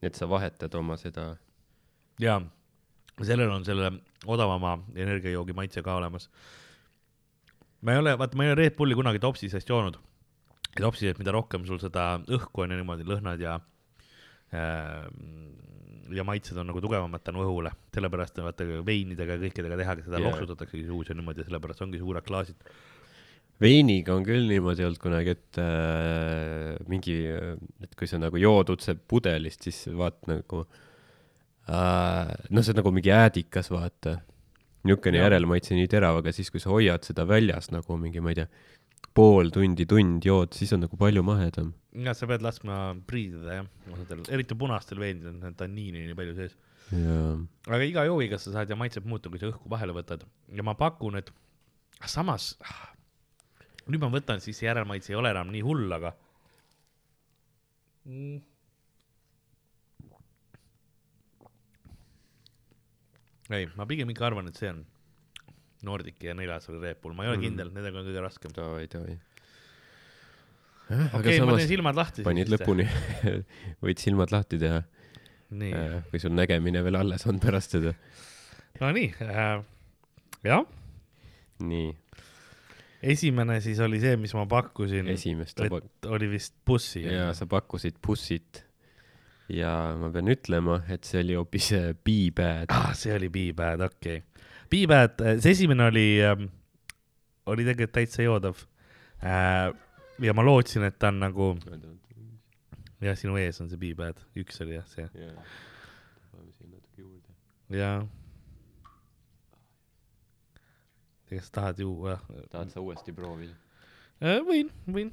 nii 0.00 0.10
et 0.10 0.18
sa 0.18 0.28
vahetad 0.28 0.74
oma 0.76 0.96
seda, 1.00 1.30
jaa, 2.20 2.40
sellel 3.22 3.52
on 3.54 3.64
selle 3.64 3.90
odavama 4.26 4.76
energiajoogi 4.94 5.56
maitse 5.56 5.82
ka 5.82 5.96
olemas. 5.96 6.28
ma 7.80 7.92
ei 7.92 8.02
ole, 8.02 8.18
vaata, 8.18 8.36
ma 8.36 8.44
ei 8.44 8.52
ole 8.52 8.62
Red 8.62 8.76
Bulli 8.76 8.94
kunagi 8.94 9.18
topsi 9.18 9.48
seest 9.48 9.68
joonud. 9.68 9.98
topsi 10.80 11.06
sees, 11.06 11.18
mida 11.18 11.32
rohkem 11.32 11.66
sul 11.66 11.80
seda 11.82 12.18
õhku 12.28 12.64
on 12.64 12.74
ja 12.74 12.80
niimoodi 12.80 13.08
lõhnad 13.08 13.40
ja 13.40 13.58
ja 16.12 16.24
maitsed 16.26 16.56
on 16.60 16.68
nagu 16.68 16.82
tugevamad 16.84 17.22
tänu 17.24 17.44
õhule, 17.44 17.72
sellepärast 17.94 18.40
vaata 18.44 18.66
veinidega 18.86 19.36
ja 19.36 19.42
kõikidega 19.42 19.78
tehakse 19.80 20.08
seda 20.08 20.20
yeah. 20.20 20.28
loksutataksegi 20.30 20.84
suus 20.88 21.10
ja 21.10 21.16
niimoodi, 21.16 21.46
sellepärast 21.46 21.84
ongi 21.86 22.00
suured 22.02 22.26
klaasid. 22.26 22.68
veiniga 23.62 24.14
on 24.14 24.26
küll 24.26 24.48
niimoodi 24.50 24.84
olnud 24.86 25.00
kunagi, 25.02 25.36
et 25.38 25.60
äh, 25.62 26.74
mingi, 26.90 27.16
et 27.84 27.96
kui 27.98 28.10
sa 28.10 28.20
nagu 28.20 28.40
jood 28.40 28.74
otse 28.74 28.96
pudelist, 28.96 29.64
siis 29.66 29.86
vaat 29.96 30.20
nagu 30.30 30.64
äh,, 31.70 32.34
no 32.50 32.62
see 32.62 32.74
on 32.74 32.82
nagu 32.82 32.94
mingi 32.94 33.14
äädikas, 33.14 33.72
vaata. 33.72 34.18
niisugune 34.84 35.22
järelmaitse 35.22 35.76
nii 35.78 35.88
terav, 35.88 36.20
aga 36.20 36.32
siis, 36.36 36.50
kui 36.52 36.60
sa 36.60 36.68
hoiad 36.74 37.06
seda 37.06 37.24
väljas 37.28 37.70
nagu 37.72 37.96
mingi, 37.96 38.20
ma 38.20 38.34
ei 38.34 38.42
tea, 38.42 38.48
pool 39.14 39.50
tundi, 39.54 39.86
tund 39.90 40.24
jood, 40.24 40.54
siis 40.56 40.72
on 40.74 40.84
nagu 40.86 40.98
palju 41.00 41.22
mahedam. 41.26 41.72
ja 42.04 42.14
sa 42.16 42.26
pead 42.30 42.42
laskma 42.42 42.78
priidida 43.06 43.60
jah, 43.60 43.68
osadel, 43.92 44.24
eriti 44.34 44.56
punastel 44.58 45.02
veinidel 45.02 45.36
on 45.36 45.58
tanniini 45.58 46.06
nii 46.08 46.18
palju 46.18 46.34
sees. 46.38 46.56
aga 47.68 47.82
iga 47.84 48.06
joogiga 48.08 48.38
sa 48.38 48.54
saad 48.58 48.70
ja 48.70 48.78
maitsed 48.78 49.06
muuta, 49.08 49.30
kui 49.30 49.42
sa 49.42 49.50
õhku 49.52 49.70
vahele 49.70 49.94
võtad 49.96 50.24
ja 50.54 50.66
ma 50.66 50.76
pakun, 50.78 51.20
et 51.20 51.30
samas 52.10 52.54
nüüd 53.88 54.00
ma 54.00 54.10
võtan, 54.12 54.40
siis 54.40 54.62
järelmaitse 54.64 55.12
ei 55.12 55.18
ole 55.20 55.32
enam 55.34 55.50
nii 55.52 55.62
hull, 55.64 55.92
aga 55.92 56.14
mm.. 58.08 58.40
ei, 63.52 63.68
ma 63.76 63.86
pigem 63.88 64.12
ikka 64.14 64.28
arvan, 64.30 64.48
et 64.48 64.60
see 64.60 64.72
on 64.72 64.82
Nordic 65.84 66.22
ja 66.24 66.34
neljas 66.36 66.68
oli 66.72 66.80
Red 66.82 67.00
Bull, 67.02 67.14
ma 67.16 67.24
ei 67.26 67.30
ole 67.32 67.38
Mhm. 67.38 67.44
kindel, 67.46 67.70
nendega 67.74 68.00
on 68.00 68.06
kõige 68.08 68.22
raskem. 68.24 68.52
davai, 68.56 68.86
davai. 68.92 69.18
okei 71.16 71.40
ma 71.40 71.56
teen 71.56 71.68
silmad 71.70 71.96
lahti. 71.96 72.24
panid. 72.26 72.50
lõpuni, 72.52 72.84
võid 73.84 74.02
silmad 74.02 74.32
lahti 74.34 74.58
teha, 74.60 74.82
nii, 75.56 75.84
kui 76.10 76.20
sul 76.22 76.34
nägemine 76.36 76.82
veel 76.84 76.98
alles 77.00 77.24
on 77.30 77.40
pärast 77.42 77.76
seda. 77.78 77.94
no 78.82 78.90
nii 78.92 79.08
äh,, 79.24 79.62
jah, 80.44 80.64
nii, 81.64 81.94
esimene 83.14 83.60
siis 83.64 83.80
oli 83.84 84.00
see, 84.02 84.16
mis 84.20 84.34
ma 84.36 84.44
pakkusin, 84.50 85.08
esimest 85.14 85.56
sa 85.60 85.70
pak-, 85.72 86.10
oli 86.12 86.28
vist 86.36 86.54
bussi. 86.68 87.04
ja 87.08 87.30
sa 87.36 87.48
pakkusid 87.48 87.96
bussit 88.04 88.64
ja 89.52 89.70
ma 90.00 90.08
pean 90.12 90.28
ütlema, 90.32 90.82
et 90.88 91.04
see 91.04 91.20
oli 91.24 91.34
hoopis 91.36 91.72
äh, 91.76 91.90
Be 91.96 92.18
Bad. 92.36 92.68
ah,. 92.72 92.92
see 92.96 93.12
oli 93.16 93.28
Be 93.32 93.50
Bad, 93.56 93.80
okei 93.88 94.20
okay.. 94.20 94.33
Be 94.74 94.84
Bad, 94.90 95.20
see 95.38 95.54
esimene 95.54 95.86
oli 95.86 96.06
ähm,, 96.24 96.48
oli 97.46 97.66
tegelikult 97.66 97.94
täitsa 97.94 98.24
joodav 98.26 98.58
äh,. 99.22 99.70
ja 100.24 100.34
ma 100.34 100.42
lootsin, 100.46 100.82
et 100.88 100.98
ta 100.98 101.12
on 101.12 101.20
nagu, 101.22 101.52
jah, 103.04 103.14
sinu 103.18 103.38
ees 103.38 103.60
on 103.62 103.70
see 103.70 103.78
Be 103.78 103.94
Bad, 103.98 104.18
üks 104.40 104.58
oli 104.64 104.74
jah 104.78 104.88
see 104.90 105.06
ja. 107.78 108.06
kas 111.30 111.50
tahad 111.50 111.78
juua? 111.78 112.18
tahad 112.50 112.70
sa 112.74 112.82
uuesti 112.82 113.14
proovida? 113.14 113.54
Äh, 114.22 114.40
võin, 114.46 114.70
võin. 114.86 115.10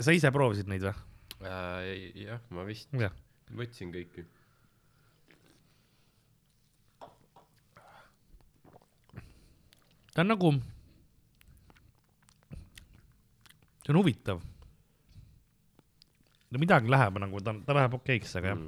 sa 0.00 0.14
ise 0.14 0.30
proovisid 0.34 0.70
neid 0.70 0.86
või? 0.86 0.94
jah, 2.24 2.40
ma 2.54 2.64
vist 2.66 2.90
võtsin 3.54 3.92
kõiki. 3.94 4.24
Ta 10.14 10.22
on 10.22 10.30
nagu, 10.30 10.54
see 13.82 13.92
on 13.92 14.00
huvitav. 14.00 14.42
no 16.50 16.62
midagi 16.62 16.90
läheb 16.90 17.18
nagu, 17.24 17.42
ta, 17.42 17.54
ta 17.66 17.76
läheb 17.80 17.98
okeiks, 17.98 18.36
aga 18.38 18.52
jah. 18.54 18.60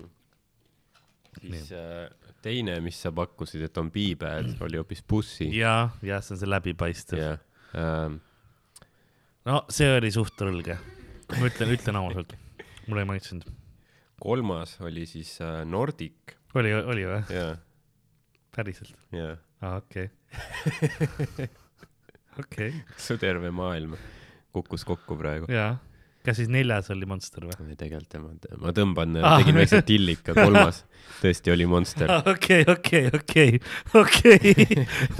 Mm. 1.37 1.53
siis 1.53 1.71
äh, 1.77 2.09
teine, 2.43 2.79
mis 2.83 2.99
sa 3.03 3.13
pakkusid, 3.15 3.67
et 3.69 3.79
on 3.79 3.93
Be 3.95 4.09
Bad, 4.19 4.57
oli 4.67 4.81
hoopis 4.81 5.05
bussi. 5.07 5.51
ja, 5.55 5.91
ja 6.03 6.21
see 6.25 6.35
on 6.35 6.43
see 6.43 6.51
läbipaistev. 6.51 7.23
jah 7.23 7.39
ähm,, 7.77 8.19
no 9.47 9.63
see 9.71 9.89
oli 9.99 10.11
suht 10.15 10.43
rõlge. 10.43 10.79
ma 11.37 11.49
ütlen, 11.49 11.75
ütlen 11.77 12.01
ausalt, 12.01 12.35
mulle 12.89 13.05
ei 13.05 13.11
maitsenud. 13.15 13.47
kolmas 14.23 14.79
oli 14.83 15.07
siis 15.07 15.37
äh, 15.45 15.63
Nordic 15.69 16.37
oli, 16.57 16.73
oli 16.75 17.07
või? 17.07 17.23
ja, 17.31 17.51
päriselt? 18.57 18.97
ja 19.15 19.35
aa, 19.37 19.46
okei. 19.63 20.11
okei, 22.41 22.73
su 22.97 23.19
terve 23.19 23.51
maailm 23.51 23.95
kukkus 24.53 24.85
kokku 24.85 25.17
praegu. 25.17 25.47
jaa. 25.53 25.77
kas 26.27 26.37
siis 26.41 26.49
neljas 26.53 26.91
oli 26.91 27.07
Monster 27.09 27.43
või? 27.47 27.77
tegelikult 27.79 28.15
ma, 28.21 28.29
ma 28.67 28.73
tõmban 28.77 29.17
Ah., 29.23 29.39
tegin 29.41 29.57
väikse 29.61 29.81
tillika, 29.87 30.35
kolmas 30.37 30.83
tõesti 31.23 31.53
oli 31.55 31.67
Monster. 31.71 32.09
okei, 32.33 32.63
okei, 32.69 33.07
okei, 33.15 33.61
okei. 34.03 34.67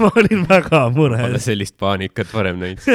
ma 0.01 0.07
olin 0.13 0.41
väga 0.49 0.79
Pole 0.93 1.17
mures. 1.17 1.45
sellist 1.47 1.75
paanikat 1.79 2.33
varem 2.33 2.57
näinud. 2.61 2.83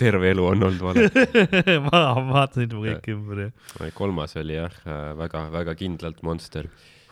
terve 0.00 0.30
elu 0.30 0.46
on 0.46 0.62
olnud 0.68 0.82
vale. 0.82 1.10
ma 1.88 2.00
vaatasin 2.30 2.70
juba 2.70 2.94
kõik 2.94 3.08
ümber 3.12 3.38
ja. 3.46 3.50
kolmas 3.96 4.36
oli 4.40 4.54
jah, 4.56 4.74
väga-väga 5.18 5.74
kindlalt 5.78 6.22
Monster 6.26 6.64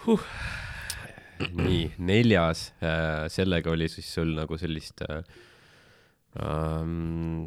Huh. 0.05 0.21
nii, 1.59 1.95
neljas, 2.05 2.69
sellega 3.33 3.73
oli 3.73 3.89
siis 3.91 4.07
sul 4.15 4.35
nagu 4.37 4.57
sellist 4.61 5.03
äh, 5.07 5.23
ähm, 6.41 7.47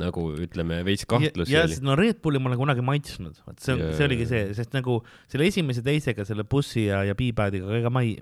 nagu 0.00 0.24
ütleme, 0.42 0.80
veits 0.86 1.06
kahtlusi 1.08 1.54
oli. 1.58 1.76
no 1.86 1.94
Red 1.98 2.18
Bulli 2.22 2.40
ma 2.42 2.50
olen 2.50 2.60
kunagi 2.60 2.84
maitsnud, 2.84 3.38
vot 3.46 3.62
see 3.62 3.76
yeah., 3.78 3.94
see 3.96 4.06
oligi 4.08 4.26
see, 4.30 4.48
sest 4.56 4.74
nagu 4.74 4.98
selle 5.30 5.46
esimese, 5.50 5.84
teisega, 5.86 6.26
selle 6.26 6.46
bussi 6.50 6.86
ja, 6.88 7.04
ja 7.06 7.14
B-Badiga, 7.18 7.70
ega 7.78 7.92
ma 7.94 8.02
ei, 8.06 8.16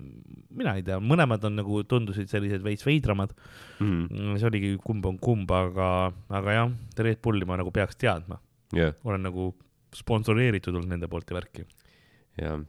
mina 0.53 0.75
ei 0.77 0.85
tea, 0.85 0.99
mõlemad 1.01 1.45
on 1.49 1.57
nagu 1.61 1.81
tundusid 1.89 2.29
sellised 2.31 2.61
veits 2.65 2.85
veidramad. 2.85 3.33
Mhm. 3.79 4.37
see 4.37 4.49
oligi 4.51 4.73
kumb 4.83 5.07
on 5.09 5.17
kumb, 5.21 5.49
aga, 5.57 5.87
aga 6.41 6.57
jah, 6.59 6.75
Red 7.09 7.23
Bulli 7.25 7.49
ma 7.49 7.57
nagu 7.61 7.73
peaks 7.73 7.97
teadma, 8.01 8.37
jah, 8.77 8.93
olen 9.07 9.25
nagu 9.29 9.49
sponsoreeritud 9.93 10.73
olnud 10.73 10.93
nende 10.93 11.09
poolt 11.09 11.29
ja 11.29 11.39
värki. 11.41 11.65
jah. 12.41 12.61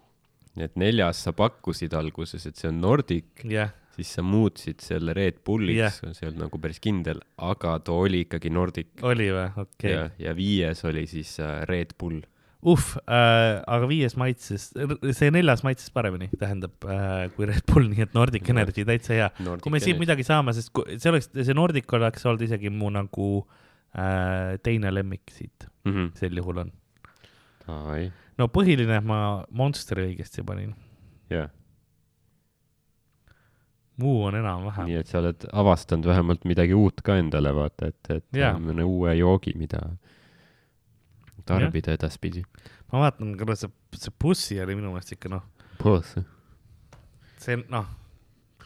Nii 0.59 0.69
et 0.69 0.77
neljas 0.81 1.25
sa 1.27 1.33
pakkusid 1.37 1.95
alguses, 1.99 2.47
et 2.47 2.59
see 2.59 2.71
on 2.71 2.81
Nordic, 2.83 3.43
jah, 3.51 3.73
siis 3.95 4.11
sa 4.17 4.25
muutsid 4.27 4.83
selle 4.85 5.15
Red 5.17 5.41
Bulliks 5.47 5.79
yeah., 5.79 5.95
see 5.95 6.27
ei 6.27 6.31
olnud 6.31 6.47
nagu 6.47 6.61
päris 6.63 6.81
kindel, 6.83 7.23
aga 7.43 7.79
too 7.87 8.05
oli 8.07 8.25
ikkagi 8.27 8.53
Nordic 8.53 9.03
oli 9.07 9.31
või, 9.35 9.49
okei 9.65 9.93
ja, 9.93 10.07
ja 10.21 10.37
viies 10.37 10.85
oli 10.89 11.05
siis 11.11 11.37
äh, 11.43 11.63
Red 11.71 11.95
Bull. 12.01 12.23
uh 12.65 12.87
äh,, 13.05 13.61
aga 13.77 13.89
viies 13.91 14.17
maitses, 14.21 14.71
see 14.75 15.35
neljas 15.35 15.65
maitses 15.67 15.93
paremini, 15.95 16.31
tähendab 16.41 16.87
äh, 16.89 17.27
kui 17.37 17.49
Red 17.51 17.67
Bull, 17.71 17.91
nii 17.93 18.07
et 18.07 18.17
Nordic 18.17 18.47
Jah. 18.47 18.57
Energy 18.57 18.87
täitsa 18.89 19.19
hea. 19.19 19.29
kui 19.63 19.75
me 19.75 19.83
siit 19.83 20.01
midagi 20.01 20.27
saame, 20.27 20.57
sest 20.57 20.73
see 20.97 21.13
oleks, 21.13 21.31
see 21.37 21.57
Nordic 21.57 21.99
oleks 21.99 22.27
olnud 22.27 22.47
isegi 22.49 22.73
mu 22.73 22.91
nagu 22.95 23.29
äh, 23.95 24.57
teine 24.65 24.95
lemmik 24.95 25.31
siit, 25.31 25.69
mm. 25.85 25.93
-hmm. 25.93 26.17
sel 26.19 26.43
juhul 26.43 26.65
on. 26.67 26.75
Ai, 27.73 28.09
no 28.39 28.49
põhiline 28.53 28.99
ma 29.01 29.19
Monsteri 29.57 30.05
õigesti 30.11 30.45
panin, 30.45 30.75
jah, 31.33 31.49
muu 34.01 34.25
on 34.27 34.37
enam-vähem. 34.37 34.89
nii 34.91 34.99
et 35.01 35.09
sa 35.11 35.21
oled 35.23 35.47
avastanud 35.53 36.07
vähemalt 36.11 36.45
midagi 36.51 36.75
uut 36.77 37.01
ka 37.07 37.17
endale, 37.21 37.53
vaata, 37.57 37.89
et, 37.93 38.11
et 38.19 38.41
Jaa. 38.41 38.57
mõne 38.61 38.85
uue 38.85 39.15
joogi, 39.17 39.55
mida 39.57 39.81
tarbida 41.49 41.95
edaspidi. 41.97 42.45
ma 42.93 43.05
vaatan, 43.07 43.33
kuule 43.39 43.57
see, 43.57 43.71
see 43.97 44.13
bussi 44.21 44.61
oli 44.61 44.77
minu 44.79 44.93
meelest 44.93 45.15
ikka 45.17 45.33
noh, 45.33 45.45
Puss. 45.81 46.19
see 47.45 47.57
noh, 47.71 47.89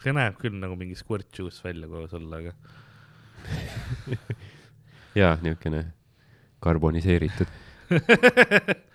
see 0.01 0.13
näeb 0.15 0.35
küll 0.41 0.59
nagu 0.59 0.75
mingi 0.79 0.97
squirt 0.99 1.31
juice 1.39 1.63
välja 1.63 1.87
koos 1.91 2.13
olla, 2.19 2.43
aga 2.43 2.53
jaa, 5.19 5.37
niisugune 5.43 5.85
karboniseeritud. 6.59 7.47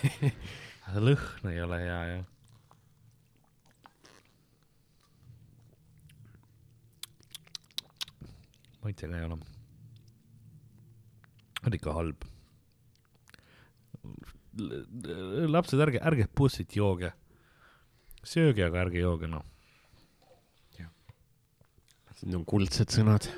lõhn 1.06 1.50
ei 1.50 1.60
ole 1.64 1.80
hea 1.82 2.00
jah. 2.10 2.26
maitse 8.80 9.06
ka 9.06 9.18
ei 9.18 9.28
ole. 9.28 9.38
on 11.66 11.76
ikka 11.76 11.94
halb. 11.94 12.26
lapsed, 15.52 15.80
ärge, 15.80 16.00
ärge 16.00 16.26
bussit 16.36 16.76
jooge. 16.76 17.12
sööge, 18.24 18.64
aga 18.66 18.86
ärge 18.86 19.04
jooge 19.04 19.30
noh. 19.30 19.46
Need 22.20 22.36
on 22.36 22.42
kuldsed 22.44 22.92
sõnad. 22.92 23.30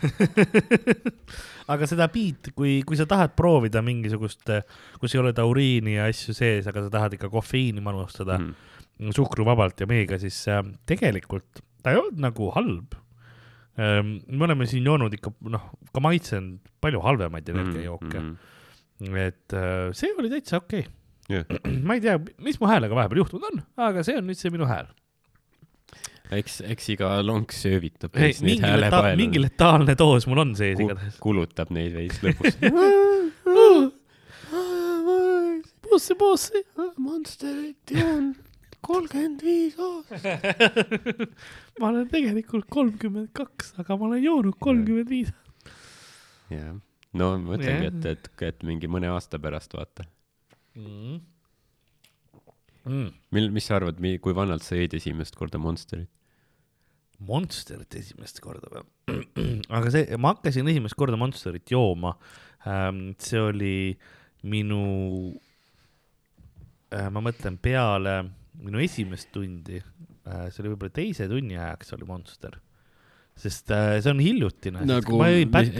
aga 1.72 1.88
seda 1.88 2.08
beat, 2.12 2.52
kui, 2.56 2.80
kui 2.86 2.98
sa 2.98 3.06
tahad 3.10 3.34
proovida 3.38 3.82
mingisugust, 3.84 4.50
kus 5.00 5.14
ei 5.14 5.22
ole 5.22 5.32
tauriini 5.36 5.96
ja 5.98 6.08
asju 6.10 6.34
sees, 6.36 6.68
aga 6.70 6.86
sa 6.86 6.92
tahad 6.96 7.16
ikka 7.18 7.30
kofeiini 7.32 7.82
manustada 7.84 8.38
mm. 8.40 9.12
suhkruvabalt 9.16 9.82
ja 9.84 9.88
meega, 9.90 10.18
siis 10.22 10.38
äh, 10.50 10.62
tegelikult 10.88 11.62
ta 11.82 11.94
ei 11.94 12.00
olnud 12.00 12.20
nagu 12.20 12.50
halb 12.56 12.96
ähm,. 13.80 14.18
me 14.28 14.46
oleme 14.48 14.68
siin 14.68 14.86
joonud 14.86 15.14
ikka 15.16 15.32
noh, 15.52 15.70
ka 15.94 16.02
maitsenud 16.04 16.72
palju 16.82 17.02
halvemaid 17.04 17.48
energiajooke 17.48 18.20
mm. 18.20 18.32
-hmm. 19.00 19.20
et 19.26 19.56
äh, 19.56 19.92
see 19.96 20.12
oli 20.18 20.32
täitsa 20.32 20.60
okei 20.60 20.84
okay. 20.86 20.96
ma 21.86 21.96
ei 21.96 22.04
tea, 22.04 22.18
mis 22.42 22.58
mu 22.60 22.68
häälega 22.70 22.96
vahepeal 22.96 23.22
juhtunud 23.22 23.46
on, 23.52 23.62
aga 23.88 24.04
see 24.06 24.18
on 24.18 24.26
nüüd 24.28 24.38
see 24.40 24.52
minu 24.52 24.66
hääl. 24.68 24.90
eks, 26.34 26.60
eks 26.72 26.90
iga 26.94 27.10
lonks 27.26 27.62
söövitab 27.64 28.14
ei, 28.16 28.28
veits 28.28 28.42
neid 28.46 28.62
häälepaelu 28.64 29.18
mingi. 29.18 29.42
letaalne 29.42 29.96
doos 29.98 30.26
mul 30.30 30.44
on 30.44 30.52
sees 30.58 30.80
igatahes. 30.82 31.18
kulutab 31.22 31.72
neid 31.74 31.96
veits 31.96 32.20
lõpus. 32.24 32.58
bossi, 35.90 36.14
bossi. 36.14 36.62
Monsterit 37.02 37.90
joon 37.96 38.30
kolmkümmend 38.86 39.42
viis 39.44 39.74
aastat. 39.78 40.44
ma 41.80 41.90
olen 41.90 42.06
tegelikult 42.12 42.68
kolmkümmend 42.72 43.32
kaks, 43.36 43.74
aga 43.82 43.96
ma 43.98 44.08
olen 44.10 44.22
joonud 44.24 44.56
kolmkümmend 44.62 45.10
viis. 45.10 45.34
jah, 46.52 46.78
no 47.12 47.32
ma 47.34 47.56
mõtlengi, 47.56 47.90
Jah. 47.90 47.98
et, 47.98 48.08
et, 48.14 48.30
et 48.52 48.64
mingi 48.66 48.90
mõne 48.90 49.10
aasta 49.12 49.40
pärast 49.42 49.74
vaata. 49.76 50.06
Mm. 50.78 51.18
Mm. 52.86 53.10
mil, 53.36 53.50
mis 53.52 53.66
sa 53.68 53.76
arvad, 53.76 53.98
kui 54.24 54.34
vanalt 54.34 54.64
sa 54.64 54.78
jõid 54.78 54.94
esimest 54.96 55.36
korda 55.36 55.60
Monsterit? 55.60 56.08
Monsterit 57.28 57.94
esimest 58.00 58.40
korda 58.44 58.70
või? 58.72 58.84
aga 59.76 59.92
see, 59.92 60.18
ma 60.20 60.34
hakkasin 60.34 60.68
esimest 60.72 60.96
korda 60.98 61.18
Monsterit 61.20 61.70
jooma 61.70 62.14
ähm,. 62.66 63.12
see 63.20 63.40
oli 63.40 63.76
minu 64.48 64.82
äh,, 66.94 67.08
ma 67.12 67.22
mõtlen 67.24 67.58
peale 67.60 68.18
minu 68.60 68.82
esimest 68.82 69.30
tundi, 69.34 69.78
see 69.80 70.62
oli 70.62 70.72
võib-olla 70.74 70.92
teise 70.94 71.28
tunni 71.30 71.56
ajaks 71.58 71.94
oli 71.96 72.08
Monster, 72.08 72.58
sest 73.40 73.72
äh, 73.72 73.94
see 74.02 74.12
on 74.12 74.20
hiljutine. 74.22 74.84
nagu 74.88 75.20
ma 75.20 75.30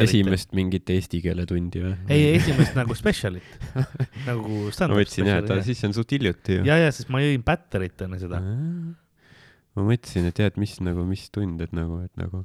esimest 0.04 0.54
mingit 0.56 0.90
eesti 0.94 1.20
keele 1.24 1.44
tundi 1.48 1.82
või? 1.84 1.94
ei, 2.12 2.36
esimest 2.38 2.78
nagu 2.78 2.96
specialit, 2.96 3.50
nagu 4.28 4.46
ma 4.68 4.74
stand-up 4.76 5.00
mõtlesin 5.00 5.28
jah, 5.28 5.42
et 5.44 5.68
siis 5.68 5.82
see 5.82 5.90
on 5.90 5.98
suht 5.98 6.16
hiljuti 6.16 6.60
ju. 6.60 6.66
ja, 6.68 6.80
ja 6.86 6.94
sest 6.94 7.12
ma 7.12 7.22
jõin 7.24 7.44
Batterit 7.46 8.06
enne 8.06 8.20
seda 8.22 8.40
ma 9.76 9.86
mõtlesin, 9.86 10.28
et 10.30 10.40
jah, 10.42 10.50
et 10.50 10.60
mis 10.60 10.76
nagu, 10.84 11.04
mis 11.08 11.26
tund, 11.34 11.60
et 11.64 11.74
nagu, 11.76 12.00
et 12.06 12.14
nagu 12.20 12.44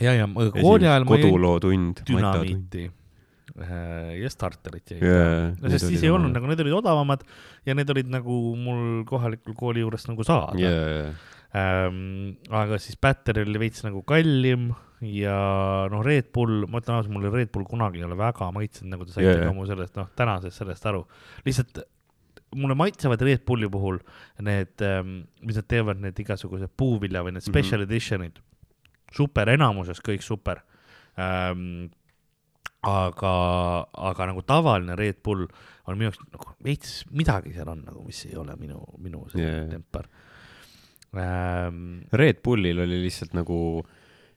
ja, 0.00 0.14
ja 0.16 0.26
kooli 0.28 0.88
ajal 0.88 1.06
ma 1.08 1.20
jõin 1.20 1.90
dünamiiti 2.02 2.86
äh, 2.88 4.12
ja 4.20 4.30
starterit 4.32 4.94
jõin 4.94 5.06
Jaa, 5.06 5.48
no 5.56 5.72
sest 5.72 5.88
siis 5.88 6.04
ei 6.06 6.12
olnud 6.12 6.34
nagu, 6.36 6.50
need 6.50 6.62
olid 6.64 6.78
odavamad 6.82 7.24
ja 7.68 7.76
need 7.76 7.90
olid 7.92 8.12
nagu 8.12 8.38
mul 8.60 9.02
kohalikul 9.08 9.56
kooli 9.58 9.84
juures 9.84 10.06
nagu 10.10 10.26
saada 10.26 10.60
jaa, 10.60 11.10
ähm,. 11.56 12.36
aga 12.52 12.78
siis 12.82 13.00
Batteri 13.00 13.44
oli 13.46 13.64
veits 13.64 13.84
nagu 13.86 14.04
kallim 14.06 14.70
ja 15.00 15.36
noh, 15.88 16.02
Red 16.04 16.28
Bull, 16.34 16.66
ma 16.68 16.82
ütlen 16.82 16.98
ausalt, 16.98 17.14
mulle 17.14 17.32
Red 17.32 17.48
Bull 17.54 17.64
kunagi 17.68 18.02
ei 18.02 18.04
ole 18.04 18.18
väga 18.20 18.50
maitsenud, 18.52 18.92
nagu 18.92 19.06
te 19.08 19.14
saite 19.14 19.32
Jaa, 19.32 19.46
ka 19.48 19.54
mu 19.56 19.64
sellest, 19.68 19.96
noh, 19.96 20.10
tänasest 20.18 20.60
sellest 20.60 20.84
aru. 20.90 21.06
lihtsalt 21.46 21.80
mulle 22.56 22.74
maitsevad 22.74 23.20
Red 23.22 23.44
Bulli 23.46 23.68
puhul 23.70 23.98
need 24.42 24.82
ähm,, 24.82 25.20
mis 25.46 25.56
nad 25.56 25.68
teevad, 25.70 26.00
need 26.02 26.18
igasugused 26.18 26.72
puuvilja 26.76 27.22
või 27.22 27.32
need 27.36 27.44
Mhm. 27.46 27.50
special 27.52 27.80
mm 27.80 27.86
-hmm. 27.86 27.90
edition'id. 27.92 28.40
super, 29.12 29.48
enamuses 29.48 30.00
kõik 30.00 30.22
super 30.22 30.60
ähm,. 31.18 31.90
aga, 32.82 33.86
aga 33.92 34.26
nagu 34.26 34.42
tavaline 34.42 34.96
Red 34.96 35.16
Bull 35.22 35.46
on 35.86 35.98
minu 35.98 36.08
jaoks 36.10 36.18
nagu 36.32 36.54
veits 36.64 37.04
midagi 37.10 37.52
seal 37.52 37.68
on 37.68 37.82
nagu, 37.84 38.02
mis 38.06 38.24
ei 38.26 38.36
ole 38.36 38.56
minu, 38.56 38.78
minu 38.98 39.26
Jaa. 39.34 39.40
yeah. 39.40 39.68
temper 39.68 40.06
ähm,. 41.16 42.00
Red 42.12 42.40
Bullil 42.44 42.78
oli 42.80 43.02
lihtsalt 43.02 43.34
nagu 43.34 43.84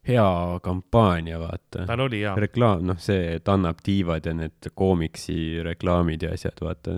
hea 0.07 0.59
kampaania, 0.63 1.37
vaata. 1.39 1.85
tal 1.87 1.99
oli 2.03 2.19
jaa, 2.21 2.35
reklaam, 2.35 2.81
noh, 2.83 2.97
see, 2.99 3.35
et 3.37 3.47
annab 3.47 3.77
tiivad 3.83 4.25
ja 4.27 4.33
need 4.35 4.67
koomiksi 4.75 5.63
reklaamid 5.63 6.25
ja 6.25 6.33
asjad, 6.35 6.59
vaata, 6.61 6.97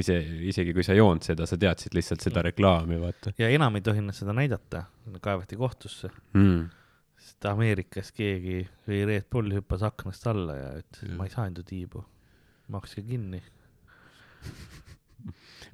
ise, 0.00 0.16
isegi 0.50 0.74
kui 0.76 0.84
sa 0.86 0.94
ei 0.94 1.00
joonud 1.00 1.26
seda, 1.26 1.46
sa 1.48 1.58
teadsid 1.60 1.94
lihtsalt 1.96 2.24
seda 2.24 2.42
reklaami, 2.44 2.98
vaata 3.02 3.34
ja 3.38 3.50
enam 3.54 3.78
ei 3.78 3.84
tohinud 3.86 4.16
seda 4.16 4.34
näidata, 4.36 4.84
kaevati 5.24 5.58
kohtusse, 5.60 6.10
mm.. 6.34 6.62
sest 7.26 7.50
Ameerikas 7.50 8.12
keegi 8.16 8.62
või 8.88 9.02
Red 9.10 9.28
Bull 9.32 9.54
hüppas 9.58 9.84
aknast 9.86 10.26
alla 10.30 10.58
ja 10.58 10.70
ütles, 10.82 11.04
et 11.08 11.18
ma 11.18 11.28
ei 11.28 11.34
saanud 11.34 11.62
ju 11.62 11.68
tiibu, 11.70 12.04
makske 12.74 13.04
kinni. 13.06 13.42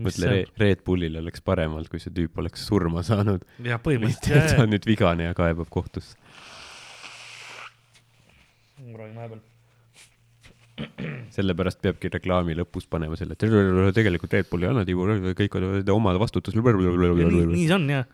mõtle, 0.04 0.32
Red 0.60 0.84
Bullil 0.86 1.18
oleks 1.20 1.42
parem 1.44 1.74
olnud, 1.76 1.90
kui 1.90 2.02
see 2.02 2.14
tüüp 2.14 2.38
oleks 2.40 2.64
surma 2.68 3.04
saanud. 3.06 3.44
jah, 3.58 3.64
et 3.66 3.76
ta 3.76 3.84
põhimõtteliselt 3.86 4.64
on 4.64 4.74
nüüd 4.74 4.88
vigane 4.88 5.30
ja 5.30 5.36
kaebab 5.36 5.70
kohtusse. 5.72 6.16
jah. 8.80 8.92
proovin 8.94 9.16
vahepeal. 9.16 9.49
Sellepärast 11.34 11.80
peabki 11.82 12.10
reklaami 12.12 12.54
lõpus 12.58 12.86
panema 12.90 13.16
selle, 13.18 13.36
tegelikult 13.38 14.32
Red 14.32 14.48
Bull 14.50 14.64
ei 14.66 14.70
anna 14.72 14.84
tiibu, 14.88 15.06
kõik 15.38 15.56
on 15.60 15.68
oma 15.94 16.14
vastutus. 16.18 16.54
nii, 16.56 17.66
see 17.68 17.74
on 17.76 17.88
jah, 17.88 18.04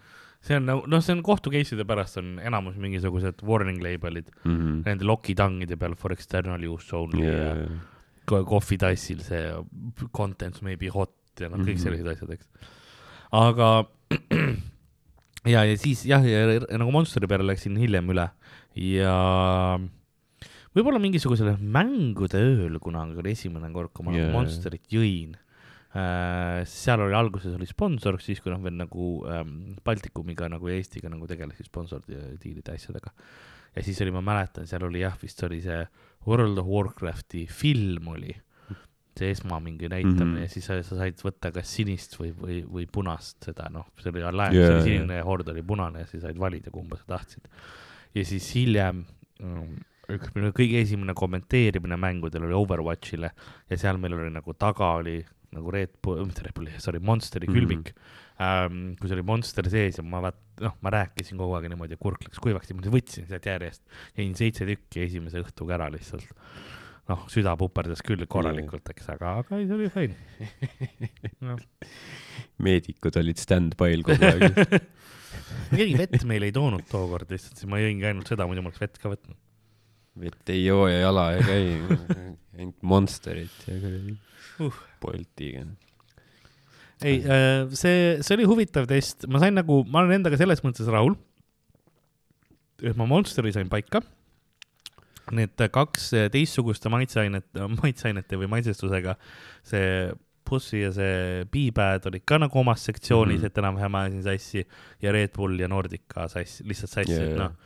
see 0.47 0.57
on 0.59 0.67
nagu, 0.69 0.85
noh, 0.87 1.01
see 1.05 1.15
on 1.17 1.23
kohtu 1.27 1.51
case'ide 1.55 1.87
pärast 1.89 2.19
on 2.21 2.37
enamus 2.45 2.77
mingisugused 2.77 3.43
warning 3.47 3.81
label'id 3.83 4.29
Mhm. 4.45 4.83
nende 4.87 5.05
lokitangide 5.09 5.79
peal 5.81 5.95
for 5.95 6.13
external 6.13 6.61
use 6.65 6.93
only 6.97 7.23
yeah. 7.25 7.57
ja 7.57 7.69
ko- 8.27 8.45
Coffee 8.45 8.77
Dice'il 8.79 9.21
see 9.23 9.53
contents 10.13 10.63
may 10.63 10.77
be 10.77 10.89
hot 10.93 11.13
ja 11.41 11.49
noh, 11.49 11.59
kõik 11.59 11.77
Mhm. 11.79 11.83
sellised 11.85 12.07
asjad, 12.13 12.31
eks. 12.37 12.47
aga 13.33 13.87
ja, 15.47 15.63
ja 15.65 15.77
siis 15.79 16.05
jah, 16.07 16.23
ja 16.27 16.61
nagu 16.79 16.93
Monsteri 16.95 17.27
peale 17.31 17.47
läksin 17.49 17.77
hiljem 17.79 18.07
üle 18.15 18.29
ja 18.77 19.79
võib-olla 20.77 21.01
mingisugusele 21.01 21.57
mängude 21.57 22.41
ööl 22.43 22.79
kunagi 22.83 23.21
oli 23.23 23.33
esimene 23.33 23.71
kord, 23.73 23.95
kui 23.97 24.07
ma 24.07 24.15
yeah. 24.17 24.31
Monsterit 24.35 24.85
jõin 24.93 25.35
äh,. 25.97 26.63
seal 26.69 27.01
oli 27.07 27.17
alguses 27.17 27.55
oli 27.57 27.69
sponsor, 27.69 28.21
siis 28.23 28.43
kui 28.45 28.53
noh, 28.53 28.61
veel 28.65 28.77
nagu 28.77 29.11
ähm, 29.33 29.77
Baltikumiga 29.85 30.51
nagu 30.53 30.69
ja 30.69 30.77
Eestiga 30.77 31.13
nagu 31.13 31.29
tegelesid 31.31 31.71
sponsordiilide 31.71 32.75
asjadega. 32.75 33.15
ja 33.77 33.85
siis 33.85 34.01
oli, 34.05 34.13
ma 34.13 34.25
mäletan, 34.25 34.69
seal 34.69 34.85
oli 34.89 35.05
jah, 35.05 35.17
vist 35.23 35.41
oli 35.49 35.63
see 35.65 35.81
World 36.27 36.61
of 36.61 36.69
Warcrafti 36.69 37.47
film 37.49 38.13
oli, 38.13 38.35
see 39.17 39.33
esma 39.33 39.63
mingi 39.65 39.89
näitamine 39.89 40.25
mm. 40.27 40.37
-hmm. 40.37 40.45
ja 40.45 40.53
siis 40.53 40.69
sa, 40.69 40.77
sa 40.85 41.01
said 41.01 41.25
võtta 41.25 41.55
kas 41.55 41.73
sinist 41.73 42.19
või, 42.21 42.35
või, 42.37 42.61
või 42.69 42.89
punast 42.93 43.49
seda, 43.49 43.71
noh, 43.73 43.89
see 43.97 44.13
oli 44.13 44.29
alliance 44.29 44.61
yeah,, 44.61 44.69
see 44.69 44.81
oli 44.83 44.91
sinine 44.93 45.21
ja 45.23 45.25
hord 45.25 45.49
oli 45.49 45.65
punane 45.65 46.05
ja 46.05 46.11
siis 46.11 46.27
said 46.27 46.37
valida, 46.37 46.71
kumba 46.71 47.01
sa 47.01 47.17
tahtsid. 47.17 47.49
ja 48.13 48.25
siis 48.29 48.53
hiljem 48.53 49.07
mm, 49.41 49.77
üks 50.13 50.35
minu 50.37 50.53
kõige 50.55 50.83
esimene 50.85 51.15
kommenteerimine 51.19 51.97
mängudel 51.99 52.47
oli 52.47 52.55
Overwatchile 52.55 53.33
ja 53.71 53.79
seal 53.81 53.99
meil 53.99 54.15
oli 54.15 54.31
nagu 54.35 54.55
taga 54.55 54.93
oli 55.01 55.19
nagu 55.57 55.73
Red 55.73 55.97
Bull, 56.03 56.25
mitte 56.27 56.45
Red 56.45 56.55
Bulli, 56.57 56.73
sorry, 56.83 57.01
Monsteri 57.01 57.47
Mhm. 57.49 57.55
külmik 57.57 57.93
mm. 57.93 57.99
-hmm. 57.99 58.23
Um, 58.37 58.97
kus 59.01 59.13
oli 59.15 59.23
Monster 59.25 59.65
sees 59.73 59.97
ja 59.97 60.03
ma 60.05 60.19
vaat-, 60.21 60.61
noh, 60.61 60.75
ma 60.85 60.91
rääkisin 60.93 61.39
kogu 61.41 61.55
aeg 61.57 61.71
niimoodi 61.73 61.95
ja 61.97 61.97
kurk 61.97 62.21
läks 62.27 62.37
kuivaks 62.45 62.69
ja 62.69 62.75
ma 62.77 62.83
võtsin 62.85 63.25
sealt 63.31 63.47
järjest, 63.49 63.81
jõin 64.19 64.35
seitse 64.37 64.67
tükki 64.69 65.07
esimese 65.07 65.41
õhtuga 65.41 65.79
ära 65.79 65.87
lihtsalt. 65.89 66.29
noh, 67.09 67.23
süda 67.33 67.55
puperdas 67.57 68.03
küll 68.05 68.27
korralikult, 68.29 68.91
eks, 68.93 69.09
aga, 69.09 69.39
aga 69.41 69.57
ei, 69.57 69.67
see 69.71 69.77
oli 69.79 69.89
fine 69.89 70.17
no.. 71.41 71.57
meedikud 72.61 73.17
olid 73.17 73.41
stand-by'l 73.41 74.05
kogu 74.05 74.29
aeg. 74.29 74.61
keegi 75.79 75.97
vett 75.97 76.25
meile 76.29 76.51
ei 76.51 76.53
toonud 76.53 76.85
tookord 76.91 77.31
lihtsalt, 77.33 77.57
siis 77.57 77.71
ma 77.71 77.81
jõingi 77.81 78.05
ainult 78.11 78.29
seda, 78.29 78.45
muidu 78.51 78.61
ma 78.61 78.69
oleks 78.73 78.83
vett 78.85 79.01
ka 79.01 79.13
võtnud. 79.13 79.39
Vett 80.21 80.53
ei 80.55 80.65
joo 80.65 80.87
ja 80.89 81.01
jala 81.07 81.27
ei 81.37 81.43
käi, 81.47 81.67
ainult 82.57 82.81
Monsterit 82.83 83.67
ja 83.69 83.81
kuradi 83.81 84.17
Uh. 84.57 84.73
Boltiga. 85.03 85.67
ei, 87.05 87.19
see, 87.77 87.97
see 88.25 88.37
oli 88.39 88.47
huvitav 88.49 88.87
test, 88.89 89.27
ma 89.29 89.41
sain 89.43 89.53
nagu, 89.59 89.83
ma 89.85 90.01
olen 90.01 90.23
endaga 90.23 90.39
selles 90.41 90.63
mõttes 90.65 90.89
rahul. 90.89 91.13
et 92.81 92.97
ma 92.97 93.05
Monsteri 93.09 93.53
sain 93.53 93.69
paika. 93.73 94.01
Need 95.37 95.61
kaks 95.75 96.13
teistsuguste 96.33 96.89
maitseainet, 96.93 97.49
maitseainete 97.83 98.39
või 98.41 98.49
maitsestusega, 98.57 99.17
see 99.67 100.15
Pussi 100.47 100.79
ja 100.85 100.93
see 100.95 101.45
B-Bad 101.51 102.05
olid 102.07 102.23
ka 102.23 102.39
nagu 102.39 102.61
omas 102.61 102.85
sektsioonis 102.87 103.41
mm. 103.41 103.43
-hmm. 103.43 103.51
et 103.51 103.59
enam-vähem 103.59 103.97
ajasin 103.99 104.23
sassi 104.23 104.63
ja 105.03 105.13
Red 105.13 105.33
Bull 105.35 105.59
ja 105.59 105.69
Nordica 105.69 106.29
sass, 106.31 106.61
lihtsalt 106.63 106.93
sassi 106.93 107.17
yeah,, 107.17 107.33
et 107.33 107.41
noh, 107.41 107.57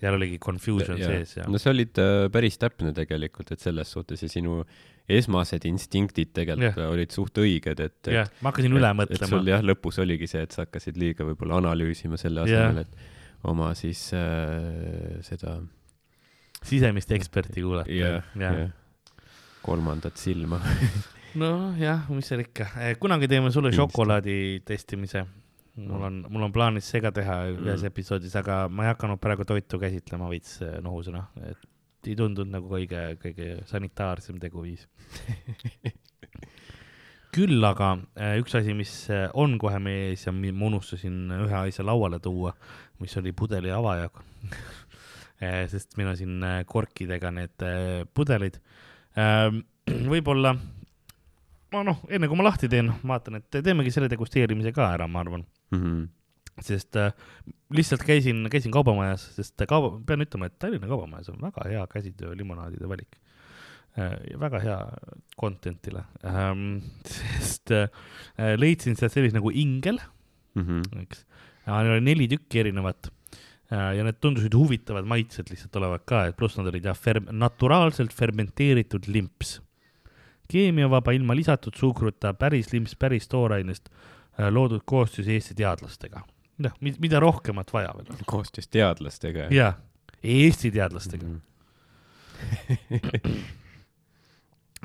seal 0.00 0.16
oligi 0.18 0.38
confusion 0.42 0.98
yeah. 1.00 1.14
sees 1.14 1.38
ja 1.38 1.46
no 1.48 1.60
sa 1.62 1.72
olid 1.72 1.98
äh, 2.02 2.26
päris 2.32 2.58
täpne 2.60 2.92
tegelikult, 2.96 3.54
et 3.54 3.62
selles 3.64 3.92
suhtes 3.96 4.22
ja 4.24 4.28
sinu 4.32 4.60
esmased 5.08 5.64
instinktid 5.68 6.32
tegelikult 6.36 6.80
yeah. 6.82 6.92
olid 6.92 7.14
suht 7.14 7.38
õiged, 7.40 7.80
et 7.80 8.10
jah 8.10 8.24
yeah,, 8.24 8.32
ma 8.42 8.52
hakkasin 8.52 8.76
üle 8.76 8.92
et, 9.06 9.16
sul 9.16 9.38
mõtlema. 9.38 9.52
jah, 9.54 9.64
lõpus 9.72 10.00
oligi 10.04 10.28
see, 10.30 10.44
et 10.46 10.56
sa 10.56 10.66
hakkasid 10.66 10.98
liiga 11.00 11.26
võib-olla 11.28 11.62
analüüsima 11.62 12.20
selle 12.20 12.44
asemel, 12.44 12.84
et 12.84 13.46
oma 13.46 13.72
siis 13.78 14.08
äh, 14.16 15.20
seda 15.26 15.60
sisemist 16.66 17.12
eksperti 17.14 17.62
kuulata 17.64 17.92
jah, 17.92 18.24
jah. 18.36 18.60
jah, 18.62 19.22
kolmandat 19.66 20.18
silma. 20.20 20.60
nojah, 21.40 22.06
mis 22.14 22.28
seal 22.30 22.44
ikka, 22.44 22.68
kunagi 23.00 23.28
teeme 23.30 23.50
sulle 23.54 23.72
šokolaadi 23.74 24.62
testimise. 24.66 25.24
Mul 25.76 26.02
on, 26.02 26.18
mul 26.32 26.46
on 26.46 26.52
plaanis 26.52 26.88
see 26.90 27.02
ka 27.04 27.12
teha 27.14 27.36
ühes 27.52 27.82
Mm. 27.82 27.90
episoodis, 27.90 28.34
aga 28.36 28.66
ma 28.68 28.86
ei 28.86 28.92
hakanud 28.94 29.20
praegu 29.20 29.44
toitu 29.44 29.78
käsitlema 29.78 30.28
veits 30.30 30.60
eh, 30.64 30.78
nohusena, 30.82 31.26
et 31.50 31.66
ei 32.06 32.14
tundunud 32.16 32.52
nagu 32.52 32.70
kõige, 32.70 33.16
kõige 33.20 33.48
sanitaarsem 33.66 34.38
teguviis. 34.40 34.86
küll 37.36 37.64
aga 37.68 37.96
eh, 38.16 38.38
üks 38.40 38.56
asi, 38.56 38.72
mis 38.74 38.94
eh, 39.12 39.26
on 39.34 39.58
kohe 39.60 39.80
meie 39.82 40.12
ees 40.12 40.26
ja 40.26 40.32
ma 40.32 40.70
unustasin 40.70 41.26
ühe 41.42 41.58
asja 41.58 41.84
lauale 41.84 42.20
tuua, 42.24 42.54
mis 43.02 43.16
oli 43.20 43.32
pudeli 43.36 43.70
avaja. 43.74 44.08
sest 45.68 45.98
meil 45.98 46.08
on 46.08 46.16
siin 46.16 46.44
korkidega 46.64 47.28
need 47.30 47.64
pudelid. 48.16 48.54
võib-olla 50.12 50.54
ma 51.72 51.82
noh, 51.82 51.98
enne 52.08 52.28
kui 52.30 52.36
ma 52.38 52.44
lahti 52.46 52.68
teen, 52.70 52.92
vaatan, 53.06 53.40
et 53.40 53.50
teemegi 53.62 53.90
selle 53.94 54.08
degusteerimise 54.12 54.72
ka 54.76 54.92
ära, 54.94 55.08
ma 55.08 55.20
arvan, 55.24 55.44
Mhm. 55.74 56.08
sest 56.62 56.96
äh, 56.96 57.10
lihtsalt 57.74 58.04
käisin, 58.06 58.46
käisin 58.48 58.72
kaubamajas, 58.72 59.26
sest 59.36 59.60
kauba, 59.68 59.98
pean 60.06 60.22
ütlema, 60.24 60.46
et 60.46 60.58
Tallinna 60.58 60.86
kaubamajas 60.88 61.28
on 61.28 61.40
väga 61.42 61.66
hea 61.68 61.86
käsitöö 61.90 62.36
limonaadide 62.38 62.88
valik 62.88 63.18
äh,. 63.98 64.14
väga 64.40 64.60
hea 64.60 64.78
content'ile 65.40 66.04
ähm,, 66.24 66.80
sest 67.04 67.70
äh, 67.76 67.88
leidsin 68.56 68.96
sealt 68.96 69.12
sellist 69.12 69.34
nagu 69.36 69.50
ingel, 69.52 69.98
Mhm. 70.56 70.80
eks, 71.02 71.26
neil 71.66 71.90
oli 71.92 72.00
neli 72.00 72.28
tükki 72.32 72.62
erinevat 72.62 73.10
äh, 73.72 73.96
ja 73.98 74.04
need 74.06 74.16
tundusid 74.22 74.54
huvitavad 74.56 75.04
maitsed 75.04 75.50
lihtsalt 75.50 75.76
olevat 75.76 76.06
ka, 76.06 76.26
et 76.30 76.36
pluss 76.38 76.56
nad 76.56 76.66
olid 76.70 76.84
jah, 76.88 76.96
ferm-, 76.96 77.28
naturaalselt 77.36 78.12
fermenteeritud 78.16 79.08
limps. 79.12 79.58
Keemiavaba 80.48 81.12
ilma 81.16 81.36
lisatud 81.36 81.76
suhkruta, 81.76 82.34
päris 82.34 82.72
limps 82.72 82.96
päris 82.96 83.28
toorainest 83.28 83.88
äh, 83.88 84.48
loodud 84.50 84.84
koostöös 84.84 85.28
Eesti 85.28 85.54
teadlastega. 85.54 86.20
noh, 86.58 86.72
mida 86.80 87.20
rohkemat 87.20 87.72
vaja 87.72 87.92
veel 87.96 88.24
koostöös 88.26 88.68
teadlastega. 88.68 89.48
jaa, 89.50 89.74
Eesti 90.22 90.70
teadlastega. 90.70 91.26
Mhm. 91.26 91.40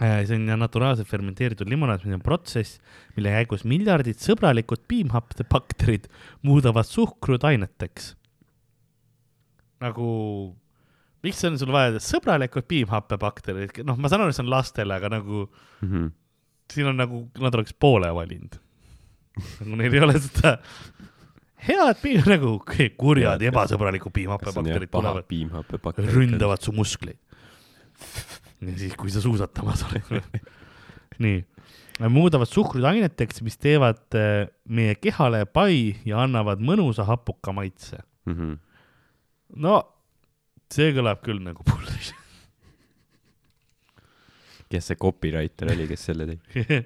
Äh, 0.01 0.23
see 0.25 0.37
on 0.39 0.47
naturaalselt 0.57 1.09
fermenteeritud 1.09 1.69
limonaad, 1.69 2.01
mis 2.07 2.15
on 2.15 2.23
protsess, 2.25 2.79
mille 3.17 3.33
käigus 3.35 3.65
miljardid 3.67 4.17
sõbralikud 4.23 4.85
piimhappebakterid 4.89 6.07
muudavad 6.47 6.87
suhkrut 6.87 7.43
aineteks. 7.45 8.15
nagu, 9.81 10.07
miks 11.23 11.43
on 11.47 11.57
sul 11.61 11.71
vaja 11.73 11.99
sõbralikud 12.01 12.65
piimhappebakterid, 12.71 13.83
noh, 13.85 13.97
ma 14.01 14.09
saan 14.09 14.23
aru, 14.25 14.33
et 14.33 14.37
see 14.39 14.45
on 14.45 14.49
lastele, 14.53 14.95
aga 14.97 15.09
nagu 15.17 15.47
Mhm. 15.81 16.07
siin 16.71 16.87
on 16.87 16.97
nagu, 16.97 17.25
nad 17.39 17.55
oleks 17.55 17.73
poole 17.73 18.09
valinud. 18.15 18.57
nagu 19.61 19.75
neil 19.79 19.93
ei 19.93 19.99
ole 20.03 20.19
seda 20.19 20.57
head 21.67 21.99
piim, 22.01 22.23
nagu 22.27 22.57
kurjad 22.97 23.41
jah 23.41 23.53
piimhappebakterid 24.11 24.89
tulevad, 24.91 25.27
piimhappebakterid? 25.29 26.09
ründavad 26.15 26.61
su 26.63 26.71
muskleid. 26.75 27.17
ja 28.61 28.77
siis, 28.77 28.95
kui 28.97 29.11
sa 29.13 29.21
suusatamas 29.21 29.83
oled. 29.89 30.25
nii, 31.21 31.43
muudavad 32.09 32.49
suhkrut 32.49 32.83
aineteks, 32.87 33.41
mis 33.45 33.57
teevad 33.61 34.01
eh, 34.17 34.47
meie 34.65 34.95
kehale 34.97 35.45
pai 35.45 35.95
ja 36.05 36.23
annavad 36.23 36.59
mõnusa 36.63 37.05
hapuka 37.05 37.53
maitse. 37.53 38.01
Mhm. 38.25 38.53
no 39.61 39.81
see 40.75 40.91
kõlab 40.95 41.21
küll 41.25 41.41
nagu 41.43 41.65
bullshit. 41.67 42.17
kes 44.71 44.91
see 44.91 44.99
copywriter 44.99 45.73
oli, 45.73 45.87
kes 45.91 46.09
selle 46.11 46.29
tegi? 46.33 46.81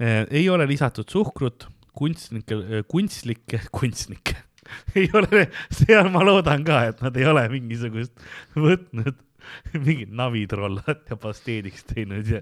Eh, 0.00 0.22
ei 0.32 0.46
ole 0.48 0.64
lisatud 0.64 1.04
suhkrut, 1.12 1.66
kunstnike, 1.92 2.56
kunstlikke, 2.88 3.58
kunstnikke, 3.68 4.32
ei 4.96 5.10
ole, 5.12 5.42
seal 5.76 6.08
ma 6.08 6.22
loodan 6.24 6.64
ka, 6.64 6.78
et 6.88 7.02
nad 7.04 7.18
ei 7.20 7.26
ole 7.28 7.42
mingisugust 7.52 8.14
võtnud 8.56 9.18
mingit 9.84 10.12
navitrollat 10.16 11.10
ja 11.10 11.18
pasteediks 11.20 11.84
teinud 11.90 12.32
ja 12.32 12.40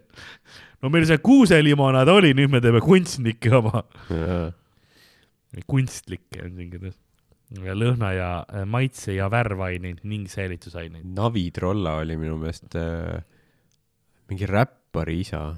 no 0.83 0.93
meil 0.93 1.07
see 1.09 1.19
kuuselimonaad 1.25 2.11
oli, 2.13 2.33
nüüd 2.39 2.53
me 2.53 2.63
teeme 2.65 2.83
kunstnike 2.85 3.53
oma. 3.59 3.83
kunstlikke 5.67 6.45
on 6.45 6.55
siin 6.55 6.71
kirjas. 6.71 6.97
Lõhna 7.57 8.13
ja 8.13 8.31
äh, 8.45 8.67
maitse 8.69 9.15
ja 9.17 9.31
värvaineid 9.33 10.03
ning 10.05 10.29
säilitusaineid. 10.29 11.07
Navi 11.17 11.49
Trolla 11.55 11.97
oli 12.03 12.19
minu 12.21 12.37
meelest 12.41 12.77
äh, 12.77 13.23
mingi 14.29 14.47
räppari 14.47 15.21
isa. 15.21 15.57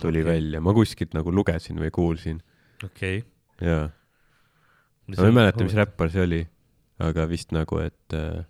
tuli 0.00 0.22
okay. 0.22 0.32
välja, 0.32 0.60
ma 0.60 0.72
kuskilt 0.72 1.14
nagu 1.14 1.32
lugesin 1.34 1.80
või 1.82 1.90
kuulsin 1.90 2.38
okei 2.86 3.18
ja 3.60 3.88
ma 5.08 5.26
ei 5.26 5.34
mäleta, 5.34 5.64
mis. 5.64 5.74
räppar 5.74 6.10
see 6.12 6.22
oli, 6.22 6.40
aga 7.02 7.26
vist 7.30 7.52
nagu, 7.56 7.80
et 7.82 8.16
äh, 8.16 8.44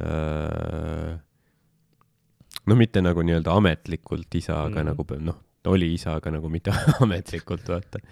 äh, 0.00 1.12
no 2.66 2.78
mitte 2.78 3.02
nagu 3.04 3.24
nii-öelda 3.24 3.54
ametlikult 3.60 4.38
isa, 4.40 4.62
aga 4.64 4.82
mm. 4.82 4.88
nagu 4.90 5.20
noh, 5.28 5.38
oli 5.68 5.92
isa, 5.94 6.16
aga 6.18 6.32
nagu 6.38 6.50
mitte 6.52 6.74
ametlikult, 7.04 7.68
vaata. 7.68 8.02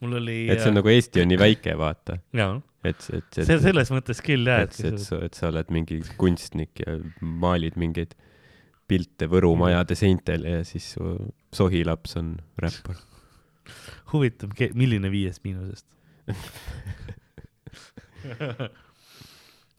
Mul 0.00 0.16
oli. 0.20 0.38
et 0.52 0.60
see 0.62 0.70
on 0.72 0.78
nagu 0.80 0.90
Eesti 0.92 1.22
on 1.22 1.30
nii 1.32 1.38
väike, 1.40 1.76
vaata, 1.78 2.18
et, 2.84 3.06
et, 3.12 3.28
et 3.38 3.40
see 3.44 3.58
selles 3.60 3.92
mõttes 3.92 4.22
küll 4.24 4.48
jah, 4.48 4.64
et, 4.66 4.76
et 4.90 4.98
sa, 5.02 5.20
et 5.26 5.36
sa 5.36 5.50
oled 5.50 5.70
mingi 5.74 6.00
kunstnik 6.20 6.82
ja 6.84 6.96
maalid 7.20 7.76
mingeid 7.80 8.16
pilte 8.90 9.28
Võru 9.30 9.52
majade 9.60 9.94
seintel 9.98 10.46
ja 10.48 10.64
siis 10.66 10.92
su 10.96 11.14
sohilaps 11.54 12.16
on 12.18 12.32
räppar. 12.58 12.96
huvitav, 14.12 14.56
milline 14.74 15.10
viiest 15.12 15.44
miinusest 15.44 15.86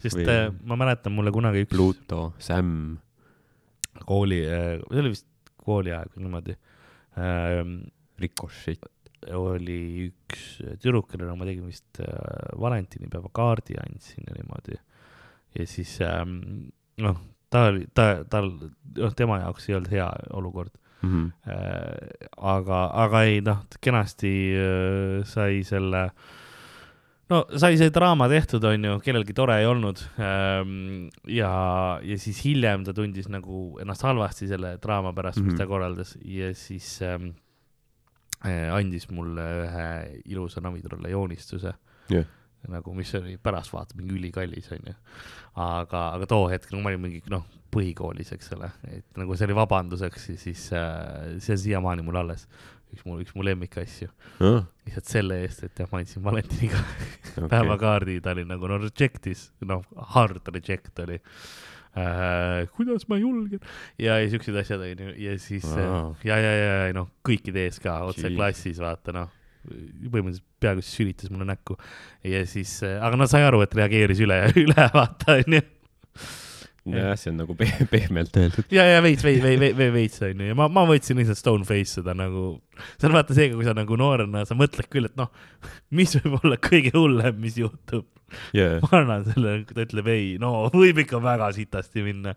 sest 0.01 0.17
Või- 0.17 0.27
äh, 0.29 0.47
ma 0.65 0.77
mäletan, 0.79 1.13
mulle 1.13 1.33
kunagi 1.33 1.65
üks 1.65 1.73
Pluto, 1.75 2.33
Sam, 2.41 2.97
kooli, 4.07 4.39
see 4.47 5.01
oli 5.03 5.13
vist 5.13 5.27
kooliaeg 5.61 6.15
niimoodi 6.17 6.55
Ricochet. 8.21 8.87
Oli 9.37 10.07
üks 10.09 10.45
tüdruk, 10.81 11.09
kellele 11.11 11.35
ma 11.37 11.45
tegin 11.45 11.67
vist 11.69 11.99
äh, 12.01 12.51
valentinipäeva 12.59 13.29
kaardi 13.33 13.77
andsin 13.81 14.23
ja 14.27 14.33
niimoodi. 14.39 14.77
ja 15.59 15.65
siis 15.67 15.97
ähm, 16.01 16.37
noh, 16.97 17.17
ta 17.49 17.65
oli, 17.71 17.85
ta, 17.93 18.23
tal, 18.29 18.51
noh, 18.97 19.13
tema 19.15 19.39
jaoks 19.43 19.69
ei 19.69 19.75
olnud 19.79 19.91
hea 19.91 20.11
olukord 20.33 20.77
Mhm. 21.01 21.31
äh,. 21.49 22.27
aga, 22.37 22.91
aga 22.93 23.23
ei 23.25 23.39
noh, 23.41 23.63
kenasti 23.81 24.53
äh, 24.53 25.23
sai 25.25 25.63
selle, 25.65 26.11
no 27.31 27.39
sai 27.57 27.73
see 27.79 27.89
draama 27.89 28.27
tehtud, 28.29 28.63
onju, 28.69 28.99
kellelgi 29.01 29.33
tore 29.33 29.55
ei 29.63 29.65
olnud 29.65 29.97
ähm,. 30.21 31.09
ja, 31.25 31.97
ja 32.05 32.17
siis 32.21 32.43
hiljem 32.45 32.85
ta 32.85 32.93
tundis 32.93 33.29
nagu 33.33 33.79
ennast 33.81 34.05
halvasti 34.05 34.47
selle 34.51 34.75
draama 34.77 35.09
pärast 35.17 35.39
mm, 35.39 35.43
-hmm. 35.43 35.51
mis 35.51 35.53
Mhm. 35.53 35.63
ta 35.63 35.67
korraldas 35.67 36.17
ja 36.21 36.53
siis 36.53 37.01
ähm, 37.01 37.31
äh, 37.33 37.50
andis 38.49 39.09
mulle 39.13 39.43
ühe 39.65 39.87
ilusa 40.25 40.61
Navitrolle 40.63 41.11
joonistuse 41.13 41.73
Jah. 42.09 42.25
nagu, 42.69 42.93
mis 42.97 43.13
oli 43.17 43.37
pärast 43.41 43.73
vaata 43.73 43.97
mingi 43.97 44.15
ülikallis 44.17 44.71
onju. 44.73 44.93
aga, 45.55 46.01
aga 46.17 46.27
too 46.29 46.47
hetk, 46.49 46.71
no 46.73 46.81
ma 46.81 46.89
olin 46.91 47.01
mingi 47.01 47.21
noh, 47.29 47.45
põhikoolis, 47.73 48.33
eks 48.35 48.51
ole, 48.57 48.69
et 48.91 49.17
nagu 49.17 49.35
see 49.37 49.47
oli 49.47 49.55
vabanduseks 49.57 50.29
siis 50.41 50.67
äh, 50.75 51.37
see 51.39 51.55
on 51.55 51.61
siiamaani 51.65 52.05
mul 52.05 52.19
alles. 52.21 52.47
üks 52.91 53.05
mu, 53.07 53.15
üks 53.23 53.31
mu 53.37 53.45
lemmikasju, 53.47 54.09
Ah, 54.43 54.65
lihtsalt 54.85 55.07
selle 55.07 55.37
eest, 55.45 55.63
et 55.63 55.77
jah, 55.79 55.87
ma 55.93 56.01
andsin 56.01 56.23
Valentiniga 56.25 56.81
okay. 57.37 57.47
päevakaardi, 57.47 58.17
ta 58.21 58.33
oli 58.35 58.43
nagu 58.49 58.67
no 58.67 58.81
reject'is, 58.81 59.51
noh, 59.63 59.85
hard 60.11 60.49
reject 60.51 60.99
oli 60.99 61.21
äh,. 61.97 62.69
kuidas 62.77 63.07
ma 63.11 63.19
julgen 63.19 63.59
ja, 63.99 64.17
ja 64.21 64.29
siuksed 64.31 64.57
asjad 64.63 64.83
onju 64.85 65.15
ja 65.19 65.35
siis 65.41 65.67
wow. 65.67 65.83
Wow. 65.83 66.13
ja, 66.27 66.39
ja, 66.39 66.53
ja, 66.61 66.75
noh, 66.95 67.11
kõikide 67.27 67.67
ees 67.67 67.81
ka 67.83 68.01
otse 68.07 68.29
Jeez. 68.29 68.37
klassis 68.37 68.81
vaata 68.83 69.15
noh, 69.15 69.33
põhimõtteliselt 69.67 70.47
peaaegu 70.61 70.85
sülitas 70.85 71.31
mulle 71.33 71.49
näkku 71.51 71.77
ja 72.27 72.45
siis, 72.49 72.79
aga 72.83 73.17
no 73.19 73.27
sai 73.29 73.43
aru, 73.45 73.61
et 73.65 73.75
reageeris 73.77 74.23
üle, 74.23 74.39
üle 74.63 74.87
vaata 74.95 75.37
onju 75.41 75.61
jah, 76.89 77.13
see 77.19 77.29
on 77.29 77.37
nagu 77.43 77.53
pe- 77.57 77.85
pehmelt 77.91 78.37
öeldud. 78.37 78.65
ja, 78.73 78.85
ja 78.89 79.01
veits, 79.05 79.23
veits, 79.25 79.43
veits, 79.43 79.77
veits 79.93 80.23
onju 80.25 80.47
ja 80.49 80.57
ma, 80.57 80.67
ma 80.71 80.85
võtsin 80.89 81.19
lihtsalt 81.19 81.39
stone 81.39 81.67
face 81.67 81.99
seda 81.99 82.15
nagu, 82.17 82.55
see 82.95 83.09
on 83.09 83.17
vaata 83.17 83.37
seega, 83.37 83.57
kui 83.57 83.67
sa 83.67 83.75
nagu 83.77 83.97
noorena, 83.99 84.45
sa 84.49 84.57
mõtled 84.57 84.89
küll, 84.91 85.09
et 85.11 85.17
noh, 85.19 85.29
mis 85.97 86.15
võib 86.17 86.39
olla 86.41 86.57
kõige 86.61 86.93
hullem, 86.97 87.37
mis 87.43 87.59
juhtub. 87.61 88.07
Jaa, 88.57 88.79
ma 88.83 88.91
annan 89.01 89.27
selle, 89.29 89.55
ta 89.69 89.85
ütleb 89.85 90.09
ei, 90.13 90.33
no 90.41 90.69
võib 90.73 91.03
ikka 91.03 91.21
väga 91.23 91.51
sitasti 91.57 92.05
minna 92.05 92.35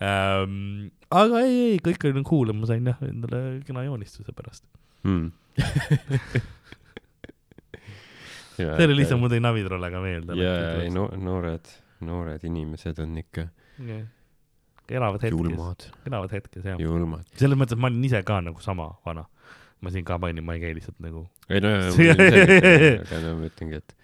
ähm,. 0.00 0.90
aga 1.10 1.42
ei, 1.46 1.58
ei, 1.72 1.82
kõik 1.84 2.08
oli 2.08 2.24
cool 2.28 2.52
ja 2.52 2.56
ma 2.56 2.70
sain 2.70 2.86
jah 2.92 3.00
endale 3.06 3.60
kena 3.66 3.84
joonistuse 3.86 4.34
pärast. 4.36 4.64
Mm. 5.08 5.32
see 8.60 8.86
oli 8.86 8.96
lihtsalt, 9.00 9.20
mul 9.20 9.32
tõi 9.32 9.42
Navitrollega 9.42 10.00
meelde. 10.04 10.36
jaa, 10.40 10.80
ei 10.84 10.92
no 10.94 11.08
noored, 11.16 11.68
noored 12.04 12.44
inimesed 12.48 13.00
on 13.04 13.18
ikka 13.22 13.48
elavad 14.90 15.22
hetkes, 15.24 15.90
elavad 16.08 16.32
hetkes 16.34 16.66
jah. 16.66 16.80
selles 17.38 17.58
mõttes, 17.58 17.76
et 17.76 17.82
ma 17.82 17.90
olin 17.90 18.06
ise 18.08 18.22
ka 18.26 18.40
nagu 18.44 18.62
sama 18.64 18.90
vana. 19.06 19.26
ma 19.80 19.88
siin 19.92 20.04
ka 20.04 20.18
mainin, 20.20 20.44
ma 20.44 20.58
ei 20.58 20.60
käi 20.60 20.74
lihtsalt 20.76 20.98
nagu 21.00 21.24
ei 21.48 21.60
no, 21.64 21.70
See- 21.96 22.10
aga 22.12 23.20
no 23.24 23.36
ma 23.38 23.48
ütlengi, 23.48 23.80
et, 23.80 23.94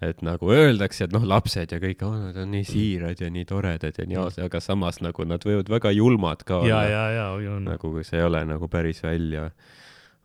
et 0.00 0.22
nagu 0.24 0.48
öeldakse, 0.54 1.04
et 1.04 1.12
noh, 1.12 1.26
lapsed 1.28 1.74
ja 1.74 1.80
kõik, 1.82 2.02
nad 2.16 2.38
on 2.40 2.50
nii 2.54 2.64
siirad 2.64 3.20
ja 3.20 3.28
nii 3.32 3.44
toredad 3.48 3.98
ja 4.00 4.06
nii 4.08 4.18
ausad, 4.22 4.46
aga 4.46 4.62
samas 4.64 5.02
nagu 5.04 5.26
nad 5.28 5.44
võivad 5.44 5.68
väga 5.68 5.92
julmad 5.92 6.44
ka 6.48 6.62
ja, 6.62 6.62
olla. 6.62 6.80
ja, 6.88 7.04
ja 7.18 7.26
oi 7.36 7.50
on. 7.52 7.68
nagu 7.68 7.92
kui 7.92 8.06
sa 8.06 8.16
ei 8.16 8.24
ole 8.24 8.42
nagu 8.48 8.68
päris 8.72 9.02
välja 9.04 9.50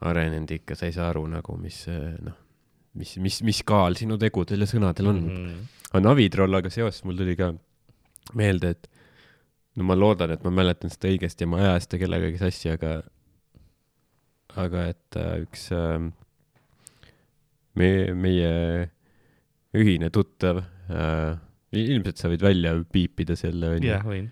arenenud 0.06 0.52
ikka, 0.56 0.80
sa 0.80 0.88
ei 0.88 0.96
saa 0.96 1.10
aru 1.12 1.26
nagu, 1.32 1.58
mis 1.60 1.84
noh, 1.92 2.40
mis, 2.96 3.16
mis, 3.20 3.42
mis 3.44 3.62
kaal 3.68 3.98
sinu 4.00 4.20
tegudel 4.22 4.64
ja 4.64 4.70
sõnadel 4.70 5.12
on 5.12 5.22
mm. 5.22 5.46
Mhm. 5.46 5.64
aga 5.92 6.04
Navitrollaga 6.08 6.72
seoses 6.72 7.04
mul 7.08 7.20
tuli 7.20 7.36
ka 7.40 7.52
meelde, 8.36 8.76
et 8.78 8.90
no 9.76 9.88
ma 9.88 9.98
loodan, 10.00 10.32
et 10.32 10.44
ma 10.48 10.54
mäletan 10.56 10.94
seda 10.94 11.12
õigesti 11.12 11.44
ja 11.44 11.52
ma 11.52 11.62
ei 11.62 11.70
aja 11.74 11.84
seda 11.84 12.00
kellegagi 12.06 12.40
sassi, 12.40 12.72
aga 12.72 12.98
aga 14.56 14.90
et 14.94 15.20
äh, 15.20 15.42
üks 15.44 15.68
äh, 15.76 16.00
meie, 17.76 18.14
meie 18.16 18.52
ühine 19.82 20.10
tuttav 20.14 20.62
äh,, 20.90 21.36
ilmselt 21.76 22.22
sa 22.22 22.32
võid 22.32 22.44
välja 22.46 22.76
piipida 22.92 23.36
selle, 23.40 23.76
onju 23.78 23.90
jah, 23.90 24.04
võin. 24.06 24.30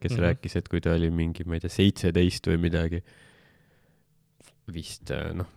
kes 0.00 0.12
mm. 0.12 0.16
-hmm. 0.16 0.24
rääkis, 0.26 0.56
et 0.56 0.68
kui 0.68 0.80
ta 0.80 0.94
oli 0.96 1.10
mingi, 1.14 1.44
ma 1.46 1.58
ei 1.58 1.64
tea, 1.64 1.70
seitseteist 1.72 2.46
või 2.50 2.58
midagi, 2.68 3.02
vist 4.72 5.10
äh, 5.14 5.30
noh, 5.36 5.48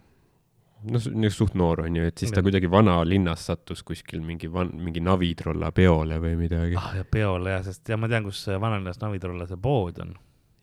no 0.83 0.99
s- 0.99 1.07
niisugune 1.07 1.31
suht 1.31 1.55
noor 1.59 1.83
on 1.85 1.95
ju, 1.95 2.05
et 2.09 2.17
siis 2.19 2.31
ta 2.33 2.41
Jah. 2.41 2.47
kuidagi 2.47 2.69
vanalinnas 2.71 3.45
sattus 3.49 3.83
kuskil 3.87 4.21
mingi 4.25 4.49
van-, 4.51 4.73
mingi 4.75 4.99
Navitrolla 5.03 5.71
peole 5.71 6.17
või 6.19 6.35
midagi. 6.39 6.75
ah 6.79 6.93
ja 6.99 7.05
peole 7.05 7.53
jah, 7.55 7.63
sest 7.65 7.89
ja 7.89 7.97
ma 7.97 8.09
tean, 8.11 8.27
kus 8.27 8.43
vanalinnas 8.47 8.99
Navitrolla 9.01 9.47
see 9.47 9.57
pood 9.63 10.01
on. 10.03 10.13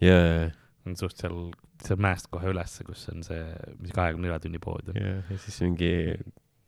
jaa, 0.05 0.51
on 0.87 0.97
suht 0.97 1.17
seal, 1.21 1.51
seal 1.85 2.01
mäest 2.01 2.29
kohe 2.33 2.53
ülesse, 2.53 2.85
kus 2.85 3.07
on 3.15 3.25
see, 3.27 3.41
mis 3.81 3.93
kahekümne 3.97 4.29
nelja 4.29 4.41
tunni 4.45 4.61
pood 4.63 4.93
on. 4.93 5.01
ja, 5.01 5.17
ja 5.31 5.39
siis 5.47 5.61
mingi 5.65 5.93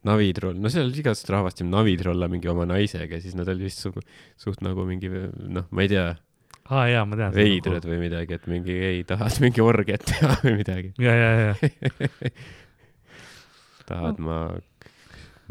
navitroll, 0.09 0.59
no 0.59 0.71
seal 0.73 0.91
igast 0.99 1.31
rahvast 1.31 1.61
siin 1.61 1.71
navitrolla 1.73 2.29
mingi 2.31 2.51
oma 2.51 2.67
naisega 2.69 3.21
siis 3.23 3.37
nad 3.39 3.49
olid 3.53 3.69
vist 3.69 3.83
suht, 3.85 4.03
suht 4.41 4.63
nagu 4.65 4.87
mingi 4.89 5.11
noh, 5.11 5.69
ma 5.71 5.85
ei 5.85 5.93
tea, 5.93 6.09
aa 6.73 6.89
jaa, 6.91 7.05
ma 7.07 7.19
tean. 7.21 7.37
veidrad 7.37 7.87
või 7.87 8.01
midagi, 8.03 8.39
et 8.39 8.49
mingi 8.51 8.77
ei 8.89 9.05
tahad 9.09 9.39
mingi 9.45 9.63
orgiat 9.65 10.05
teha 10.09 10.35
või 10.43 10.59
midagi. 10.59 10.93
ja, 11.03 11.15
ja, 11.15 11.31
ja, 11.47 12.35
tahad, 13.89 14.21
ma 14.23 14.43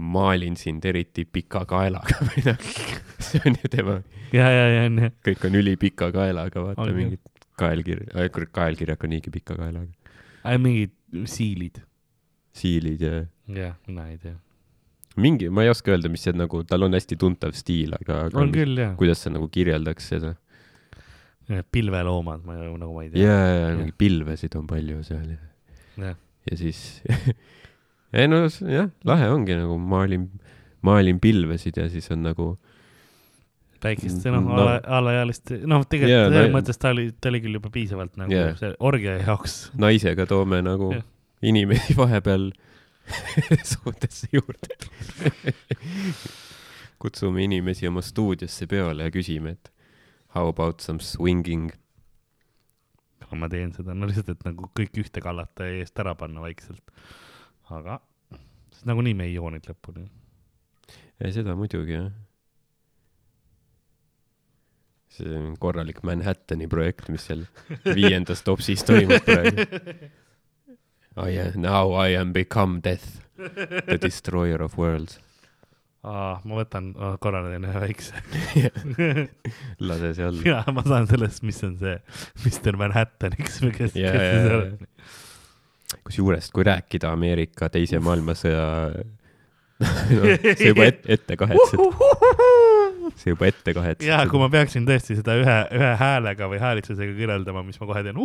maalin 0.01 0.55
sind 0.59 0.85
eriti 0.87 1.25
pika 1.25 1.63
kaelaga 1.69 2.19
või 2.25 2.41
midagi. 2.41 2.75
see 3.21 3.43
on 3.45 3.59
ju 3.59 3.71
tema, 3.71 3.99
ja, 4.35 4.47
ja, 4.49 4.65
ja 4.75 4.87
on 4.89 5.03
jah. 5.05 5.15
kõik 5.29 5.47
on 5.47 5.59
ülipika 5.61 6.11
kaelaga, 6.15 6.65
vaata 6.71 6.87
On, 6.87 6.95
mingid 6.97 7.23
kaelkirja, 7.61 8.27
kurat 8.33 8.51
kaelkirjak 8.55 9.03
on 9.05 9.15
niigi 9.15 9.33
pika 9.33 9.55
kaelaga. 9.59 9.91
mingid 10.59 10.95
siilid. 11.29 11.83
siilid 12.57 13.03
ja 13.05 13.21
jah, 13.47 13.75
mina 13.87 14.07
ei 14.09 14.17
tea. 14.17 14.35
mingi, 15.17 15.49
ma 15.49 15.63
ei 15.65 15.69
oska 15.69 15.91
öelda, 15.91 16.09
mis 16.09 16.23
see 16.23 16.33
nagu, 16.37 16.63
tal 16.63 16.83
on 16.87 16.93
hästi 16.93 17.17
tuntav 17.19 17.51
stiil, 17.57 17.93
aga, 17.99 18.25
aga 18.29 18.39
on 18.39 18.51
küll 18.55 18.77
jah. 18.79 18.95
kuidas 18.99 19.19
sa 19.25 19.29
nagu 19.33 19.47
kirjeldaks 19.51 20.07
seda? 20.13 20.35
pilveloomad, 21.71 22.45
ma 22.47 22.55
ju 22.55 22.77
nagu 22.79 22.93
ma 22.95 23.01
ei 23.03 23.09
ja, 23.09 23.13
tea. 23.13 23.27
ja, 23.27 23.55
ja 23.71 23.71
mingi 23.75 23.91
pilvesid 23.97 24.53
on 24.55 24.67
palju 24.69 25.01
seal 25.03 25.33
ja, 25.33 25.39
jah, 25.99 26.15
ja 26.47 26.57
siis 26.59 27.01
ei 28.15 28.27
no 28.31 28.45
jah, 28.47 28.87
lahe 29.07 29.27
ongi 29.33 29.57
nagu 29.59 29.75
maalin, 29.75 30.29
maalin 30.87 31.19
pilvesid 31.19 31.75
ja 31.81 31.89
siis 31.91 32.07
on 32.15 32.23
nagu 32.29 32.53
väikeste 33.83 34.31
noh 34.31 34.45
No- 34.45 34.55
ala, 34.61 34.77
alaealiste, 34.99 35.57
noh, 35.67 35.83
tegelikult 35.89 36.13
Jaa, 36.13 36.29
selles 36.29 36.51
no- 36.51 36.55
mõttes 36.59 36.77
ta 36.79 36.91
oli, 36.93 37.07
ta 37.19 37.31
oli 37.33 37.41
küll 37.43 37.57
juba 37.57 37.71
piisavalt 37.73 38.15
nagu 38.21 38.31
Jaa. 38.31 38.53
see 38.59 38.71
orgia 38.79 39.17
jaoks. 39.19 39.55
naisega 39.81 40.27
toome 40.29 40.61
nagu 40.63 40.91
Jah. 40.95 41.03
inimesi 41.51 41.97
vahepeal 42.01 42.51
suhtesse 43.73 44.27
juurde. 44.31 44.77
kutsume 47.01 47.43
inimesi 47.43 47.87
oma 47.89 48.03
stuudiosse 48.05 48.67
peole 48.69 49.07
ja 49.07 49.13
küsime, 49.13 49.55
et 49.57 49.71
how 50.35 50.47
about 50.47 50.81
some 50.81 50.99
swinging. 50.99 51.71
ma 53.31 53.47
teen 53.47 53.71
seda, 53.71 53.93
no 53.95 54.09
lihtsalt, 54.09 54.33
et 54.33 54.41
nagu 54.43 54.67
kõik 54.75 54.97
ühte 55.05 55.21
kallata 55.23 55.69
ja 55.69 55.77
eest 55.79 55.99
ära 56.03 56.11
panna 56.19 56.43
vaikselt. 56.43 56.83
aga 57.71 58.01
sest 58.81 58.89
nagunii 58.89 59.15
me 59.15 59.29
ei 59.29 59.37
joo 59.37 59.49
neid 59.53 59.69
lõpuni. 59.69 60.09
ei, 61.21 61.31
seda 61.31 61.55
muidugi 61.55 61.95
jah. 61.95 62.11
see 65.11 65.31
on 65.37 65.55
korralik 65.59 66.01
Manhattani 66.07 66.67
projekt, 66.71 67.11
mis 67.13 67.27
seal 67.29 67.45
viiendas 67.97 68.41
topsis 68.47 68.83
toimub 68.87 69.21
praegu. 69.27 69.67
I 71.17 71.29
am, 71.41 71.61
now 71.61 71.91
I 71.91 72.13
am 72.15 72.31
become 72.31 72.79
death, 72.79 73.19
the 73.37 73.97
destroyer 74.01 74.61
of 74.63 74.77
worlds. 74.77 75.19
aa, 76.01 76.39
ma 76.49 76.55
võtan, 76.57 76.93
korra 77.21 77.43
teen 77.45 77.65
ühe 77.67 77.81
väikse. 77.83 78.21
lase 79.89 80.13
see 80.17 80.25
alla. 80.25 80.45
ja 80.47 80.61
ma 80.73 80.81
saan 80.87 81.05
sellest, 81.11 81.43
mis 81.45 81.59
on 81.67 81.75
see 81.77 81.97
Mr 82.45 82.79
Manhattan, 82.79 83.35
eks 83.37 83.59
või 83.61 83.73
kes, 83.75 83.97
Jaa, 83.99 84.13
kes 84.15 84.23
jaa, 84.23 84.31
see 84.31 84.47
jaa. 84.47 84.61
on. 84.61 85.99
kusjuures, 86.07 86.47
kui 86.55 86.65
rääkida 86.65 87.11
Ameerika 87.13 87.69
teise 87.69 87.99
maailmasõja 88.01 88.63
no,, 90.15 90.23
see 90.55 90.71
juba 90.71 90.87
et, 90.89 91.03
ette 91.17 91.37
kahetsed, 91.37 91.85
see 93.21 93.35
juba 93.35 93.51
ette 93.51 93.75
kahetsed. 93.77 94.07
ja 94.07 94.23
kui 94.31 94.41
ma 94.41 94.49
peaksin 94.53 94.87
tõesti 94.89 95.19
seda 95.19 95.37
ühe, 95.43 95.59
ühe 95.77 95.91
häälega 96.01 96.49
või 96.49 96.63
häälitsusega 96.63 97.13
kirjeldama, 97.19 97.61
mis 97.67 97.77
ma 97.81 97.91
kohe 97.91 98.01
teen. 98.07 98.17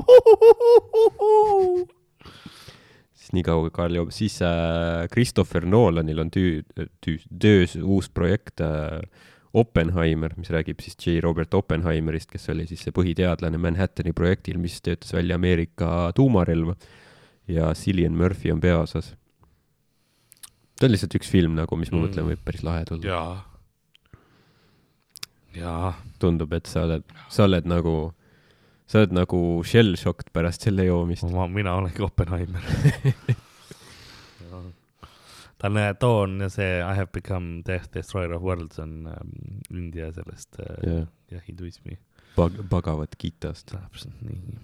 Siis 3.26 3.34
nii 3.34 3.46
kaua, 3.46 3.70
Karl 3.74 3.98
joob, 3.98 4.12
siis 4.14 4.38
äh, 4.44 5.06
Christopher 5.10 5.66
Nolanil 5.66 6.22
on 6.22 6.30
tüü-, 6.30 6.62
tüü-, 7.02 7.24
töös 7.42 7.74
uus 7.82 8.08
projekt 8.14 8.62
äh, 8.62 9.02
Oppenheimer, 9.56 10.34
mis 10.36 10.50
räägib 10.52 10.82
siis 10.84 10.98
J. 11.00 11.18
Robert 11.24 11.54
Oppenheimerist, 11.54 12.30
kes 12.30 12.50
oli 12.52 12.66
siis 12.68 12.82
see 12.84 12.94
põhiteadlane 12.94 13.58
Manhattani 13.58 14.12
projektil, 14.14 14.60
mis 14.62 14.78
töötas 14.84 15.14
välja 15.16 15.38
Ameerika 15.40 16.12
tuumarelva 16.14 16.76
ja 17.48 17.72
Cillian 17.74 18.16
Murphy 18.18 18.52
on 18.52 18.60
peaosas. 18.60 19.14
ta 20.76 20.86
on 20.86 20.92
lihtsalt 20.92 21.16
üks 21.18 21.30
film 21.32 21.56
nagu, 21.56 21.78
mis 21.80 21.90
ma 21.90 21.98
mm. 21.98 22.04
mõtlen, 22.06 22.28
võib 22.30 22.42
päris 22.44 22.62
lahe 22.66 22.84
tulla. 22.84 23.08
jaa. 23.08 23.34
jaa, 25.56 25.94
tundub, 26.20 26.52
et 26.52 26.68
sa 26.68 26.84
oled, 26.84 27.16
sa 27.32 27.48
oled 27.48 27.66
nagu, 27.66 27.96
sa 28.86 29.02
oled 29.02 29.14
nagu 29.16 29.40
shell-shocked 29.66 30.30
pärast 30.34 30.66
selle 30.66 30.86
joomist. 30.86 31.26
ma, 31.34 31.48
mina 31.50 31.74
olengi 31.78 32.04
Oppenheimer. 32.06 32.62
tal 35.58 35.76
on 35.80 35.96
toon 36.00 36.40
ja 36.44 36.48
see 36.52 36.78
I 36.78 36.94
have 36.94 37.10
become 37.12 37.62
death 37.66 37.90
destroyer 37.94 38.36
of 38.36 38.42
worlds 38.42 38.78
on 38.78 39.06
ähm, 39.10 39.30
India 39.70 40.12
sellest 40.12 40.60
äh, 40.60 40.76
jah, 40.84 41.06
jah, 41.32 41.42
hinduismi. 41.48 41.98
Bag-, 42.36 42.62
Bhagavad 42.70 43.16
Gitast. 43.18 43.72
täpselt 43.72 44.22
nii. 44.22 44.58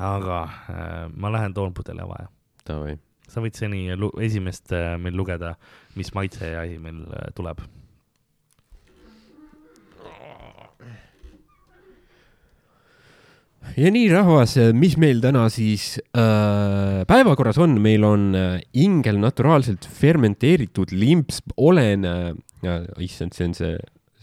aga 0.00 0.42
äh, 0.72 1.08
ma 1.14 1.32
lähen 1.32 1.54
toon 1.54 1.74
pudeli 1.74 2.02
avaja. 2.02 2.30
Davai. 2.66 2.96
sa 3.28 3.42
võid 3.44 3.56
seni 3.58 3.86
esimest 4.24 4.72
äh, 4.72 4.96
meil 4.98 5.16
lugeda, 5.16 5.54
mis 5.94 6.14
maitse 6.16 6.54
ja 6.56 6.64
asi 6.64 6.78
meil 6.78 7.04
äh, 7.12 7.30
tuleb. 7.36 7.62
Ja 13.76 13.90
nii, 13.92 14.08
rahvas, 14.12 14.56
mis 14.76 14.96
meil 15.00 15.20
täna 15.22 15.46
siis 15.52 15.96
äh, 16.16 17.02
päevakorras 17.08 17.58
on, 17.62 17.78
meil 17.82 18.04
on 18.06 18.26
äh, 18.38 18.58
ingel 18.80 19.18
naturaalselt 19.22 19.86
fermenteeritud 19.88 20.94
limps, 20.94 21.40
olen 21.56 22.06
äh,, 22.08 22.84
issand, 23.04 23.34
see 23.36 23.48
on 23.48 23.56
see, 23.56 23.72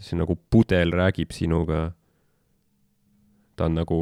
see 0.01 0.19
nagu 0.19 0.37
pudel 0.51 0.93
räägib 0.95 1.33
sinuga. 1.35 1.91
ta 3.59 3.67
on 3.67 3.75
nagu, 3.77 3.97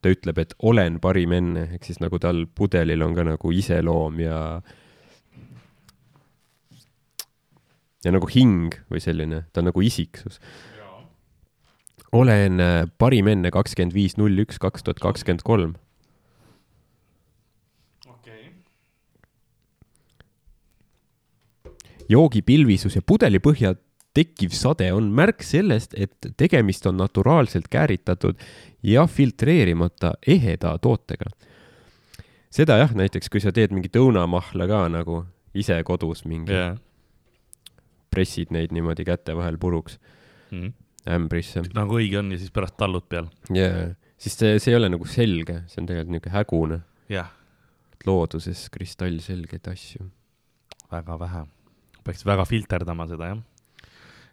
ta 0.00 0.12
ütleb, 0.12 0.38
et 0.40 0.54
olen 0.64 1.00
parim 1.02 1.34
enne, 1.36 1.66
ehk 1.74 1.84
siis 1.84 1.98
nagu 2.00 2.20
tal 2.22 2.46
pudelil 2.46 3.02
on 3.04 3.16
ka 3.16 3.26
nagu 3.26 3.52
iseloom 3.52 4.22
ja 4.22 4.38
ja 8.06 8.14
nagu 8.14 8.28
hing 8.30 8.78
või 8.88 9.02
selline, 9.02 9.42
ta 9.52 9.60
on 9.60 9.72
nagu 9.72 9.82
isiksus 9.84 10.38
olen 12.12 12.60
äh, 12.60 12.86
parim 12.98 13.28
enne 13.28 13.50
kakskümmend 13.52 13.94
viis 13.94 14.16
null 14.16 14.44
üks 14.44 14.60
kaks 14.60 14.84
tuhat 14.84 15.00
kakskümmend 15.02 15.44
kolm. 15.44 15.74
okei. 18.08 18.52
joogi 22.08 22.42
pilvisus 22.42 22.96
ja 22.96 23.02
pudelipõhja 23.02 23.74
tekkiv 24.16 24.54
sade 24.56 24.88
on 24.92 25.12
märk 25.14 25.44
sellest, 25.46 25.94
et 25.94 26.32
tegemist 26.36 26.86
on 26.88 26.96
naturaalselt 26.98 27.68
kääritatud 27.70 28.40
ja 28.82 29.06
filtreerimata 29.06 30.14
eheda 30.26 30.78
tootega. 30.78 31.30
seda 32.50 32.80
jah, 32.80 32.94
näiteks 32.94 33.28
kui 33.28 33.40
sa 33.44 33.52
teed 33.52 33.74
mingit 33.76 33.96
õunamahla 33.96 34.66
ka 34.66 34.82
nagu 34.88 35.24
ise 35.54 35.82
kodus 35.84 36.24
mingi 36.24 36.52
yeah., 36.52 36.76
pressid 38.08 38.50
neid 38.50 38.72
niimoodi 38.72 39.04
käte 39.04 39.36
vahel 39.36 39.58
puruks 39.60 39.98
ämbrisse 41.14 41.62
nagu 41.76 41.98
õige 41.98 42.20
on 42.20 42.32
ja 42.34 42.38
siis 42.40 42.52
pärast 42.54 42.76
tallud 42.80 43.06
peal. 43.08 43.28
ja 43.54 43.70
siis 44.18 44.36
see, 44.38 44.58
see 44.58 44.72
ei 44.74 44.78
ole 44.78 44.90
nagu 44.92 45.06
selge, 45.08 45.62
see 45.70 45.82
on 45.82 45.88
tegelikult 45.88 46.14
niisugune 46.14 46.34
hägune, 46.34 46.80
jah, 47.12 47.30
looduses 48.06 48.66
kristallselgeid 48.74 49.68
asju. 49.70 50.08
väga 50.92 51.18
vähe. 51.20 51.44
peaks 52.04 52.24
väga 52.26 52.46
filterdama 52.48 53.08
seda, 53.08 53.32
jah. 53.32 53.42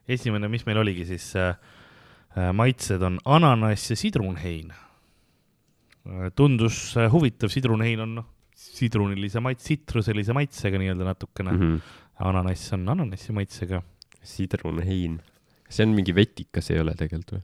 esimene, 0.08 0.50
mis 0.52 0.66
meil 0.66 0.82
oligi 0.82 1.06
siis 1.10 1.32
äh,, 1.40 1.56
äh, 2.38 2.52
maitsed 2.54 3.02
on 3.04 3.20
ananass 3.26 3.92
ja 3.92 4.00
sidrunhein 4.00 4.72
äh,. 4.72 6.32
tundus 6.36 6.96
äh, 6.98 7.12
huvitav, 7.12 7.54
sidrunhein 7.54 8.00
on 8.06 8.16
noh, 8.22 8.32
sidrunilise 8.56 9.42
maits-, 9.44 9.68
tsitruselise 9.68 10.34
maitsega 10.34 10.80
nii-öelda 10.80 11.12
natukene 11.12 11.52
mm. 11.52 11.62
-hmm. 11.62 11.82
ananass 12.30 12.74
on 12.74 12.90
ananassi 12.90 13.34
maitsega. 13.34 13.84
sidrunhein, 14.26 15.20
see 15.76 15.86
on 15.88 15.94
mingi 15.98 16.16
vetikas, 16.16 16.72
ei 16.72 16.80
ole 16.82 16.96
tegelikult 16.98 17.36
või? 17.36 17.44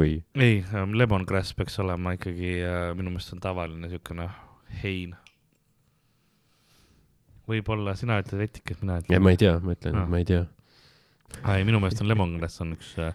või? 0.00 0.14
ei, 0.46 0.62
lemongrass 1.02 1.54
peaks 1.58 1.78
olema 1.82 2.14
ikkagi 2.16 2.54
äh, 2.62 2.88
minu 2.98 3.12
meelest 3.14 3.34
on 3.36 3.42
tavaline 3.44 3.82
niisugune 3.86 4.28
hein. 4.82 5.14
võib-olla 7.50 7.94
sina 7.98 8.18
ütled 8.22 8.40
vetikas, 8.46 8.80
mina 8.82 9.00
ütlen. 9.02 9.22
ma 9.26 9.34
ei 9.34 9.40
tea, 9.42 9.56
ma 9.60 9.76
ütlen 9.76 9.98
Ah. 9.98 10.04
ah., 10.06 10.10
ma 10.14 10.22
ei 10.22 10.28
tea. 10.28 10.44
ei, 11.56 11.64
minu 11.68 11.80
meelest 11.82 12.02
on 12.04 12.10
lemongrass 12.12 12.62
on 12.64 12.76
üks 12.76 12.94
äh, 13.02 13.14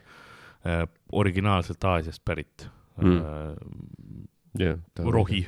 äh, 0.68 0.84
originaalselt 1.12 1.84
Aasiast 1.96 2.26
pärit 2.26 2.68
Mm. 2.98 3.18
äh, 3.22 3.56
jah. 4.58 4.80
rohi. 4.98 5.44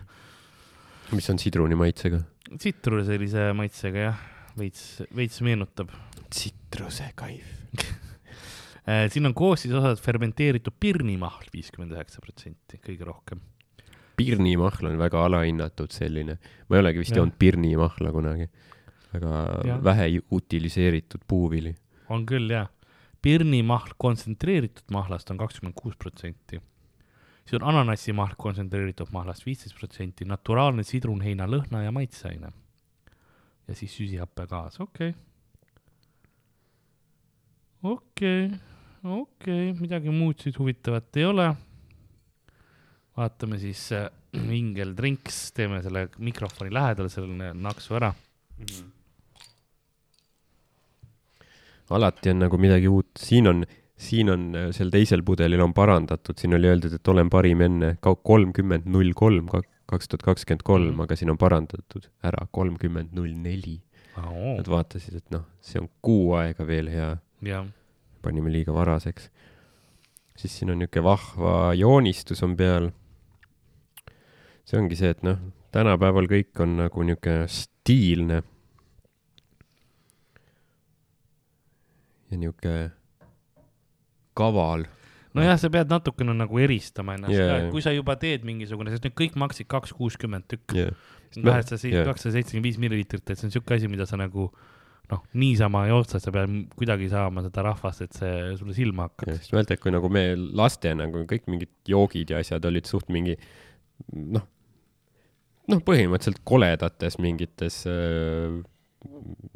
mis 1.12 1.30
on 1.30 1.40
sidruni 1.42 1.74
maitsega? 1.76 2.20
tsitruselise 2.58 3.48
maitsega 3.58 4.04
jah, 4.04 4.20
veits, 4.58 4.84
veits 5.16 5.42
meenutab 5.42 5.90
tsitrusekaif. 6.30 7.48
äh,. 7.80 8.09
Siin 9.12 9.28
on 9.30 9.36
koostisosad 9.38 10.00
fermenteeritud 10.02 10.74
pirnimahl 10.80 11.50
viiskümmend 11.54 11.94
üheksa 11.94 12.22
protsenti, 12.24 12.80
kõige 12.82 13.06
rohkem. 13.06 13.42
Pirni 14.20 14.56
mahl 14.60 14.90
on 14.90 14.98
väga 15.00 15.22
alahinnatud 15.30 15.94
selline, 15.96 16.36
ma 16.68 16.76
ei 16.76 16.82
olegi 16.84 17.04
vist 17.04 17.16
joonud 17.16 17.38
Pirni 17.40 17.76
mahla 17.80 18.12
kunagi. 18.12 18.50
väga 19.14 19.30
Jah. 19.66 19.84
vähe 19.84 20.08
utiliseeritud 20.32 21.22
puuvili. 21.28 21.76
on 22.10 22.26
küll 22.26 22.50
jah. 22.50 22.68
Pirni 23.22 23.62
mahl 23.64 23.94
kontsentreeritud 23.98 24.92
mahlast 24.92 25.32
on 25.32 25.38
kakskümmend 25.38 25.76
kuus 25.76 25.96
protsenti. 25.96 26.60
siis 27.46 27.62
on 27.62 27.68
ananassi 27.70 28.14
mahl 28.14 28.34
kontsentreeritud 28.38 29.08
mahlast 29.12 29.46
viisteist 29.46 29.76
protsenti, 29.80 30.26
naturaalne 30.26 30.84
sidrunheina 30.84 31.48
lõhna 31.48 31.84
ja 31.84 31.92
maitseaine. 31.92 32.52
ja 33.68 33.76
siis 33.76 33.96
süsihappegaas, 33.98 34.80
okei 34.80 35.10
okay.. 35.10 35.22
okei 37.84 38.46
okay., 38.46 38.69
okei 39.04 39.72
okay., 39.72 39.74
midagi 39.80 40.12
muud 40.14 40.40
siis 40.44 40.58
huvitavat 40.60 41.18
ei 41.18 41.26
ole. 41.26 41.50
vaatame 43.18 43.60
siis 43.60 43.92
äh, 43.96 44.10
Ingel 44.60 44.94
Drinks, 44.98 45.52
teeme 45.58 45.82
selle 45.84 46.08
mikrofoni 46.20 46.74
lähedal 46.74 47.10
selle 47.10 47.54
naksu 47.54 47.96
ära. 48.00 48.14
alati 51.90 52.30
on 52.30 52.44
nagu 52.44 52.58
midagi 52.62 52.88
uut, 52.92 53.10
siin 53.18 53.48
on, 53.50 53.64
siin 53.98 54.30
on 54.30 54.44
äh, 54.56 54.68
seal 54.76 54.92
teisel 54.94 55.24
pudelil 55.26 55.62
on 55.64 55.74
parandatud, 55.74 56.38
siin 56.38 56.54
oli 56.58 56.70
öeldud, 56.70 56.94
et 57.00 57.08
olen 57.14 57.30
parim 57.34 57.64
enne 57.66 57.96
kolmkümmend 58.04 58.86
null 58.92 59.16
kolm, 59.18 59.50
kaks 59.90 60.12
tuhat 60.12 60.26
kakskümmend 60.28 60.62
kolm, 60.68 60.92
Mhm. 60.94 61.02
aga 61.08 61.16
siin 61.18 61.32
on 61.34 61.38
parandatud 61.42 62.10
ära 62.24 62.46
kolmkümmend 62.52 63.16
null 63.18 63.34
neli. 63.34 63.80
Nad 64.20 64.68
vaatasid, 64.68 65.16
et 65.16 65.32
noh, 65.32 65.46
see 65.64 65.80
on 65.80 65.88
kuu 66.04 66.34
aega 66.36 66.66
veel 66.68 66.90
hea, 66.92 67.14
jah, 67.48 67.66
panime 68.22 68.52
liiga 68.54 68.74
varaseks. 68.76 69.30
siis 70.40 70.58
siin 70.58 70.72
on 70.72 70.80
niisugune 70.80 71.04
vahva 71.04 71.74
joonistus 71.76 72.44
on 72.44 72.56
peal. 72.58 72.92
see 74.66 74.80
ongi 74.80 74.96
see, 74.96 75.10
et 75.10 75.24
noh, 75.24 75.40
tänapäeval 75.72 76.30
kõik 76.32 76.64
on 76.64 76.78
nagu 76.84 77.04
niisugune 77.04 77.48
stiilne. 77.48 78.44
ja 82.32 82.38
niisugune 82.38 82.92
kaval. 84.40 84.88
nojah, 85.34 85.60
sa 85.62 85.70
pead 85.74 85.92
natukene 85.92 86.34
nagu 86.38 86.60
eristama 86.62 87.16
ennast 87.18 87.36
yeah, 87.36 87.50
ka, 87.50 87.62
et 87.62 87.72
kui 87.74 87.84
sa 87.86 87.94
juba 87.94 88.16
teed 88.22 88.48
mingisugune, 88.48 88.92
sest 88.94 89.06
need 89.06 89.16
kõik 89.18 89.38
maksid 89.40 89.70
kaks 89.70 89.94
kuuskümmend 89.98 90.48
tükk, 90.50 90.74
kaheksasada, 91.36 91.92
jaa. 91.94 92.08
kakssada 92.08 92.38
seitsekümmend 92.38 92.66
viis 92.66 92.80
milliliitrit, 92.82 93.26
et 93.28 93.38
see 93.38 93.50
on 93.50 93.54
siuke 93.54 93.78
asi, 93.78 93.92
mida 93.92 94.08
sa 94.10 94.18
nagu 94.20 94.50
noh, 95.10 95.24
niisama 95.42 95.86
ei 95.88 95.94
osta, 95.96 96.22
sa 96.22 96.32
pead 96.34 96.54
kuidagi 96.78 97.10
saama 97.12 97.44
seda 97.46 97.64
rahvast, 97.66 98.06
et 98.06 98.18
see 98.18 98.54
sulle 98.60 98.76
silma 98.78 99.08
hakkaks. 99.08 99.42
sest 99.42 99.56
mäletad, 99.56 99.82
kui 99.82 99.94
nagu 99.94 100.12
me 100.14 100.24
lastena, 100.38 101.10
kui 101.14 101.26
kõik 101.30 101.50
mingid 101.52 101.74
joogid 101.90 102.34
ja 102.34 102.42
asjad 102.44 102.66
olid 102.70 102.90
suht 102.90 103.10
mingi 103.14 103.36
noh, 104.14 104.46
noh, 105.70 105.86
põhimõtteliselt 105.86 106.44
koledates 106.48 107.18
mingites 107.22 107.82
äh, 107.90 108.60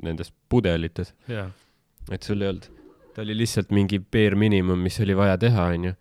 nendes 0.03 0.33
pudelites, 0.49 1.13
et 1.29 2.25
sul 2.25 2.43
ei 2.43 2.53
olnud, 2.53 2.69
ta 3.13 3.23
oli 3.25 3.37
lihtsalt 3.37 3.73
mingi 3.75 3.99
bare 4.01 4.39
minimum, 4.39 4.79
mis 4.81 4.99
oli 5.03 5.15
vaja 5.17 5.37
teha, 5.41 5.69
onju. 5.75 5.93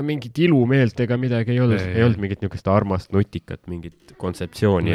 Mingit 0.00 0.38
ilumeelt 0.40 1.00
ega 1.04 1.16
midagi 1.20 1.52
ei 1.52 1.60
olnud, 1.60 1.80
Ei, 1.84 2.00
olnud 2.06 2.20
mingit 2.22 2.40
niisugust 2.40 2.68
armast 2.72 3.10
nutikat, 3.12 3.60
mingit 3.68 4.14
kontseptsiooni. 4.16 4.90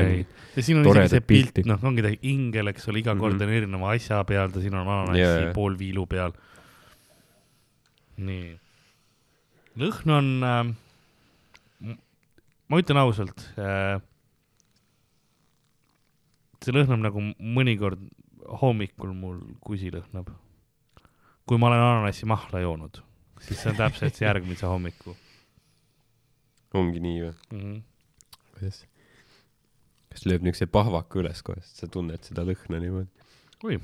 ja 0.55 0.63
siin 0.65 0.79
on 0.81 0.87
isegi 0.89 1.11
see 1.13 1.21
pilt 1.21 1.59
noh, 1.69 1.83
ongi 1.85 2.01
ta 2.01 2.09
ingel, 2.25 2.71
eks 2.73 2.87
ole, 2.89 3.03
iga 3.03 3.13
kord 3.19 3.35
Mhm. 3.37 3.43
on 3.45 3.53
erineva 3.59 3.91
asja 3.93 4.23
peal, 4.25 4.49
ta 4.49 4.59
siin 4.63 4.73
on 4.73 4.87
ananassi 4.87 5.21
yeah. 5.21 5.53
pool 5.53 5.77
viilu 5.77 6.07
peal. 6.09 6.33
nii. 8.17 8.57
lõhn 9.77 10.09
on 10.17 10.29
äh,, 10.43 11.95
ma 12.69 12.79
ütlen 12.81 12.97
ausalt 12.97 13.43
äh,, 13.61 13.99
see 16.65 16.73
lõhnab 16.73 17.03
nagu 17.05 17.21
mõnikord 17.37 18.01
hommikul 18.63 19.13
mul 19.13 19.37
kusi 19.61 19.91
lõhnab. 19.93 20.31
kui 21.47 21.57
ma 21.61 21.69
olen 21.69 21.79
ananassi 21.85 22.25
mahla 22.27 22.59
joonud, 22.65 22.97
siis 23.45 23.61
see 23.61 23.71
on 23.71 23.79
täpselt 23.79 24.15
see 24.17 24.27
järgmise 24.27 24.65
hommiku 24.69 25.15
ongi 26.77 27.01
nii 27.03 27.21
või? 27.23 27.33
mm. 27.51 27.59
-hmm. 27.59 27.81
kuidas? 28.53 28.81
kas 30.11 30.25
lööb 30.25 30.45
niisuguse 30.45 30.71
pahvaku 30.71 31.21
üles 31.21 31.43
kohe, 31.45 31.61
sest 31.61 31.83
sa 31.83 31.89
tunned 31.91 32.23
seda 32.25 32.45
lõhna 32.47 32.81
niimoodi? 32.83 33.29
oi 33.63 33.79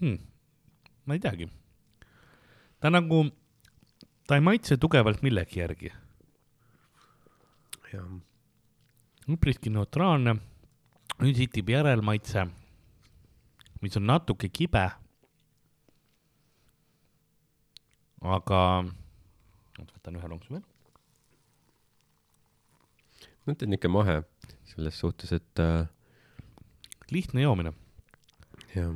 hmm.. 0.00 0.18
ma 1.06 1.16
ei 1.16 1.22
teagi. 1.22 1.48
ta 2.80 2.90
nagu, 2.92 3.24
ta 4.26 4.38
ei 4.38 4.44
maitse 4.44 4.76
tugevalt 4.76 5.24
millegi 5.26 5.62
järgi, 5.62 5.92
jah. 7.92 8.12
üpriski 9.28 9.72
neutraalne. 9.74 10.38
nüüd 11.18 11.34
sitib 11.34 11.70
järelmaitse, 11.72 12.44
mis 13.82 13.96
on 13.98 14.04
natuke 14.06 14.48
kibe. 14.54 14.84
aga, 18.22 18.62
võtan 19.78 20.18
ühe 20.18 20.30
lonksu 20.32 20.56
veel. 20.56 20.64
ma 23.46 23.54
ütlen 23.54 23.76
ikka 23.78 23.88
mahe 23.88 24.22
selles 24.68 24.98
suhtes, 25.00 25.32
et 25.32 25.62
äh, 25.62 25.86
lihtne 27.10 27.46
joomine, 27.46 27.72
jah, 28.74 28.92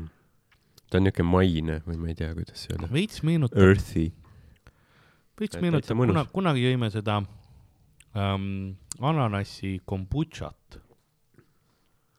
ta 0.91 0.99
on 1.01 1.07
niisugune 1.07 1.31
maine 1.31 1.79
või 1.87 2.01
ma 2.01 2.11
ei 2.12 2.18
tea, 2.18 2.35
kuidas 2.37 2.66
öelda. 2.68 2.91
veits 2.93 3.23
meenutab, 3.25 3.62
Earthy. 3.62 4.11
veits 5.41 5.57
täitsa 5.57 5.64
meenutab, 5.64 6.03
kuna, 6.05 6.27
kunagi 6.35 6.66
jõime 6.66 6.91
seda 6.93 7.23
ähm, 8.18 8.75
ananassi 9.01 9.79
kombutšat 9.89 10.83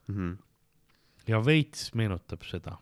Mm 0.08 0.16
-hmm. 0.16 0.42
ja 1.26 1.44
veits 1.44 1.94
meenutab 1.94 2.42
seda. 2.42 2.76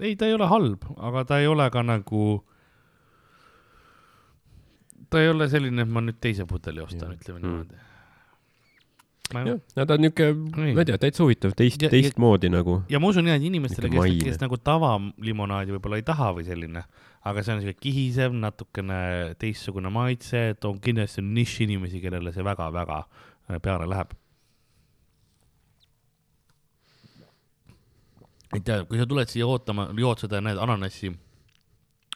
ei, 0.00 0.16
ta 0.16 0.26
ei 0.26 0.34
ole 0.34 0.46
halb, 0.50 0.84
aga 0.98 1.24
ta 1.28 1.38
ei 1.42 1.46
ole 1.46 1.68
ka 1.70 1.82
nagu, 1.86 2.42
ta 5.10 5.20
ei 5.22 5.28
ole 5.30 5.48
selline, 5.52 5.84
et 5.84 5.90
ma 5.90 6.02
nüüd 6.04 6.18
teise 6.22 6.46
pudeli 6.50 6.82
ostan, 6.84 7.12
ütleme 7.16 7.40
Mm. 7.40 7.50
niimoodi. 7.50 7.82
jah, 9.34 9.58
no 9.76 9.84
ta 9.86 9.94
on 9.94 10.04
Nii. 10.04 10.74
ma 10.74 10.82
ei 10.82 10.88
tea, 10.88 10.98
täitsa 11.00 11.24
huvitav, 11.24 11.54
teist 11.56 11.80
teistmoodi 11.90 12.50
nagu. 12.52 12.82
ja 12.90 13.00
ma 13.00 13.08
usun 13.08 13.26
jah, 13.26 13.36
et 13.38 13.42
inimestele, 13.46 13.88
kes, 13.90 14.18
kes 14.24 14.40
nagu 14.42 14.56
tavalimonaadi 14.58 15.72
võib-olla 15.76 15.96
ei 16.00 16.06
taha 16.06 16.32
või 16.36 16.44
selline, 16.46 16.84
aga 17.24 17.42
see 17.42 17.54
on 17.54 17.62
siuke 17.64 17.78
kihisev, 17.80 18.34
natukene 18.36 19.34
teistsugune 19.40 19.90
maitse, 19.90 20.50
et 20.54 20.64
on 20.68 20.78
kindlasti 20.80 21.22
nišinimesi, 21.24 22.02
kellele 22.04 22.32
see 22.34 22.44
väga-väga 22.44 23.00
äh, 23.04 23.60
peale 23.62 23.88
läheb. 23.88 24.12
Ei 28.54 28.62
tea, 28.64 28.84
kui 28.88 29.00
sa 29.00 29.06
tuled 29.08 29.30
siia 29.30 29.46
ootama, 29.50 29.88
jood 29.98 30.24
seda, 30.24 30.40
näed 30.44 30.60
ananassi, 30.62 31.10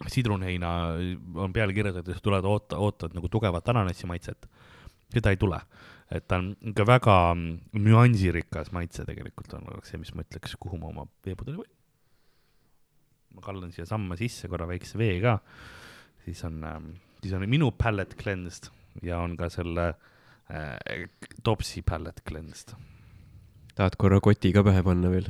sidrunheina 0.06 0.72
on 1.42 1.54
peale 1.54 1.74
kirjutatud, 1.74 2.14
sa 2.14 2.24
tuled 2.24 2.46
oota, 2.46 2.78
ootad 2.78 3.16
nagu 3.16 3.30
tugevat 3.32 3.68
ananassi 3.72 4.06
maitset, 4.10 4.48
seda 5.14 5.34
ei 5.34 5.40
tule. 5.40 5.60
et 6.08 6.24
ta 6.24 6.38
on 6.40 6.54
ikka 6.70 6.86
väga 6.88 7.14
nüansirikas 7.36 8.70
maitse 8.72 9.04
tegelikult 9.04 9.52
on 9.58 9.66
oleks 9.74 9.90
see, 9.92 9.98
mis 10.00 10.14
ma 10.16 10.22
ütleks, 10.24 10.54
kuhu 10.56 10.78
ma 10.80 10.88
oma 10.88 11.04
veepudeli 11.26 11.58
võin. 11.58 11.74
ma 13.36 13.44
kallan 13.44 13.74
siia 13.74 13.84
samma 13.86 14.16
sisse 14.16 14.48
korra 14.48 14.64
väikse 14.70 14.96
vee 14.98 15.18
ka, 15.20 15.36
siis 16.24 16.40
on, 16.48 16.64
siis 17.20 17.34
on 17.36 17.44
minu 17.44 17.68
palette 17.76 18.16
cleansed 18.16 18.70
ja 19.04 19.20
on 19.20 19.36
ka 19.36 19.50
selle 19.52 19.90
äh, 20.48 21.04
Topsi 21.44 21.82
palette 21.82 22.24
cleansed. 22.24 22.72
Tahad 23.78 23.94
korra 24.00 24.18
koti 24.24 24.50
ka 24.54 24.64
pähe 24.66 24.82
panna 24.86 25.10
veel? 25.12 25.28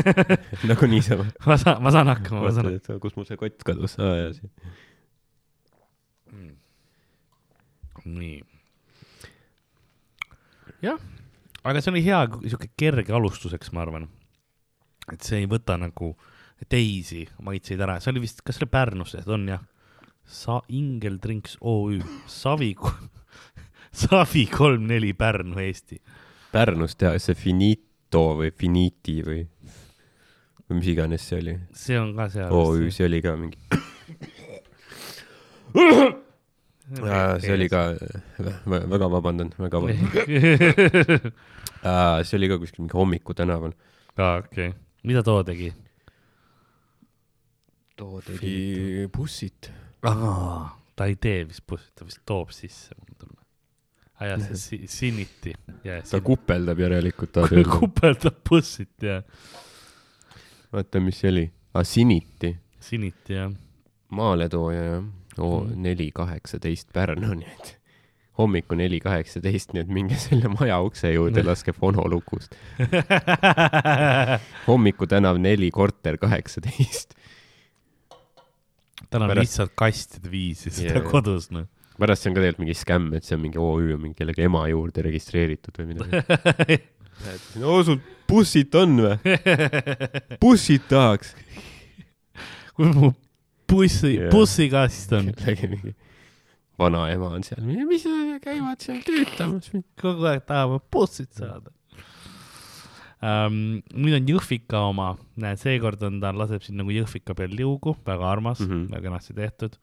nagu 0.70 0.88
niisama. 0.88 1.26
ma 1.46 1.58
saan, 1.60 1.82
ma 1.84 1.92
saan 1.94 2.10
hakkama, 2.12 2.46
ma 2.46 2.52
saan 2.56 2.72
et 2.78 2.88
kus 3.02 3.16
mul 3.18 3.28
see 3.28 3.40
kott 3.40 3.64
kadus. 3.66 3.98
aa 4.00 4.14
jaa, 4.22 4.32
siin. 4.38 4.52
Mm. 6.32 6.54
nii. 8.16 8.38
jah, 10.86 11.02
aga 11.62 11.84
see 11.84 11.92
oli 11.94 12.04
hea 12.06 12.22
sihuke 12.46 12.72
kerge 12.80 13.16
alustuseks, 13.16 13.72
ma 13.76 13.84
arvan. 13.84 14.08
et 15.12 15.20
see 15.20 15.44
ei 15.44 15.50
võta 15.50 15.76
nagu 15.80 16.14
teisi 16.70 17.26
maitseid 17.44 17.80
ära, 17.84 18.00
see 18.00 18.14
oli 18.14 18.24
vist, 18.24 18.40
kas 18.40 18.56
see 18.56 18.64
oli 18.64 18.72
Pärnus, 18.72 19.12
see 19.18 19.32
on 19.36 19.48
jah? 19.52 19.64
Sa-, 20.24 20.62
Ingel 20.72 21.18
Drinks 21.20 21.58
OÜ, 21.60 22.00
Savi, 22.26 22.72
Savi 24.04 24.46
kolm 24.48 24.86
neli 24.88 25.12
Pärnu, 25.12 25.58
Eesti. 25.60 26.00
Pärnus 26.54 26.94
tehakse 26.94 27.34
Finito 27.34 28.22
või 28.38 28.52
Finiti 28.54 29.16
või, 29.26 29.40
või 30.68 30.78
mis 30.78 30.90
iganes 30.92 31.24
see 31.26 31.40
oli. 31.42 31.54
see 31.74 31.98
on 31.98 32.12
ka 32.14 32.28
seal. 32.30 32.52
OÜ, 32.54 32.90
see 32.94 33.08
oli 33.08 33.18
ka 33.24 33.34
mingi, 33.40 33.58
see 37.42 37.52
oli 37.56 37.66
ka, 37.72 37.82
väga 38.94 39.10
vabandan, 39.16 39.50
väga 39.58 39.82
vabandan. 39.82 41.32
see 42.28 42.38
oli 42.38 42.52
ka 42.52 42.60
kuskil 42.62 42.84
mingi 42.84 42.98
Hommiku 43.00 43.34
tänaval. 43.34 43.74
aa, 44.14 44.38
okei 44.44 44.68
okay., 44.70 44.78
mida 45.02 45.26
too 45.26 45.42
tegi? 45.42 45.72
too 47.98 48.22
tegi 48.22 49.08
bussit. 49.10 49.72
aa, 50.06 50.70
ta 50.94 51.10
ei 51.10 51.18
tee 51.18 51.42
vist 51.48 51.66
bussi, 51.66 51.90
ta 51.98 52.06
vist 52.06 52.22
toob 52.26 52.54
sisse, 52.54 52.94
mul 52.94 53.26
on 53.26 53.43
jaa, 54.30 54.38
see 54.40 54.56
si- 54.56 54.86
Siniti. 54.90 55.52
ta 56.10 56.20
kupeldab 56.20 56.78
järelikult, 56.80 57.36
öelda. 57.36 57.64
kupeldab 57.78 58.40
bussit 58.48 59.02
ja 59.02 59.22
vaata, 60.72 61.00
mis 61.00 61.20
see 61.20 61.30
oli. 61.30 61.46
aa, 61.74 61.84
Siniti, 61.84 62.56
Siniti 62.80 63.34
jah. 63.38 63.52
maaletooja 64.10 64.84
jah. 64.84 65.04
oo, 65.38 65.64
Mhm. 65.64 65.80
neli 65.82 66.10
kaheksateist 66.14 66.92
Pärnu, 66.92 67.34
nii 67.40 67.48
et 67.54 67.72
hommiku 68.38 68.74
neli 68.74 68.98
kaheksateist, 69.00 69.72
nii 69.74 69.82
et 69.84 69.88
minge 69.94 70.16
selle 70.18 70.48
maja 70.50 70.80
ukse 70.82 71.12
juurde, 71.12 71.42
laske 71.50 71.72
fono 71.72 72.02
lukust. 72.10 72.54
hommiku 74.66 75.06
tänav 75.06 75.38
neli, 75.42 75.70
korter 75.70 76.16
kaheksateist. 76.18 77.14
tal 79.10 79.22
on 79.22 79.30
Pärast- 79.30 79.40
lihtsalt 79.46 79.72
kastide 79.78 80.30
viisi 80.30 80.70
seda 80.70 80.88
Jaa. 80.88 80.98
yeah. 80.98 81.10
kodus 81.12 81.50
noh. 81.54 81.66
Pärast 82.00 82.24
see 82.24 82.30
on 82.30 82.36
ka 82.36 82.42
tegelikult 82.42 82.64
mingi 82.64 82.78
skämm, 82.78 83.12
et 83.18 83.26
see 83.26 83.36
on 83.36 83.42
mingi 83.44 83.60
OÜ 83.60 83.94
on 83.94 84.02
mingi 84.02 84.18
kellegi 84.18 84.46
ema 84.48 84.64
juurde 84.70 85.04
registreeritud 85.06 85.80
või 85.80 85.92
midagi. 85.92 86.80
no 87.62 87.78
sul 87.86 88.00
bussid 88.28 88.74
on 88.80 88.96
või? 89.04 89.36
bussid 90.42 90.88
tahaks. 90.90 91.34
kui 92.74 92.90
mu 92.90 93.12
bussi 93.70 94.16
bussikast 94.32 95.14
on 95.14 95.30
mingi 95.74 95.94
vanaema 96.78 97.30
on 97.36 97.46
seal, 97.46 97.62
mis 97.64 98.04
käivad 98.42 98.82
seal 98.82 99.00
töötamas. 99.06 99.70
kogu 100.00 100.26
aeg 100.30 100.44
tahavad 100.48 100.84
bussit 100.92 101.32
saada 101.38 101.70
um,. 103.24 103.58
nüüd 103.94 104.18
on 104.18 104.30
Jõhvika 104.34 104.84
oma, 104.90 105.14
näed, 105.40 105.60
seekord 105.62 106.02
on 106.06 106.20
ta, 106.22 106.32
laseb 106.36 106.64
siin 106.64 106.80
nagu 106.80 106.92
Jõhvika 106.94 107.36
peal 107.38 107.54
liugu, 107.56 107.96
väga 108.06 108.30
armas 108.30 108.60
mm. 108.60 108.70
-hmm. 108.70 108.88
väga 108.92 109.08
kenasti 109.08 109.36
tehtud. 109.38 109.78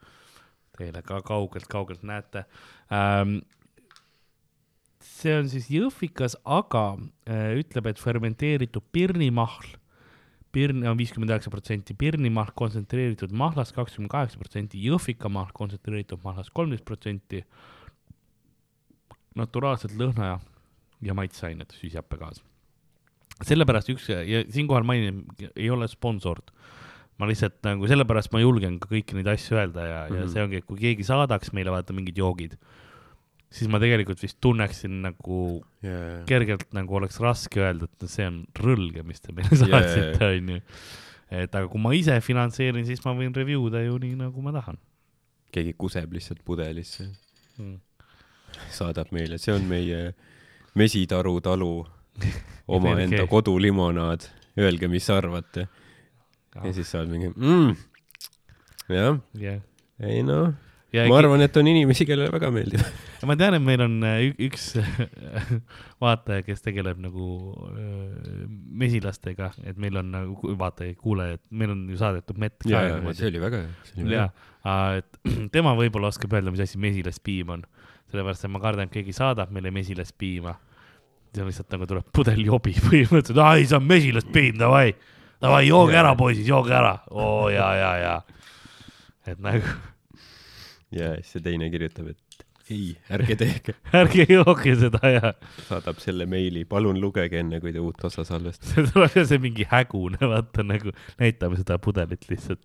Teile 0.81 1.03
ka 1.05 1.21
kaugelt-kaugelt 1.25 2.05
näete 2.07 2.45
um,. 2.89 3.39
see 5.01 5.33
on 5.37 5.47
siis 5.49 5.67
Jõhvikas, 5.69 6.35
aga 6.45 6.95
äh, 7.29 7.53
ütleb, 7.61 7.87
et 7.89 8.01
fermenteeritud 8.01 8.85
pirnimahl, 8.93 9.75
pirn 10.53 10.85
on 10.85 10.97
viiskümmend 10.99 11.33
üheksa 11.33 11.51
protsenti, 11.53 11.95
pirnimahl 11.97 12.53
kontsentreeritud 12.57 13.33
mahlast 13.33 13.73
kakskümmend 13.77 14.11
kaheksa 14.13 14.41
protsenti, 14.41 14.81
Jõhvika 14.85 15.29
mahl 15.29 15.53
kontsentreeritud 15.57 16.21
mahlast 16.25 16.53
kolmteist 16.57 16.85
protsenti, 16.85 17.41
naturaalselt 19.37 19.97
lõhna 19.99 20.31
ja, 20.33 20.39
ja 21.09 21.17
maitseained 21.17 21.73
süsihappegaas. 21.77 22.43
sellepärast 23.41 23.89
üks 23.89 24.09
ja 24.11 24.43
siinkohal 24.49 24.85
mainin, 24.85 25.23
ei 25.55 25.69
ole 25.73 25.87
sponsord. 25.89 26.53
Ma 27.21 27.29
lihtsalt 27.29 27.59
nagu 27.67 27.89
sellepärast 27.89 28.33
ma 28.33 28.41
julgen 28.41 28.79
ka 28.81 28.89
kõiki 28.91 29.17
neid 29.17 29.29
asju 29.29 29.59
öelda 29.59 29.85
ja 29.85 29.99
mm, 30.01 30.09
-hmm. 30.09 30.17
ja 30.17 30.25
Mhm. 30.25 30.33
see 30.33 30.45
ongi, 30.45 30.61
et 30.61 30.67
kui 30.69 30.79
keegi 30.81 31.07
saadaks 31.07 31.53
meile 31.53 31.73
vaata 31.73 31.93
mingid 31.93 32.17
joogid, 32.17 32.57
siis 33.51 33.69
ma 33.69 33.79
tegelikult 33.83 34.21
vist 34.23 34.39
tunneksin 34.41 35.01
nagu 35.05 35.39
yeah. 35.83 36.25
kergelt 36.25 36.67
nagu 36.73 36.95
oleks 36.97 37.19
raske 37.19 37.61
öelda, 37.61 37.87
et 37.87 38.09
see 38.09 38.27
on 38.27 38.45
rõlge, 38.57 39.03
mis 39.05 39.21
te 39.21 39.35
meile 39.35 39.57
saatsite, 39.63 40.23
onju. 40.25 40.61
et 41.31 41.55
aga 41.55 41.67
kui 41.67 41.81
ma 41.81 41.93
ise 41.95 42.17
finantseerin, 42.21 42.85
siis 42.87 43.03
ma 43.05 43.13
võin 43.17 43.35
review 43.35 43.69
da 43.71 43.83
ju 43.83 43.99
nii, 44.01 44.15
nagu 44.25 44.41
ma 44.41 44.55
tahan 44.55 44.79
keegi 45.51 45.73
kuseb 45.77 46.13
lihtsalt 46.15 46.41
pudelisse, 46.47 47.07
mm.. 47.59 47.79
saadab 48.71 49.11
meile, 49.15 49.39
see 49.41 49.53
on 49.53 49.67
meie 49.69 50.11
Mesitaru 50.79 51.41
talu 51.43 51.73
omaenda 52.77 53.25
kodulimonaad, 53.27 54.27
öelge, 54.59 54.87
mis 54.91 55.09
arvate. 55.11 55.67
Ja 56.55 56.73
siis 56.75 56.91
saad 56.91 57.11
mingi 57.11 57.31
mm., 57.31 57.71
jah, 58.91 59.21
jah. 59.39 59.61
ei 60.03 60.23
noh, 60.27 60.51
ja 60.91 61.05
ma 61.07 61.17
arvan, 61.21 61.41
et 61.45 61.55
on 61.59 61.67
inimesi, 61.71 62.05
kellele 62.07 62.31
väga 62.33 62.49
meeldib. 62.53 62.81
ma 63.29 63.35
tean, 63.39 63.55
et 63.55 63.63
meil 63.63 63.83
on 63.85 63.93
äh, 64.07 64.23
üks 64.47 64.71
vaataja, 66.03 66.43
kes 66.45 66.63
tegeleb 66.65 66.99
nagu 67.03 67.27
öö, 67.69 68.47
mesilastega, 68.81 69.51
et 69.67 69.79
meil 69.81 69.99
on 70.01 70.09
nagu 70.13 70.55
vaatajaid, 70.59 70.97
kuulajaid, 70.99 71.43
meil 71.61 71.75
on 71.75 71.85
ju 71.91 72.01
saadetud 72.01 72.41
mett 72.41 72.57
ka 72.65 72.73
see 73.17 73.29
oli 73.31 73.43
väga 73.43 73.63
hea, 73.63 74.09
ja 74.11 74.25
et 74.99 75.21
tema 75.55 75.75
võib-olla 75.79 76.11
oskab 76.11 76.35
öelda, 76.35 76.53
mis 76.53 76.65
asi 76.65 76.81
mesilaspiim 76.81 77.55
on, 77.55 77.63
sellepärast 78.11 78.47
et 78.47 78.53
ma 78.53 78.63
kardan, 78.63 78.91
et 78.91 78.99
keegi 78.99 79.15
saadab 79.15 79.53
meile 79.55 79.71
mesilaspiima. 79.73 80.57
see 81.31 81.45
on 81.45 81.47
lihtsalt 81.47 81.71
nagu 81.71 81.87
tuleb 81.87 82.11
pudel 82.11 82.43
jobi 82.43 82.75
põhimõtteliselt, 82.89 83.39
ai, 83.39 83.63
see 83.63 83.79
on 83.79 83.87
mesilaspiim, 83.87 84.59
davai, 84.59 84.89
davai, 85.41 85.63
jooge 85.67 85.97
ära, 85.97 86.15
poisid, 86.19 86.47
jooge 86.47 86.75
ära, 86.77 86.97
oo 87.11 87.49
ja, 87.53 87.71
ja, 87.77 87.93
ja. 88.01 88.17
et 89.27 89.41
nagu 89.41 89.65
ja 90.95 91.15
siis 91.19 91.37
see 91.37 91.45
teine 91.45 91.69
kirjutab, 91.73 92.11
et 92.13 92.31
ei, 92.71 92.91
ärge 93.11 93.37
tehke, 93.39 93.75
ärge 94.01 94.25
jooge 94.29 94.75
seda 94.79 95.11
ja 95.11 95.31
saadab 95.67 96.01
selle 96.03 96.27
meili, 96.29 96.63
palun 96.69 96.99
lugege 97.01 97.41
enne, 97.41 97.61
kui 97.63 97.73
te 97.75 97.81
uut 97.83 98.03
osa 98.07 98.25
salvestate. 98.27 98.71
see 98.75 98.91
tuleb 98.91 99.15
see 99.17 99.41
mingi 99.43 99.67
hägune, 99.71 100.19
vaata 100.21 100.65
nagu 100.67 100.93
näitame 101.21 101.59
seda 101.59 101.79
pudelit 101.83 102.27
lihtsalt. 102.31 102.63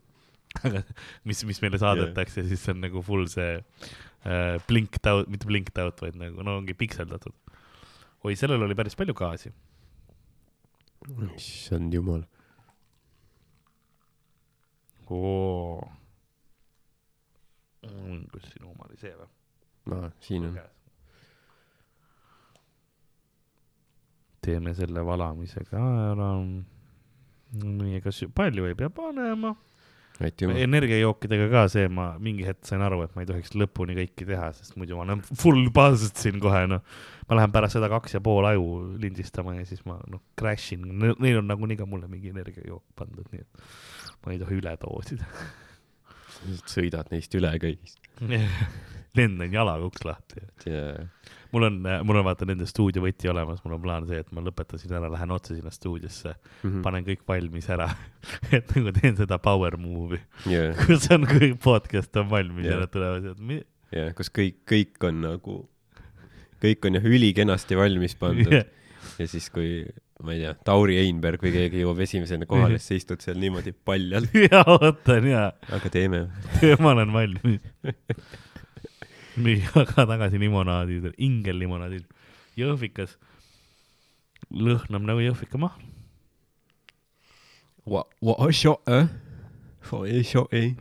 aga 0.64 0.80
mis, 1.28 1.42
mis 1.44 1.58
meile 1.60 1.76
saadetakse 1.80 2.40
yeah., 2.40 2.50
siis 2.52 2.62
see 2.64 2.72
on 2.72 2.84
nagu 2.86 3.02
full 3.04 3.26
see 3.28 3.58
äh, 3.58 4.56
blinked 4.68 5.10
out, 5.10 5.28
mitte 5.32 5.48
blinked 5.48 5.82
out, 5.82 6.00
vaid 6.04 6.16
nagu 6.20 6.46
no 6.46 6.58
ongi 6.62 6.76
pikseldatud. 6.78 7.34
oi, 8.24 8.36
sellel 8.38 8.64
oli 8.66 8.78
päris 8.78 8.96
palju 8.98 9.16
gaasi. 9.16 9.52
issand 11.36 11.94
jumal. 11.94 12.24
oo. 15.14 15.80
kus 18.32 18.48
sinu 18.52 18.70
oma 18.70 18.88
oli 18.88 18.98
see 19.00 19.12
või? 19.14 19.28
aa, 19.94 20.10
siin 20.20 20.48
on. 20.48 20.58
teeme 24.46 24.74
selle 24.78 25.02
valamise 25.06 25.64
ka 25.70 25.82
ära. 26.12 26.30
nii, 27.62 28.00
kas 28.04 28.24
palju 28.34 28.66
ei 28.66 28.78
pea 28.78 28.90
panema? 28.90 29.54
Energiajookidega 30.20 31.48
ka 31.52 31.64
see, 31.72 31.88
ma 31.92 32.06
mingi 32.22 32.46
hetk 32.46 32.64
sain 32.68 32.82
aru, 32.84 33.02
et 33.04 33.12
ma 33.16 33.24
ei 33.24 33.28
tohiks 33.28 33.52
lõpuni 33.58 33.96
kõiki 33.98 34.26
teha, 34.28 34.48
sest 34.56 34.76
muidu 34.80 34.98
ma 34.98 35.04
olen 35.04 35.22
full 35.26 35.68
buzzed 35.74 36.16
siin 36.20 36.40
kohe 36.42 36.64
noh. 36.70 36.82
ma 37.28 37.38
lähen 37.40 37.54
pärast 37.54 37.76
seda 37.76 37.90
kaks 37.92 38.16
ja 38.16 38.22
pool 38.24 38.48
aju 38.48 38.66
lindistama 39.02 39.56
ja 39.58 39.66
siis 39.68 39.84
ma 39.88 39.98
noh 40.12 40.22
crash 40.38 40.76
in, 40.76 40.86
neil 41.20 41.42
on 41.42 41.48
nagunii 41.50 41.78
ka 41.80 41.88
mulle 41.90 42.08
mingi 42.10 42.32
energiajook 42.32 42.84
pandud, 42.98 43.28
nii 43.32 43.44
et 43.44 43.64
ma 44.24 44.34
ei 44.34 44.40
tohi 44.42 44.60
üle 44.62 44.76
doosida. 44.82 45.28
sõidad 46.70 47.12
neist 47.12 47.34
üle 47.36 47.52
kõigist. 47.62 48.00
lendan 49.16 49.52
jalaga 49.52 49.88
uks 49.88 50.04
lahti. 50.06 50.42
Mul 51.52 51.62
on, 51.68 51.76
mul 52.04 52.16
on 52.20 52.24
vaata 52.26 52.46
nende 52.48 52.66
stuudiovõti 52.68 53.28
olemas, 53.30 53.60
mul 53.64 53.76
on 53.76 53.82
plaan 53.84 54.06
see, 54.08 54.18
et 54.24 54.32
ma 54.34 54.42
lõpetasin 54.44 54.92
ära, 54.98 55.10
lähen 55.12 55.30
otse 55.34 55.54
sinna 55.56 55.70
stuudiosse, 55.74 56.34
Mhm. 56.64 56.82
panen 56.82 57.04
kõik 57.06 57.22
valmis 57.28 57.68
ära, 57.70 57.88
et 58.56 58.74
nagu 58.76 58.92
teen 58.96 59.16
seda 59.16 59.38
power 59.42 59.76
move'i, 59.80 60.20
ja, 60.50 60.72
kus 60.86 61.10
on 61.14 61.24
kõik 61.30 61.58
podcast 61.62 62.16
on 62.16 62.28
valmis 62.32 62.66
ja 62.66 62.72
Jah. 62.76 62.80
nad 62.86 62.92
tulevad 62.94 63.22
sealt 63.28 63.38
mi- 63.40 63.62
ja 63.92 64.08
kus 64.18 64.30
kõik, 64.34 64.62
kõik 64.66 65.06
on 65.08 65.20
nagu, 65.22 65.60
kõik 66.62 66.84
on 66.88 66.98
jah 66.98 67.04
ülikenasti 67.06 67.76
valmis 67.78 68.14
pandud 68.18 68.50
Yeah. 68.52 68.66
ja 69.20 69.26
siis, 69.30 69.46
kui 69.52 69.84
ma 70.24 70.32
ei 70.32 70.40
tea, 70.40 70.54
Tauri 70.64 70.96
Einberg 71.02 71.42
või 71.44 71.52
keegi 71.52 71.82
jõuab 71.84 71.98
esimesena 72.00 72.46
kohale, 72.48 72.78
siis 72.80 72.88
sa 72.88 72.94
istud 73.02 73.20
seal 73.24 73.36
niimoodi 73.36 73.74
paljalt, 73.84 74.32
ja 74.50 74.62
ootan 74.66 75.26
ja, 75.28 75.42
aga 75.76 75.90
teeme. 75.92 76.22
ma 76.80 76.94
olen 76.96 77.12
valmis. 77.12 77.60
nii, 79.36 79.60
aga 79.82 80.06
tagasi 80.08 80.40
limonaadi, 80.40 81.00
ingellimonaadi. 81.18 82.02
Jõhvikas 82.56 83.16
lõhnab 84.52 85.04
nagu 85.04 85.22
jõhvika 85.24 85.60
mahl. 85.60 85.82
What, 87.86 88.10
what 88.20 88.40
a 88.42 88.50
shot, 88.52 88.82
eh? 88.90 89.06
Shot, 90.26 90.52
eh? 90.56 90.74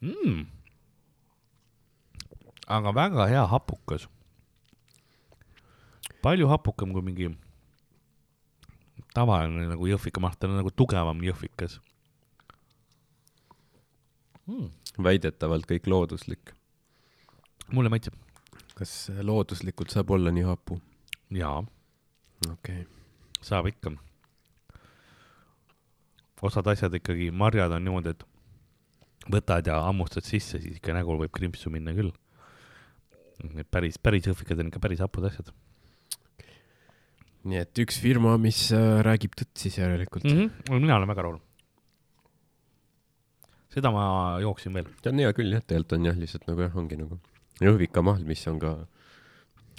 mm.. 0.00 0.46
aga 2.70 2.92
väga 2.96 3.26
hea 3.28 3.44
hapukas. 3.50 4.06
palju 6.22 6.48
hapukam 6.48 6.92
kui 6.92 7.02
mingi 7.04 7.28
tavaline 9.16 9.68
nagu 9.68 9.88
jõhvikamaht, 9.88 10.38
ta 10.38 10.48
on 10.48 10.58
nagu 10.60 10.70
tugevam 10.72 11.20
jõhvikas 11.24 11.80
mm.. 14.46 14.70
väidetavalt 15.04 15.68
kõik 15.68 15.88
looduslik. 15.90 16.54
Mulle 17.72 17.92
maitseb. 17.92 18.16
kas 18.78 19.10
looduslikult 19.22 19.92
saab 19.92 20.10
olla 20.16 20.32
nii 20.34 20.46
hapu? 20.48 20.80
jaa, 21.36 21.58
okei 22.50 22.82
okay.. 22.82 22.86
saab 23.42 23.70
ikka. 23.70 23.94
osad 26.42 26.66
asjad 26.72 26.94
ikkagi, 27.00 27.30
marjad 27.30 27.72
on 27.76 27.84
niimoodi, 27.84 28.14
et 28.16 28.26
võtad 29.30 29.66
ja 29.66 29.82
hammustad 29.84 30.24
sisse, 30.24 30.60
siis 30.62 30.80
ikka 30.80 30.96
nägul 30.96 31.20
võib 31.20 31.32
krimpsu 31.36 31.70
minna 31.70 31.92
küll. 31.94 32.12
Need 33.40 33.68
päris, 33.72 33.96
päris 34.00 34.26
jõhvikad 34.28 34.60
on 34.60 34.68
ikka 34.68 34.80
päris 34.82 35.00
hapud 35.00 35.24
asjad 35.28 35.52
nii 37.48 37.60
et 37.62 37.80
üks 37.82 38.00
firma, 38.00 38.34
mis 38.40 38.66
äh, 38.76 39.00
räägib 39.06 39.36
tõtt 39.38 39.62
siis 39.62 39.78
järelikult 39.80 40.26
mm. 40.28 40.50
-hmm. 40.50 40.82
mina 40.82 40.96
olen 40.98 41.08
väga 41.08 41.24
rahul. 41.24 41.38
seda 43.72 43.92
ma 43.94 44.04
jooksin 44.42 44.74
veel. 44.74 44.88
see 45.02 45.12
on 45.12 45.22
hea 45.24 45.32
küll 45.32 45.52
jah, 45.56 45.64
tegelikult 45.64 45.96
on 45.98 46.08
jah, 46.10 46.18
lihtsalt 46.20 46.46
nagu 46.50 46.66
jah, 46.66 46.76
ongi 46.76 46.98
nagu 47.00 47.20
jõhvikamahl, 47.60 48.24
mis 48.26 48.42
on 48.50 48.58
ka 48.62 48.74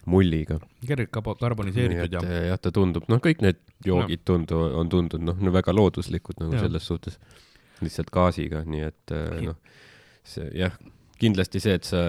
mulliga. 0.10 0.60
kergelt 0.88 1.38
karboniseeritud 1.40 2.16
ja 2.18 2.42
jah, 2.52 2.62
ta 2.62 2.72
tundub, 2.74 3.06
noh, 3.12 3.22
kõik 3.22 3.44
need 3.46 3.60
joogid 3.86 4.24
tundu-, 4.26 4.64
on 4.78 4.90
tundunud 4.90 5.28
noh, 5.32 5.38
no 5.42 5.54
väga 5.54 5.74
looduslikud 5.76 6.42
nagu 6.42 6.58
Jah. 6.58 6.66
selles 6.66 6.88
suhtes. 6.90 7.20
lihtsalt 7.82 8.12
gaasiga, 8.14 8.64
nii 8.66 8.82
et 8.86 9.14
äh, 9.18 9.38
noh, 9.48 9.58
see 10.24 10.50
jah, 10.58 10.74
kindlasti 11.22 11.62
see, 11.62 11.78
et 11.78 11.86
sa 11.86 12.02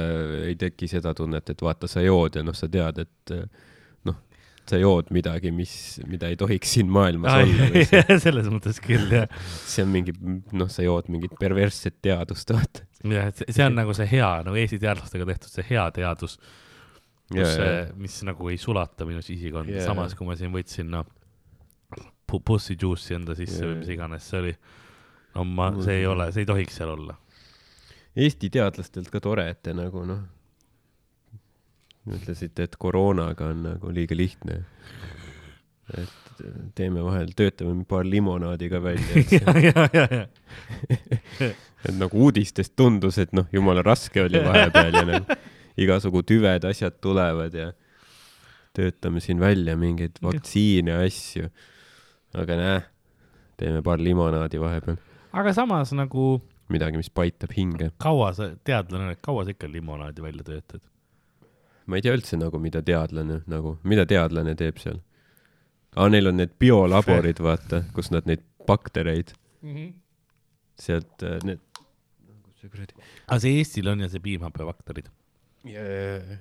ei 0.45 0.57
teki 0.61 0.89
seda 0.89 1.15
tunnet, 1.17 1.49
et 1.53 1.65
vaata, 1.65 1.89
sa 1.89 2.05
jood 2.05 2.37
ja 2.37 2.45
noh, 2.45 2.57
sa 2.57 2.69
tead, 2.69 3.05
et 3.05 3.33
äh, 3.37 3.45
sa 4.69 4.79
jood 4.79 5.11
midagi, 5.15 5.51
mis, 5.55 5.75
mida 6.09 6.29
ei 6.31 6.37
tohiks 6.39 6.77
siin 6.77 6.91
maailmas 6.93 7.35
olla 7.43 7.69
või 7.73 7.85
see, 7.89 8.03
selles 8.25 8.49
mõttes 8.53 8.79
küll 8.83 9.11
jah. 9.11 9.31
see 9.67 9.85
on 9.85 9.91
mingi, 9.93 10.15
noh, 10.55 10.71
sa 10.73 10.85
jood 10.87 11.09
mingit 11.13 11.35
perversset 11.41 11.99
teadust, 12.05 12.53
vaata. 12.55 12.85
jah, 13.03 13.31
et 13.33 13.43
see, 13.49 13.65
on 13.67 13.79
nagu 13.79 13.95
see 13.97 14.07
hea, 14.13 14.31
nagu 14.47 14.61
Eesti 14.63 14.79
teadlastega 14.83 15.27
tehtud 15.33 15.55
see 15.55 15.67
hea 15.73 15.87
teadus, 15.97 16.39
kus 17.33 17.57
mis 17.99 18.21
nagu 18.29 18.53
ei 18.53 18.61
sulata 18.61 19.09
minu 19.09 19.25
sisikonda 19.25 19.73
Jaa. 19.73 19.81
yeah., 19.81 19.89
samas 19.91 20.15
kui 20.19 20.29
ma 20.29 20.37
siin 20.39 20.53
võtsin 20.55 20.93
noh, 20.93 21.09
pussi 22.33 22.77
juice'i 22.79 23.19
enda 23.19 23.37
sisse 23.39 23.61
Jaa. 23.65 23.73
või 23.73 23.81
mis 23.83 23.91
iganes 23.97 24.29
see 24.31 24.45
oli. 24.45 24.55
no 25.35 25.49
ma, 25.49 25.73
see 25.83 26.03
ei 26.03 26.07
ole, 26.07 26.31
see 26.33 26.47
ei 26.47 26.53
tohiks 26.53 26.79
seal 26.79 26.95
olla. 26.95 27.19
Eesti 28.13 28.51
teadlastelt 28.53 29.09
ka 29.11 29.23
tore, 29.25 29.49
et 29.49 29.63
te 29.65 29.73
nagu 29.75 30.05
noh, 30.07 30.23
ütlesite, 32.11 32.67
et 32.67 32.77
koroonaga 32.81 33.53
on 33.53 33.63
nagu 33.67 33.93
liiga 33.95 34.17
lihtne. 34.17 34.63
et 35.93 36.19
teeme 36.75 37.03
vahel, 37.05 37.33
töötame 37.37 37.85
paar 37.89 38.07
limonaadi 38.09 38.69
ka 38.73 38.81
välja, 38.83 39.21
et, 39.21 39.33
ja, 39.39 39.55
ja, 39.61 39.89
ja, 39.93 40.07
ja. 40.11 41.51
et 41.87 41.97
nagu 41.99 42.25
uudistest 42.27 42.75
tundus, 42.79 43.19
et 43.23 43.33
noh, 43.37 43.47
jumala 43.53 43.85
raske 43.87 44.23
oli 44.25 44.41
vahepeal 44.43 44.97
ja 44.97 45.05
nagu 45.09 45.37
igasugu 45.83 46.23
tüved, 46.27 46.65
asjad 46.69 46.99
tulevad 47.05 47.55
ja 47.57 47.71
töötame 48.77 49.21
siin 49.21 49.41
välja 49.41 49.77
mingeid 49.77 50.19
vaktsiine, 50.25 50.97
asju. 51.07 51.51
aga 52.39 52.57
näe, 52.59 52.79
teeme 53.61 53.83
paar 53.85 54.01
limonaadi 54.01 54.61
vahepeal, 54.61 54.97
aga 55.37 55.55
samas 55.57 55.93
nagu 55.97 56.41
midagi, 56.73 57.01
mis 57.01 57.13
paitab 57.13 57.53
hinge. 57.57 57.91
kaua 58.03 58.33
sa, 58.37 58.53
teadlane, 58.65 59.19
kaua 59.21 59.45
sa 59.45 59.55
ikka 59.55 59.71
limonaadi 59.71 60.25
välja 60.25 60.49
töötad? 60.49 60.85
Ma 61.87 61.99
ei 61.99 62.05
tea 62.05 62.15
üldse 62.17 62.39
nagu, 62.41 62.61
mida 62.63 62.83
teadlane 62.87 63.41
nagu, 63.51 63.77
mida 63.89 64.07
teadlane 64.09 64.55
teeb 64.59 64.79
seal. 64.83 65.01
aa, 65.97 66.09
neil 66.13 66.31
on 66.31 66.41
need 66.41 66.55
biolaborid, 66.63 67.43
vaata, 67.45 67.85
kus 67.97 68.13
nad 68.15 68.29
neid 68.31 68.45
baktereid 68.69 69.35
sealt, 70.83 71.25
need, 71.47 71.61
kus 72.47 72.63
see 72.63 72.73
kuradi 72.73 72.97
aga 72.99 73.41
see 73.45 73.59
Eestil 73.61 73.91
on 73.93 74.05
ja 74.05 74.11
see 74.13 74.23
piimhappebakterid, 74.23 75.11
yeah.. 75.69 76.39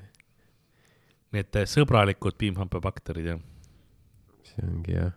need 1.35 1.57
äh, 1.61 1.67
sõbralikud 1.69 2.37
piimhappebakterid 2.41 3.33
jah. 3.33 3.41
see 4.51 4.67
ongi 4.67 4.97
jah 4.99 5.11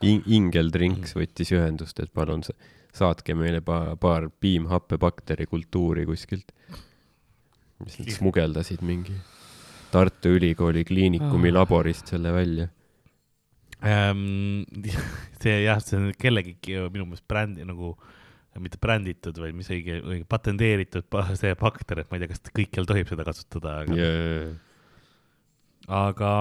In. 0.00 0.22
Ingel 0.32 0.70
Drinks 0.72 1.12
võttis 1.12 1.50
ühendust, 1.52 1.98
et 2.00 2.12
palun 2.16 2.40
sa- 2.46 2.54
saatke 2.96 3.34
meile 3.36 3.60
pa-, 3.60 3.96
paar 4.00 4.30
piimhappebakteri 4.40 5.46
kultuuri 5.50 6.06
kuskilt. 6.08 6.54
Mis 7.84 7.98
nad 8.00 8.10
smugeldasid 8.14 8.82
mingi 8.86 9.14
Tartu 9.90 10.36
Ülikooli 10.36 10.84
Kliinikumi 10.86 11.50
laborist 11.50 12.06
selle 12.12 12.30
välja. 12.34 12.68
Ähm, 13.82 14.62
see 15.42 15.56
jah, 15.64 15.80
see 15.82 15.96
on 15.98 16.10
kellegi 16.20 16.54
minu 16.92 17.06
meelest 17.08 17.24
brändi 17.30 17.64
nagu, 17.66 17.94
mitte 18.60 18.78
bränditud, 18.82 19.38
vaid 19.40 19.56
mis 19.56 19.70
õige, 19.72 19.98
õige 20.04 20.26
patenteeritud 20.28 21.06
pa- 21.10 21.24
see 21.38 21.54
bakter, 21.58 22.02
et 22.02 22.10
ma 22.10 22.18
ei 22.18 22.24
tea, 22.26 22.30
kas 22.34 22.42
kõikjal 22.54 22.86
tohib 22.90 23.08
seda 23.10 23.24
kasutada, 23.26 23.78
aga 23.84 23.96
yeah., 23.96 24.18
Yeah. 24.20 24.50
aga 25.88 26.32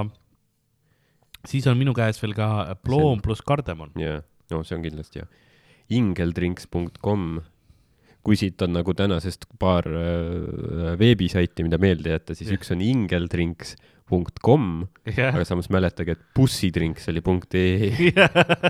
siis 1.48 1.66
on 1.72 1.78
minu 1.80 1.94
käes 1.98 2.20
veel 2.22 2.36
ka 2.38 2.76
ploom 2.86 3.22
pluss 3.24 3.42
kardemon. 3.42 3.94
jaa, 3.98 4.20
no 4.52 4.60
see 4.68 4.76
on 4.78 4.84
kindlasti 4.84 5.22
hea. 5.24 5.30
ingeldrinks.com, 6.00 7.40
kui 8.26 8.38
siit 8.40 8.62
on 8.66 8.74
nagu 8.76 8.94
tänasest 8.98 9.48
paar 9.62 9.88
äh, 9.88 10.92
veebisaiti, 11.00 11.64
mida 11.66 11.80
meelde 11.82 12.14
jätta, 12.14 12.36
siis 12.38 12.52
Jah. 12.52 12.60
üks 12.60 12.74
on 12.76 12.84
ingeldrinks.com, 12.84 14.68
jah 15.08 15.32
aga, 15.34 15.46
samas 15.48 15.70
mäletage, 15.74 16.18
et 16.18 16.26
bussidrinks 16.36 17.08
oli 17.12 17.24
punkt 17.26 17.56
ee. 17.58 17.94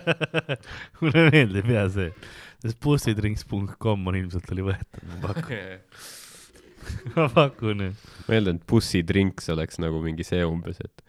mulle 1.01 1.26
meeldib 1.34 1.73
ja 1.73 1.88
see, 1.93 2.11
sest 2.63 2.80
bussidrinks.com 2.85 4.09
on 4.11 4.19
ilmselt 4.21 4.53
oli 4.55 4.69
võetud, 4.69 5.03
ma 5.09 5.21
pakun, 5.26 5.84
ma 7.17 7.27
pakun. 7.34 7.85
ma 8.27 8.38
eeldan, 8.38 8.61
et 8.61 8.69
bussidrinks 8.69 9.49
oleks 9.55 9.81
nagu 9.81 10.03
mingi 10.05 10.27
see 10.27 10.45
umbes, 10.45 10.77
et, 10.85 11.05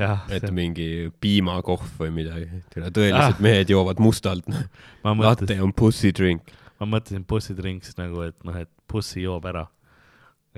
jah, 0.00 0.22
et 0.32 0.46
mingi 0.54 1.08
piimakohv 1.20 1.98
või 2.00 2.12
midagi. 2.20 2.62
tõelised 2.74 3.42
mehed 3.44 3.72
joovad 3.72 4.00
mustalt, 4.02 4.46
ma 5.04 5.14
latte 5.16 5.44
mõtlesin, 5.44 5.64
on 5.66 5.74
bussidrink. 5.76 6.54
ma 6.80 6.88
mõtlesin 6.94 7.26
bussidrinks 7.28 7.98
nagu, 7.98 8.22
et 8.28 8.38
noh, 8.48 8.56
et 8.56 8.70
bussi 8.90 9.24
joob 9.24 9.48
ära. 9.50 9.66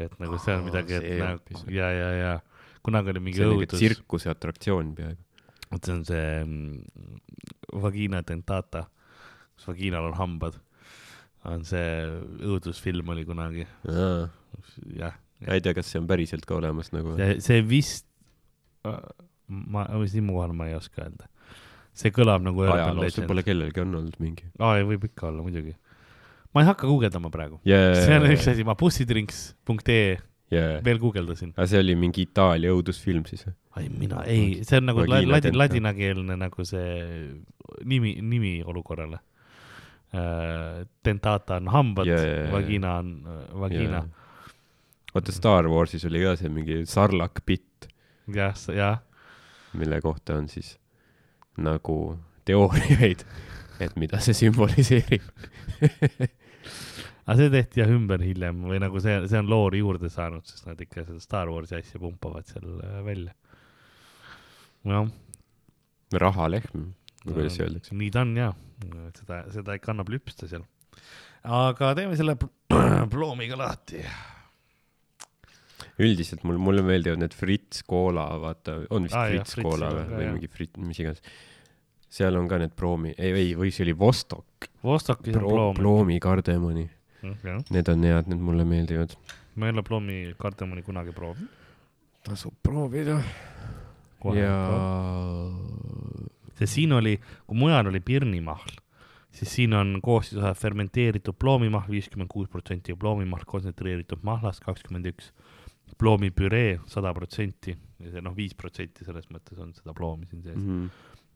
et 0.01 0.13
nagu 0.23 0.39
see 0.41 0.55
on 0.57 0.65
midagi, 0.69 0.97
et 0.97 1.09
see 1.09 1.19
nagu 1.21 1.65
ja, 1.75 1.91
ja, 1.93 2.11
ja 2.17 2.33
kunagi 2.87 3.13
oli 3.13 3.23
mingi 3.25 3.41
see 3.41 3.51
õudus, 3.51 3.77
tsirkuse 3.77 4.31
atraktsioon 4.33 4.95
peaaegu. 4.97 5.23
vot 5.71 5.87
see 5.87 5.97
on 5.97 6.05
see 6.09 6.29
mm, 6.45 7.23
vagina 7.83 8.23
dentata, 8.27 8.87
kus 9.55 9.71
vagiinal 9.71 10.11
on 10.11 10.19
hambad. 10.19 10.61
on 11.49 11.65
see 11.65 11.89
õudusfilm 12.45 13.11
oli 13.15 13.25
kunagi, 13.29 13.67
jah. 13.89 15.19
ma 15.47 15.57
ei 15.57 15.65
tea, 15.65 15.75
kas 15.77 15.89
see 15.89 16.01
on 16.03 16.09
päriselt 16.11 16.47
ka 16.49 16.59
olemas 16.61 16.93
nagu. 16.93 17.17
see, 17.21 17.41
see 17.45 17.65
vist, 17.67 18.10
ma, 18.87 19.85
siinkohal 20.07 20.55
ma 20.57 20.71
ei 20.71 20.79
oska 20.79 21.05
öelda. 21.05 21.29
see 22.01 22.13
kõlab 22.15 22.45
nagu 22.47 22.65
urban 22.65 23.01
legend. 23.03 23.25
võib-olla 23.25 23.45
kellelgi 23.45 23.83
on 23.83 23.95
olnud 24.01 24.19
mingi 24.23 24.49
aa, 24.63 24.81
võib 24.87 25.07
ikka 25.11 25.29
olla 25.31 25.45
muidugi. 25.45 25.75
ma 26.55 26.65
ei 26.65 26.71
hakka 26.71 26.89
guugeldama 26.91 27.33
praegu. 27.35 27.61
yeah.. 27.69 27.95
see 27.99 28.19
on 28.19 28.29
üks 28.31 28.51
asi, 28.53 28.67
ma 28.67 28.77
bussidrinks.ee 28.79 30.19
yeah.. 30.51 30.85
veel 30.85 31.01
guugeldasin. 31.03 31.55
aga 31.57 31.67
see 31.71 31.83
oli 31.83 31.97
mingi 31.99 32.27
Itaalia 32.29 32.75
õudusfilm 32.77 33.27
siis 33.31 33.47
või? 33.47 33.57
ei, 33.81 33.89
mina 34.03 34.23
ei, 34.27 34.61
see 34.67 34.81
on 34.81 34.89
nagu 34.91 35.05
Vagina 35.05 35.37
ladi, 35.37 35.53
ladinakeelne 35.57 36.39
nagu 36.41 36.67
see 36.69 36.95
nimi, 37.85 38.17
nimi 38.23 38.61
olukorrale 38.67 39.21
uh,. 40.15 40.87
Dentata 41.05 41.61
on 41.61 41.71
hambad 41.71 42.11
yeah, 42.11 42.25
jaa. 42.27 42.53
vagina 42.55 42.97
on 42.99 43.13
uh, 43.25 43.43
vagina. 43.63 44.05
vaata 45.15 45.35
Star 45.35 45.69
Warsis 45.71 46.07
oli 46.09 46.23
ka 46.25 46.37
see 46.39 46.51
mingi 46.53 46.83
sarlak 46.87 47.43
bitt, 47.47 47.70
jah, 48.37 48.57
jah, 48.77 49.01
mille 49.79 50.01
kohta 50.05 50.37
on 50.41 50.49
siis 50.51 50.75
nagu 51.61 51.97
teooriaid, 52.49 53.25
et 53.81 53.97
mida 54.01 54.21
see 54.23 54.37
sümboliseerib. 54.37 55.27
aga 57.31 57.37
see 57.39 57.51
tehti 57.53 57.83
jah 57.83 57.93
ümber 57.95 58.23
hiljem 58.25 58.65
või 58.69 58.81
nagu 58.83 59.01
see, 59.03 59.17
see 59.31 59.41
on 59.41 59.51
loori 59.51 59.83
juurde 59.83 60.11
saanud, 60.13 60.47
sest 60.49 60.67
nad 60.69 60.81
ikka 60.83 61.05
seda 61.07 61.21
Star 61.23 61.51
Warsi 61.53 61.79
asja 61.79 62.01
pumpavad 62.03 62.49
seal 62.51 62.81
äh, 62.85 62.99
välja. 63.07 63.35
noh, 64.91 65.11
rahalehm, 66.17 66.91
või 67.27 67.37
kuidas 67.37 67.57
see 67.59 67.67
öeldakse. 67.67 67.95
nii 68.01 68.11
ta 68.15 68.25
on 68.25 68.37
ja, 68.39 68.51
seda, 69.21 69.45
seda 69.55 69.77
ikka 69.79 69.93
annab 69.95 70.11
lüpsta 70.13 70.49
seal. 70.51 70.65
aga 71.45 71.95
teeme 71.99 72.19
selle 72.19 72.37
pl- 72.41 73.09
ploomiga 73.13 73.59
lahti. 73.61 74.03
Üldiselt 76.01 76.45
mul, 76.49 76.59
mulle 76.63 76.85
meeldivad 76.87 77.23
need 77.23 77.37
Fritz 77.37 77.85
Cola, 77.89 78.27
vaata, 78.43 78.81
on 78.95 79.07
vist 79.09 79.17
ah, 79.19 79.29
jah, 79.29 79.41
Fritz 79.45 79.57
Fritz 79.57 79.67
Cola 79.69 79.91
on 79.93 80.01
või, 80.01 80.17
või 80.17 80.27
jah. 80.27 80.35
mingi 80.37 80.51
Frit-, 80.53 80.81
mis 80.83 81.03
iganes. 81.03 81.23
seal 82.11 82.39
on 82.41 82.49
ka 82.51 82.59
need 82.63 82.75
proomi, 82.79 83.15
ei, 83.19 83.33
ei, 83.33 83.53
või 83.59 83.73
see 83.75 83.87
oli 83.87 83.97
Vostok 83.99 84.71
Vostokis 84.85 85.37
on 85.37 85.45
Pro,, 85.45 85.53
ploom. 85.53 85.79
ploomi 85.79 86.19
kardemoni, 86.23 86.89
jah, 87.23 87.63
need 87.71 87.93
on 87.93 88.09
head, 88.09 88.33
need 88.33 88.43
mulle 88.51 88.67
meeldivad. 88.69 89.17
ma 89.55 89.69
ei 89.69 89.77
ole 89.77 89.85
ploomi 89.87 90.21
kardemoni 90.41 90.85
kunagi 90.87 91.15
proovinud. 91.17 91.57
tasub 92.27 92.57
proovida. 92.63 93.21
ja 94.37 94.55
sest 96.61 96.77
siin 96.77 96.93
oli, 96.93 97.17
kui 97.49 97.59
mujal 97.59 97.89
oli 97.89 98.01
pirnimahl, 98.05 98.77
siis 99.33 99.55
siin 99.55 99.75
on 99.77 99.99
koostisosa 100.05 100.53
fermenteeritud 100.59 101.39
ploomimahl 101.41 101.91
viiskümmend 101.91 102.31
kuus 102.33 102.49
protsenti 102.53 102.93
ja 102.93 103.01
ploomimahl 103.01 103.47
kontsentreeritud 103.49 104.25
mahlast 104.27 104.65
kakskümmend 104.65 105.09
üks. 105.13 105.33
Ploomipüree 106.01 106.79
sada 106.91 107.13
protsenti 107.17 107.75
ja 108.01 108.13
see 108.15 108.25
noh, 108.25 108.35
viis 108.37 108.55
protsenti 108.59 109.05
selles 109.07 109.29
mõttes 109.33 109.61
on 109.61 109.75
seda 109.77 109.95
ploomi 109.97 110.29
siin 110.31 110.45
sees 110.45 110.59
mm. 110.59 110.87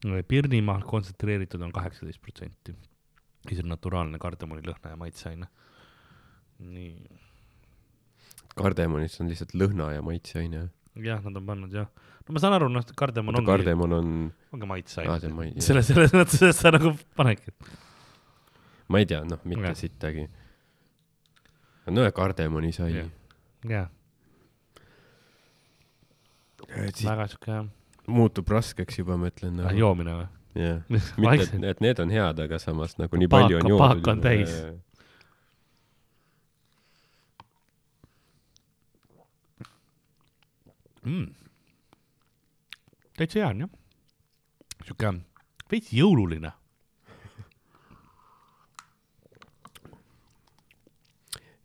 mm.. 0.06 0.26
pirnimahl 0.30 0.86
kontsentreeritud 0.88 1.62
on 1.66 1.74
kaheksateist 1.74 2.22
protsenti. 2.24 2.74
ja 3.44 3.52
see 3.52 3.64
on 3.64 3.72
naturaalne 3.74 4.20
kardemoni 4.22 4.64
lõhna 4.64 4.94
ja 4.94 5.00
maitseaine. 5.00 5.50
nii, 6.64 6.94
kardemonist 8.58 9.20
on 9.22 9.30
lihtsalt 9.32 9.54
lõhna 9.58 9.90
ja 9.94 10.04
maitseaine. 10.06 10.68
jah, 11.04 11.22
nad 11.24 11.40
on 11.40 11.48
pannud 11.48 11.74
jah. 11.74 11.90
no 12.24 12.36
ma 12.36 12.42
saan 12.42 12.56
aru, 12.58 12.70
noh, 12.72 12.86
kardemon 12.96 13.40
ongi, 13.40 13.50
kardemon 13.50 13.98
on, 13.98 14.14
ongi 14.54 14.68
aa, 14.68 14.70
maitseaine 14.76 15.18
on 15.30 15.36
mai-, 15.40 15.52
selles, 15.64 15.90
selles 15.90 16.14
mõttes, 16.16 16.44
et 16.46 16.56
sa 16.56 16.72
nagu 16.74 16.94
panedki. 17.18 17.52
ma 18.88 19.02
ei 19.02 19.10
tea, 19.10 19.20
noh, 19.28 19.42
mitte 19.50 19.74
sittagi. 19.78 20.28
no 21.90 22.06
ja 22.06 22.14
kardemoni 22.16 22.72
sai 22.76 23.04
Jah.. 23.64 23.90
jaa, 26.68 26.92
väga 27.10 27.32
siuke 27.32 27.50
jah 27.58 27.72
muutub 28.06 28.48
raskeks 28.48 28.98
juba, 28.98 29.16
ma 29.16 29.30
ütlen 29.32 29.60
ah, 29.60 29.68
nagu.. 29.68 29.78
joomine 29.80 30.16
või? 30.18 30.26
jah, 30.60 30.82
mitte, 31.20 31.46
et 31.56 31.70
et 31.72 31.84
need 31.84 32.02
on 32.02 32.12
head, 32.12 32.42
aga 32.46 32.58
samas 32.62 32.98
nagu 33.00 33.20
nii 33.20 33.30
palju 33.32 33.60
on 33.60 33.70
joodud. 33.70 33.84
paak 33.84 34.10
on 34.12 34.24
täis. 34.24 34.58
mm.. 41.04 41.32
täitsa 43.18 43.40
hea 43.40 43.48
on 43.54 43.64
jah. 43.66 43.72
siuke 44.84 45.16
veits 45.72 45.90
jõululine. 45.96 46.52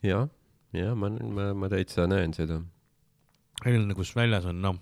jah, 0.07 0.29
ja 0.71 0.91
ma, 0.95 1.11
ma, 1.11 1.53
ma 1.53 1.71
täitsa 1.71 2.07
näen 2.07 2.33
seda. 2.33 2.61
selline, 3.59 3.95
kus 3.97 4.15
väljas 4.15 4.47
on 4.47 4.63
noh, 4.63 4.79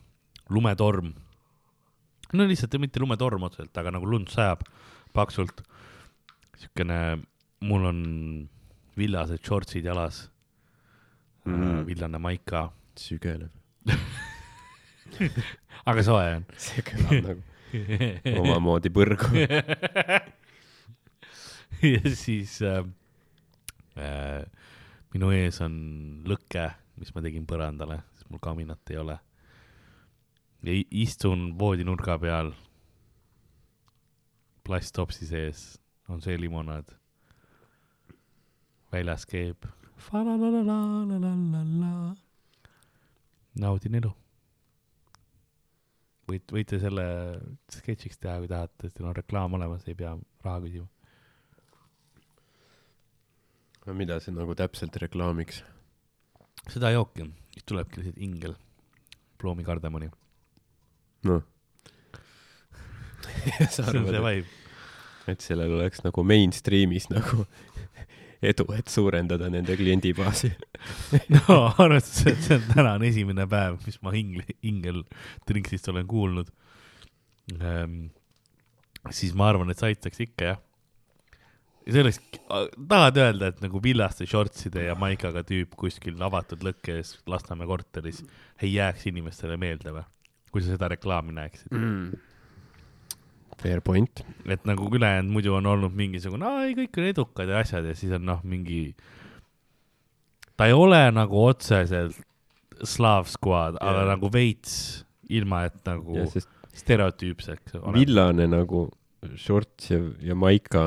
lumetorm. 0.49 1.13
no 2.33 2.47
lihtsalt 2.47 2.77
mitte 2.79 2.99
lumetorm 2.99 3.47
otseselt, 3.47 3.77
aga 3.77 3.95
nagu 3.95 4.05
lund 4.05 4.31
sajab 4.31 4.63
paksult. 5.13 5.63
siukene, 6.57 7.19
mul 7.61 7.85
on 7.85 7.99
villased 8.97 9.43
shortsid 9.45 9.85
jalas 9.85 10.29
mm. 11.45 11.85
Villane 11.85 12.17
maika, 12.17 12.71
sügeleb. 12.97 13.51
aga 15.89 16.03
soe 16.03 16.33
on. 16.39 16.45
see 16.57 16.81
kõlab 16.85 17.27
nagu 17.27 17.41
omamoodi 18.41 18.89
põrgu. 18.93 19.27
ja 21.93 22.01
siis 22.15 22.61
äh, 22.65 22.83
äh, 23.99 24.43
minu 25.13 25.31
ees 25.35 25.61
on 25.65 25.73
lõke, 26.27 26.65
mis 26.97 27.13
ma 27.15 27.23
tegin 27.25 27.45
põrandale, 27.49 27.97
sest 28.17 28.29
mul 28.31 28.41
kaminat 28.43 28.93
ei 28.93 29.01
ole. 29.03 29.17
Ja 30.63 30.73
istun 30.91 31.59
voodinurga 31.59 32.17
peal. 32.19 32.51
plasttopsi 34.63 35.25
sees 35.25 35.81
on 36.09 36.21
see 36.21 36.37
limonaad. 36.37 36.95
väljas 38.91 39.25
keeb. 39.25 39.65
naudin 43.59 43.95
elu. 44.01 44.11
võite, 46.27 46.53
võite 46.53 46.79
selle 46.81 47.07
sketšiks 47.71 48.19
teha, 48.19 48.37
kui 48.41 48.51
tahate, 48.51 48.91
teil 48.91 49.07
on 49.09 49.15
reklaam 49.15 49.57
olemas, 49.57 49.87
ei 49.87 49.95
pea 49.95 50.17
raha 50.43 50.61
küsima. 50.65 50.87
mida 53.95 54.19
see 54.19 54.35
nagu 54.35 54.55
täpselt 54.55 54.95
reklaamiks? 55.01 55.63
seda 56.67 56.91
jooki, 56.91 57.29
tulebki 57.65 58.01
lihtsalt 58.01 58.23
ingel, 58.23 58.55
ploomi 59.39 59.63
kardemoni. 59.63 60.09
Noh. 61.27 61.45
see 63.69 63.83
on 63.83 64.07
see 64.07 64.21
vibe. 64.23 64.47
et 65.31 65.43
sellel 65.43 65.73
oleks 65.79 66.03
nagu 66.05 66.23
mainstream'is 66.27 67.09
nagu 67.11 67.45
edu, 68.51 68.67
et 68.77 68.91
suurendada 68.91 69.49
nende 69.53 69.75
kliendibaasi? 69.79 70.51
no 71.35 71.57
arvestades, 71.77 72.29
et 72.33 72.45
see 72.45 72.59
on 72.59 72.69
tänane 72.71 73.09
esimene 73.09 73.47
päev, 73.49 73.79
mis 73.85 73.99
ma 74.05 74.13
ingel, 74.17 74.45
ingel 74.67 75.03
Trinksist 75.49 75.89
olen 75.93 76.07
kuulnud 76.09 76.53
ähm,. 77.61 78.07
siis 79.09 79.35
ma 79.37 79.51
arvan, 79.51 79.71
et 79.71 79.79
see 79.79 79.93
aitaks 79.93 80.23
ikka 80.27 80.51
jah. 80.51 80.59
ja 81.85 81.95
see 81.95 82.03
oleks, 82.05 82.21
tahad 82.77 83.21
öelda, 83.23 83.53
et 83.53 83.63
nagu 83.63 83.81
villaste 83.83 84.27
shortside 84.29 84.87
ja 84.89 84.97
maikaga 84.99 85.45
tüüp 85.47 85.75
kuskil 85.79 86.21
avatud 86.29 86.65
lõkke 86.67 86.99
ees 87.01 87.17
Lasnamäe 87.29 87.69
korteris 87.69 88.23
ei 88.61 88.75
jääks 88.75 89.09
inimestele 89.11 89.57
meelde 89.59 89.95
või? 89.95 90.05
Kui 90.51 90.63
sa 90.63 90.75
seda 90.75 90.89
reklaami 90.93 91.35
näeksid. 91.37 91.71
Mm. 91.75 92.17
Fair 93.57 93.81
point. 93.81 94.21
et 94.45 94.65
nagu 94.69 94.85
ülejäänud 94.93 95.33
muidu 95.33 95.55
on 95.57 95.65
olnud 95.65 95.95
mingisugune, 95.97 96.45
aa 96.45 96.67
ei, 96.67 96.75
kõik 96.77 96.99
on 97.01 97.07
edukad 97.09 97.49
ja 97.49 97.63
asjad 97.63 97.87
ja 97.89 97.95
siis 97.97 98.13
on 98.13 98.27
noh, 98.27 98.43
mingi, 98.45 98.91
ta 100.53 100.67
ei 100.69 100.75
ole 100.77 100.99
nagu 101.11 101.41
otseselt 101.47 102.19
Slav 102.85 103.25
Squad, 103.25 103.79
aga 103.81 104.03
Jaa. 104.03 104.11
nagu 104.11 104.29
veits, 104.29 104.75
ilma 105.33 105.63
et 105.65 105.79
nagu 105.89 106.27
sest 106.29 106.51
stereotüüpseks. 106.77 107.79
villane 107.95 108.45
nagu 108.51 108.87
shorts 109.35 109.91
ja, 109.91 109.99
ja 110.21 110.35
maika 110.37 110.83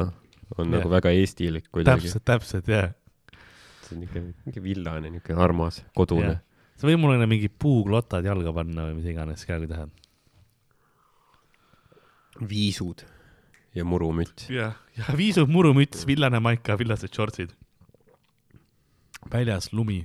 on 0.57 0.69
Jah. 0.69 0.77
nagu 0.77 0.91
väga 0.93 1.11
eestilik 1.19 1.66
kuidagi. 1.73 2.07
täpselt, 2.07 2.24
täpselt 2.24 2.70
jah. 2.70 2.93
see 3.82 3.97
on 3.97 4.05
niuke, 4.05 4.23
niuke 4.47 4.62
villane, 4.62 5.11
niuke 5.11 5.35
armas, 5.35 5.82
kodune 5.99 6.37
Jah.. 6.37 6.41
Sa 6.81 6.89
võid 6.89 7.01
mulle 7.01 7.28
mingi 7.28 7.51
puuklotad 7.52 8.24
jalga 8.24 8.55
panna 8.57 8.89
või 8.89 8.98
mis 8.98 9.11
iganes 9.12 9.44
ka, 9.44 9.59
kui 9.61 9.69
tahad. 9.70 9.93
viisud 12.40 13.05
ja 13.77 13.85
murumüts. 13.85 14.48
jah, 14.51 14.78
ja 14.97 15.16
viisud, 15.16 15.51
murumüts, 15.52 16.07
villane 16.09 16.40
maika, 16.43 16.78
villased 16.81 17.12
shortsid. 17.15 17.52
väljas 19.31 19.73
lumi. 19.73 20.01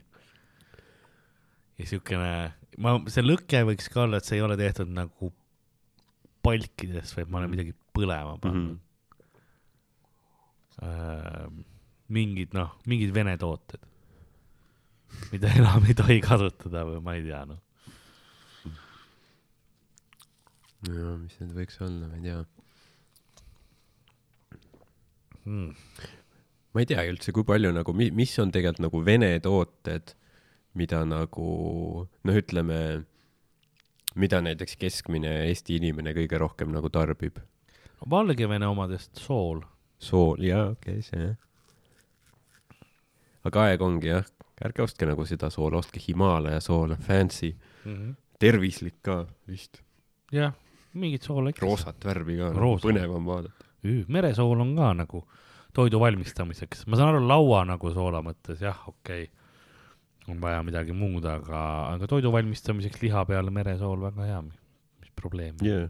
ja 1.80 1.88
siukene, 1.90 2.32
ma, 2.78 2.98
see 3.12 3.24
lõke 3.26 3.64
võiks 3.72 3.90
ka 3.92 4.06
olla, 4.06 4.20
et 4.20 4.28
see 4.28 4.38
ei 4.40 4.46
ole 4.46 4.58
tehtud 4.60 4.92
nagu 4.92 5.32
palkidest, 6.46 7.16
vaid 7.18 7.32
ma 7.32 7.42
olen 7.42 7.52
midagi 7.56 7.74
põlema 7.96 8.36
pannud 8.42 8.76
mm. 8.76 8.80
-hmm. 10.82 11.64
mingid 12.14 12.54
noh, 12.54 12.76
mingid 12.86 13.14
vene 13.16 13.38
tooted, 13.42 13.82
mida 15.32 15.52
enam 15.60 15.86
ei 15.88 15.96
tohi 15.98 16.20
kasutada 16.24 16.86
või 16.88 17.02
ma 17.04 17.16
ei 17.18 17.24
tea 17.26 17.42
noh. 17.50 17.62
ja 20.86 21.16
mis 21.18 21.40
need 21.42 21.56
võiks 21.58 21.80
olla, 21.82 22.10
ma 22.10 22.20
ei 22.20 22.26
tea. 22.26 22.44
Mm. 25.46 25.74
ma 26.74 26.82
ei 26.82 26.88
tea 26.90 27.04
üldse, 27.06 27.34
kui 27.34 27.46
palju 27.46 27.72
nagu, 27.74 27.94
mis 27.96 28.34
on 28.42 28.54
tegelikult 28.54 28.88
nagu 28.88 29.02
vene 29.06 29.32
tooted, 29.46 30.16
mida 30.78 31.04
nagu 31.08 31.50
noh, 32.06 32.40
ütleme, 32.42 32.80
mida 34.18 34.42
näiteks 34.42 34.78
keskmine 34.82 35.38
Eesti 35.48 35.78
inimene 35.80 36.16
kõige 36.18 36.42
rohkem 36.42 36.74
nagu 36.74 36.90
tarbib. 36.94 37.40
Valgevene 38.10 38.68
omadest 38.70 39.18
sool. 39.22 39.64
sool, 39.98 40.42
jaa, 40.44 40.70
okei 40.76 41.00
okay,, 41.00 41.06
see 41.06 41.34
aga 43.46 43.68
aeg 43.70 43.84
ongi 43.86 44.10
jah, 44.10 44.26
ärge 44.64 44.84
ostke 44.86 45.08
nagu 45.10 45.26
seda 45.28 45.50
soola, 45.52 45.82
ostke 45.82 46.00
Himalaia 46.08 46.60
soola, 46.64 46.96
fancy, 46.96 47.56
Mm 47.86 47.96
-hmm. 47.96 48.14
tervislik 48.40 48.96
ka 49.02 49.28
vist, 49.48 49.82
jah, 50.32 50.54
mingit 50.94 51.22
soola 51.22 51.50
ikka. 51.50 51.66
roosat 51.66 52.06
värvi 52.06 52.38
ka, 52.38 52.50
Roosa. 52.54 52.88
põnev 52.88 53.12
on 53.16 53.26
vaadata. 53.26 53.66
meresool 54.08 54.60
on 54.60 54.76
ka 54.76 54.94
nagu 54.94 55.28
toidu 55.74 56.00
valmistamiseks, 56.00 56.88
ma 56.88 56.98
saan 56.98 57.12
aru 57.14 57.28
laua 57.28 57.66
nagu 57.66 57.92
soola 57.94 58.22
mõttes 58.26 58.62
jah, 58.62 58.80
okei 58.88 59.24
okay.. 59.24 60.34
on 60.34 60.42
vaja 60.42 60.64
midagi 60.64 60.94
muud, 60.94 61.26
aga, 61.26 61.62
aga 61.94 62.08
toidu 62.08 62.32
valmistamiseks 62.32 63.02
liha 63.02 63.26
peale 63.26 63.52
meresool 63.52 64.02
väga 64.02 64.30
hea, 64.30 64.42
mis 64.42 65.12
probleem. 65.16 65.56
jaa. 65.62 65.90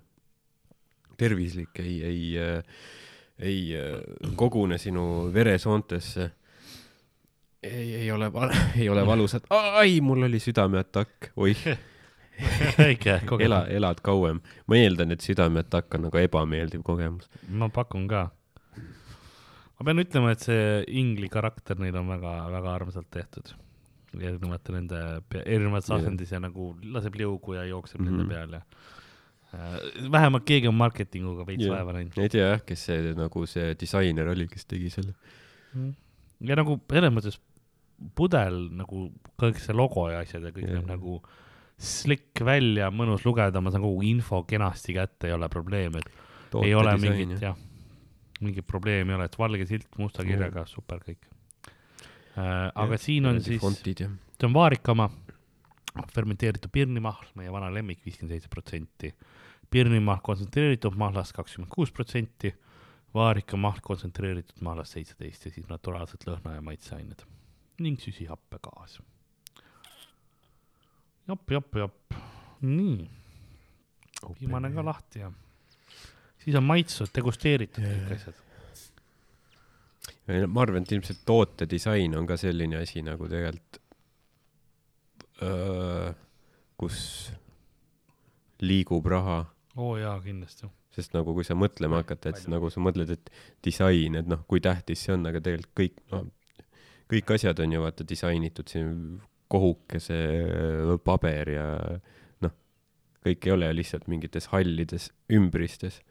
tervislik 1.17 1.79
ei, 1.79 2.03
ei, 2.03 2.37
ei 3.39 3.61
äh, 3.77 4.33
kogune 4.35 4.77
sinu 4.77 5.31
veresoontesse. 5.33 6.31
ei, 7.65 7.95
ei 7.95 8.11
ole, 8.11 8.31
ei 8.79 8.89
ole 8.89 9.05
valusad, 9.07 9.45
ai, 9.81 9.99
mul 10.01 10.27
oli 10.27 10.39
südameatakk, 10.41 11.31
oih, 11.35 11.65
väike 12.79 13.19
kogemus 13.25 13.45
ela, 13.47 13.61
elad 13.71 14.01
kauem. 14.05 14.41
ma 14.67 14.79
eeldan, 14.79 15.13
et 15.15 15.23
südameatakk 15.25 15.97
on 15.97 16.07
nagu 16.09 16.21
ebameeldiv 16.21 16.83
kogemus. 16.85 17.29
ma 17.49 17.69
pakun 17.73 18.07
ka. 18.11 18.25
ma 18.75 19.87
pean 19.87 20.03
ütlema, 20.03 20.33
et 20.35 20.43
see 20.45 20.65
Ingli 21.01 21.29
karakter 21.31 21.79
neil 21.81 21.95
on 21.99 22.11
väga-väga 22.11 22.73
armsalt 22.73 23.09
tehtud. 23.13 23.55
erinevate 24.15 24.71
nende, 24.71 24.99
erinevates 25.43 25.91
asendis 25.91 26.29
ja 26.31 26.39
nagu 26.39 26.73
laseb 26.91 27.17
liugu 27.19 27.57
ja 27.57 27.65
jookseb 27.67 27.99
mm 27.99 28.07
-hmm. 28.07 28.11
Mhm. 28.11 28.17
nende 28.17 28.33
peal 28.33 28.53
ja 28.53 28.61
äh, 29.53 30.11
vähemalt 30.11 30.45
keegi 30.45 30.67
on 30.67 30.75
marketinguga 30.75 31.47
veits 31.47 31.67
vaeva 31.69 31.93
näinud. 31.93 32.17
ei 32.17 32.29
tea 32.29 32.47
jah, 32.53 32.61
kes 32.65 32.85
see 32.85 33.13
nagu 33.15 33.45
see 33.45 33.75
disainer 33.79 34.27
oli, 34.27 34.47
kes 34.47 34.65
tegi 34.65 34.89
selle. 34.89 35.13
ja 36.39 36.55
nagu 36.55 36.79
selles 36.91 37.11
mõttes 37.11 37.39
pudel 38.15 38.65
nagu 38.75 39.07
kõik 39.39 39.59
see 39.61 39.75
logo 39.75 40.07
ja 40.11 40.21
asjad 40.23 40.47
ja 40.47 40.53
kõik 40.55 40.67
Jah. 40.67 40.79
näeb 40.79 40.91
nagu 40.95 41.19
slick 41.75 42.39
välja, 42.45 42.89
mõnus 42.91 43.25
lugeda, 43.27 43.61
ma 43.61 43.71
saan 43.71 43.83
kogu 43.83 44.03
info 44.07 44.43
kenasti 44.47 44.95
kätte, 44.95 45.29
ei 45.29 45.35
ole 45.35 45.49
probleem, 45.51 45.97
et 45.99 46.61
ei 46.63 46.75
ole 46.75 46.93
mingit 47.01 47.41
jah, 47.43 47.57
mingit 48.39 48.67
probleemi 48.67 49.11
ei 49.11 49.19
ole, 49.19 49.27
et 49.27 49.37
valge 49.39 49.67
silt 49.67 49.99
musta 49.99 50.23
kirjaga, 50.27 50.63
super 50.71 51.03
kõik. 51.03 51.27
aga 52.35 52.99
siin 52.99 53.27
on 53.27 53.41
siis, 53.43 53.63
ja. 53.99 54.07
see 54.07 54.47
on 54.47 54.55
vaarika 54.55 54.95
oma, 54.95 55.09
fermenteeritud 56.15 56.71
pirnimahl, 56.71 57.27
meie 57.39 57.51
vana 57.51 57.71
lemmik, 57.71 58.03
viiskümmend 58.07 58.35
seitse 58.35 58.51
protsenti. 58.51 59.11
pirnimahl 59.71 60.23
kontsentreeritud 60.23 60.95
mahlast 60.95 61.35
kakskümmend 61.35 61.71
kuus 61.71 61.91
protsenti, 61.91 62.53
vaarika 63.15 63.57
maht 63.59 63.83
kontsentreeritud 63.83 64.63
maalast 64.63 64.95
seitseteist 64.95 65.47
ja 65.47 65.51
siis 65.51 65.67
naturaalselt 65.67 66.27
lõhna 66.27 66.55
ja 66.55 66.63
maitseained 66.63 67.23
ning 67.83 67.99
süsihappegaas. 67.99 68.99
japp, 71.27 71.51
japp, 71.51 71.81
japp, 71.81 72.19
nii, 72.61 73.09
viimane 74.39 74.71
ka 74.73 74.85
lahti 74.85 75.23
ja 75.23 75.31
siis 76.45 76.57
on 76.59 76.67
maitsud, 76.69 77.09
degusteeritud 77.15 77.85
kõik 77.85 78.13
asjad. 78.15 78.41
ma 80.47 80.61
arvan, 80.61 80.85
et 80.85 80.93
ilmselt 80.93 81.25
toote 81.25 81.67
disain 81.69 82.13
on 82.17 82.27
ka 82.29 82.37
selline 82.37 82.79
asi 82.81 83.01
nagu 83.05 83.29
tegelikult, 83.31 83.81
kus 86.79 86.99
liigub 88.65 89.05
raha, 89.11 89.43
oo 89.77 89.95
jaa, 89.99 90.15
kindlasti. 90.23 90.69
sest 90.95 91.15
nagu 91.17 91.33
kui 91.35 91.45
sa 91.47 91.57
mõtlema 91.59 92.03
hakata, 92.03 92.31
et 92.31 92.47
nagu 92.51 92.69
sa 92.71 92.83
mõtled, 92.83 93.11
et 93.17 93.31
disain, 93.65 94.15
et 94.15 94.29
noh, 94.29 94.45
kui 94.47 94.61
tähtis 94.63 95.05
see 95.05 95.15
on, 95.17 95.25
aga 95.29 95.41
tegelikult 95.43 95.75
kõik, 95.81 96.01
noh, 96.13 96.29
kõik 97.11 97.35
asjad 97.37 97.59
on 97.63 97.75
ju 97.75 97.83
vaata 97.83 98.07
disainitud, 98.07 98.69
see 98.71 98.85
kohukese 99.51 100.19
paber 101.05 101.51
ja 101.53 101.67
noh, 102.41 102.55
kõik 103.25 103.45
ei 103.45 103.53
ole 103.53 103.69
lihtsalt 103.77 104.07
mingites 104.11 104.49
hallides 104.53 105.11
ümbristes 105.33 106.01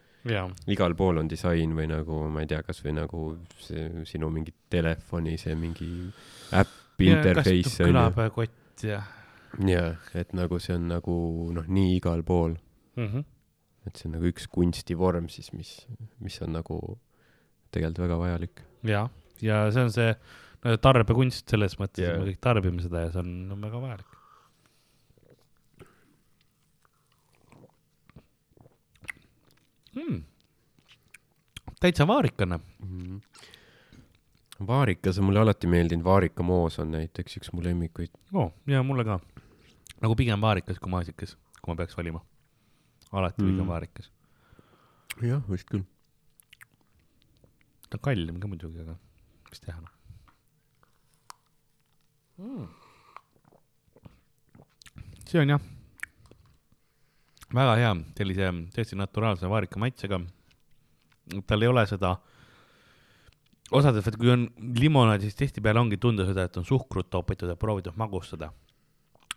igal 0.73 0.95
pool 0.97 1.19
on 1.21 1.29
disain 1.29 1.75
või 1.77 1.89
nagu 1.91 2.23
ma 2.33 2.45
ei 2.45 2.49
tea, 2.49 2.63
kasvõi 2.65 2.95
nagu 2.97 3.27
see 3.61 4.07
sinu 4.09 4.31
mingi 4.33 4.55
telefoni 4.73 5.37
see 5.41 5.57
mingi 5.59 5.91
äpp 6.57 7.05
interface 7.05 7.85
külapäevakott 7.85 8.87
ja 8.89 9.03
jaa, 9.69 9.91
et 10.17 10.33
nagu 10.37 10.59
see 10.63 10.77
on 10.79 10.89
nagu 10.95 11.17
noh, 11.55 11.67
nii 11.69 11.99
igal 11.99 12.25
pool, 12.27 12.57
mm. 12.97 13.07
-hmm. 13.07 13.25
et 13.87 13.97
see 13.97 14.09
on 14.09 14.17
nagu 14.17 14.31
üks 14.31 14.49
kunstivorm 14.51 15.29
siis, 15.29 15.53
mis, 15.53 15.87
mis 16.21 16.41
on 16.43 16.57
nagu 16.57 16.81
tegelikult 17.71 18.07
väga 18.07 18.19
vajalik. 18.19 18.65
ja, 18.83 19.09
ja 19.43 19.71
see 19.71 19.85
on 19.85 19.93
see 19.93 20.15
tarbekunst 20.65 21.51
selles 21.51 21.79
mõttes 21.81 22.05
yeah., 22.05 22.15
et 22.17 22.23
me 22.23 22.33
kõik 22.33 22.45
tarbime 22.45 22.85
seda 22.85 23.07
ja 23.07 23.15
see 23.15 23.21
on, 23.21 23.33
on 23.53 23.67
väga 23.67 23.81
vajalik 23.83 24.21
mm.. 29.95 30.23
täitsa 31.81 32.07
vaarikane. 32.07 32.59
Mhm. 32.81 33.17
vaarikas 34.67 35.19
on 35.19 35.25
mulle 35.25 35.41
alati 35.41 35.67
meeldinud, 35.67 36.05
vaarikamoos 36.05 36.79
on 36.79 36.91
näiteks 36.95 37.37
üks 37.41 37.53
mu 37.53 37.65
lemmikuid. 37.65 38.13
oo, 38.33 38.53
ja 38.67 38.83
mulle 38.83 39.05
ka. 39.05 39.21
nagu 40.01 40.17
pigem 40.17 40.41
vaarikas 40.41 40.79
kui 40.79 40.91
maasikas, 40.91 41.37
kui 41.61 41.73
ma 41.73 41.77
peaks 41.77 41.97
valima. 41.97 42.25
alati 43.13 43.43
mm. 43.43 43.49
Mm. 43.49 43.53
pigem 43.53 43.67
vaarikas. 43.75 44.13
jah, 45.23 45.43
vist 45.51 45.69
küll. 45.71 45.85
ta 47.91 48.01
on 48.01 48.07
kallim 48.09 48.41
ka 48.41 48.49
muidugi, 48.49 48.81
aga 48.81 48.97
mis 49.51 49.61
teha 49.61 49.81
noh 49.81 49.94
mm.. 52.39 52.67
see 55.29 55.41
on 55.41 55.55
jah, 55.55 55.67
väga 57.55 57.75
hea, 57.81 57.93
sellise 58.19 58.51
tõesti 58.75 58.99
naturaalse 58.99 59.51
vaarika 59.51 59.81
maitsega. 59.83 60.21
tal 61.49 61.63
ei 61.63 61.71
ole 61.71 61.87
seda, 61.89 62.17
osades, 63.73 64.09
et 64.09 64.19
kui 64.21 64.33
on 64.35 64.49
limonaad, 64.81 65.23
siis 65.25 65.39
tihtipeale 65.39 65.81
ongi 65.81 66.01
tunda 66.01 66.27
seda, 66.29 66.49
et 66.49 66.59
on 66.61 66.67
suhkrut 66.69 67.11
topitud 67.11 67.49
ja 67.49 67.57
proovitud 67.57 67.97
magustada. 67.97 68.51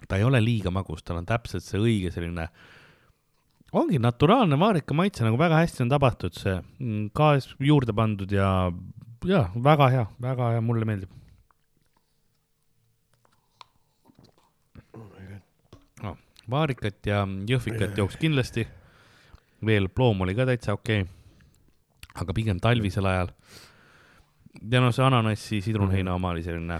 ta 0.08 0.18
ei 0.18 0.24
ole 0.24 0.42
liiga 0.44 0.72
magus, 0.72 1.04
tal 1.04 1.22
on 1.22 1.26
täpselt 1.26 1.64
see 1.66 1.80
õige 1.80 2.12
selline, 2.14 2.50
ongi 3.78 4.00
naturaalne 4.00 4.60
vaarika 4.60 4.94
maitse 4.94 5.26
nagu 5.26 5.38
väga 5.38 5.62
hästi 5.64 5.84
on 5.84 5.90
tabatud 5.92 6.36
see 6.38 6.56
mm, 6.56 7.10
gaas 7.18 7.50
juurde 7.60 7.94
pandud 7.94 8.32
ja, 8.32 8.72
ja 9.26 9.48
väga 9.54 9.90
hea, 9.94 10.06
väga 10.22 10.52
hea, 10.56 10.62
mulle 10.64 10.86
meeldib 10.88 11.18
no,. 16.04 16.18
Vaarikat 16.52 17.10
ja 17.10 17.24
jõhvikat 17.50 17.98
jooks 18.00 18.18
kindlasti. 18.22 18.68
veel 19.66 19.90
ploom 19.90 20.22
oli 20.22 20.36
ka 20.38 20.46
täitsa 20.46 20.76
okei 20.78 21.02
okay.. 21.02 21.14
aga 22.22 22.34
pigem 22.38 22.60
talvisel 22.62 23.06
ajal. 23.10 23.32
ja 24.72 24.82
noh, 24.82 24.94
see 24.94 25.06
ananassi 25.06 25.62
sidrunheina 25.66 26.16
oma 26.18 26.34
oli 26.36 26.46
selline, 26.46 26.80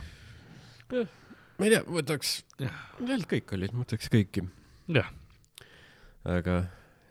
ma 1.58 1.66
ei 1.66 1.74
tea, 1.74 1.84
võtaks, 1.84 2.34
tegelikult 2.58 3.30
kõik 3.34 3.56
olid, 3.58 3.74
ma 3.74 3.86
võtaks 3.86 4.14
kõiki, 4.14 4.46
jah, 4.94 5.12
aga. 6.38 6.62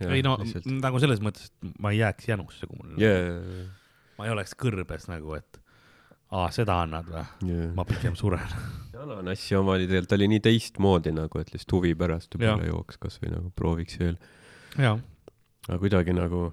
ei 0.06 0.22
no 0.26 0.38
nagu 0.80 1.02
selles 1.02 1.22
mõttes, 1.24 1.50
et 1.50 1.76
ma 1.82 1.94
ei 1.94 2.02
jääks 2.02 2.32
jänusse, 2.32 2.70
kui 2.70 2.78
mul 2.80 2.98
yeah,, 3.02 3.68
ma 4.18 4.28
ei 4.28 4.34
oleks 4.34 4.54
kõrbes 4.58 5.10
nagu, 5.10 5.36
et 5.38 5.60
aa, 6.36 6.50
seda 6.54 6.80
annad 6.84 7.08
või, 7.10 7.24
yeah. 7.48 7.70
ma 7.76 7.84
pigem 7.88 8.16
suren. 8.18 8.52
ananassi 8.96 9.56
oma 9.58 9.76
oli 9.76 9.86
tegelikult, 9.88 10.10
ta 10.12 10.18
oli 10.18 10.28
nii 10.34 10.42
teistmoodi 10.44 11.12
nagu, 11.16 11.40
et 11.42 11.52
lihtsalt 11.54 11.72
huvi 11.78 11.94
pärast 11.98 12.34
võib-olla 12.36 12.66
jooks 12.70 12.98
kasvõi 13.02 13.32
nagu 13.32 13.50
prooviks 13.56 13.98
veel. 14.02 14.16
aga 14.76 15.78
kuidagi 15.82 16.14
nagu 16.16 16.48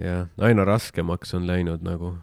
jah, 0.00 0.28
aina 0.40 0.64
raskemaks 0.68 1.34
on 1.38 1.46
läinud 1.50 1.82
nagu 1.86 2.14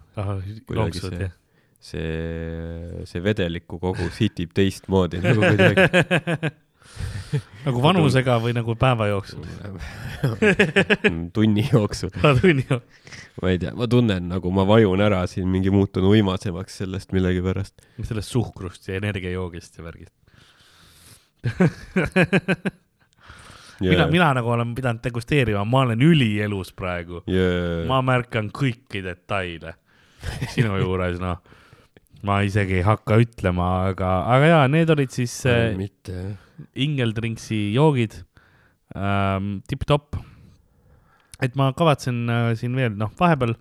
Kuidagi 0.68 1.00
see- 1.04 1.20
jah. 1.28 1.36
see, 1.80 3.04
see 3.06 3.22
vedeliku 3.24 3.80
kogus 3.80 4.18
hitib 4.24 4.54
teistmoodi 4.58 5.22
nagu 5.24 5.44
kuidagi 5.46 6.52
nagu 7.66 7.82
vanusega 7.84 8.38
või 8.44 8.54
nagu 8.58 8.76
päeva 8.80 9.10
jooksul? 9.12 9.44
tunni 11.36 11.66
jooksul, 11.68 12.12
tunni 12.42 12.66
jooksul. 12.70 12.82
ma 13.42 13.52
ei 13.52 13.60
tea, 13.62 13.74
ma 13.78 13.88
tunnen 13.92 14.30
nagu 14.32 14.52
ma 14.54 14.66
vajun 14.68 15.04
ära 15.04 15.22
siin 15.30 15.50
mingi 15.52 15.74
muutun 15.74 16.08
uimasemaks 16.10 16.82
sellest 16.84 17.14
millegipärast. 17.16 17.76
sellest 18.08 18.34
suhkrust 18.34 18.88
ja 18.90 18.98
energiajoogist 19.02 19.78
ja 19.78 19.88
värgist. 19.88 20.16
mina, 23.84 24.08
mina 24.12 24.32
nagu 24.40 24.50
olen 24.56 24.74
pidanud 24.76 25.04
degusteerima, 25.04 25.66
ma 25.66 25.84
olen 25.86 26.02
ülielus 26.02 26.74
praegu. 26.74 27.22
yeah. 27.30 27.86
ma 27.90 28.02
märkan 28.06 28.50
kõiki 28.54 29.04
detaile 29.06 29.78
sinu 30.56 30.80
juures, 30.82 31.20
noh. 31.22 31.38
ma 32.26 32.42
isegi 32.48 32.80
ei 32.80 32.88
hakka 32.88 33.20
ütlema, 33.22 33.70
aga, 33.92 34.10
aga 34.34 34.52
jaa, 34.56 34.68
need 34.72 34.90
olid 34.90 35.14
siis 35.14 35.40
äh, 35.46 35.72
mitte 35.78 36.14
jah. 36.18 36.36
Ingeldringsi 36.76 37.74
joogid 37.76 38.16
ähm,, 38.96 39.60
tipp-topp. 39.70 40.18
et 41.44 41.58
ma 41.60 41.72
kavatsen 41.78 42.24
äh, 42.30 42.52
siin 42.58 42.78
veel, 42.78 42.96
noh, 42.98 43.12
vahepeal 43.20 43.54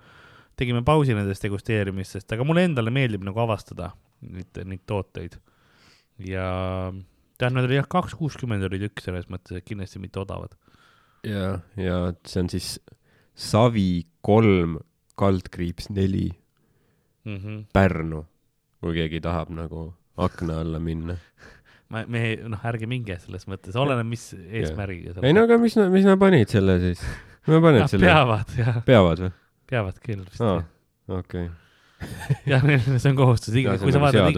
tegime 0.57 0.81
pausi 0.85 1.13
nendest 1.17 1.45
degusteerimistest, 1.45 2.31
aga 2.33 2.47
mulle 2.49 2.65
endale 2.65 2.93
meeldib 2.95 3.27
nagu 3.27 3.43
avastada 3.45 3.91
neid, 4.25 4.63
neid 4.65 4.85
tooteid. 4.89 5.37
ja 6.25 6.49
tähendab, 7.37 7.61
need 7.61 7.71
oli 7.71 7.81
jah, 7.81 7.91
kaks 7.93 8.17
kuuskümmend 8.17 8.65
oli 8.65 8.81
tükk 8.87 9.05
selles 9.05 9.29
mõttes, 9.29 9.59
et 9.59 9.69
kindlasti 9.69 10.01
mitte 10.01 10.23
odavad. 10.23 10.57
ja, 11.27 11.61
ja 11.77 12.01
see 12.25 12.45
on 12.45 12.53
siis 12.53 12.77
Savi 13.37 14.07
kolm 14.25 14.79
kaldkriips 15.21 15.91
neli 15.93 16.31
Mm 17.27 17.37
-hmm. 17.37 17.65
Pärnu, 17.73 18.27
kui 18.81 18.95
keegi 18.95 19.21
tahab 19.21 19.51
nagu 19.51 19.95
akna 20.17 20.61
alla 20.61 20.79
minna. 20.79 21.17
ma, 21.93 22.05
me, 22.11 22.23
noh, 22.51 22.63
ärge 22.71 22.89
minge 22.91 23.19
selles 23.23 23.47
mõttes, 23.51 23.77
oleneb, 23.79 24.09
mis 24.09 24.31
eesmärgiga. 24.35 25.19
ei 25.23 25.37
no 25.37 25.47
aga 25.47 25.59
mis, 25.63 25.77
mis 25.93 26.09
nad 26.09 26.21
panid 26.23 26.53
selle 26.53 26.79
siis? 26.83 27.05
Nad 27.47 27.63
panid 27.63 27.85
Nad 27.85 27.93
selle, 27.93 28.09
peavad 28.11 28.57
jah, 28.59 28.81
peavad 28.87 29.23
või? 29.27 29.37
peavad 29.71 30.03
küll 30.03 30.25
vist 30.27 30.43
jah., 30.43 30.65
okei. 31.15 31.47
jah, 32.51 32.65
see 32.85 33.09
on 33.09 33.17
kohustus, 33.17 33.55
iga, 33.57 33.77
kui 33.81 33.95
sa 33.95 34.01
vaatad, 34.03 34.37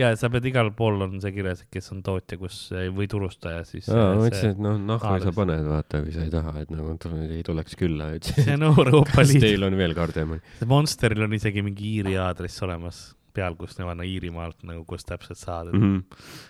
ja 0.00 0.08
sa 0.18 0.30
pead 0.32 0.48
igal 0.50 0.72
pool 0.76 1.04
on 1.04 1.20
see 1.22 1.30
kirjas, 1.36 1.60
et 1.62 1.76
kes 1.76 1.92
on 1.94 2.00
tootja, 2.06 2.38
kus 2.40 2.56
või 2.96 3.06
turustaja, 3.12 3.60
siis 3.68 3.86
aa, 3.92 4.16
ma 4.16 4.24
see, 4.24 4.32
ütlesin, 4.32 4.56
et 4.56 4.64
noh, 4.64 4.80
nahku 4.88 5.12
sa 5.22 5.34
paned, 5.36 5.68
vaata, 5.68 6.00
kui 6.02 6.16
sa 6.16 6.24
ei 6.24 6.32
taha, 6.32 6.56
et 6.64 6.72
nagu 6.74 6.96
ei 7.28 7.44
tuleks 7.46 7.78
külla, 7.78 8.10
see 8.26 8.56
on 8.56 8.66
Euroopa 8.72 9.22
Liit, 9.22 9.44
teil 9.44 9.68
on 9.68 9.78
veel 9.78 9.94
kardemoni? 9.96 10.56
Monsteril 10.66 11.28
on 11.28 11.38
isegi 11.38 11.62
mingi 11.66 11.92
Iiri 12.00 12.18
aadress 12.24 12.66
olemas 12.66 13.04
peal, 13.36 13.54
kus 13.60 13.76
nemad 13.78 13.98
on 14.00 14.06
Iirimaalt 14.08 14.64
nagu, 14.68 14.84
kus 14.88 15.04
täpselt 15.08 15.38
saad, 15.40 15.68
et 15.72 15.76
Mhm. 15.78 16.02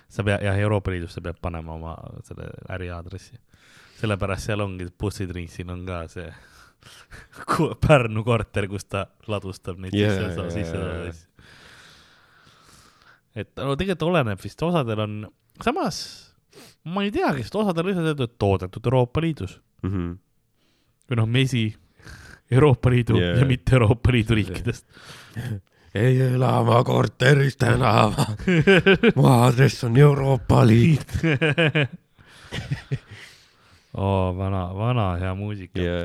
sa 0.08 0.22
pead, 0.26 0.42
jah, 0.46 0.58
Euroopa 0.62 0.90
Liidus 0.94 1.14
sa 1.18 1.20
pead 1.24 1.40
panema 1.42 1.74
oma 1.74 1.96
selle 2.24 2.48
äriaadressi. 2.70 3.38
sellepärast 4.00 4.44
seal 4.50 4.60
ongi 4.60 4.86
bussitriisil 5.00 5.70
on 5.72 5.86
ka 5.88 6.02
see 6.12 6.28
Pärnu 7.86 8.22
korter, 8.24 8.66
kus 8.70 8.84
ta 8.84 9.06
ladustab 9.26 9.78
neid 9.82 9.94
Jaa, 9.96 10.10
sisse 10.12 10.40
jaa, 10.42 10.50
sisse 10.50 10.76
jaa. 10.76 11.08
asju. 11.08 11.26
et 13.36 13.50
no 13.56 13.74
tegelikult 13.76 14.06
oleneb 14.10 14.40
vist, 14.44 14.62
osadel 14.62 15.00
on, 15.04 15.16
samas 15.64 15.98
ma 16.88 17.02
ei 17.04 17.10
teagi, 17.12 17.42
sest 17.44 17.56
osadel 17.60 17.84
on 17.84 17.90
lihtsalt 17.90 18.10
öeldud 18.12 18.36
toodetud 18.40 18.86
Euroopa 18.88 19.20
Liidus 19.24 19.58
Mhm. 19.84 20.12
või 21.10 21.16
noh, 21.20 21.26
mesi 21.28 21.64
Euroopa 22.50 22.90
Liidu 22.92 23.16
yeah. 23.18 23.38
ja 23.40 23.46
mitte 23.48 23.74
Euroopa 23.76 24.12
Liidu 24.14 24.34
riikidest. 24.38 24.84
ei 25.96 26.20
ela 26.28 26.52
ma 26.66 26.82
korteris 26.86 27.56
tänaval, 27.60 28.36
mu 29.16 29.26
aadress 29.30 29.84
on 29.86 29.96
Euroopa 30.00 30.62
Liit. 30.66 31.16
oo, 33.96 34.36
vana, 34.36 34.68
vana 34.76 35.08
hea 35.20 35.32
muusika. 35.38 35.80
ja 35.80 35.98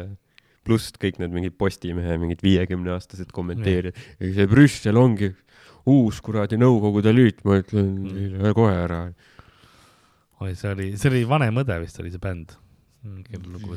pluss 0.67 0.93
kõik 1.01 1.19
need 1.21 1.33
mingid 1.33 1.57
Postimehe 1.59 2.17
mingid 2.21 2.43
viiekümneaastased 2.45 3.31
kommenteerijad, 3.35 3.97
ei 4.21 4.33
see 4.35 4.47
Brüssel 4.49 4.99
ongi 5.01 5.31
uus 5.89 6.21
kuradi 6.21 6.59
Nõukogude 6.61 7.13
Liit, 7.15 7.41
ma 7.47 7.57
ütlen 7.61 7.93
teile 8.07 8.53
kohe 8.57 8.73
ära. 8.83 9.03
oi, 10.41 10.53
see 10.55 10.73
oli, 10.73 10.89
see 10.97 11.11
oli 11.11 11.23
Vanem 11.29 11.61
Õde 11.63 11.79
vist 11.83 11.99
oli 12.01 12.13
see 12.13 12.21
bänd. 12.21 12.57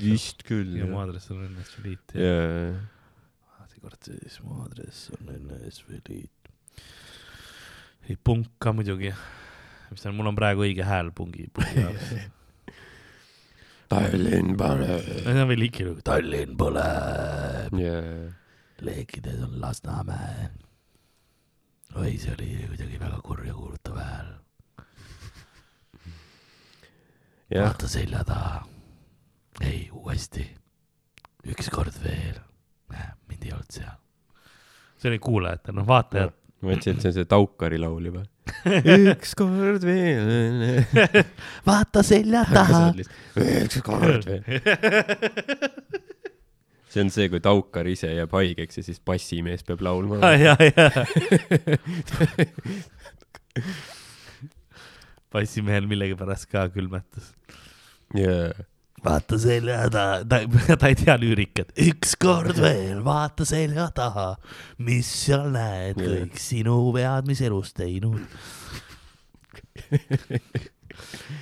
vist 0.05 0.45
küll 0.45 0.77
ja 0.77 0.85
mu 0.89 1.01
aadress 1.01 1.33
on 1.33 1.47
NSV 1.49 1.87
Liit. 1.89 2.19
jaa, 2.19 2.75
seekord 3.85 4.07
siis 4.09 4.41
mu 4.43 4.63
aadress 4.63 5.11
on 5.13 5.29
NSV 5.29 5.99
Liit. 6.09 6.49
ei, 8.09 8.17
punk 8.17 8.49
ka 8.59 8.73
muidugi. 8.73 9.13
mis 9.91 10.07
on, 10.07 10.15
mul 10.15 10.31
on 10.31 10.37
praegu 10.37 10.65
õige 10.65 10.85
hääl 10.85 11.11
pungi, 11.13 11.49
pungi 11.53 11.83
jaoks. 11.83 12.15
Tallinn 13.93 14.57
paneb. 14.57 15.05
see 15.05 15.43
on 15.43 15.49
veel 15.49 15.67
ikilugu. 15.69 16.01
Tallinn 16.05 16.57
põleb, 16.57 17.77
jaa, 17.79 18.31
leekides 18.81 19.43
on 19.45 19.61
Lasnamäe. 19.61 20.49
oi, 21.95 22.17
see 22.17 22.33
oli 22.33 22.49
kuidagi 22.71 23.01
väga 23.01 23.21
kurja 23.25 23.55
kuulutav 23.55 24.01
hääl. 24.01 24.33
jah, 27.53 27.69
vaata 27.69 27.89
selja 27.89 28.25
taha. 28.25 28.65
ei, 29.61 29.91
uuesti. 29.93 30.49
ükskord 31.45 32.01
veel. 32.01 32.41
Mind 33.31 33.47
ei 33.47 33.53
olnud 33.57 33.77
seal. 33.77 33.99
see 34.99 35.13
oli 35.13 35.21
kuulajatel, 35.23 35.77
noh 35.79 35.87
vaatajad. 35.89 36.33
ma 36.63 36.71
mõtlesin, 36.71 36.97
et 36.97 37.05
see 37.05 37.13
on 37.13 37.19
see 37.19 37.29
Taukari 37.29 37.79
laul 37.83 38.11
juba. 38.11 38.25
ükskord 39.15 39.85
veel. 39.85 40.85
vaata 41.69 42.05
selja 42.07 42.45
taha. 42.51 42.87
ükskord 43.41 44.29
veel. 44.29 44.45
see 46.95 47.05
on 47.05 47.11
see, 47.15 47.29
kui 47.33 47.43
Taukar 47.45 47.89
ise 47.91 48.11
jääb 48.15 48.35
haigeks 48.37 48.81
ja 48.81 48.87
siis 48.87 49.01
bassimees 49.05 49.67
peab 49.67 49.83
laulma. 49.85 50.21
ja, 50.39 50.55
ja. 50.63 50.87
bassimehel 55.35 55.89
millegipärast 55.91 56.47
ka 56.53 56.69
külmetas. 56.75 57.33
jaa, 58.15 58.53
vaata 59.05 59.39
selja 59.41 59.85
taha, 59.93 60.25
ta, 60.29 60.41
ta 60.81 60.91
ei 60.91 60.99
tea 60.99 61.17
lüürikat. 61.21 61.73
ükskord 61.77 62.61
veel, 62.61 63.03
vaata 63.05 63.47
selja 63.49 63.89
taha, 63.95 64.35
mis 64.79 65.09
seal 65.25 65.51
näed, 65.55 66.01
kõik 66.01 66.39
sinu 66.41 66.79
vead, 66.97 67.29
mis 67.29 67.43
elus 67.45 67.75
teinud. 67.77 68.23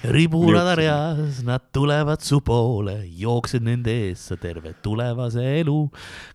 riburad 0.03 0.67
harjas, 0.67 1.43
nad 1.45 1.63
tulevad 1.73 2.21
su 2.25 2.41
poole, 2.45 3.03
jooksed 3.19 3.65
nende 3.65 3.93
ees 4.09 4.27
sa 4.31 4.37
terve 4.41 4.75
tulevase 4.85 5.45
elu. 5.61 5.79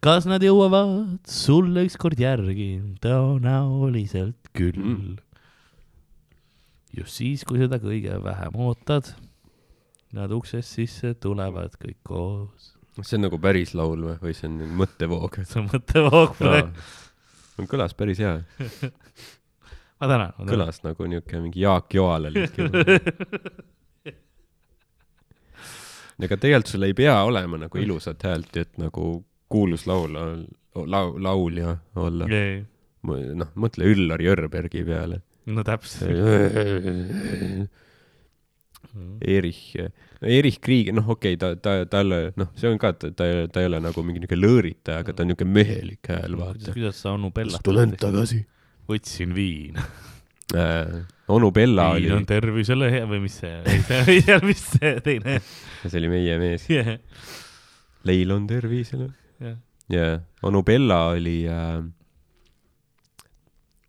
kas 0.03 0.27
nad 0.29 0.43
jõuavad 0.43 1.17
sulle 1.27 1.87
ükskord 1.87 2.19
järgi? 2.21 2.81
tõenäoliselt 3.03 4.51
küll 4.53 4.77
Mm. 4.77 5.17
just 6.93 7.17
siis, 7.17 7.43
kui 7.43 7.59
seda 7.59 7.79
kõige 7.81 8.21
vähem 8.23 8.55
ootad, 8.55 9.13
nad 10.15 10.31
uksest 10.31 10.77
sisse 10.77 11.13
tulevad 11.19 11.75
kõik 11.79 11.97
koos. 12.07 12.73
see 13.01 13.17
on 13.17 13.27
nagu 13.27 13.39
päris 13.41 13.73
laul 13.77 14.01
või, 14.05 14.15
või 14.21 14.33
see 14.37 14.47
on 14.49 14.55
mõttevoog? 14.79 15.39
see 15.49 15.59
on 15.61 15.67
mõttevoog 15.71 16.37
praegu. 16.39 16.69
kõlas 17.67 17.93
päris 17.97 18.19
hea, 18.23 18.37
ma 19.99 20.05
tänan. 20.11 20.31
kõlas 20.47 20.77
nagu 20.85 21.09
niuke 21.09 21.41
mingi 21.43 21.59
Jaak 21.65 21.93
Joale. 21.97 22.29
ega 26.17 26.37
tegelikult 26.37 26.71
sul 26.71 26.87
ei 26.87 26.95
pea 26.97 27.17
olema 27.27 27.59
nagu 27.61 27.77
ilusat 27.77 28.23
häält, 28.25 28.53
et 28.57 28.73
nagu 28.81 29.03
kuulus 29.51 29.85
laul, 29.87 30.11
lau-, 30.75 31.15
laulja 31.21 31.77
olla. 31.95 32.25
noh, 33.07 33.51
mõtle 33.55 33.83
Üllar 33.91 34.21
Jörbergi 34.23 34.81
peale. 34.87 35.21
no 35.45 35.63
täpselt. 35.67 36.17
Erich, 39.21 39.75
Erich 40.21 40.59
Krieg, 40.63 40.91
noh, 40.95 41.07
okei 41.15 41.35
okay,, 41.35 41.39
ta, 41.41 41.55
ta, 41.61 41.85
talle, 41.91 42.31
noh, 42.39 42.51
see 42.57 42.69
on 42.69 42.77
ka, 42.81 42.93
ta, 42.93 43.11
ta, 43.11 43.29
ta 43.51 43.63
ei 43.63 43.69
ole 43.69 43.81
nagu 43.83 44.03
mingi 44.05 44.21
niuke 44.23 44.37
lõõritaja, 44.37 45.03
aga 45.03 45.15
ta 45.15 45.25
on 45.25 45.33
niuke 45.33 45.47
mehelik 45.47 46.11
hääl, 46.11 46.37
vaata. 46.39 46.75
kuidas 46.75 47.01
sa 47.03 47.15
onu 47.17 47.31
Bellat 47.35 47.65
tagasi 47.99 48.43
võtsin 48.87 49.35
viin. 49.35 49.77
äh,. 50.55 51.03
onu 51.27 51.51
Bella 51.51 51.89
viin 51.93 52.07
oli 52.07 52.11
on, 52.15 52.25
tervisele 52.25 52.89
hea 52.91 53.05
või 53.09 53.21
mis 53.25 53.39
see, 53.41 53.55
ei 54.13 54.21
tea, 54.23 54.39
mis 54.45 54.63
see 54.77 54.95
teine. 55.03 55.39
see 55.83 55.99
oli 55.99 56.11
meie 56.11 56.37
mees, 56.41 56.67
jah, 56.71 56.95
Leil 58.07 58.31
on 58.31 58.47
tervisele. 58.47 59.11
jah, 59.43 59.57
jaa, 59.91 60.19
onu 60.47 60.63
Bella 60.67 61.03
oli 61.13 61.41
äh,, 61.51 61.81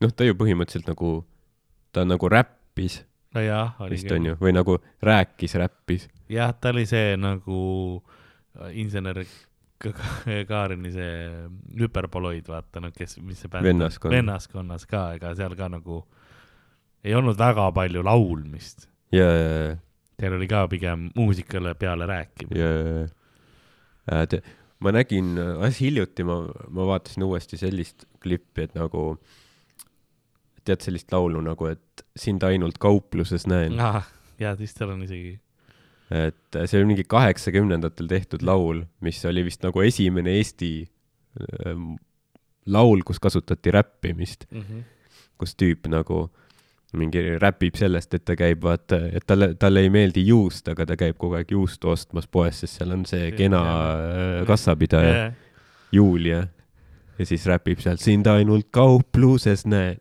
noh, 0.03 0.15
ta 0.15 0.27
ju 0.27 0.39
põhimõtteliselt 0.39 0.91
nagu, 0.91 1.21
ta 1.95 2.07
nagu 2.09 2.33
räppis 2.33 3.03
no 3.39 3.45
jah, 3.47 3.75
vist 3.91 4.11
onju, 4.15 4.37
või 4.43 4.53
nagu 4.57 4.79
rääkis, 5.07 5.55
räppis. 5.63 6.09
jah, 6.29 6.51
ta 6.59 6.73
oli 6.75 6.87
see 6.91 7.17
nagu 7.21 7.61
insener 8.75 9.23
Ka- 9.79 9.93
Ka- 9.95 10.43
Kaarini 10.49 10.91
see 10.91 11.11
hüperboloid, 11.79 12.49
vaata 12.51 12.81
noh, 12.83 12.91
kes, 12.91 13.21
mis 13.23 13.39
see 13.45 13.51
bänd 13.53 13.63
on. 13.63 13.69
Vennaskond. 13.69 14.11
vennaskonnas 14.17 14.87
ka, 14.91 15.05
ega 15.15 15.31
seal 15.39 15.55
ka 15.59 15.69
nagu 15.71 16.01
ei 17.07 17.15
olnud 17.15 17.39
väga 17.39 17.69
palju 17.77 18.03
laulmist. 18.03 18.89
ja, 19.15 19.29
ja, 19.31 19.53
ja 19.69 19.77
seal 20.19 20.35
oli 20.35 20.49
ka 20.51 20.65
pigem 20.67 21.05
muusikale 21.15 21.77
peale 21.79 22.09
rääkimine. 22.11 22.59
ja, 22.59 23.07
ja 24.11 24.27
te, 24.27 24.43
ma 24.83 24.91
nägin, 24.95 25.37
alles 25.39 25.79
hiljuti 25.79 26.27
ma, 26.27 26.41
ma 26.75 26.89
vaatasin 26.91 27.23
uuesti 27.29 27.57
sellist 27.61 28.03
klippi, 28.19 28.67
et 28.67 28.75
nagu 28.75 29.13
tead 30.69 30.85
sellist 30.85 31.13
laulu 31.15 31.43
nagu, 31.45 31.71
et 31.73 32.05
sind 32.19 32.45
ainult 32.47 32.79
kaupluses 32.83 33.47
näen, 33.51 33.79
ah,. 33.83 34.07
ja 34.41 34.55
siis 34.59 34.75
seal 34.77 34.95
on 34.95 35.05
isegi, 35.07 35.37
et 36.15 36.61
see 36.65 36.81
oli 36.81 36.93
mingi 36.95 37.07
kaheksakümnendatel 37.09 38.11
tehtud 38.11 38.45
laul, 38.47 38.85
mis 39.05 39.21
oli 39.29 39.45
vist 39.49 39.65
nagu 39.67 39.83
esimene 39.85 40.39
Eesti 40.39 40.73
ähm, 41.65 41.97
laul, 42.69 43.05
kus 43.07 43.21
kasutati 43.21 43.73
räppimist, 43.75 44.47
mm 44.51 44.61
-hmm. 44.61 44.85
kus 45.41 45.57
tüüp 45.57 45.89
nagu 45.89 46.29
mingi 46.97 47.21
räpib 47.39 47.77
sellest, 47.77 48.15
et 48.15 48.25
ta 48.25 48.37
käib, 48.37 48.63
vaata, 48.65 48.97
et 49.13 49.27
talle, 49.27 49.53
talle 49.61 49.81
ei 49.85 49.91
meeldi 49.93 50.25
juust, 50.27 50.69
aga 50.73 50.87
ta 50.89 50.97
käib 50.97 51.19
kogu 51.21 51.37
aeg 51.37 51.51
juustu 51.53 51.91
ostmas 51.93 52.27
poes, 52.27 52.61
sest 52.61 52.79
seal 52.79 52.95
on 52.97 53.05
see 53.09 53.33
kena 53.37 53.61
äh, 53.61 54.47
kassapidaja. 54.49 55.33
Julia 55.93 56.47
ja 57.19 57.27
siis 57.27 57.47
räpib 57.51 57.81
sealt 57.83 58.01
sind 58.03 58.27
ainult 58.31 58.69
kaupluses 58.75 59.65
näen 59.67 59.99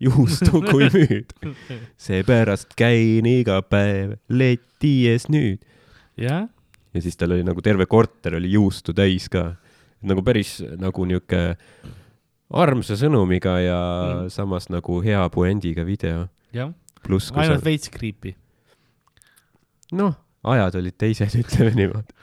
juustu 0.00 0.60
kui 0.70 0.88
müüd. 0.92 1.32
seepärast 2.06 2.74
käin 2.78 3.26
iga 3.26 3.60
päev 3.62 4.16
leti 4.28 4.94
ees 5.08 5.28
nüüd. 5.32 5.62
jah, 6.20 6.48
ja 6.94 7.00
siis 7.04 7.16
tal 7.16 7.32
oli 7.36 7.44
nagu 7.46 7.62
terve 7.64 7.86
korter 7.86 8.36
oli 8.40 8.52
juustu 8.52 8.92
täis 8.96 9.28
ka. 9.32 9.54
nagu 10.02 10.22
päris 10.22 10.58
nagu 10.78 11.04
niuke 11.08 11.56
armsa 12.50 12.96
sõnumiga 12.96 13.58
ja 13.60 13.78
Mm. 14.08 14.28
samas 14.32 14.68
nagu 14.70 15.00
hea 15.04 15.28
puendiga 15.30 15.84
video. 15.84 16.28
jah, 16.52 16.70
ainult 17.08 17.60
sa, 17.60 17.64
veits 17.64 17.90
creepy. 17.90 18.34
noh, 19.92 20.14
ajad 20.44 20.74
olid 20.80 20.96
teised, 20.98 21.34
ütleme 21.42 21.74
niimoodi. 21.76 22.14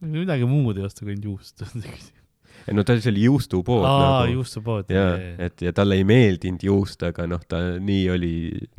midagi 0.00 0.44
muud 0.48 0.78
ei 0.78 0.84
osta 0.88 1.04
kui 1.04 1.12
ainult 1.14 1.24
juust. 1.24 1.62
ei 2.68 2.76
no 2.76 2.84
tal 2.86 3.02
oli 3.10 3.24
juustupood 3.24 3.86
nagu. 3.86 4.38
juustupood. 4.38 4.92
ja, 4.92 5.10
et 5.48 5.64
ja 5.64 5.72
talle 5.76 5.98
ei 5.98 6.06
meeldinud 6.08 6.64
juust, 6.68 7.02
aga 7.08 7.26
noh, 7.30 7.42
ta 7.48 7.60
nii 7.80 8.06
oli, 8.14 8.32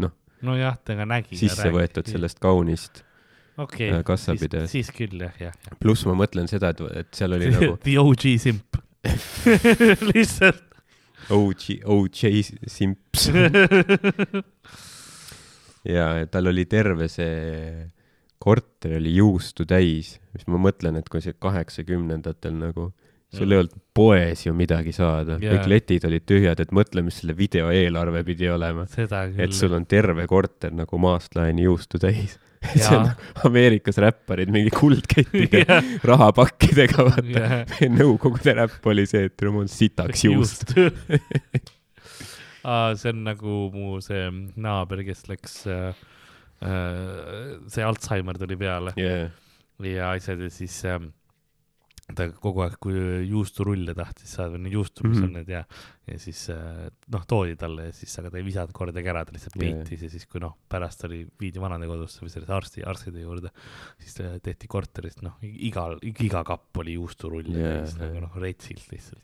noh, 0.04 0.16
nojah, 0.46 0.80
ta 0.86 0.98
ka 1.00 1.08
nägi. 1.10 1.40
sisse 1.40 1.72
võetud. 1.74 2.10
sellest 2.10 2.42
kaunist. 2.44 3.04
okei 3.58 3.92
äh, 3.92 4.04
kassapidajast. 4.08 4.72
siis, 4.72 4.92
siis 4.92 4.96
küll 4.96 5.26
jah, 5.26 5.36
jah, 5.42 5.58
jah. 5.68 5.82
pluss 5.82 6.08
ma 6.10 6.16
mõtlen 6.20 6.50
seda, 6.52 6.74
et, 6.76 6.86
et 7.04 7.12
seal 7.16 7.38
oli 7.38 7.52
nagu 7.56 7.76
The 7.84 8.00
OG 8.02 8.32
simp. 8.42 8.82
lihtsalt. 10.12 10.66
OG, 11.30 11.64
OJ 11.86 12.42
Simps 12.68 13.30
ja 15.96 16.06
tal 16.32 16.50
oli 16.50 16.66
terve 16.66 17.08
see 17.12 17.86
korter 18.40 18.96
oli 18.98 19.14
juustu 19.18 19.66
täis, 19.68 20.16
mis 20.34 20.48
ma 20.50 20.60
mõtlen, 20.64 20.98
et 21.00 21.10
kui 21.12 21.22
see 21.24 21.36
kaheksakümnendatel 21.38 22.56
nagu, 22.56 22.90
sul 23.34 23.52
ei 23.54 23.60
olnud 23.62 23.76
poes 23.94 24.46
ju 24.46 24.54
midagi 24.58 24.92
saada 24.96 25.36
Jaa. 25.38 25.54
kõik 25.54 25.68
letid 25.70 26.06
olid 26.08 26.24
tühjad, 26.26 26.60
et 26.64 26.72
mõtle, 26.76 27.04
mis 27.06 27.20
selle 27.22 27.36
video 27.38 27.70
eelarve 27.74 28.24
pidi 28.26 28.48
olema. 28.50 28.88
et 29.38 29.54
sul 29.54 29.74
on 29.78 29.86
terve 29.86 30.26
korter 30.28 30.72
nagu 30.74 30.98
maast 31.02 31.36
laeni 31.38 31.68
juustu 31.68 32.00
täis. 32.02 32.38
see 32.76 32.90
on 32.92 33.06
nagu 33.08 33.46
Ameerikas 33.48 33.96
räpparid 34.04 34.50
mingi 34.52 34.72
kuldkettide 34.76 35.62
Jah. 35.70 35.86
rahapakkidega, 36.10 37.06
vaata 37.08 37.30
Jah. 37.32 37.76
Nõukogude 38.00 38.56
räpp 38.58 38.90
oli 38.92 39.06
see, 39.08 39.30
et 39.30 39.46
mul 39.48 39.62
on 39.64 39.70
sitaks 39.72 40.26
juust. 40.28 40.74
aa, 42.66 42.96
see 43.00 43.14
on 43.14 43.22
nagu 43.30 43.60
mu 43.76 44.00
see 44.04 44.26
naaber, 44.60 45.06
kes 45.08 45.24
läks 45.32 45.56
äh,, 45.72 45.94
äh, 46.66 47.54
see 47.72 47.86
Alžeimer 47.86 48.42
tuli 48.42 48.58
peale 48.60 48.92
Yeah. 49.00 49.30
ja 49.86 50.12
asjad 50.18 50.42
ja 50.44 50.50
siis 50.52 50.76
äh, 50.90 51.00
ta 52.16 52.26
kogu 52.34 52.64
aeg, 52.66 52.76
kui 52.82 52.94
juusturulle 53.30 53.94
tahtis 53.98 54.32
saada 54.38 54.56
või 54.56 54.64
need 54.66 54.74
juustud, 54.78 55.06
mis 55.10 55.20
Mhm. 55.20 55.26
on 55.28 55.34
need 55.38 55.50
ja, 55.54 55.64
ja 56.10 56.18
siis 56.20 56.42
äh, 56.50 56.90
noh, 57.14 57.26
toodi 57.30 57.56
talle 57.60 57.86
ja 57.90 57.94
siis, 57.94 58.14
aga 58.20 58.32
ta 58.34 58.38
ei 58.42 58.44
visanud 58.48 58.74
kordagi 58.74 59.12
ära, 59.12 59.26
ta 59.26 59.36
lihtsalt 59.36 59.58
peitis 59.62 60.02
ja 60.08 60.10
siis, 60.10 60.26
kui 60.26 60.42
noh, 60.42 60.56
pärast 60.70 61.04
oli, 61.06 61.22
viidi 61.40 61.62
vanadekodusse 61.62 62.24
või 62.26 62.34
sellise 62.34 62.54
arsti, 62.58 62.84
arstide 62.84 63.22
juurde, 63.22 63.52
siis 64.00 64.18
tehti 64.44 64.68
korterist 64.68 65.22
noh, 65.22 65.38
igal, 65.42 66.00
iga 66.02 66.44
kapp 66.44 66.78
oli 66.82 66.98
juusturull 66.98 67.46
yeah, 67.54 67.84
jaa. 67.86 67.98
nagu 68.04 68.26
noh, 68.26 68.36
retsilt 68.42 68.90
lihtsalt. 68.92 69.22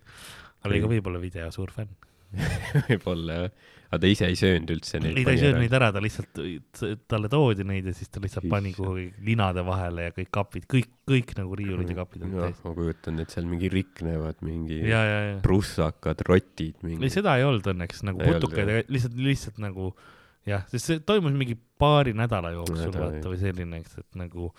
oli 0.65 0.81
ka 0.81 0.87
võib-olla 0.89 1.21
video 1.21 1.49
suur 1.53 1.71
fänn. 1.73 1.89
võib-olla 2.89 3.37
jah. 3.39 3.51
aga 3.85 3.99
ta 4.01 4.09
ise 4.11 4.29
ei 4.31 4.37
söönud 4.39 4.71
üldse 4.75 4.99
neid. 5.01 5.19
ei, 5.19 5.25
ta 5.27 5.35
ei 5.35 5.41
söönud 5.41 5.61
neid 5.63 5.75
ära, 5.77 5.91
ta 5.95 6.01
lihtsalt, 6.03 6.41
talle 7.11 7.31
toodi 7.31 7.67
neid 7.67 7.89
ja 7.89 7.93
siis 7.95 8.11
ta 8.11 8.23
lihtsalt 8.23 8.49
pani 8.51 8.73
kuhugi 8.75 9.05
linade 9.27 9.63
vahele 9.67 10.09
ja 10.09 10.15
kõik 10.15 10.31
kapid, 10.39 10.67
kõik, 10.71 10.89
kõik 11.11 11.35
nagu 11.39 11.59
riiulid 11.59 11.93
ja 11.93 11.99
kapid 12.01 12.25
olid 12.27 12.41
täis. 12.47 12.59
ma 12.65 12.75
kujutan, 12.79 13.21
et 13.23 13.35
seal 13.35 13.47
mingi 13.49 13.71
riknevad 13.71 14.43
mingi 14.45 14.81
ja, 14.81 15.03
ja, 15.05 15.21
ja. 15.29 15.39
prussakad, 15.45 16.25
rotid, 16.27 16.75
ei, 16.81 16.89
mingi. 16.91 17.13
seda 17.13 17.37
ei 17.39 17.47
olnud 17.47 17.73
õnneks 17.75 18.05
nagu 18.09 18.25
Ei 18.25 18.35
putukaid, 18.35 18.75
lihtsalt, 18.91 19.19
lihtsalt 19.27 19.61
nagu 19.63 19.93
jah, 20.45 20.65
sest 20.71 20.91
see 20.91 21.03
toimus 21.05 21.35
mingi 21.37 21.57
paari 21.79 22.13
nädala 22.17 22.53
jooksul 22.55 22.93
vaata 22.95 23.29
või 23.31 23.39
selline, 23.41 23.81
eks, 23.81 23.99
et 24.03 24.19
nagu 24.19 24.51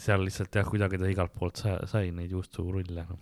seal 0.00 0.24
lihtsalt 0.24 0.54
jah, 0.56 0.68
kuidagi 0.68 1.00
ta 1.00 1.10
igalt 1.10 1.34
poolt 1.36 1.60
sai, 1.62 1.76
sai 1.90 2.10
neid 2.14 2.32
juusturulle 2.32 3.06
no., 3.08 3.18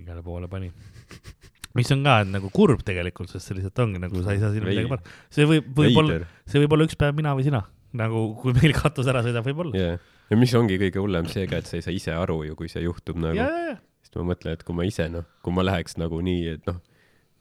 igale 0.00 0.22
poole 0.24 0.48
pani. 0.50 0.70
mis 1.76 1.90
on 1.94 2.04
ka 2.06 2.20
et 2.24 2.30
nagu 2.32 2.50
kurb 2.54 2.84
tegelikult, 2.86 3.32
sest 3.32 3.50
see 3.50 3.58
lihtsalt 3.58 3.82
ongi 3.84 4.00
nagu 4.02 4.22
sa 4.24 4.34
ei 4.34 4.40
saa 4.42 4.52
sinna 4.54 4.70
midagi 4.70 4.90
panna. 4.92 5.16
see 5.34 5.48
võib, 5.48 5.68
võib-olla, 5.76 6.22
see 6.48 6.62
võib 6.62 6.76
olla 6.76 6.86
üks 6.88 6.96
päev 7.00 7.18
mina 7.18 7.34
või 7.36 7.46
sina, 7.48 7.64
nagu 7.98 8.22
kui 8.40 8.56
meil 8.56 8.74
katus 8.76 9.10
ära 9.10 9.24
sõidab, 9.26 9.46
võib-olla. 9.48 9.76
jah, 9.76 9.98
ja 10.30 10.40
mis 10.40 10.54
ongi 10.58 10.78
kõige 10.80 11.02
hullem 11.02 11.28
see 11.30 11.48
ka, 11.50 11.60
et 11.62 11.68
sa 11.70 11.78
ei 11.78 11.84
saa 11.84 11.94
ise 11.96 12.14
aru 12.16 12.42
ju, 12.48 12.56
kui 12.58 12.70
see 12.72 12.84
juhtub 12.86 13.20
nagu 13.20 13.38
ja, 13.38 13.76
siis 14.04 14.16
ma 14.16 14.30
mõtlen, 14.32 14.56
et 14.56 14.64
kui 14.66 14.76
ma 14.76 14.86
ise 14.88 15.08
noh, 15.12 15.26
kui 15.44 15.54
ma 15.56 15.66
läheks 15.66 15.98
nagu 16.00 16.20
nii, 16.24 16.56
et 16.56 16.68
noh, 16.68 16.80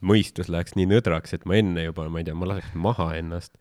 mõistus 0.05 0.51
läheks 0.53 0.75
nii 0.77 0.89
nõdraks, 0.91 1.33
et 1.37 1.47
ma 1.49 1.57
enne 1.57 1.87
juba, 1.87 2.05
ma 2.11 2.21
ei 2.21 2.27
tea, 2.27 2.37
ma 2.37 2.51
laseks 2.51 2.75
maha 2.77 3.09
ennast. 3.17 3.55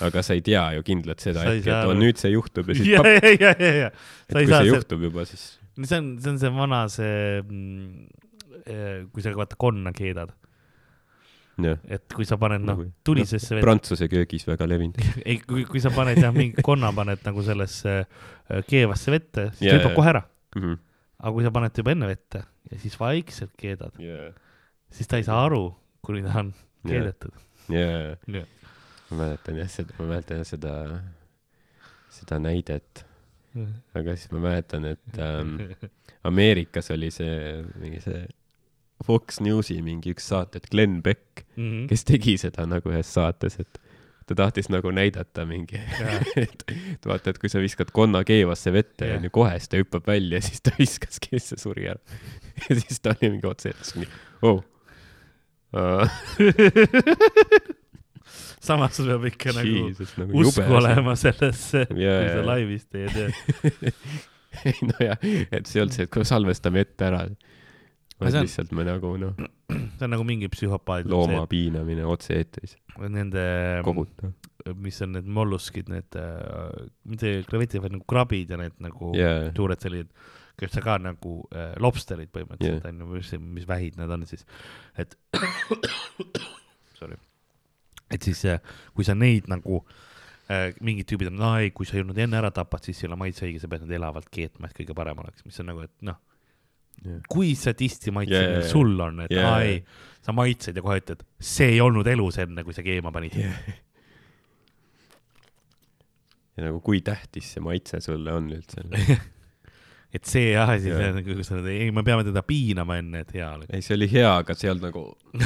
aga 0.00 0.22
sa 0.24 0.32
ei 0.32 0.40
tea 0.40 0.62
ju 0.78 0.82
kindlalt 0.86 1.20
seda 1.20 1.42
et 1.44 1.66
oo 1.68 1.90
aru. 1.90 1.98
nüüd 2.00 2.16
see 2.16 2.30
juhtub 2.32 2.70
ja 2.72 2.76
siis 2.78 2.86
ja, 2.88 3.02
pap, 3.04 3.10
ja, 3.20 3.32
ja, 3.36 3.50
ja, 3.60 3.72
ja, 3.82 3.88
et 4.30 4.32
kui 4.32 4.46
see 4.48 4.56
see- 4.56 4.70
juhtub 4.70 5.02
juba, 5.04 5.24
siis 5.28 5.42
see 5.76 5.98
on, 5.98 6.06
see 6.24 6.30
on 6.30 6.38
see 6.40 6.52
vana 6.54 6.78
see, 6.88 7.42
kui 9.12 9.22
sa 9.24 9.34
vaata 9.36 9.58
konna 9.60 9.92
keedad, 9.96 10.32
et 11.62 12.04
kui 12.14 12.26
sa 12.26 12.36
paned 12.40 12.64
noh 12.64 12.74
Nagu- 12.80 12.88
tulisesse 13.06 13.54
vette, 13.54 13.64
Prantsuse 13.66 14.08
köögis 14.10 14.46
väga 14.48 14.66
levinud. 14.66 14.98
ei, 15.28 15.38
kui, 15.46 15.64
kui 15.70 15.82
sa 15.82 15.92
paned 15.94 16.18
jah, 16.18 16.34
mingi 16.34 16.64
konna 16.66 16.90
paned 16.96 17.22
nagu 17.26 17.44
sellesse 17.46 17.92
äh, 18.00 18.64
keevasse 18.66 19.14
vette, 19.14 19.48
siis 19.54 19.68
Jaa, 19.68 19.78
ta 19.78 19.84
hüppab 19.84 19.98
kohe 20.00 20.12
ära. 20.14 20.24
Mhm. 20.58 20.74
aga 21.24 21.32
kui 21.36 21.46
sa 21.46 21.50
paned 21.54 21.72
ta 21.74 21.82
juba 21.82 21.94
enne 21.94 22.08
vette 22.10 22.42
ja 22.70 22.78
siis 22.82 22.94
vaikselt 23.00 23.54
keedad, 23.58 23.94
jaa, 24.02 24.28
siis 24.92 25.08
ta 25.10 25.18
ei 25.18 25.24
saa 25.26 25.40
aru, 25.46 25.64
kuni 26.04 26.22
ta 26.26 26.34
on 26.42 26.52
keedetud. 26.86 27.34
jaa, 27.72 28.14
ma 29.10 29.18
mäletan 29.22 29.58
jah 29.62 29.70
seda, 29.72 29.94
ma 29.98 30.08
mäletan 30.10 30.42
jah 30.42 30.48
seda, 30.50 30.74
seda 32.18 32.38
näidet, 32.42 33.04
aga 33.94 34.14
siis 34.18 34.30
ma 34.34 34.42
mäletan, 34.48 34.90
et 34.90 35.18
ähm, 35.22 35.56
Ameerikas 36.28 36.90
oli 36.94 37.10
see 37.14 37.62
mingi 37.80 38.00
see 38.04 38.22
Fox 39.04 39.40
Newsi 39.44 39.78
mingi 39.84 40.14
üks 40.14 40.28
saate, 40.32 40.56
et 40.62 40.68
Glen 40.72 41.00
Beck, 41.04 41.44
Mhm. 41.56 41.86
kes 41.90 42.02
tegi 42.08 42.36
seda 42.40 42.64
nagu 42.66 42.88
ühes 42.90 43.06
saates, 43.14 43.58
et 43.60 43.78
ta 44.26 44.34
tahtis 44.34 44.70
nagu 44.72 44.88
näidata 44.96 45.44
mingi, 45.46 45.76
et, 46.40 46.62
et 46.72 47.04
vaata, 47.06 47.30
et 47.34 47.38
kui 47.38 47.50
sa 47.52 47.60
viskad 47.60 47.90
konna 47.92 48.22
keevasse 48.24 48.72
vette 48.72 49.04
Jah. 49.10 49.18
onju, 49.20 49.30
kohe 49.36 49.52
siis 49.60 49.68
ta 49.68 49.76
hüppab 49.82 50.06
välja, 50.08 50.40
siis 50.46 50.64
ta 50.64 50.72
viskaski 50.78 51.34
ja 51.36 51.38
siis 51.42 51.52
see 51.54 51.62
suri 51.66 51.90
ära. 51.92 52.00
ja 52.68 52.78
siis 52.80 53.00
ta 53.04 53.12
oli 53.12 53.34
mingi 53.36 53.46
otse 53.50 53.68
eetris 53.74 53.92
mingi, 53.98 54.08
oh 54.42 54.62
uh,. 55.74 56.08
samas 58.64 58.96
sul 58.96 59.10
peab 59.12 59.24
ikka 59.28 59.52
nagu 59.58 59.72
Jesus, 59.90 60.14
nagu 60.20 60.32
usku 60.40 60.62
jube 60.62 60.64
asi. 60.64 60.76
olema 60.80 61.14
sellesse, 61.20 61.84
kui 61.90 62.06
sa 62.08 62.44
laivis 62.48 62.86
teed 62.88 63.18
ja 63.20 63.26
ei 64.64 64.76
nojah, 64.88 65.18
et 65.52 65.66
see 65.66 65.80
ei 65.80 65.82
olnud 65.84 65.96
see, 65.96 66.06
et 66.06 66.12
kui 66.14 66.24
salvestame 66.28 66.84
ette 66.86 67.04
ära, 67.08 67.24
vaid 68.20 68.30
see 68.32 68.38
on- 68.40 68.46
lihtsalt 68.46 68.72
me 68.78 68.84
nagu 68.86 69.10
noh, 69.20 69.34
see 69.98 70.06
on 70.06 70.12
nagu 70.14 70.24
mingi 70.28 70.48
psühhopaat. 70.52 71.08
looma 71.10 71.46
piinamine 71.50 72.04
otse-eetris, 72.06 72.76
Nende, 73.10 73.42
kohutav. 73.86 74.30
mis 74.80 75.00
on 75.02 75.12
need 75.16 75.26
molluskid, 75.26 75.88
need 75.92 76.14
äh,, 76.16 76.86
mitte 77.10 77.34
kravitid, 77.48 77.82
vaid 77.84 77.96
nagu 77.98 78.06
krabid 78.08 78.54
ja 78.54 78.60
need 78.60 78.76
nagu 78.84 79.10
jaa, 79.18 79.50
suured 79.56 79.82
sellised, 79.82 80.12
kes 80.60 80.78
ka 80.84 80.94
nagu 81.02 81.34
äh, 81.50 81.72
lobsterid 81.82 82.30
põhimõtteliselt 82.30 82.84
Jah. 82.86 82.92
on 82.94 83.02
ju, 83.02 83.10
mis, 83.18 83.32
mis 83.58 83.66
vähid 83.68 83.98
need 83.98 84.12
on 84.14 84.22
siis, 84.30 84.46
et 84.96 85.16
sorry, 86.98 87.18
et 88.14 88.22
siis 88.22 88.44
äh, 88.48 88.60
kui 88.94 89.04
sa 89.06 89.16
neid 89.18 89.48
nagu 89.50 89.80
äh, 90.52 90.70
mingid 90.84 91.08
tüübid 91.10 91.32
on, 91.32 91.42
aa 91.44 91.64
ei, 91.64 91.72
kui 91.74 91.88
sa 91.88 91.98
nüüd 92.00 92.20
enne 92.24 92.38
ära 92.40 92.52
tapad, 92.54 92.84
siis 92.86 93.02
ei 93.02 93.10
ole 93.10 93.18
maitseõige, 93.24 93.60
sa 93.62 93.70
pead 93.72 93.84
need 93.86 93.96
elavalt 93.98 94.30
keetma, 94.34 94.70
et 94.70 94.76
kõige 94.78 94.96
parem 94.96 95.18
oleks, 95.24 95.44
mis 95.48 95.58
on 95.62 95.70
nagu, 95.72 95.84
et 95.88 95.94
noh, 96.06 96.20
kui 97.28 97.54
sadisti 97.58 98.12
maitsemine 98.14 98.44
Jaa, 98.44 98.58
yeah, 98.58 98.64
jaa, 98.64 98.72
sul 98.72 99.00
on, 99.04 99.24
et 99.26 99.34
jaa, 99.34 99.50
aa 99.50 99.64
ei, 99.66 99.80
sa 100.24 100.32
maitsed 100.36 100.76
ja 100.78 100.84
kohe 100.84 101.00
ütled, 101.02 101.24
see 101.42 101.74
ei 101.74 101.80
olnud 101.84 102.08
elus 102.08 102.38
enne, 102.42 102.64
kui 102.64 102.76
sa 102.76 102.84
keema 102.86 103.12
panid. 103.14 103.36
ja 106.54 106.68
nagu 106.68 106.80
kui 106.84 107.02
tähtis 107.04 107.52
see 107.54 107.64
maitse 107.64 108.00
sulle 108.04 108.32
on 108.32 108.48
üldse. 108.56 108.84
et 110.14 110.24
see 110.30 110.54
asi, 110.56 110.88
Jaa. 110.88 110.98
see 111.00 111.08
on 111.10 111.18
nagu, 111.18 111.36
kui 111.40 111.46
sa, 111.46 111.58
ei, 111.72 111.90
me 111.94 112.04
peame 112.06 112.24
teda 112.26 112.44
piinama 112.46 113.00
enne, 113.02 113.24
et 113.26 113.34
hea 113.36 113.50
oleks. 113.56 113.72
ei, 113.74 113.84
see 113.84 113.96
oli 113.98 114.08
hea, 114.12 114.30
aga 114.30 114.56
see 114.56 114.68
ei 114.68 114.74
olnud 114.74 114.86
nagu 114.88 115.04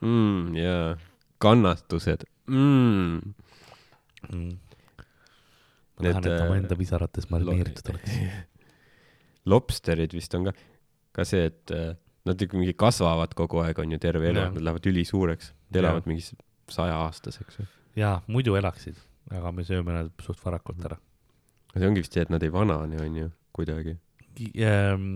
mm, 0.00 0.08
mm, 0.08 0.56
jaa, 0.58 0.96
kannatused 1.44 2.26
mm.. 2.48 3.34
Mm. 4.28 4.56
ma 5.98 6.02
Need, 6.02 6.14
tahan, 6.14 6.24
et 6.24 6.32
äh, 6.32 6.46
oma 6.46 6.56
enda 6.58 6.78
pisarates 6.78 7.28
marineeritud 7.30 7.92
oleks. 7.92 8.16
lobsterid 9.48 10.14
vist 10.16 10.34
on 10.38 10.48
ka, 10.48 10.54
ka 11.16 11.24
see, 11.28 11.48
et 11.50 11.74
äh, 11.74 11.94
nad 12.28 12.44
ikka 12.44 12.58
mingi 12.60 12.76
kasvavad 12.78 13.34
kogu 13.38 13.62
aeg, 13.64 13.80
on 13.82 13.94
ju, 13.94 14.00
terve 14.02 14.30
elu 14.30 14.40
nad 14.40 14.60
lähevad 14.60 14.88
ülisuureks, 14.90 15.52
nad 15.70 15.80
elavad 15.82 16.08
mingi 16.10 16.26
sajaaastaseks 16.72 17.60
või. 17.60 17.68
jaa, 18.02 18.18
muidu 18.28 18.58
elaksid, 18.60 18.98
aga 19.32 19.52
me 19.54 19.64
sööme 19.66 19.96
nad 19.96 20.12
suht 20.24 20.42
varakult 20.44 20.84
ära. 20.84 20.98
see 21.74 21.88
ongi 21.88 22.04
vist 22.04 22.16
see, 22.16 22.24
et 22.26 22.32
nad 22.32 22.44
ei 22.44 22.52
vanane, 22.52 23.00
on 23.04 23.18
ju, 23.22 23.30
kuidagi. 23.56 23.96
Ähm, 24.62 25.10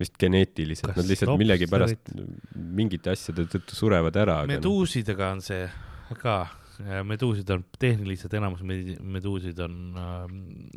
vist 0.00 0.16
geneetiliselt, 0.20 0.96
nad 0.96 1.06
lihtsalt 1.08 1.30
lobsterid- 1.30 1.42
millegipärast 1.44 2.14
mingite 2.54 3.12
asjade 3.14 3.46
tõttu 3.52 3.76
surevad 3.78 4.16
ära, 4.20 4.40
meduusidega 4.48 5.32
on 5.36 5.42
see 5.44 5.64
ka, 6.20 6.38
meduusid 7.08 7.48
on 7.54 7.62
tehniliselt 7.80 8.34
enamus 8.36 8.60
med- 8.62 8.98
meduusid 9.00 9.58
on 9.64 9.78
äh, 9.96 10.26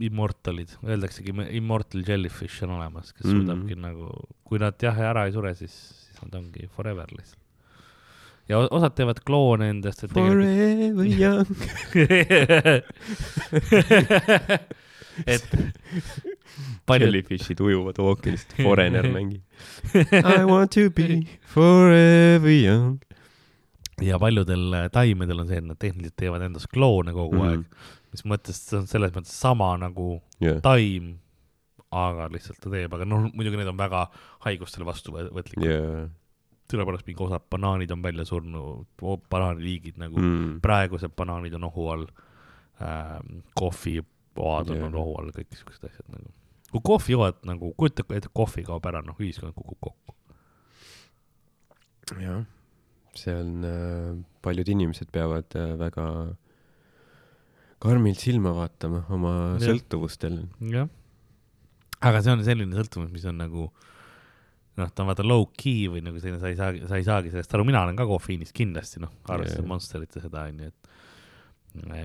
immortalid, 0.08 0.70
öeldaksegi 0.86 1.34
immortal 1.60 2.04
jellyfish 2.08 2.64
on 2.64 2.70
olemas, 2.78 3.12
kes 3.14 3.26
Mhm. 3.26 3.36
suudabki 3.42 3.76
nagu, 3.76 4.08
kui 4.48 4.60
nad 4.60 4.74
jah 4.82 4.98
ära 5.12 5.26
ei 5.28 5.32
sure, 5.36 5.52
siis, 5.56 5.76
siis 6.08 6.22
nad 6.24 6.36
ongi 6.42 6.70
forever 6.76 7.06
lihtsalt. 7.18 7.36
ja 8.50 8.58
osad 8.66 8.96
teevad 8.98 9.20
kloone 9.26 9.68
endast, 9.70 10.08
forever 10.10 11.06
young. 11.06 11.46
et 15.28 15.46
paljud, 16.88 17.06
Jellyfishid 17.10 17.60
ujuvad 17.62 18.00
ookeanist, 18.02 18.56
Foreigner 18.64 19.06
mängib. 19.12 19.42
I 20.40 20.44
want 20.48 20.72
to 20.74 20.90
be 20.90 21.22
forever 21.46 22.50
young. 22.50 22.98
Ja 24.06 24.20
paljudel 24.22 24.74
äh, 24.74 24.86
taimedel 24.94 25.44
on 25.44 25.50
see, 25.50 25.60
et 25.62 25.68
nad 25.68 25.80
tehniliselt 25.80 26.18
teevad 26.20 26.44
endast 26.46 26.70
kloone 26.74 27.14
kogu 27.16 27.36
mm. 27.36 27.42
-hmm. 27.42 27.50
aeg, 27.50 27.98
mis 28.14 28.26
mõttes 28.26 28.62
see 28.70 28.78
on 28.80 28.88
selles 28.90 29.14
mõttes 29.16 29.34
sama 29.34 29.72
nagu 29.82 30.20
jah, 30.44 30.62
taim, 30.66 31.18
aga 31.92 32.30
lihtsalt 32.34 32.62
ta 32.62 32.72
teeb, 32.74 32.94
aga 32.94 33.08
noh, 33.08 33.30
muidugi 33.34 33.60
need 33.60 33.72
on 33.72 33.78
väga 33.80 34.06
haigustele 34.46 34.88
vastuvõtlikud 34.88 35.66
yeah.. 35.66 36.10
sellepärast 36.72 37.08
mingi 37.08 37.24
osad 37.26 37.48
banaanid 37.50 37.92
on 37.96 38.04
välja 38.06 38.26
surnud, 38.30 38.86
banaaniliigid 39.30 39.98
nagu 40.02 40.20
mm., 40.22 40.60
praegused 40.66 41.16
banaanid 41.18 41.58
on 41.58 41.70
ohu 41.72 41.88
all 41.96 42.06
ähm,, 42.82 43.42
kohvipoad 43.60 44.76
on 44.76 44.86
yeah. 44.86 45.02
ohu 45.02 45.18
all, 45.22 45.34
kõik 45.36 45.58
siuksed 45.58 45.90
asjad 45.90 46.06
nagu. 46.14 46.32
kui 46.70 46.86
kohvijood 46.94 47.44
nagu, 47.50 47.74
kujuta 47.78 48.06
ette, 48.14 48.30
kohvi 48.34 48.64
kaob 48.68 48.86
ära, 48.86 49.02
noh, 49.02 49.18
ühiskond 49.18 49.58
kukub 49.58 49.82
kokku. 49.90 50.16
jah, 52.22 52.46
see 53.20 53.36
on 53.36 53.66
äh,, 53.68 54.14
paljud 54.46 54.72
inimesed 54.76 55.12
peavad 55.14 55.58
äh, 55.60 55.74
väga 55.80 56.06
karmilt 57.80 58.20
silma 58.20 58.54
vaatama 58.56 59.06
oma 59.16 59.34
Jah. 59.58 59.70
sõltuvustel. 59.70 60.42
jah. 60.72 60.90
aga 62.00 62.24
see 62.24 62.36
on 62.36 62.44
selline 62.48 62.76
sõltuvus, 62.76 63.12
mis 63.14 63.28
on 63.30 63.40
nagu 63.40 63.70
noh, 64.80 64.92
ta 64.92 65.04
on 65.04 65.12
vaata 65.12 65.26
low-key 65.28 65.90
või 65.92 66.04
nagu 66.06 66.20
selline, 66.22 66.40
sa 66.42 66.52
ei 66.52 66.60
saagi, 66.60 66.86
sa 66.88 67.00
ei 67.00 67.08
saagi 67.08 67.34
sellest 67.34 67.56
aru, 67.56 67.66
mina 67.68 67.84
olen 67.84 68.00
ka 68.00 68.08
kofeiinist 68.08 68.56
kindlasti 68.56 69.02
noh, 69.04 69.12
arvestades. 69.28 69.68
Monsterit 69.68 70.16
ja 70.16 70.24
seda 70.24 70.46
onju, 70.48 70.70
et 70.72 70.90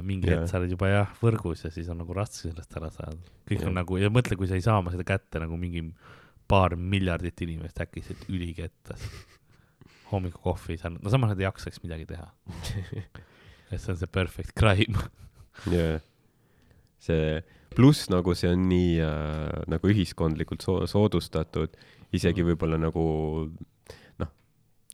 mingi 0.05 0.29
Jaa. 0.29 0.43
hetk 0.43 0.51
sa 0.51 0.59
oled 0.61 0.75
juba 0.75 0.91
jah 0.91 1.15
võrgus 1.23 1.65
ja 1.65 1.71
siis 1.73 1.89
on 1.93 2.03
nagu 2.03 2.15
raske 2.17 2.51
sellest 2.51 2.75
ära 2.77 2.91
saada. 2.93 3.17
kõik 3.49 3.63
Jah. 3.63 3.71
on 3.71 3.79
nagu 3.79 3.99
ja 4.01 4.11
mõtle, 4.13 4.37
kui 4.39 4.51
sa 4.51 4.59
ei 4.59 4.65
saa 4.65 4.79
oma 4.83 4.93
seda 4.95 5.07
kätte 5.09 5.41
nagu 5.43 5.57
mingi 5.61 5.87
paar 6.51 6.77
miljardit 6.77 7.41
inimest 7.47 7.81
äkki 7.81 8.03
siit 8.05 8.27
ülikettas. 8.29 9.07
Hommikukohvi 10.17 10.77
sa, 10.81 10.91
no 10.95 11.11
samas 11.13 11.33
nad 11.35 11.41
ei 11.43 11.47
jaksaks 11.49 11.83
midagi 11.85 12.07
teha. 12.15 12.29
et 13.73 13.81
see 13.81 13.93
on 13.95 13.99
see 14.01 14.07
perfect 14.11 14.55
crime. 14.59 14.95
jaa. 15.73 15.99
see, 17.05 17.43
pluss 17.75 18.07
nagu 18.13 18.35
see 18.39 18.49
on 18.55 18.69
nii 18.71 18.97
äh, 19.03 19.65
nagu 19.71 19.91
ühiskondlikult 19.93 20.63
so 20.65 20.81
soodustatud, 20.91 21.75
isegi 22.15 22.43
Mhm. 22.45 22.53
võib-olla 22.53 22.79
nagu 22.81 23.05
noh, 24.23 24.31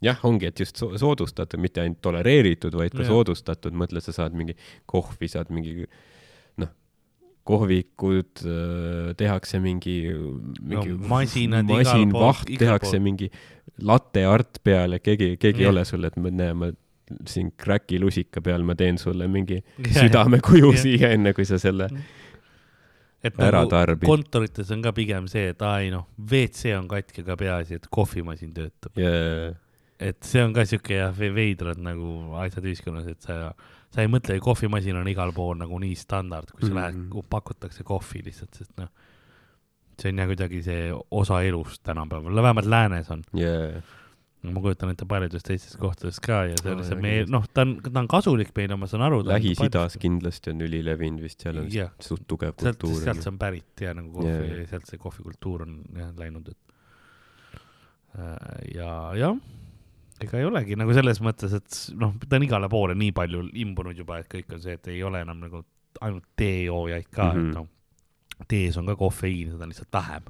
jah, 0.03 0.19
ongi, 0.25 0.49
et 0.49 0.59
just 0.65 0.81
so 0.81 0.89
soodustatud, 0.99 1.61
mitte 1.61 1.83
ainult 1.85 2.01
tolereeritud, 2.03 2.73
vaid 2.75 2.93
ka 2.97 3.05
Jaa. 3.05 3.11
soodustatud, 3.13 3.77
mõtle, 3.77 4.01
sa 4.01 4.13
saad 4.17 4.33
mingi 4.35 4.57
kohvi, 4.89 5.29
saad 5.29 5.53
mingi 5.53 5.85
noh, 6.61 6.73
kohvikud 7.51 8.43
äh, 8.49 9.13
tehakse 9.21 9.61
mingi, 9.63 9.99
mingi 10.61 10.93
No 10.97 11.09
masinad 11.13 11.69
igal 11.69 11.85
masin, 11.85 12.11
pool- 12.15 12.27
vaht 12.27 12.51
igal 12.53 12.65
tehakse 12.67 13.01
mingi 13.03 13.29
latte 13.87 14.25
art 14.29 14.61
peal 14.65 14.97
ja 14.97 15.03
keegi, 15.03 15.35
keegi 15.41 15.65
ei 15.65 15.69
Jah. 15.69 15.75
ole 15.75 15.85
sulle, 15.89 16.11
et 16.11 16.17
ma 16.21 16.33
näe, 16.35 16.55
ma 16.55 16.71
siin 17.27 17.53
crack'i 17.59 17.99
lusika 17.99 18.43
peal 18.45 18.63
ma 18.63 18.77
teen 18.79 18.99
sulle 18.99 19.29
mingi 19.29 19.61
Jah. 19.63 20.05
südamekuju 20.05 20.73
Jah. 20.73 20.83
siia, 20.83 21.13
enne 21.17 21.35
kui 21.37 21.49
sa 21.49 21.59
selle 21.59 21.91
et 23.21 23.37
ära 23.37 23.65
nagu 23.65 23.73
tarbid. 23.73 24.09
kontorites 24.09 24.71
on 24.75 24.85
ka 24.85 24.93
pigem 24.97 25.27
see, 25.31 25.51
et 25.53 25.65
aa 25.65 25.81
ei 25.85 25.91
noh, 25.93 26.07
WC 26.19 26.75
on 26.79 26.89
katki, 26.91 27.25
aga 27.27 27.37
peaasi, 27.41 27.81
et 27.81 27.91
kohvimasin 27.93 28.55
töötab. 28.57 28.97
yeah.. 29.01 29.53
et 30.01 30.23
see 30.27 30.43
on 30.45 30.55
ka 30.57 30.65
siuke 30.69 30.97
jah, 30.97 31.13
veidrad 31.13 31.81
nagu 31.85 32.33
asjad 32.41 32.71
ühiskonnas, 32.71 33.11
et 33.13 33.29
sa, 33.29 33.53
sa 33.93 34.05
ei 34.05 34.11
mõtle, 34.13 34.39
kohvimasin 34.43 34.97
on 35.03 35.13
igal 35.13 35.35
pool 35.37 35.59
nagu 35.61 35.81
nii 35.83 35.99
standard, 35.99 36.53
kui 36.55 36.65
sa 36.65 36.73
mm. 36.73 36.79
-hmm. 36.79 37.13
lähed, 37.13 37.31
pakutakse 37.37 37.85
kohvi 37.85 38.25
lihtsalt, 38.31 38.57
sest 38.57 38.73
noh, 38.81 38.89
see 40.01 40.11
on 40.13 40.19
jah 40.23 40.29
kuidagi 40.31 40.63
see 40.65 40.91
osa 41.11 41.43
elust 41.47 41.83
tänapäeval, 41.87 42.43
vähemalt 42.43 42.67
läänes 42.73 43.11
on. 43.15 43.23
Yeah. 43.37 43.83
ma 44.43 44.61
kujutan 44.65 44.89
ette 44.95 45.05
paljudes 45.05 45.43
teistes 45.45 45.75
kohtades 45.77 46.17
ka 46.25 46.45
ja 46.49 46.55
see 46.57 46.71
on 46.73 46.79
lihtsalt 46.81 47.03
meie, 47.05 47.27
noh, 47.29 47.45
ta 47.53 47.61
on, 47.67 47.75
ta 47.85 47.93
on 48.01 48.07
kasulik 48.09 48.55
meile, 48.57 48.77
ma 48.81 48.87
saan 48.89 49.03
aru. 49.05 49.19
Lähis-Idas 49.29 49.99
kindlasti 50.01 50.55
on 50.55 50.63
ülilevinud 50.65 51.21
vist, 51.21 51.43
seal 51.45 51.59
on 51.61 51.69
Jah. 51.75 51.91
suht 52.01 52.25
tugev 52.27 52.55
kultuur 52.57 52.97
sealt. 53.03 53.21
see 53.21 53.29
on 53.35 53.39
pärit 53.39 53.85
ja 53.85 53.93
nagu 53.95 54.09
kohvi 54.17 54.31
yeah., 54.33 54.67
sealt 54.71 54.89
see 54.89 54.99
kohvikultuur 55.03 55.67
on 55.69 55.77
jah 55.99 56.13
läinud, 56.17 56.49
et 56.49 56.59
Äh, 58.19 58.75
ja 58.75 59.13
jah, 59.15 59.37
ega 60.21 60.39
ei 60.41 60.47
olegi 60.49 60.75
nagu 60.79 60.91
selles 60.97 61.21
mõttes, 61.23 61.53
et 61.55 61.77
noh, 62.01 62.17
ta 62.27 62.41
on 62.41 62.47
igale 62.47 62.67
poole 62.73 62.97
nii 62.99 63.13
palju 63.15 63.45
imbunud 63.63 63.95
juba, 64.01 64.19
et 64.19 64.27
kõik 64.33 64.51
on 64.57 64.63
see, 64.65 64.75
et 64.81 64.89
ei 64.91 65.03
ole 65.07 65.21
enam 65.23 65.39
nagu 65.45 65.61
ainult 66.03 66.27
teejoojaid 66.41 67.07
ka 67.11 67.29
mm, 67.29 67.37
Mhm. 67.37 67.45
-hmm. 67.45 67.51
et 67.51 67.55
noh, 67.55 67.69
tees 68.49 68.77
on 68.81 68.87
ka 68.87 68.97
kofeiini, 68.97 69.51
seda 69.53 69.65
on 69.67 69.73
lihtsalt 69.75 69.93
vähem. 69.93 70.29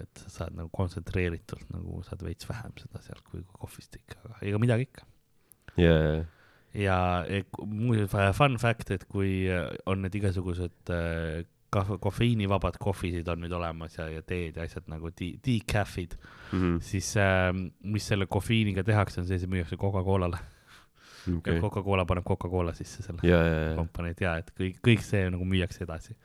et 0.00 0.20
sa 0.22 0.28
saad 0.30 0.54
nagu 0.54 0.68
kontsentreeritult 0.70 1.72
nagu 1.74 2.02
saad 2.06 2.20
veits 2.22 2.46
vähem 2.48 2.70
seda 2.78 3.00
sealt 3.02 3.24
kui 3.26 3.40
kohvist 3.52 3.96
ikka, 3.98 4.20
aga 4.24 4.36
ega 4.46 4.58
midagi 4.62 4.86
ikka 4.86 5.06
Yeah. 5.78 6.24
ja 6.74 7.24
muuseas 7.66 8.36
fun 8.36 8.56
fact, 8.58 8.90
et 8.90 9.04
kui 9.08 9.46
eh, 9.48 9.66
on 9.86 10.02
need 10.02 10.14
igasugused 10.14 10.90
eh, 10.90 11.44
kahv-, 11.70 11.98
kofeiinivabad 12.02 12.78
kohvisid 12.82 13.28
on 13.30 13.42
nüüd 13.44 13.52
olemas 13.54 13.96
ja, 13.98 14.08
ja 14.10 14.22
teed 14.22 14.56
ja 14.58 14.66
asjad 14.66 14.86
nagu 14.90 15.10
de- 15.10 15.38
decaf'id, 15.46 16.16
Mm 16.52 16.58
-hmm. 16.58 16.80
siis 16.82 17.16
äh, 17.16 17.52
mis 17.82 18.06
selle 18.06 18.26
kofeiiniga 18.26 18.82
tehakse, 18.84 19.20
on 19.20 19.26
see, 19.26 19.38
see 19.38 19.46
müüakse 19.46 19.76
Coca-Colale 19.76 20.38
okay.. 21.36 21.60
Coca-Cola 21.60 22.04
paneb 22.04 22.24
Coca-Cola 22.24 22.74
sisse 22.74 23.02
selle 23.02 23.20
ja, 23.22 23.36
ja, 23.46 23.68
ja, 23.70 23.76
komponent 23.76 24.20
ja 24.20 24.36
et 24.36 24.50
kõik, 24.60 24.80
kõik 24.82 25.02
see 25.06 25.30
nagu 25.30 25.44
müüakse 25.44 25.84
edasi. 25.84 26.16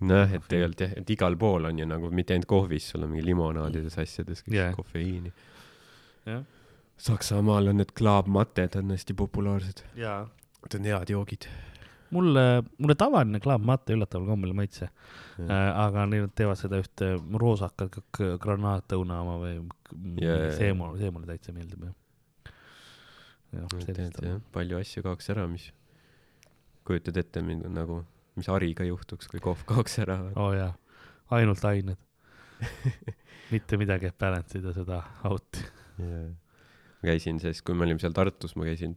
nojah, 0.00 0.34
et 0.36 0.48
tegelikult 0.48 0.82
jah, 0.84 0.96
et 1.00 1.10
igal 1.10 1.36
pool 1.40 1.70
on 1.70 1.78
ju 1.78 1.86
nagu 1.88 2.10
mitte 2.12 2.34
ainult 2.36 2.48
kohvis, 2.50 2.90
sul 2.92 3.06
on 3.06 3.12
mingi 3.14 3.24
limonaadides, 3.30 3.96
asjades 4.02 4.44
kõik 4.44 4.58
Jaa. 4.58 4.66
yeah. 4.68 4.76
kofeiini. 4.76 5.32
jah, 6.26 6.44
Saksamaal 6.96 7.68
on 7.68 7.80
need 7.80 7.92
klaabmatted 7.96 8.76
on 8.80 8.92
hästi 8.94 9.14
populaarsed. 9.16 9.82
Need 9.96 10.78
on 10.78 10.86
head 10.88 11.10
joogid. 11.12 11.48
mulle, 12.10 12.62
mulle 12.78 12.94
tavaline 12.94 13.40
Club 13.40 13.64
Mate 13.66 13.92
üllataval 13.92 14.28
kombel 14.30 14.52
ei 14.52 14.56
maitse 14.60 14.86
äh,, 14.86 15.50
aga 15.50 16.04
neil 16.06 16.28
teevad 16.38 16.58
seda 16.60 16.78
ühte 16.78 17.08
roosakat 17.42 17.98
granaatõuna 18.40 19.16
oma 19.24 19.34
või 19.42 19.56
yeah, 20.22 20.46
see 20.54 20.70
mulle, 20.72 21.00
see 21.00 21.10
mulle 21.10 21.26
täitsa 21.26 21.54
meeldib 21.56 21.82
jah. 21.88 21.96
jah, 23.56 23.74
sellist 23.82 24.22
jah, 24.22 24.38
palju 24.54 24.78
asju 24.78 25.02
kaoks 25.02 25.34
ära, 25.34 25.48
mis 25.50 25.66
kujutad 26.86 27.18
ette 27.18 27.42
mind 27.42 27.66
nagu, 27.74 28.04
mis 28.36 28.50
hariga 28.52 28.86
juhtuks, 28.86 29.30
kui 29.32 29.42
kohv 29.42 29.64
kaoks 29.68 29.98
ära. 30.04 30.18
oo 30.34 30.48
oh, 30.48 30.54
jaa, 30.56 30.72
ainult 31.36 31.64
ained. 31.68 32.02
mitte 33.54 33.78
midagi, 33.80 34.10
et 34.10 34.18
balance 34.18 34.58
ida 34.58 34.72
seda 34.76 35.02
out'i. 35.28 35.64
yeah.. 36.00 36.30
ma 37.00 37.10
käisin 37.10 37.40
siis, 37.42 37.60
kui 37.64 37.76
me 37.76 37.84
olime 37.86 38.02
seal 38.02 38.16
Tartus, 38.16 38.56
ma 38.56 38.68
käisin 38.68 38.96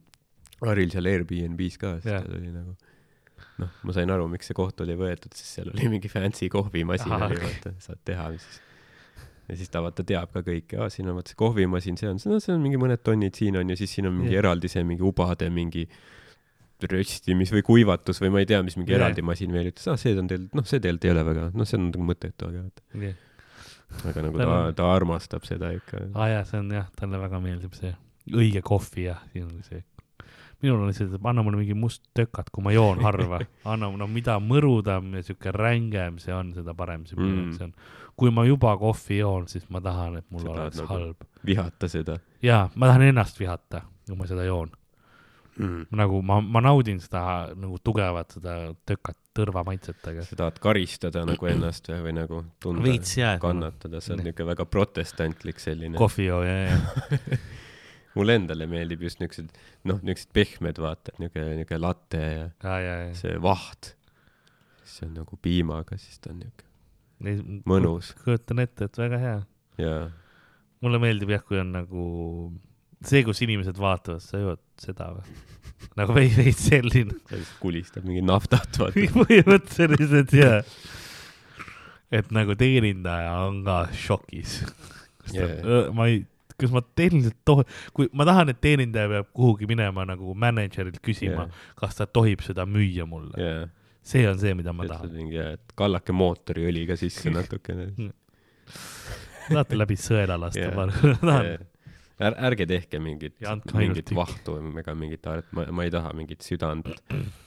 Haril 0.60 0.92
seal 0.92 1.08
Airbnb-s 1.08 1.76
ka, 1.80 1.98
siis 2.00 2.14
Jah. 2.14 2.24
tal 2.24 2.38
oli 2.40 2.54
nagu 2.54 2.74
noh, 3.60 3.76
ma 3.84 3.94
sain 3.96 4.10
aru, 4.12 4.26
miks 4.32 4.48
see 4.50 4.56
koht 4.56 4.80
oli 4.84 4.96
võetud, 4.98 5.32
sest 5.36 5.60
seal 5.60 5.70
oli 5.72 5.88
mingi 5.92 6.10
fancy 6.12 6.48
kohvimasin 6.52 7.14
oli 7.16 7.36
okei. 7.36 7.46
vaata, 7.46 7.76
saad 7.84 8.02
teha, 8.08 8.28
mis 8.34 8.44
siis 8.48 8.66
ja 9.50 9.56
siis 9.58 9.70
ta 9.72 9.82
vaata 9.82 10.04
teab 10.06 10.30
ka 10.34 10.44
kõike, 10.46 10.78
aa 10.78 10.88
siin 10.92 11.10
on 11.10 11.18
vaata 11.18 11.32
see 11.32 11.40
kohvimasin, 11.40 11.98
see 11.98 12.10
on, 12.10 12.20
no 12.30 12.38
see 12.42 12.54
on 12.54 12.62
mingi 12.62 12.78
mõned 12.80 13.02
tonnid 13.06 13.36
siin 13.36 13.58
on 13.58 13.72
ja 13.72 13.76
siis 13.78 13.92
siin 13.96 14.06
on 14.10 14.14
mingi 14.20 14.36
Jah. 14.36 14.44
eraldi 14.44 14.70
see 14.70 14.84
mingi 14.86 15.04
ubade 15.06 15.48
mingi 15.50 15.86
röstimis 16.88 17.52
või 17.52 17.62
kuivatus 17.62 18.20
või 18.22 18.30
ma 18.32 18.38
ei 18.40 18.46
tea, 18.46 18.62
mis 18.62 18.76
mingi 18.76 18.92
Jah. 18.92 19.00
eraldi 19.02 19.22
masin 19.22 19.52
veel 19.52 19.68
ütles, 19.72 19.86
aa 19.90 19.96
see 20.00 20.16
on 20.18 20.26
teil, 20.30 20.48
noh, 20.54 20.64
see 20.64 20.80
tegelikult 20.80 21.04
ei 21.04 21.10
ole 21.10 21.24
väga, 21.28 21.50
noh, 21.54 21.64
see 21.68 21.76
on 21.78 21.90
nagu 21.90 22.06
mõttetu, 22.08 22.48
aga 22.48 22.62
vaata, 22.64 23.12
aga 24.10 24.22
nagu 24.26 24.38
ta 24.38 24.72
ta 24.78 24.88
armastab 24.94 25.44
seda 25.48 25.72
ikka. 25.76 26.06
aa 26.14 26.28
jaa, 26.28 26.44
see 26.48 26.58
on 26.62 26.70
jah, 26.74 26.88
talle 26.96 27.18
väga 27.20 27.40
meeldib 27.42 27.74
see 27.76 27.94
õige 28.30 28.62
kohvi 28.62 29.08
ja 29.08 29.16
siin 29.32 29.44
on 29.48 29.62
see. 29.66 29.82
minul 30.62 30.82
on 30.82 30.90
lihtsalt, 30.92 31.16
anna 31.24 31.42
mulle 31.42 31.56
mingi 31.56 31.74
must 31.74 32.02
tökat, 32.14 32.50
kui 32.52 32.62
ma 32.64 32.72
joon 32.72 33.00
harva, 33.02 33.40
anna, 33.72 33.88
no 33.96 34.06
mida 34.06 34.36
mõrudam 34.40 35.14
ja 35.16 35.22
siuke 35.24 35.52
rängem 35.56 36.18
see 36.20 36.34
on, 36.36 36.52
seda 36.54 36.74
parem 36.76 37.06
see 37.08 37.16
minu 37.16 37.30
Mm. 37.32 37.46
jaoks 37.50 37.62
on. 37.64 37.72
kui 38.20 38.30
ma 38.30 38.44
juba 38.44 38.74
kohvi 38.76 39.16
joon, 39.22 39.46
siis 39.48 39.64
ma 39.72 39.80
tahan, 39.80 40.18
et 40.20 40.26
mul 40.30 40.42
Sa 40.44 40.50
oleks 40.50 40.76
nagu- 40.82 40.88
halb. 40.92 41.16
vihata 41.46 41.88
seda 41.88 42.18
jaa, 42.44 42.68
ma 42.76 42.86
tahan 42.90 43.02
ennast 43.08 43.38
vihata, 43.40 43.80
kui 44.06 44.16
ma 44.16 44.26
seda 44.28 44.44
joon. 44.44 44.70
mm.. 45.56 45.86
nagu 45.96 46.20
ma, 46.26 46.40
ma 46.40 46.62
naudin 46.64 47.00
seda 47.02 47.22
nagu 47.58 47.78
tugevat 47.84 48.36
seda 48.36 48.56
tökat 48.88 49.18
tõrva 49.36 49.62
maitset, 49.66 50.00
aga 50.10 50.24
sa 50.26 50.38
tahad 50.38 50.60
karistada 50.62 51.24
nagu 51.28 51.50
ennast 51.50 51.90
või, 51.92 52.00
või 52.06 52.14
nagu 52.18 52.42
tunda, 52.62 52.84
veits 52.84 53.16
jaa. 53.18 53.36
kannatada, 53.42 54.02
see 54.02 54.14
on 54.14 54.22
Nii. 54.22 54.30
niisugune 54.30 54.50
väga 54.52 54.66
protestantlik 54.70 55.62
selline. 55.62 55.98
kohvijooja, 56.00 56.56
jaa, 56.66 57.38
mulle 58.18 58.38
endale 58.40 58.66
meeldib 58.70 59.06
just 59.06 59.22
niisugused, 59.22 59.54
noh, 59.88 60.00
niisugused 60.02 60.34
pehmed, 60.36 60.80
vaata, 60.82 61.14
niisugune, 61.18 61.60
niisugune 61.60 61.82
latte 61.86 62.24
ja 62.24 62.48
jaa, 62.48 62.80
jaa, 62.86 62.96
jaa. 63.04 63.14
see 63.22 63.36
vaht. 63.42 63.94
see 64.84 65.06
on 65.06 65.14
nagu 65.22 65.38
piimaga, 65.42 66.00
siis 66.00 66.18
ta 66.18 66.34
on 66.34 66.42
niisugune 66.42 66.68
Mõnus. 67.20 67.66
mõnus 67.68 68.14
kujutan 68.24 68.62
ette, 68.62 68.86
et 68.88 68.96
väga 68.96 69.20
hea. 69.20 69.38
ja 69.82 69.94
mulle 70.80 71.00
meeldib 71.02 71.34
jah, 71.34 71.42
kui 71.44 71.60
on 71.60 71.74
nagu 71.74 72.04
see, 73.06 73.22
kus 73.26 73.40
inimesed 73.46 73.78
vaatavad, 73.80 74.22
sa 74.24 74.40
jood 74.42 74.62
seda 74.80 75.12
või? 75.16 75.38
nagu 75.98 76.14
veits, 76.14 76.36
veits 76.38 76.64
selline. 76.70 77.16
ta 77.28 77.38
lihtsalt 77.38 77.60
kulistab 77.62 78.06
mingi 78.08 78.24
naftat, 78.24 78.80
vaata. 78.80 79.04
põhimõtteliselt 79.20 80.34
jaa. 80.36 80.60
et 82.20 82.34
nagu 82.34 82.56
teenindaja 82.58 83.38
on 83.46 83.62
ka 83.66 83.82
šokis. 83.96 84.60
Jaa. 85.34 85.88
ma 85.94 86.08
ei, 86.10 86.22
kas 86.60 86.72
ma 86.74 86.82
tehniliselt 86.96 87.38
tohin, 87.46 87.68
kui 87.96 88.08
ma 88.16 88.26
tahan, 88.28 88.52
et 88.52 88.60
teenindaja 88.62 89.10
peab 89.14 89.28
kuhugi 89.36 89.68
minema 89.70 90.04
nagu 90.08 90.34
mänedžerilt 90.36 91.00
küsima 91.04 91.46
Jaa. 91.46 91.60
kas 91.82 92.00
ta 92.00 92.06
tohib 92.06 92.44
seda 92.44 92.66
müüa 92.68 93.06
mulle. 93.08 93.36
jaa, 93.40 93.68
see 94.02 94.26
on 94.28 94.40
see, 94.40 94.54
mida 94.58 94.74
ma 94.76 94.86
ütled 94.86 94.96
tahan. 94.96 95.14
mingi, 95.16 95.40
et 95.56 95.76
kallake 95.78 96.16
mootoriõliga 96.16 96.98
sisse 97.00 97.32
natukene. 97.36 97.90
tahate 99.48 99.78
läbi 99.78 99.98
sõela 100.00 100.38
lasta 100.40 100.66
yeah., 100.66 101.20
tahan. 101.20 101.69
Är, 102.20 102.34
ärge 102.36 102.66
tehke 102.68 102.98
mingit 103.00 103.38
Ja, 103.40 103.54
mingit 103.72 104.10
vahtu 104.12 104.58
ega 104.78 104.94
mingit 104.94 105.26
art, 105.26 105.46
ma, 105.56 105.64
ma 105.72 105.86
ei 105.86 105.92
taha 105.92 106.12
mingit 106.16 106.44
südant, 106.44 106.90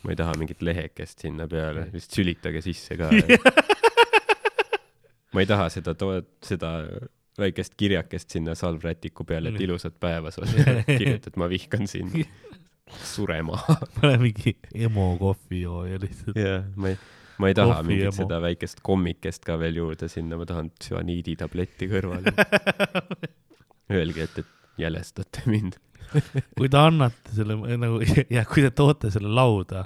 ma 0.01 0.13
ei 0.13 0.17
taha 0.17 0.33
mingit 0.39 0.63
lehekest 0.65 1.21
sinna 1.21 1.45
peale, 1.47 1.87
lihtsalt 1.93 2.17
sülitage 2.17 2.63
sisse 2.65 2.97
ka. 2.97 3.11
ma 5.33 5.43
ei 5.43 5.49
taha 5.49 5.67
seda, 5.73 5.93
seda 6.41 6.71
väikest 7.37 7.77
kirjakest 7.77 8.33
sinna 8.33 8.55
salvrätiku 8.57 9.25
peale, 9.29 9.53
et 9.53 9.61
ilusat 9.61 9.99
päeva 10.01 10.33
sulle 10.33 10.81
kirjutada, 10.89 11.37
ma 11.37 11.49
vihkan 11.53 11.85
sind 11.89 12.23
surema. 13.05 13.59
pane 14.01 14.17
mingi 14.21 14.55
emo 14.73 15.11
kohvijooja 15.21 16.01
lihtsalt. 16.01 16.37
jah, 16.37 16.65
ma 16.75 16.91
ei, 16.93 16.97
ma 17.37 17.49
ei 17.53 17.57
taha 17.57 17.77
Kohvi 17.77 17.93
mingit 17.93 18.09
emo. 18.09 18.17
seda 18.23 18.41
väikest 18.43 18.81
kommikest 18.85 19.45
ka 19.45 19.57
veel 19.61 19.77
juurde 19.81 20.09
sinna, 20.09 20.37
ma 20.41 20.49
tahan 20.49 20.73
tsüaniiditabletti 20.79 21.89
kõrvale. 21.93 22.33
Öelge, 23.93 24.25
et, 24.25 24.37
et 24.41 24.62
jälestate 24.77 25.41
mind. 25.45 25.73
kui 26.57 26.69
te 26.69 26.77
annate 26.77 27.31
selle 27.35 27.55
nagu 27.77 27.99
ja 28.29 28.45
kui 28.45 28.61
te 28.65 28.69
toote 28.75 29.11
selle 29.13 29.29
lauda, 29.33 29.85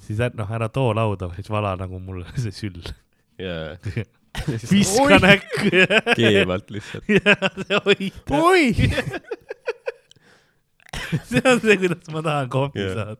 siis 0.00 0.18
är- 0.24 0.34
noh, 0.38 0.50
ära 0.56 0.68
too 0.72 0.94
lauda, 0.96 1.28
vaid 1.30 1.48
vala 1.52 1.76
nagu 1.80 1.98
mulle 2.02 2.26
see 2.42 2.52
süll. 2.54 2.82
jaa. 3.38 3.76
viska 4.70 5.18
näkku 5.22 5.70
keevalt 6.16 6.70
lihtsalt. 6.70 7.04
hoida. 7.84 8.40
oi. 8.40 8.74
see 11.30 11.42
on 11.44 11.60
see, 11.62 11.76
kuidas 11.82 12.08
ma 12.14 12.20
tahan 12.22 12.48
kohvi 12.52 12.80
Jah. 12.84 12.94
saada. 12.94 13.16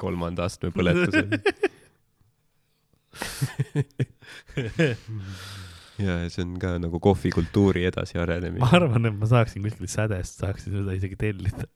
kolmanda 0.00 0.44
astme 0.48 0.68
põletusel. 0.72 1.26
Ja 6.00 6.16
see 6.32 6.44
on 6.44 6.54
ka 6.62 6.72
nagu 6.82 7.00
kohvikultuuri 7.02 7.84
edasiarenemine 7.90 8.62
ma. 8.62 8.70
arvan, 8.76 9.08
et 9.10 9.16
ma 9.18 9.28
saaksin 9.30 9.64
kuskil 9.64 9.90
sädest, 9.90 10.40
saaksin 10.42 10.76
seda 10.78 10.96
isegi 10.96 11.18
tellida. 11.20 11.66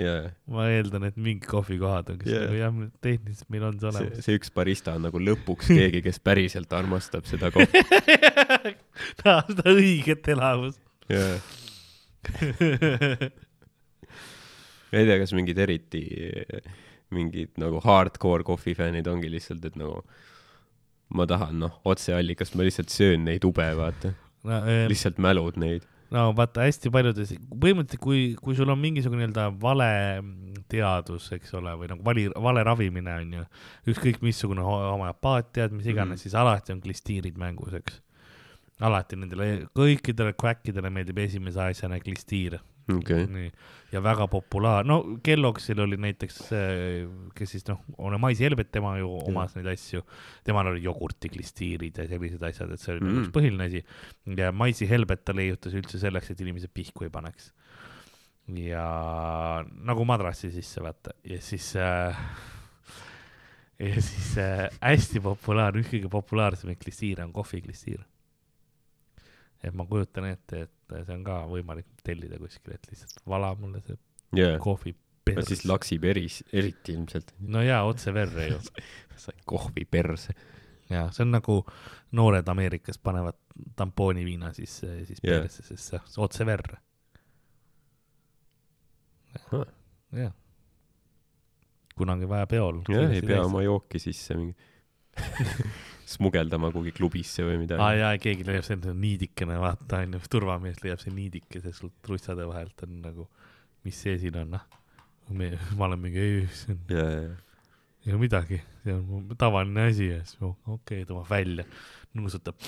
ja 0.00 0.14
ma 0.52 0.68
eeldan, 0.72 1.06
et 1.10 1.18
mingi 1.20 1.48
kohvikohad 1.50 2.12
on, 2.14 2.20
kes 2.22 2.32
yeah. 2.32 2.46
nagu 2.46 2.60
jah, 2.60 2.72
tehniliselt 3.06 3.48
meil 3.54 3.68
on 3.70 3.78
see 3.80 3.90
olemas. 3.92 4.24
see 4.26 4.40
üks 4.40 4.54
barista 4.56 4.96
on 4.98 5.06
nagu 5.08 5.22
lõpuks 5.30 5.70
keegi, 5.70 6.04
kes 6.06 6.20
päriselt 6.24 6.72
armastab 6.76 7.28
seda 7.30 7.52
kohvi. 7.54 7.84
tahab 9.22 9.54
seda 9.54 9.76
õiget 9.76 10.32
elamust. 10.34 10.82
jaa. 11.10 11.36
ma 14.90 15.00
ei 15.00 15.06
tea, 15.08 15.18
kas 15.22 15.32
mingid 15.36 15.58
eriti 15.62 16.04
mingid 17.14 17.56
nagu 17.60 17.80
hardcore 17.82 18.44
kohvifännid 18.46 19.08
ongi 19.10 19.30
lihtsalt, 19.32 19.64
et 19.66 19.78
nagu 19.78 20.04
ma 21.14 21.26
tahan 21.30 21.58
noh, 21.64 21.78
otseallikast, 21.88 22.56
ma 22.58 22.66
lihtsalt 22.66 22.92
söön 22.92 23.24
neid 23.26 23.46
ube, 23.46 23.66
vaata. 23.78 24.12
no, 24.46 24.60
eh, 24.64 24.84
lihtsalt 24.90 25.18
mälud 25.22 25.58
neid. 25.60 25.86
no 26.14 26.30
vaata 26.36 26.66
hästi 26.66 26.92
paljudes, 26.94 27.34
põhimõtteliselt 27.50 28.02
kui, 28.02 28.22
kui 28.40 28.56
sul 28.58 28.70
on 28.72 28.80
mingisugune 28.80 29.24
nii-öelda 29.24 29.48
vale 29.62 29.90
teadus, 30.70 31.30
eks 31.36 31.54
ole, 31.58 31.74
või 31.78 31.90
nagu 31.92 32.06
vali, 32.06 32.28
vale 32.48 32.64
ravimine 32.66 33.16
on 33.22 33.36
ju, 33.40 33.44
ükskõik 33.94 34.22
missugune 34.24 34.64
ho- 34.66 34.86
homöopaatiad, 34.92 35.74
mis 35.74 35.86
iganes 35.86 36.06
mm. 36.06 36.14
-hmm. 36.14 36.22
siis 36.22 36.38
alati 36.38 36.74
on 36.76 36.82
klistiirid 36.84 37.38
mängus, 37.38 37.74
eks. 37.78 38.00
alati 38.80 39.16
nendele, 39.16 39.66
kõikidele 39.76 40.34
kväkkidele 40.38 40.90
meeldib 40.90 41.18
esimese 41.18 41.60
asjana 41.62 42.00
klistiir 42.00 42.60
okei. 42.98 43.26
nii, 43.30 43.50
ja 43.92 44.02
väga 44.04 44.26
populaar, 44.30 44.86
no 44.86 44.98
Kelloggsil 45.24 45.80
oli 45.82 45.98
näiteks, 46.00 46.38
kes 47.36 47.54
siis 47.54 47.66
noh, 47.68 47.80
on 47.98 48.16
maisi 48.22 48.46
helbet, 48.46 48.70
tema 48.74 48.96
ju 49.00 49.10
omas 49.30 49.56
neid 49.56 49.70
asju, 49.72 50.02
temal 50.46 50.70
oli 50.72 50.84
jogurtiklistiirid 50.84 52.02
ja 52.02 52.06
sellised 52.10 52.44
asjad, 52.50 52.74
et 52.74 52.82
see 52.82 52.94
oli 52.94 53.02
mm. 53.02 53.10
Mm. 53.10 53.24
üks 53.24 53.34
põhiline 53.34 53.66
asi. 53.70 53.82
ja 54.38 54.52
maisi 54.54 54.88
helbet 54.90 55.24
ta 55.26 55.34
leiutas 55.36 55.74
üldse 55.78 56.00
selleks, 56.02 56.30
et 56.30 56.44
inimesed 56.44 56.72
pihku 56.74 57.06
ei 57.06 57.12
paneks. 57.14 57.52
ja 58.60 58.86
nagu 59.86 60.06
madrassi 60.08 60.50
sisse 60.54 60.82
vaata 60.82 61.14
ja 61.26 61.38
siis 61.42 61.72
äh, 61.78 62.24
ja 63.90 64.02
siis 64.02 64.34
äh, 64.38 64.66
hästi 64.82 65.22
populaarne, 65.24 65.82
üks 65.82 65.92
kõige 65.94 66.10
populaarsemaid 66.12 66.80
klistiire 66.82 67.24
on 67.26 67.32
kohviklistiir. 67.34 68.04
et 69.62 69.74
ma 69.76 69.84
kujutan 69.84 70.30
ette, 70.30 70.62
et 70.66 70.79
see 71.06 71.14
on 71.16 71.22
ka 71.26 71.42
võimalik 71.50 71.86
tellida 72.06 72.38
kuskil, 72.40 72.74
et 72.74 72.90
lihtsalt 72.90 73.22
vala 73.28 73.52
mulle 73.58 73.82
see 73.84 73.96
jaa. 74.36 74.58
kohvi 74.62 74.94
no 75.30 75.42
siis 75.46 75.64
laksiperis, 75.68 76.40
eriti 76.52 76.94
ilmselt. 76.96 77.34
no 77.40 77.62
jaa, 77.62 77.82
otse 77.86 78.14
verre 78.14 78.48
ju. 78.50 78.58
sain 79.24 79.38
kohvi 79.48 79.84
perse. 79.90 80.34
jaa, 80.90 81.08
see 81.14 81.24
on 81.26 81.34
nagu 81.36 81.60
noored 82.18 82.48
Ameerikas 82.48 82.98
panevad 82.98 83.38
tampooniviina 83.76 84.52
sisse, 84.56 85.04
siis 85.06 85.20
Jah. 85.22 85.42
persse, 85.42 85.62
sest 85.62 85.92
see 85.92 86.00
see 86.06 86.24
otse 86.24 86.46
verre. 86.48 86.80
jah. 90.12 90.32
kunagi 91.96 92.28
vaja 92.28 92.46
peol. 92.50 92.82
jah, 92.88 93.12
ei 93.12 93.22
pea 93.22 93.44
oma 93.44 93.62
jooki 93.62 94.02
sisse 94.02 94.34
mingi 94.34 94.56
smugeldama 96.10 96.72
kuhugi 96.74 96.92
klubisse 96.96 97.44
või 97.46 97.56
aa 97.56 97.62
midagi. 97.62 98.00
jaa, 98.00 98.14
keegi 98.22 98.46
leiab 98.48 98.66
selle 98.66 98.94
niidikene, 98.98 99.58
vaata 99.62 100.02
onju, 100.04 100.22
turvamees 100.32 100.82
leiab 100.84 101.02
selle 101.02 101.16
niidikese 101.18 101.72
sealt 101.76 102.10
russade 102.10 102.46
vahelt 102.48 102.86
on 102.86 102.98
nagu, 103.04 103.28
mis 103.86 104.00
see 104.06 104.16
siin 104.22 104.40
on, 104.42 104.56
noh. 104.56 104.80
me, 105.30 105.52
ma 105.78 105.86
olen 105.88 106.02
mingi, 106.02 106.24
ei, 106.24 106.48
see 106.62 106.74
on, 106.74 106.82
ja, 106.96 107.06
ja, 107.14 107.68
ei 108.06 108.14
ole 108.14 108.22
midagi, 108.24 108.58
see 108.84 108.96
on 108.96 109.30
tavaline 109.38 109.86
asi 109.92 110.10
ja 110.10 110.22
siis 110.24 110.40
okei 110.42 110.72
okay,, 110.74 111.06
tõmbab 111.08 111.30
välja, 111.30 111.68
nuusutab, 112.18 112.58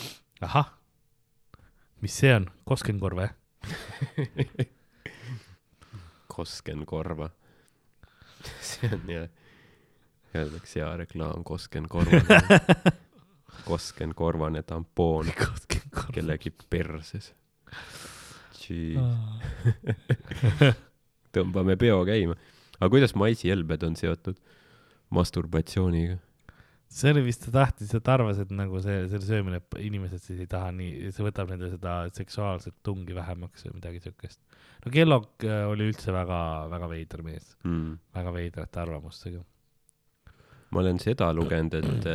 ahah, 0.44 0.70
mis 2.04 2.20
see 2.22 2.34
on, 2.36 2.46
koskenkorv 2.68 3.24
või? 3.24 3.32
Kosken 6.32 6.86
korva. 6.86 7.28
see 8.60 8.88
on 8.92 9.10
jah, 9.10 9.28
öeldakse 10.34 10.80
hea 10.80 10.90
reklaam, 11.02 11.44
Kosken 11.44 11.88
korvane. 11.92 12.40
Kosken 13.66 14.14
korvane 14.18 14.62
tampoon 14.66 15.26
kellegi 16.14 16.50
perses. 16.70 17.32
Tõmbame 21.34 21.74
peo 21.80 22.02
käima. 22.06 22.34
aga 22.78 22.90
kuidas 22.92 23.14
maisihelbed 23.18 23.82
on 23.86 23.96
seotud 23.98 24.36
masturbatsiooniga? 25.14 26.18
see 26.92 27.08
oli 27.14 27.22
vist, 27.24 27.46
ta 27.46 27.52
tahtis, 27.54 27.88
et 27.96 28.08
arvas, 28.12 28.36
et 28.42 28.50
nagu 28.52 28.76
see, 28.84 29.06
selle 29.08 29.24
söömine, 29.24 29.62
inimesed 29.80 30.20
siis 30.20 30.42
ei 30.44 30.48
taha 30.50 30.68
nii, 30.76 31.08
see 31.16 31.24
võtab 31.24 31.48
nende 31.48 31.70
seda 31.72 31.94
seksuaalset 32.12 32.74
tungi 32.84 33.14
vähemaks 33.16 33.64
või 33.64 33.78
midagi 33.78 34.02
siukest. 34.04 34.36
no 34.84 34.92
Kellogg 34.92 35.46
äh, 35.48 35.62
oli 35.70 35.86
üldse 35.88 36.12
väga, 36.12 36.40
väga 36.72 36.90
veider 36.92 37.22
mees, 37.24 37.54
Hmm. 37.64 37.96
väga 38.12 38.34
veidrate 38.36 38.82
arvamustega. 38.84 39.40
Ma 40.72 40.80
olen 40.80 40.98
seda 41.02 41.28
lugenud, 41.36 41.74
et, 41.76 42.06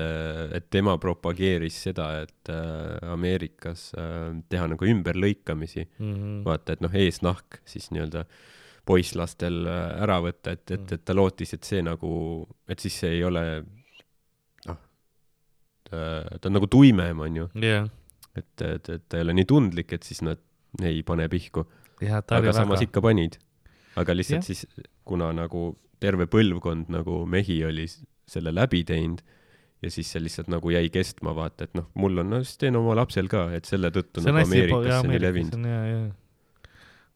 et 0.58 0.68
tema 0.74 0.98
propageeris 1.02 1.78
seda, 1.88 2.08
et 2.24 2.52
äh, 2.52 3.12
Ameerikas 3.14 3.92
äh, 3.98 4.32
teha 4.50 4.68
nagu 4.74 4.88
ümberlõikamisi, 4.90 5.88
Mm 6.00 6.14
-hmm. 6.14 6.44
vaata, 6.46 6.74
et 6.74 6.82
noh, 6.82 6.94
eesnahk 6.94 7.62
siis 7.66 7.92
nii-öelda 7.92 8.26
poisslastel 8.86 9.66
äh, 9.68 10.02
ära 10.04 10.20
võtta, 10.26 10.56
et, 10.58 10.72
et, 10.72 10.92
et 10.92 11.06
ta 11.06 11.14
lootis, 11.14 11.54
et 11.54 11.64
see 11.64 11.82
nagu, 11.86 12.48
et 12.68 12.80
siis 12.80 13.00
see 13.00 13.18
ei 13.20 13.24
ole 13.24 13.44
noh, 14.66 14.82
ta 15.90 16.50
on 16.50 16.58
nagu 16.58 16.68
tuimem, 16.68 17.20
onju, 17.20 17.50
jah, 17.62 17.88
et, 18.36 18.62
et, 18.62 18.90
et 18.90 19.10
ta 19.10 19.18
ei 19.18 19.28
ole 19.28 19.38
nii 19.38 19.46
tundlik, 19.46 19.94
et 19.94 20.04
siis 20.04 20.22
nad 20.26 20.42
ei 20.84 21.04
pane 21.04 21.30
pihku, 21.30 21.66
aga 22.02 22.54
samas 22.54 22.80
väga, 22.80 22.90
ikka 22.90 23.02
panid. 23.02 23.38
aga 23.96 24.14
lihtsalt 24.14 24.42
Jah. 24.42 24.46
siis, 24.46 24.66
kuna 25.06 25.32
nagu 25.34 25.76
terve 26.00 26.28
põlvkond 26.30 26.92
nagu 26.94 27.26
mehi 27.26 27.64
oli 27.66 27.88
selle 28.28 28.54
läbi 28.56 28.84
teinud 28.88 29.24
ja 29.84 29.92
siis 29.94 30.10
see 30.12 30.22
lihtsalt 30.24 30.50
nagu 30.52 30.72
jäi 30.74 30.88
kestma, 30.94 31.34
vaata, 31.38 31.68
et 31.68 31.76
noh, 31.78 31.90
mul 32.00 32.24
on, 32.24 32.32
no 32.34 32.42
siis 32.44 32.58
teen 32.62 32.78
oma 32.80 32.96
lapsel 32.98 33.30
ka, 33.32 33.48
et 33.56 33.68
selle 33.70 33.92
tõttu 33.94 34.24
see 34.24 34.34
nagu 34.34 34.42
hästi, 34.42 34.62
jaa, 34.64 34.80
Ameerikas 34.80 35.04
see 35.04 35.12
nii 35.12 35.22
levinud. 35.22 35.58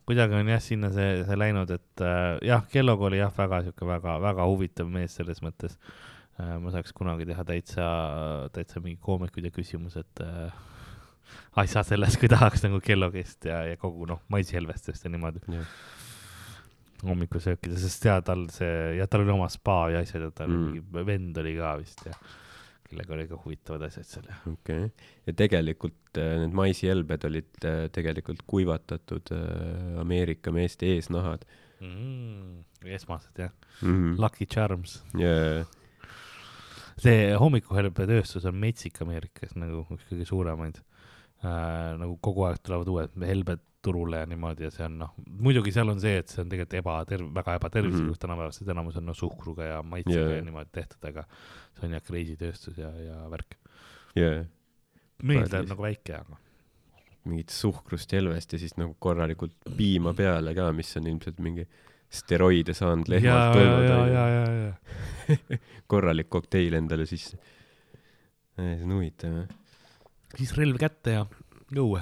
kuidagi 0.10 0.38
on 0.38 0.52
jah, 0.54 0.64
sinna 0.64 0.92
see, 0.94 1.12
see 1.26 1.40
läinud, 1.42 1.74
et 1.74 2.06
äh, 2.06 2.38
jah, 2.52 2.66
Kellogg 2.72 3.06
oli 3.10 3.22
jah, 3.22 3.34
väga 3.38 3.64
sihuke 3.66 3.88
väga, 3.90 4.18
väga 4.24 4.50
huvitav 4.50 4.92
mees 4.94 5.18
selles 5.18 5.42
mõttes 5.46 5.78
äh,. 6.38 6.58
ma 6.62 6.74
saaks 6.74 6.94
kunagi 6.98 7.26
teha 7.30 7.46
täitsa, 7.48 7.88
täitsa 8.54 8.84
mingi 8.84 9.02
koomikud 9.02 9.50
ja 9.50 9.54
küsimused 9.56 10.22
äh, 10.26 10.54
asja 11.64 11.84
sellest, 11.88 12.20
kui 12.22 12.30
tahaks 12.32 12.66
nagu 12.68 12.82
Kelloggist 12.84 13.50
ja, 13.50 13.64
ja 13.72 13.80
kogu 13.82 14.06
noh, 14.10 14.22
maisihelvestest 14.34 15.08
ja 15.08 15.14
niimoodi. 15.14 15.42
hommikusöökida, 17.08 17.80
sest 17.82 18.06
ja 18.06 18.20
tal 18.26 18.46
see, 18.54 18.98
ja 19.00 19.08
tal 19.10 19.26
oli 19.26 19.34
oma 19.34 19.50
spa 19.52 19.84
ja 19.94 20.04
asjad 20.06 20.28
ja 20.28 20.32
tal 20.36 20.52
Mm. 20.52 20.70
mingi 20.70 21.06
vend 21.08 21.38
oli 21.42 21.56
ka 21.58 21.76
vist 21.80 22.06
ja 22.06 22.14
kellega 22.92 23.16
oli 23.16 23.28
ka 23.30 23.40
huvitavad 23.46 23.86
asjad 23.88 24.08
seal 24.08 24.28
ja 24.28 24.38
okei 24.52 24.86
okay., 24.86 25.10
ja 25.28 25.36
tegelikult 25.40 26.20
äh, 26.20 26.34
need 26.42 26.56
maisihelbed 26.58 27.28
olid 27.30 27.68
äh, 27.68 27.86
tegelikult 27.96 28.44
kuivatatud 28.48 29.32
äh, 29.36 30.00
Ameerika 30.02 30.52
meeste 30.56 30.90
eesnahad 30.96 31.46
mm,. 31.80 32.64
esmased 32.98 33.40
jah 33.46 33.54
mm. 33.82 33.88
-hmm. 33.88 34.22
Lucky 34.22 34.46
Charms. 34.46 35.04
ja, 35.18 35.66
see 37.02 37.34
hommikuhelbetööstus 37.40 38.46
on 38.46 38.60
metsik 38.62 39.02
Ameerikas 39.02 39.56
nagu 39.56 39.86
üks 39.90 40.08
kõige 40.12 40.28
suuremaid 40.28 40.82
äh,. 41.44 41.98
nagu 42.02 42.18
kogu 42.22 42.50
aeg 42.50 42.62
tulevad 42.64 42.92
uued 42.92 43.20
helbed 43.26 43.64
turule 43.82 44.22
ja 44.22 44.30
niimoodi 44.30 44.68
ja 44.68 44.72
see 44.74 44.86
on 44.86 45.00
noh, 45.02 45.14
muidugi 45.46 45.74
seal 45.74 45.90
on 45.90 46.02
see, 46.04 46.20
et 46.22 46.30
see 46.30 46.44
on 46.44 46.52
tegelikult 46.52 46.78
ebaterv-, 46.82 47.32
väga 47.36 47.58
ebatervislik 47.60 48.06
mm 48.06 48.14
-hmm. 48.14 48.22
tänapäeval, 48.22 48.54
sest 48.56 48.70
enamus 48.70 48.98
on 49.02 49.06
no 49.10 49.14
suhkruga 49.18 49.64
ja 49.64 49.82
maitsega 49.84 50.26
yeah. 50.28 50.38
ja 50.38 50.46
niimoodi 50.46 50.70
tehtud, 50.72 51.10
aga 51.10 51.26
see 51.80 51.88
on 51.88 51.98
jah 51.98 52.04
crazy 52.06 52.38
tööstus 52.38 52.78
ja, 52.78 52.92
ja 53.08 53.18
värk. 53.32 53.58
ja 54.16 54.32
meil 55.24 55.40
Päris. 55.40 55.54
läheb 55.54 55.70
nagu 55.74 55.86
väike, 55.88 56.16
aga 56.20 56.38
mingit 57.30 57.54
suhkrust 57.54 58.14
helvest 58.18 58.54
ja 58.54 58.60
siis 58.60 58.76
nagu 58.82 58.96
korralikult 59.00 59.54
piima 59.78 60.14
peale 60.18 60.56
ka, 60.58 60.72
mis 60.74 60.96
on 60.98 61.08
ilmselt 61.08 61.42
mingi 61.44 61.68
steroide 62.12 62.74
saanud 62.76 63.10
lehmalt 63.12 63.60
ja 64.12 64.74
korralik 65.92 66.30
kokteil 66.30 66.74
endale 66.80 67.06
sisse. 67.10 67.38
see 68.56 68.74
on 68.84 68.98
huvitav 68.98 69.38
jah. 69.38 69.54
siis 70.36 70.56
relv 70.58 70.82
kätte 70.82 71.16
ja 71.20 71.28
õue. 71.78 72.02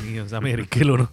Nii 0.00 0.20
on 0.22 0.30
see 0.30 0.38
Ameerika 0.38 0.80
elu 0.82 0.96
noh. 1.02 1.10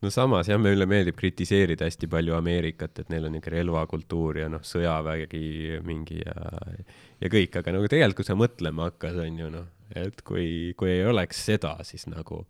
no 0.00 0.12
samas 0.12 0.50
jah, 0.50 0.60
meile 0.60 0.86
meeldib 0.90 1.16
kritiseerida 1.18 1.88
hästi 1.88 2.08
palju 2.12 2.36
Ameerikat, 2.36 3.02
et 3.02 3.12
neil 3.12 3.28
on 3.28 3.36
niisugune 3.36 3.56
relvakultuur 3.56 4.42
ja 4.42 4.48
noh, 4.52 4.64
sõjavägi 4.66 5.80
mingi 5.86 6.20
ja, 6.22 6.36
ja 7.20 7.32
kõik, 7.32 7.60
aga 7.60 7.76
nagu 7.76 7.90
tegelikult, 7.90 8.22
kui 8.22 8.30
sa 8.30 8.38
mõtlema 8.38 8.88
hakkad, 8.90 9.20
on 9.24 9.44
ju 9.44 9.52
noh, 9.52 9.68
et 9.96 10.24
kui, 10.26 10.46
kui 10.78 10.92
ei 10.92 11.04
oleks 11.08 11.44
seda, 11.50 11.76
siis 11.86 12.06
nagu 12.10 12.44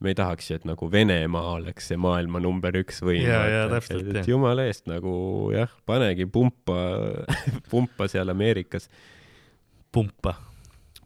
me 0.00 0.12
ei 0.12 0.16
tahaks 0.16 0.50
ju, 0.50 0.56
et 0.60 0.68
nagu 0.68 0.88
Venemaa 0.92 1.56
oleks 1.58 1.90
see 1.90 1.98
maailma 2.00 2.40
number 2.40 2.76
üks 2.80 3.02
võim. 3.04 3.26
Jaa, 3.26 3.42
jaa, 3.52 3.66
täpselt, 3.74 4.06
jah. 4.06 4.22
et 4.22 4.30
jumala 4.30 4.64
eest 4.68 4.86
nagu 4.88 5.12
jah, 5.52 5.72
panegi 5.88 6.24
pumpa, 6.24 6.78
pumpa 7.72 8.08
seal 8.08 8.32
Ameerikas, 8.32 8.88
pumpa. 9.92 10.38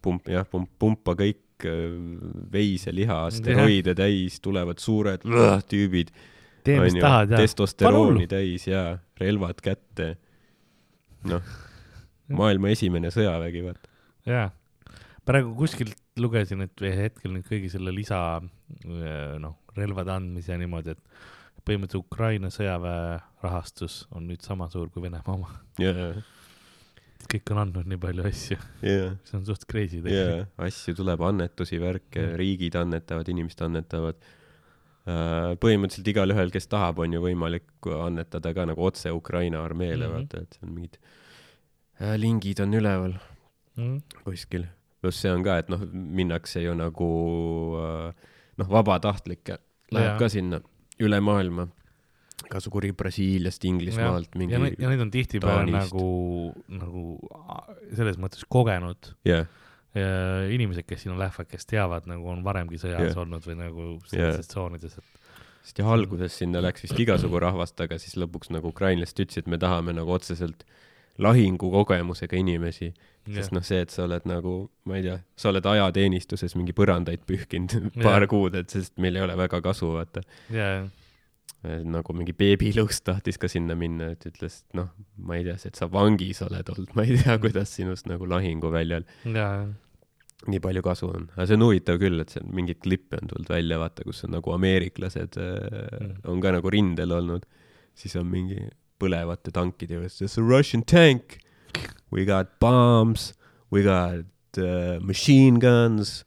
pump, 0.04 0.28
jah, 0.28 0.44
pump, 0.46 0.68
pumpa 0.78 1.14
kõik 1.16 1.40
äh, 1.68 1.96
veiseliha, 2.52 3.18
steroide 3.34 3.96
täis, 3.98 4.40
tulevad 4.44 4.82
suured 4.82 5.24
tüübid 5.70 6.12
tee, 6.64 6.78
mis 6.80 6.94
onju, 6.94 7.04
tahad 7.04 7.34
ja. 7.34 7.42
testosterooni 7.44 8.28
täis 8.30 8.68
ja 8.68 8.86
relvad 9.20 9.60
kätte. 9.64 10.14
noh, 11.30 11.54
maailma 12.40 12.72
esimene 12.74 13.12
sõjavägi, 13.14 13.64
vaata. 13.66 13.92
jaa, 14.28 14.48
praegu 15.24 15.54
kuskilt 15.58 15.98
lugesin, 16.20 16.62
et 16.64 16.84
hetkel 16.94 17.34
nüüd 17.34 17.46
kõigi 17.48 17.72
selle 17.72 17.94
lisa 17.94 18.18
noh, 18.44 19.56
relvade 19.76 20.12
andmise 20.14 20.54
ja 20.54 20.58
niimoodi, 20.60 20.94
et 20.94 21.64
põhimõtteliselt 21.64 22.04
Ukraina 22.04 22.50
sõjaväe 22.52 23.18
rahastus 23.44 24.04
on 24.14 24.28
nüüd 24.28 24.44
sama 24.44 24.68
suur 24.72 24.90
kui 24.92 25.04
Venemaa 25.04 25.34
oma. 25.34 25.50
ja, 25.80 26.12
kõik 27.30 27.50
on 27.54 27.60
andnud 27.64 27.90
nii 27.90 28.00
palju 28.00 28.24
asju, 28.28 28.56
ja, 28.82 29.10
see 29.24 29.36
on 29.38 29.44
suht 29.48 29.66
crazy 29.70 30.00
tegelikult. 30.04 30.54
asju 30.68 30.94
tuleb, 31.00 31.20
annetusi, 31.28 31.78
värke 31.82 32.22
Mm., 32.24 32.38
riigid 32.40 32.78
annetavad, 32.80 33.28
inimesed 33.28 33.62
annetavad. 33.66 34.18
põhimõtteliselt 35.60 36.08
igalühel, 36.08 36.50
kes 36.50 36.66
tahab, 36.72 36.98
on 37.04 37.12
ju 37.12 37.20
võimalik 37.20 37.88
annetada 37.92 38.54
ka 38.56 38.64
nagu 38.64 38.86
otse 38.86 39.10
Ukraina 39.12 39.60
armeele 39.64 40.06
mm, 40.06 40.12
-hmm. 40.12 40.14
vaata, 40.14 40.40
et 40.40 40.54
see 40.56 40.66
on 40.66 40.74
mingid 40.74 40.98
äh, 42.00 42.16
lingid 42.16 42.60
on 42.60 42.74
üleval 42.74 43.18
Mm. 43.76 44.02
kuskil. 44.24 44.66
pluss 45.00 45.20
see 45.20 45.30
on 45.32 45.42
ka, 45.42 45.58
et 45.58 45.68
noh, 45.68 45.80
minnakse 45.92 46.62
ju 46.62 46.74
nagu 46.78 47.08
äh, 47.76 48.14
noh, 48.56 48.68
vabatahtlikke 48.70 49.58
läheb 49.92 50.12
Jaa. 50.14 50.18
ka 50.18 50.28
sinna 50.28 50.60
üle 51.02 51.20
maailma. 51.20 51.68
Kasukuri 52.50 52.92
Brasiiliast, 52.96 53.64
Inglismaalt, 53.68 54.34
mingi 54.38 54.56
ja 54.56 54.62
neid, 54.62 54.78
ja 54.80 54.92
on 55.04 55.12
tihtipeale 55.14 55.70
nagu, 55.72 56.06
nagu 56.68 57.04
selles 57.94 58.18
mõttes 58.20 58.46
kogenud 58.50 59.14
jah, 59.28 59.48
ja 59.94 60.06
inimesed, 60.50 60.86
kes 60.88 61.04
sinna 61.06 61.18
lähevad, 61.20 61.48
kes 61.50 61.68
teavad 61.70 62.08
nagu 62.10 62.28
on 62.32 62.42
varemgi 62.46 62.80
sõjas 62.80 63.00
Jah. 63.00 63.10
yeah. 63.10 63.20
olnud 63.24 63.44
või 63.46 63.58
nagu 63.60 63.90
sellistes 64.10 64.50
tsoonides, 64.50 64.98
et 64.98 65.22
sest 65.64 65.80
ja 65.80 65.90
alguses 65.94 66.38
sinna 66.42 66.60
läks 66.64 66.84
vist 66.84 66.98
igasugu 67.00 67.40
rahvast, 67.42 67.78
aga 67.80 67.98
siis 68.00 68.18
lõpuks 68.20 68.52
nagu 68.52 68.72
ukrainlased 68.74 69.20
ütlesid, 69.24 69.46
et 69.46 69.52
me 69.54 69.60
tahame 69.60 69.94
nagu 69.96 70.12
otseselt 70.12 70.66
lahingukogemusega 71.22 72.36
inimesi, 72.36 72.90
sest 73.30 73.54
noh, 73.54 73.62
see, 73.64 73.84
et 73.84 73.92
sa 73.94 74.02
oled 74.04 74.26
nagu, 74.28 74.56
ma 74.88 74.98
ei 74.98 75.06
tea, 75.06 75.20
sa 75.38 75.52
oled 75.52 75.66
ajateenistuses 75.70 76.56
mingi 76.58 76.74
põrandaid 76.76 77.22
pühkinud 77.28 77.94
paar 78.02 78.24
Jah. 78.26 78.30
kuud, 78.34 78.58
et 78.58 78.74
sest 78.74 78.98
meil 79.00 79.16
ei 79.16 79.24
ole 79.24 79.38
väga 79.38 79.62
kasu, 79.64 79.92
vaata. 79.94 80.24
ja, 80.52 80.82
nagu 81.64 82.12
mingi 82.12 82.34
beebilõust 82.36 83.06
tahtis 83.08 83.38
ka 83.40 83.48
sinna 83.48 83.72
minna, 83.78 84.10
et 84.12 84.26
ütles, 84.28 84.58
et 84.66 84.76
noh, 84.76 84.90
ma 85.16 85.38
ei 85.38 85.46
tea, 85.46 85.54
et 85.64 85.78
sa 85.80 85.86
vangis 85.88 86.42
oled 86.44 86.68
olnud, 86.74 86.90
ma 86.98 87.06
ei 87.08 87.16
tea, 87.22 87.38
kuidas 87.40 87.72
sinust 87.78 88.04
nagu 88.10 88.26
lahinguväljal 88.28 89.06
ja, 89.32 89.46
nii 90.44 90.60
palju 90.60 90.82
kasu 90.84 91.08
on. 91.08 91.24
aga 91.32 91.46
see 91.48 91.56
on 91.56 91.64
huvitav 91.64 91.96
küll, 92.02 92.20
et 92.20 92.34
see 92.34 92.42
on 92.44 92.50
mingeid 92.58 92.82
klippe 92.84 93.16
on 93.16 93.30
tulnud 93.32 93.48
välja, 93.48 93.78
vaata, 93.80 94.04
kus 94.04 94.20
on 94.28 94.34
nagu 94.36 94.52
ameeriklased 94.58 95.38
äh, 95.40 95.56
Mm. 96.04 96.12
on 96.28 96.40
ka 96.44 96.52
nagu 96.52 96.68
rindel 96.74 97.12
olnud, 97.16 97.46
siis 97.96 98.12
on 98.20 98.28
mingi 98.28 98.60
põlevate 99.00 99.52
tankide 99.54 99.96
juures, 99.96 100.18
there's 100.20 100.36
a 100.36 100.42
Russian 100.44 100.82
tank, 100.84 101.38
we 102.12 102.26
got 102.28 102.58
bombs, 102.60 103.32
we 103.72 103.82
got 103.82 104.26
uh, 104.60 105.00
machine 105.00 105.56
guns, 105.58 106.24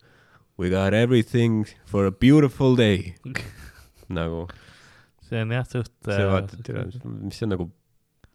we 0.57 0.69
got 0.73 0.93
everything 0.97 1.67
for 1.85 2.07
a 2.07 2.11
beautiful 2.11 2.75
day. 2.75 3.13
nagu 4.09 4.47
see 5.27 5.43
on 5.43 5.53
jah 5.55 5.67
suht. 5.67 5.93
see 6.07 6.27
vaatad, 6.31 6.71
mis 7.05 7.39
see 7.39 7.47
on 7.47 7.53
nagu 7.55 7.69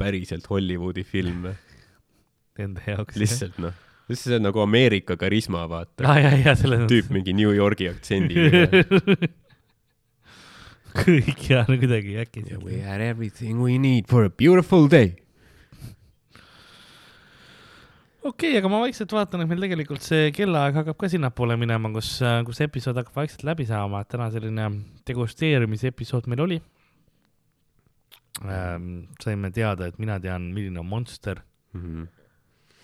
päriselt 0.00 0.48
Hollywoodi 0.50 1.04
film? 1.06 1.48
Enda 2.62 2.84
jaoks. 2.84 3.16
lihtsalt 3.20 3.56
noh, 3.62 3.76
see 4.12 4.36
on 4.36 4.44
nagu 4.48 4.60
Ameerika 4.64 5.16
karisma, 5.20 5.64
vaata. 5.70 6.16
selles 6.60 6.84
tüüp 6.90 7.12
mingi 7.14 7.34
New 7.36 7.52
Yorgi 7.54 7.88
aktsendiga. 7.92 8.68
kõik 10.92 11.46
ja 11.48 11.64
no 11.68 11.78
kuidagi 11.80 12.18
äkki. 12.20 12.44
We 12.60 12.82
had 12.84 13.00
everything 13.00 13.62
we 13.64 13.78
need 13.80 14.08
for 14.10 14.28
a 14.28 14.30
beautiful 14.30 14.88
day. 14.92 15.16
okei 18.22 18.52
okay,, 18.52 18.58
aga 18.60 18.68
ma 18.70 18.82
vaikselt 18.84 19.10
vaatan, 19.16 19.42
et 19.42 19.50
meil 19.50 19.64
tegelikult 19.64 20.04
see 20.04 20.28
kellaaeg 20.36 20.76
hakkab 20.78 20.98
ka 21.00 21.08
sinnapoole 21.10 21.56
minema, 21.58 21.90
kus, 21.96 22.20
kus 22.46 22.60
episood 22.62 23.00
hakkab 23.00 23.16
vaikselt 23.18 23.42
läbi 23.48 23.66
saama, 23.66 24.04
et 24.04 24.12
täna 24.12 24.28
selline 24.34 24.68
degusteerimise 25.08 25.90
episood 25.90 26.28
meil 26.30 26.44
oli 26.44 26.60
ähm,. 28.40 29.08
saime 29.22 29.50
teada, 29.50 29.86
et 29.86 29.98
mina 29.98 30.20
tean, 30.20 30.52
milline 30.54 30.80
on 30.80 30.86
Monster 30.86 31.42
Mhm. 31.72 32.06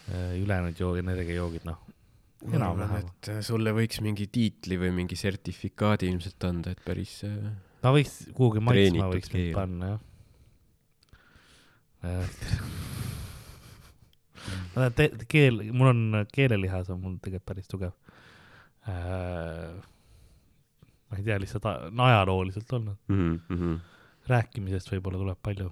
äh,, 0.09 0.41
ülejäänud 0.41 0.81
joogid, 0.81 1.05
energiajoogid, 1.05 1.65
noh. 1.69 1.79
enam-vähem. 2.53 3.03
et 3.05 3.29
äh, 3.29 3.41
sulle 3.45 3.73
võiks 3.77 4.01
mingi 4.01 4.29
tiitli 4.33 4.79
või 4.81 4.93
mingi 5.03 5.17
sertifikaadi 5.19 6.09
ilmselt 6.09 6.45
anda, 6.49 6.73
et 6.73 6.81
päris 6.85 7.19
äh, 7.27 7.51
ma 7.83 7.93
võiks 7.93 8.15
kuhugi 8.33 8.63
maitsma 8.65 9.11
võiks 9.13 9.33
mind 9.35 9.55
panna, 9.57 9.91
jah 9.93 10.01
äh. 12.07 12.25
ma 14.73 14.87
tean, 14.87 14.97
te-, 14.97 15.29
keel, 15.29 15.61
mul 15.75 15.93
on 15.93 16.25
keelelihas 16.33 16.89
on 16.95 17.03
mul 17.03 17.19
tegelikult 17.21 17.49
päris 17.53 17.69
tugev 17.69 17.93
äh,. 18.89 19.75
ma 21.09 21.19
ei 21.19 21.25
tea, 21.27 21.39
lihtsalt 21.43 21.69
on 21.69 22.07
ajalooliselt 22.09 22.73
olnud, 22.79 22.99
mm. 23.11 23.41
-hmm. 23.51 23.79
Rääkimisest 24.29 24.91
võib-olla 24.93 25.19
tuleb 25.23 25.39
palju. 25.43 25.71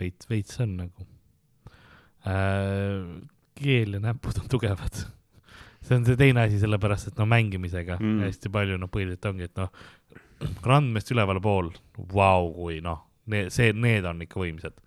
veits, 0.00 0.28
veits 0.30 0.60
on 0.60 0.76
nagu 0.80 1.06
äh,. 2.26 3.02
keel 3.58 3.98
ja 3.98 4.00
näpud 4.00 4.38
on 4.40 4.48
tugevad. 4.50 5.02
see 5.82 5.96
on 5.96 6.04
see 6.06 6.16
teine 6.16 6.46
asi, 6.46 6.58
sellepärast 6.62 7.08
et 7.10 7.18
no 7.18 7.26
mängimisega 7.26 7.98
Mm. 8.00 8.20
hästi 8.26 8.50
palju, 8.52 8.78
noh, 8.78 8.88
põhiliselt 8.90 9.26
ongi, 9.30 9.48
et 9.50 9.56
noh, 9.58 9.70
randmest 10.62 11.10
ülevalpool, 11.10 11.72
vau, 12.14 12.52
kui 12.54 12.80
noh, 12.80 13.02
see, 13.48 13.72
need 13.72 14.04
on 14.06 14.22
ikka 14.22 14.40
võimsad. 14.40 14.78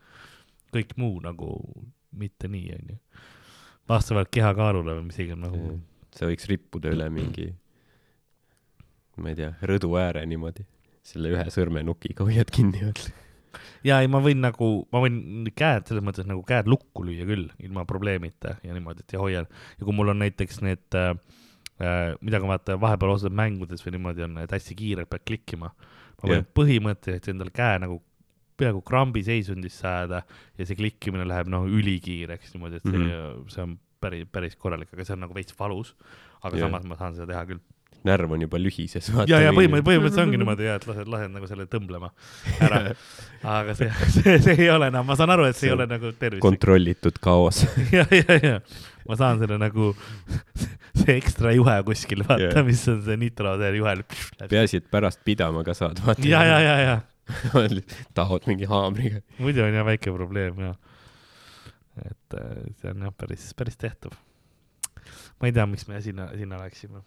kõik 0.75 0.95
muu 0.99 1.19
nagu 1.23 1.49
mitte 2.11 2.47
nii, 2.51 2.71
onju. 2.75 2.97
vastavalt 3.89 4.31
kehakaalule 4.31 4.95
või 4.97 5.05
mis 5.11 5.19
iganes 5.19 5.51
nagu. 5.51 5.79
sa 6.15 6.25
võiks 6.25 6.47
rippuda 6.47 6.91
üle 6.95 7.09
mingi, 7.11 7.53
ma 9.17 9.29
ei 9.31 9.35
tea, 9.35 9.53
rõdu 9.61 9.91
ääre 9.99 10.25
niimoodi, 10.25 10.65
selle 11.05 11.31
ühe 11.33 11.45
sõrmenukiga 11.53 12.25
hoiad 12.27 12.51
kinni 12.53 12.81
veel. 12.81 13.01
ja 13.87 14.01
ei, 14.03 14.09
ma 14.11 14.21
võin 14.25 14.41
nagu, 14.43 14.69
ma 14.93 15.01
võin 15.03 15.49
käed 15.55 15.89
selles 15.89 16.05
mõttes 16.05 16.27
nagu 16.29 16.43
käed 16.47 16.69
lukku 16.71 17.05
lüüa 17.07 17.27
küll 17.29 17.49
ilma 17.63 17.85
probleemita 17.89 18.57
ja 18.65 18.75
niimoodi, 18.75 19.05
et 19.05 19.15
ja 19.15 19.21
hoian. 19.21 19.49
ja 19.79 19.87
kui 19.87 19.95
mul 19.95 20.13
on 20.15 20.21
näiteks 20.23 20.63
need 20.65 20.97
äh,, 20.97 21.13
äh, 21.81 22.09
mida 22.21 22.41
ka 22.41 22.49
vaata 22.49 22.79
vahepeal 22.81 23.15
osades 23.15 23.37
mängudes 23.37 23.85
või 23.85 23.97
niimoodi 23.99 24.27
on, 24.27 24.41
et 24.43 24.57
hästi 24.57 24.77
kiirelt 24.81 25.11
pead 25.11 25.27
klikkima. 25.27 25.71
ma 25.71 26.27
võin 26.27 26.41
yeah. 26.41 26.51
põhimõtteliselt 26.57 27.33
endale 27.35 27.55
käe 27.55 27.79
nagu 27.85 28.01
peaaegu 28.55 28.81
krambi 28.87 29.23
seisundisse 29.27 29.87
ajada 29.87 30.21
ja 30.57 30.67
see 30.67 30.77
klikkimine 30.79 31.25
läheb 31.27 31.49
noh 31.51 31.67
ülikiireks 31.67 32.53
niimoodi, 32.55 32.79
et 32.79 32.87
see 32.87 32.97
mm. 32.97 33.09
-hmm. 33.09 33.49
see 33.51 33.63
on 33.65 33.79
päris, 34.05 34.27
päris 34.31 34.55
korralik, 34.59 34.91
aga 34.93 35.05
see 35.05 35.15
on 35.15 35.25
nagu 35.25 35.35
veits 35.35 35.55
valus. 35.59 35.95
aga 36.41 36.57
yeah. 36.57 36.67
samas 36.67 36.85
ma 36.85 36.97
saan 36.99 37.15
seda 37.17 37.31
teha 37.31 37.45
küll. 37.49 37.61
Närv 38.05 38.35
on 38.35 38.45
juba 38.45 38.59
lühises. 38.61 39.11
ja, 39.29 39.41
ja 39.41 39.53
põhimõtteliselt, 39.55 39.87
põhimõtteliselt 39.89 40.23
ongi 40.25 40.41
niimoodi 40.41 40.67
ja, 40.67 40.79
et 40.79 40.87
lased, 40.89 41.11
lased 41.11 41.35
nagu 41.35 41.49
selle 41.51 41.67
tõmblema 41.71 42.11
ära. 42.65 42.81
aga 43.59 43.77
see, 43.77 43.91
see, 44.17 44.37
see 44.47 44.57
ei 44.57 44.69
ole 44.73 44.91
enam, 44.93 45.07
ma 45.07 45.17
saan 45.19 45.33
aru, 45.35 45.47
et 45.49 45.57
see 45.57 45.69
ei 45.69 45.73
See 45.73 45.77
on 45.77 45.81
ole 45.83 45.89
nagu 45.91 46.11
tervislik. 46.13 46.43
kontrollitud 46.45 47.21
kaos. 47.23 47.63
ja, 47.97 48.05
ja, 48.13 48.39
ja 48.41 48.59
ma 49.05 49.17
saan 49.19 49.41
selle 49.41 49.57
nagu, 49.61 49.91
see 51.01 51.17
ekstra 51.17 51.53
juhe 51.55 51.75
kuskil, 51.87 52.23
vaata 52.27 52.47
yeah., 52.49 52.65
mis 52.67 52.85
on 52.91 53.01
see 53.05 53.19
nitro, 53.21 53.55
see 53.61 53.73
juhe. 53.77 53.97
peaasi, 54.45 54.81
et 54.81 54.87
pärast 54.93 55.21
pidama 55.27 55.65
ka 55.67 55.75
saad, 55.77 56.01
vaata. 56.05 56.25
ja, 56.29 56.41
ja, 56.47 56.61
ja, 56.63 56.77
ja 56.83 56.95
tahad 58.13 58.45
mingi 58.49 58.65
haamriga. 58.69 59.21
muidu 59.39 59.63
on 59.65 59.73
jah 59.73 59.85
väike 59.85 60.13
probleem 60.13 60.59
ja. 60.61 60.75
et 62.05 62.37
äh, 62.37 62.63
see 62.81 62.91
on 62.91 63.07
jah 63.07 63.13
päris, 63.17 63.49
päris 63.57 63.77
tehtav. 63.77 64.13
ma 65.41 65.49
ei 65.49 65.53
tea, 65.55 65.65
miks 65.69 65.87
me 65.87 66.01
sinna, 66.01 66.29
sinna 66.37 66.59
läksime, 66.61 67.01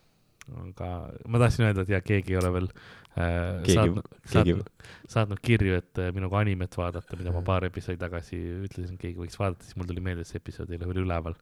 aga 0.65 0.89
ma 1.29 1.39
tahtsin 1.43 1.66
öelda, 1.69 1.85
et 1.85 1.93
ja 1.93 2.01
keegi 2.05 2.33
ei 2.35 2.39
ole 2.41 2.53
veel 2.55 2.69
äh, 2.69 3.61
Keegi- 3.66 3.75
saatnud, 3.75 4.07
keegi- 4.33 4.55
saatnud, 4.57 4.70
saatnud 5.15 5.43
kirju, 5.45 5.75
et 5.83 6.01
äh, 6.05 6.12
minuga 6.16 6.39
animet 6.41 6.77
vaadata, 6.79 7.19
mida 7.20 7.33
ma 7.35 7.43
paar 7.47 7.66
episoodi 7.69 7.99
tagasi 8.01 8.39
ütlesin, 8.69 8.95
et 8.97 9.03
keegi 9.03 9.20
võiks 9.20 9.37
vaadata, 9.41 9.66
siis 9.69 9.77
mul 9.77 9.89
tuli 9.91 10.01
meelde, 10.05 10.25
et 10.25 10.31
see 10.31 10.41
episood 10.41 10.70
ei 10.73 10.79
ole 10.81 10.89
veel 10.93 11.05
üleval. 11.05 11.37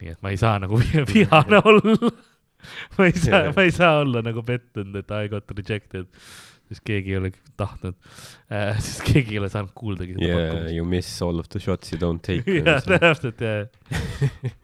nii 0.00 0.12
et 0.14 0.22
ma 0.24 0.32
ei 0.32 0.40
saa 0.40 0.58
nagu 0.62 0.78
vi- 0.82 1.04
vihane 1.12 1.60
olla. 1.64 2.10
ma 2.98 3.06
ei 3.06 3.12
saa, 3.20 3.42
ma 3.56 3.62
ei 3.66 3.72
saa 3.74 4.00
olla 4.02 4.22
nagu 4.24 4.42
pettunud, 4.42 4.96
et 5.02 5.10
I 5.16 5.28
got 5.32 5.50
rejected. 5.56 6.06
sest 6.66 6.82
keegi 6.82 7.12
ei 7.12 7.18
ole 7.20 7.28
tahtnud 7.60 7.94
äh, 8.50 8.72
sest 8.82 9.04
keegi 9.06 9.36
ei 9.36 9.38
ole 9.38 9.48
saanud 9.52 9.70
kuuldagi 9.78 10.16
seda 10.16 10.26
Yeah, 10.26 10.40
pakkumist. 10.50 10.74
you 10.74 10.84
miss 10.84 11.12
all 11.22 11.38
of 11.38 11.46
the 11.52 11.60
shots 11.62 11.92
you 11.92 12.00
don't 12.00 12.24
take. 12.26 12.42
jah, 12.64 12.80
täpselt 12.82 13.38
jah. 13.44 13.68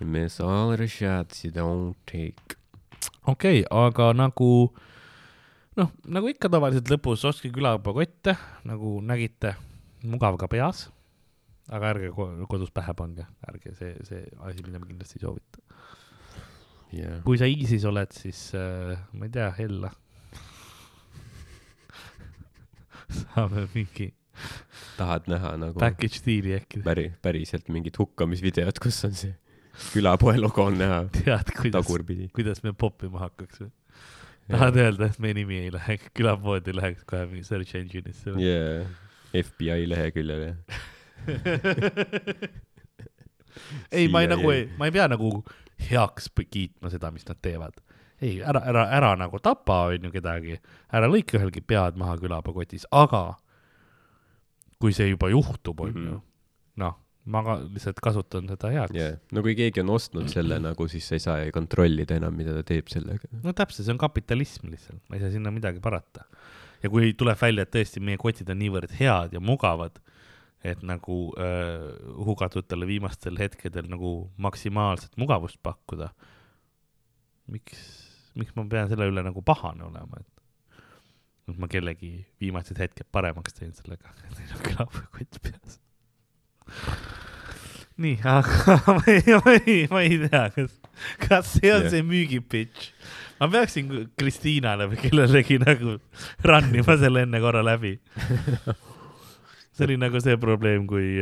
You 0.00 0.06
miss 0.08 0.40
all 0.40 0.74
the 0.76 0.86
shots 0.88 1.44
you 1.44 1.52
don't 1.52 1.94
take. 2.06 2.56
Okei 3.26 3.62
okay,, 3.62 3.66
aga 3.70 4.12
nagu 4.16 4.50
noh, 5.78 5.90
nagu 6.08 6.30
ikka 6.30 6.50
tavaliselt 6.52 6.90
lõpus 6.92 7.24
ostke 7.28 7.50
külaõppe 7.54 7.94
kotte, 7.96 8.36
nagu 8.68 8.98
nägite, 9.04 9.54
mugav 10.06 10.38
ka 10.40 10.48
peas. 10.50 10.88
aga 11.70 11.92
ärge 11.94 12.10
ko- 12.10 12.46
kodus 12.50 12.72
pähe 12.74 12.94
pange, 12.98 13.26
ärge 13.46 13.74
see, 13.78 13.94
see 14.02 14.24
asi, 14.42 14.62
mida 14.66 14.80
me 14.82 14.88
kindlasti 14.90 15.20
ei 15.20 15.24
soovita. 15.26 15.62
jah, 16.92 17.20
kui 17.26 17.38
sa 17.38 17.46
ISIS 17.46 17.86
oled, 17.86 18.12
siis 18.12 18.50
äh, 18.58 18.96
ma 19.12 19.28
ei 19.28 19.34
tea, 19.36 19.50
Hella. 19.58 19.92
saame 23.10 23.66
mingi 23.74 24.12
tahad 24.96 25.26
näha 25.30 25.54
nagu 25.58 25.78
package 25.82 26.22
deal'i 26.26 26.56
äkki, 26.60 26.82
päri, 26.86 27.10
päriselt 27.22 27.70
mingit 27.72 27.98
hukkamisvideot, 27.98 28.78
kus 28.82 29.04
on 29.08 29.16
see 29.18 29.34
külapoe 29.92 30.36
logo 30.40 30.64
on 30.70 30.78
näha 30.80 31.02
tead, 31.16 31.52
kuidas, 31.60 31.92
kuidas 32.36 32.64
me 32.66 32.72
poppima 32.72 33.18
hakkaks 33.26 33.64
või? 33.64 33.70
tahad 34.50 34.76
öelda, 34.82 35.10
et 35.10 35.18
meie 35.22 35.36
nimi 35.38 35.60
ei 35.64 35.70
lähe, 35.74 35.98
külapoodi 36.16 36.74
läheks 36.74 37.04
kohe 37.08 37.26
mingi 37.30 37.44
search 37.46 37.76
engine'isse 37.78 38.34
või? 38.34 38.48
jaa, 38.48 38.84
FBI 39.30 39.84
leheküljele. 39.86 40.48
ei, 43.92 44.08
ma 44.10 44.22
ei 44.24 44.30
nagu 44.30 44.50
ei, 44.50 44.64
ma 44.78 44.88
ei 44.88 44.94
pea 44.94 45.06
nagu 45.10 45.30
heaks 45.90 46.28
kiitma 46.50 46.90
seda, 46.92 47.10
mis 47.14 47.26
nad 47.28 47.38
teevad. 47.42 47.78
ei, 48.20 48.40
ära, 48.42 48.60
ära, 48.68 48.86
ära 48.96 49.12
nagu 49.16 49.38
tapa, 49.42 49.84
onju, 49.94 50.10
kedagi, 50.12 50.58
ära 50.92 51.08
lõika 51.08 51.38
ühelgi 51.38 51.62
pead 51.64 51.96
maha 52.00 52.18
külapakotis, 52.20 52.84
aga 52.90 53.22
kui 54.80 54.92
see 54.96 55.10
juba 55.12 55.30
juhtub, 55.30 55.80
onju 55.86 56.16
Mhm., 56.16 56.20
noh, 56.80 56.96
ma 57.28 57.42
ka 57.44 57.56
lihtsalt 57.66 58.00
kasutan 58.02 58.48
seda 58.48 58.70
heaks 58.72 58.96
jah, 58.96 59.18
no 59.34 59.42
kui 59.44 59.52
keegi 59.58 59.82
on 59.82 59.92
ostnud 59.96 60.30
selle 60.32 60.56
nagu, 60.68 60.86
siis 60.88 61.08
sa 61.08 61.18
ei 61.18 61.24
saa 61.24 61.36
ju 61.44 61.52
kontrollida 61.54 62.16
enam, 62.16 62.36
mida 62.36 62.54
ta 62.56 62.64
teeb 62.66 62.88
sellega. 62.92 63.28
no 63.44 63.52
täpselt, 63.56 63.84
see 63.86 63.94
on 63.94 64.00
kapitalism 64.00 64.70
lihtsalt, 64.72 65.02
ma 65.08 65.18
ei 65.18 65.24
saa 65.24 65.34
sinna 65.34 65.52
midagi 65.54 65.82
parata. 65.84 66.24
ja 66.80 66.92
kui 66.92 67.12
tuleb 67.18 67.38
välja, 67.40 67.66
et 67.66 67.74
tõesti 67.76 68.02
meie 68.04 68.20
kotid 68.20 68.50
on 68.52 68.60
niivõrd 68.62 68.96
head 68.98 69.36
ja 69.36 69.42
mugavad, 69.44 70.00
et 70.64 70.82
nagu 70.84 71.20
äh, 71.40 71.86
hugatutele 72.24 72.88
viimastel 72.88 73.38
hetkedel 73.40 73.88
nagu 73.88 74.30
maksimaalset 74.40 75.16
mugavust 75.20 75.60
pakkuda, 75.64 76.10
miks, 77.52 77.84
miks 78.38 78.56
ma 78.56 78.64
pean 78.68 78.88
selle 78.88 79.08
üle 79.12 79.24
nagu 79.24 79.44
pahane 79.44 79.84
olema, 79.86 80.20
et 80.20 81.56
ma 81.60 81.68
kellegi 81.70 82.12
viimased 82.40 82.78
hetked 82.78 83.08
paremaks 83.12 83.56
teen 83.56 83.72
sellega, 83.76 84.12
et 84.28 84.36
neil 84.38 84.56
on 84.56 84.66
külapõekott 84.68 85.40
peas. 85.44 85.80
nii, 88.00 88.18
aga 88.24 88.76
ma 88.96 89.02
ei, 89.12 89.22
ma 89.44 89.54
ei, 89.56 89.80
ma 89.90 90.02
ei 90.06 90.20
tea, 90.26 90.44
kas, 90.54 90.76
kas 91.26 91.50
see 91.56 91.72
on 91.74 91.84
Jah. 91.84 91.90
see 91.92 92.04
müügipitch. 92.06 92.92
ma 93.40 93.48
peaksin 93.52 93.90
Kristiinale 94.20 94.88
või 94.90 95.00
kellelegi 95.00 95.58
nagu 95.62 95.98
run 96.48 96.70
ima 96.76 96.96
selle 97.00 97.24
enne 97.26 97.40
korra 97.42 97.62
läbi. 97.64 97.94
see 99.74 99.86
oli 99.88 99.98
nagu 100.00 100.20
see 100.20 100.36
probleem, 100.40 100.86
kui, 100.88 101.18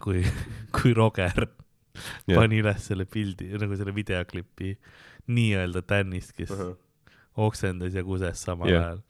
kui, 0.00 0.24
kui 0.76 0.94
Roger 0.96 1.46
Jah. 1.46 2.36
pani 2.36 2.60
üles 2.62 2.84
selle 2.90 3.08
pildi, 3.08 3.50
nagu 3.60 3.76
selle 3.76 3.94
videoklipi 3.96 4.74
nii-öelda 5.30 5.82
Danist, 5.88 6.32
kes 6.36 6.52
oksendas 7.40 7.94
ja 7.96 8.04
kuses 8.04 8.44
samal 8.44 8.70
Jah. 8.72 8.90
ajal. 8.90 9.02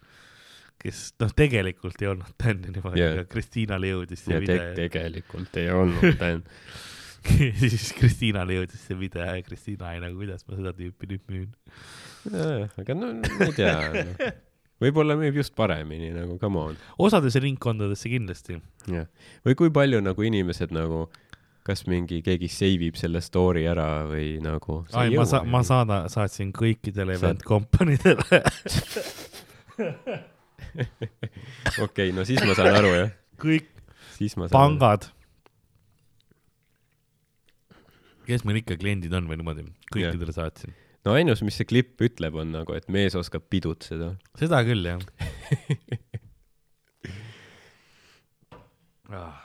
Kes 0.80 1.00
noh, 1.20 1.32
tegelikult 1.36 2.00
ei 2.02 2.08
olnud 2.10 2.36
Dan 2.40 2.62
niimoodi 2.64 3.02
Jah. 3.02 3.18
aga 3.18 3.26
Kristiinale 3.30 3.90
jõudis 3.92 4.24
see 4.24 4.34
ja 4.34 4.40
te 4.40 4.46
video. 4.56 4.74
tegelikult 4.78 5.58
ei 5.60 5.70
olnud, 5.74 6.06
Dan. 6.20 6.42
siis 7.60 7.90
Kristiinale 7.98 8.56
jõudis 8.60 8.84
see 8.88 8.96
video 8.98 9.26
ja 9.28 9.40
Kristiina 9.44 9.90
oli 9.92 10.04
nagu, 10.06 10.20
kuidas 10.22 10.46
ma 10.48 10.56
seda 10.56 10.72
tüüpi 10.76 11.10
nüüd 11.10 11.26
müün. 11.32 11.50
aga 12.80 12.96
no 12.96 13.12
ma 13.20 13.48
ei 13.48 13.56
tea 13.56 13.74
no.. 13.92 14.30
võib-olla 14.80 15.16
müüb 15.20 15.40
just 15.42 15.52
paremini 15.56 16.14
nagu, 16.16 16.38
come 16.40 16.62
on. 16.70 16.78
osades 16.98 17.36
ringkondades 17.44 18.00
see 18.04 18.14
kindlasti. 18.16 18.60
jah, 18.88 19.10
või 19.44 19.58
kui 19.60 19.72
palju 19.74 20.00
nagu 20.04 20.24
inimesed 20.30 20.72
nagu, 20.72 21.10
kas 21.68 21.84
mingi 21.90 22.22
keegi 22.24 22.48
save 22.48 22.88
ib 22.88 22.96
selle 22.96 23.20
story 23.20 23.66
ära 23.68 24.06
või 24.08 24.38
nagu. 24.40 24.80
ai, 24.96 25.12
ma 25.12 25.28
sa-, 25.28 25.44
ma 25.44 25.60
saada-, 25.60 26.06
saatsin 26.12 26.56
kõikidele 26.56 27.20
Saad- 27.20 27.36
event 27.36 27.44
kompaniidele 27.52 28.40
okei, 31.86 32.12
no 32.16 32.26
siis 32.28 32.42
ma 32.46 32.56
saan 32.58 32.76
aru 32.80 32.92
jah, 32.94 33.10
kõik 33.40 33.70
siis 34.16 34.36
ma 34.36 34.48
saan 34.48 34.54
aru. 34.54 34.78
pangad. 34.78 35.08
kes 38.30 38.44
meil 38.46 38.60
ikka 38.60 38.76
kliendid 38.78 39.12
on 39.16 39.26
või 39.30 39.40
niimoodi, 39.40 39.66
kõikidele 39.90 40.32
saatsin. 40.36 40.70
no 41.06 41.16
ainus, 41.18 41.42
mis 41.46 41.56
see 41.58 41.68
klipp 41.68 42.00
ütleb, 42.04 42.34
on 42.38 42.48
nagu, 42.54 42.70
et 42.76 42.86
mees 42.92 43.14
oskab 43.18 43.42
pidutseda. 43.52 44.08
seda 44.38 44.58
küll, 44.66 44.84
jah 44.86 45.00
ah,. 49.10 49.38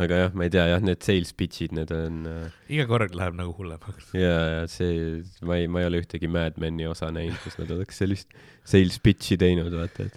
aga 0.00 0.14
jah, 0.24 0.32
ma 0.34 0.42
ei 0.48 0.52
tea 0.54 0.66
jah, 0.72 0.82
need 0.84 1.00
sales 1.04 1.32
pitch'id, 1.36 1.72
need 1.76 1.90
on 1.94 2.26
äh, 2.30 2.48
iga 2.72 2.84
kord 2.90 3.12
läheb 3.18 3.34
nagu 3.38 3.52
hullemaks. 3.58 4.06
ja, 4.16 4.36
ja 4.56 4.62
see, 4.70 5.22
ma 5.46 5.52
ei, 5.60 5.66
ma 5.70 5.76
ei 5.82 5.88
ole 5.90 6.02
ühtegi 6.02 6.28
Mad 6.32 6.54
Meni 6.62 6.88
osa 6.90 7.12
näinud, 7.14 7.38
kus 7.44 7.56
nad 7.60 7.70
oleks 7.76 7.96
sellist 8.02 8.28
sales 8.64 8.98
pitch'i 9.04 9.36
teinud, 9.40 9.72
vaata, 9.76 10.08
et 10.08 10.16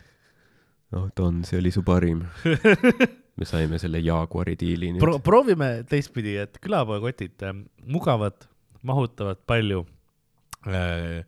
noh, 0.95 1.09
Don, 1.17 1.43
see 1.47 1.59
oli 1.59 1.71
su 1.75 1.83
parim. 1.85 2.23
me 3.39 3.45
saime 3.47 3.79
selle 3.81 3.99
Jaguari 3.99 4.55
diili 4.59 4.93
nüüd 4.95 5.03
Pro-, 5.03 5.19
proovime 5.23 5.69
teistpidi, 5.89 6.37
et 6.39 6.55
külapoekotid 6.63 7.43
äh, 7.43 7.57
mugavad, 7.91 8.47
mahutavad 8.87 9.41
palju 9.49 9.83
äh, 10.69 11.25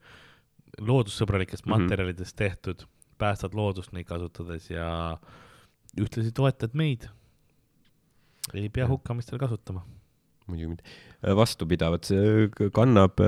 loodussõbralikest 0.79 1.65
Mhm. 1.67 1.73
materjalidest 1.73 2.35
tehtud, 2.39 2.85
päästad 3.19 3.55
loodust 3.57 3.91
neid 3.97 4.07
kasutades 4.07 4.69
ja 4.71 5.17
ühtlasi 5.97 6.31
toetad 6.37 6.75
meid. 6.77 7.07
ei 8.53 8.69
pea 8.69 8.87
hukkamistel 8.87 9.39
kasutama. 9.41 9.83
muidugi 10.47 10.67
mitte. 10.77 10.83
vastupidavad, 11.35 12.05
see 12.07 12.47
kannab, 12.71 13.19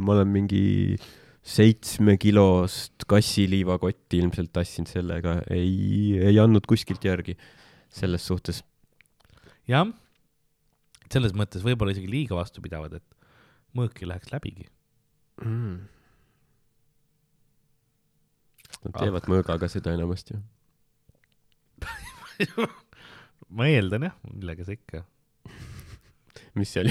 ma 0.00 0.12
olen 0.14 0.28
mingi 0.32 0.96
seitsmekilost 1.44 3.04
kassiliivakotti 3.08 4.22
ilmselt 4.22 4.52
tassinud 4.56 4.88
sellega, 4.88 5.38
ei, 5.52 6.16
ei 6.30 6.38
andnud 6.40 6.64
kuskilt 6.68 7.04
järgi 7.04 7.36
selles 7.92 8.24
suhtes. 8.26 8.62
jah, 9.68 9.86
selles 11.12 11.34
mõttes 11.36 11.64
võib-olla 11.66 11.92
isegi 11.94 12.08
liiga 12.10 12.38
vastupidavad, 12.38 12.96
et 12.96 13.28
mõõk 13.76 14.00
ei 14.00 14.08
läheks 14.08 14.32
läbigi. 14.32 14.70
mm.. 15.42 15.82
Nad 18.84 18.96
Ah. 18.96 19.00
teevad 19.00 19.28
mõõgaga 19.30 19.68
seda 19.72 19.94
enamasti. 19.96 20.34
ma 23.56 23.68
eeldan 23.70 24.08
jah, 24.10 24.16
millega 24.32 24.66
sa 24.66 24.74
ikka. 24.76 25.04
Mis 26.58 26.70
seal 26.74 26.90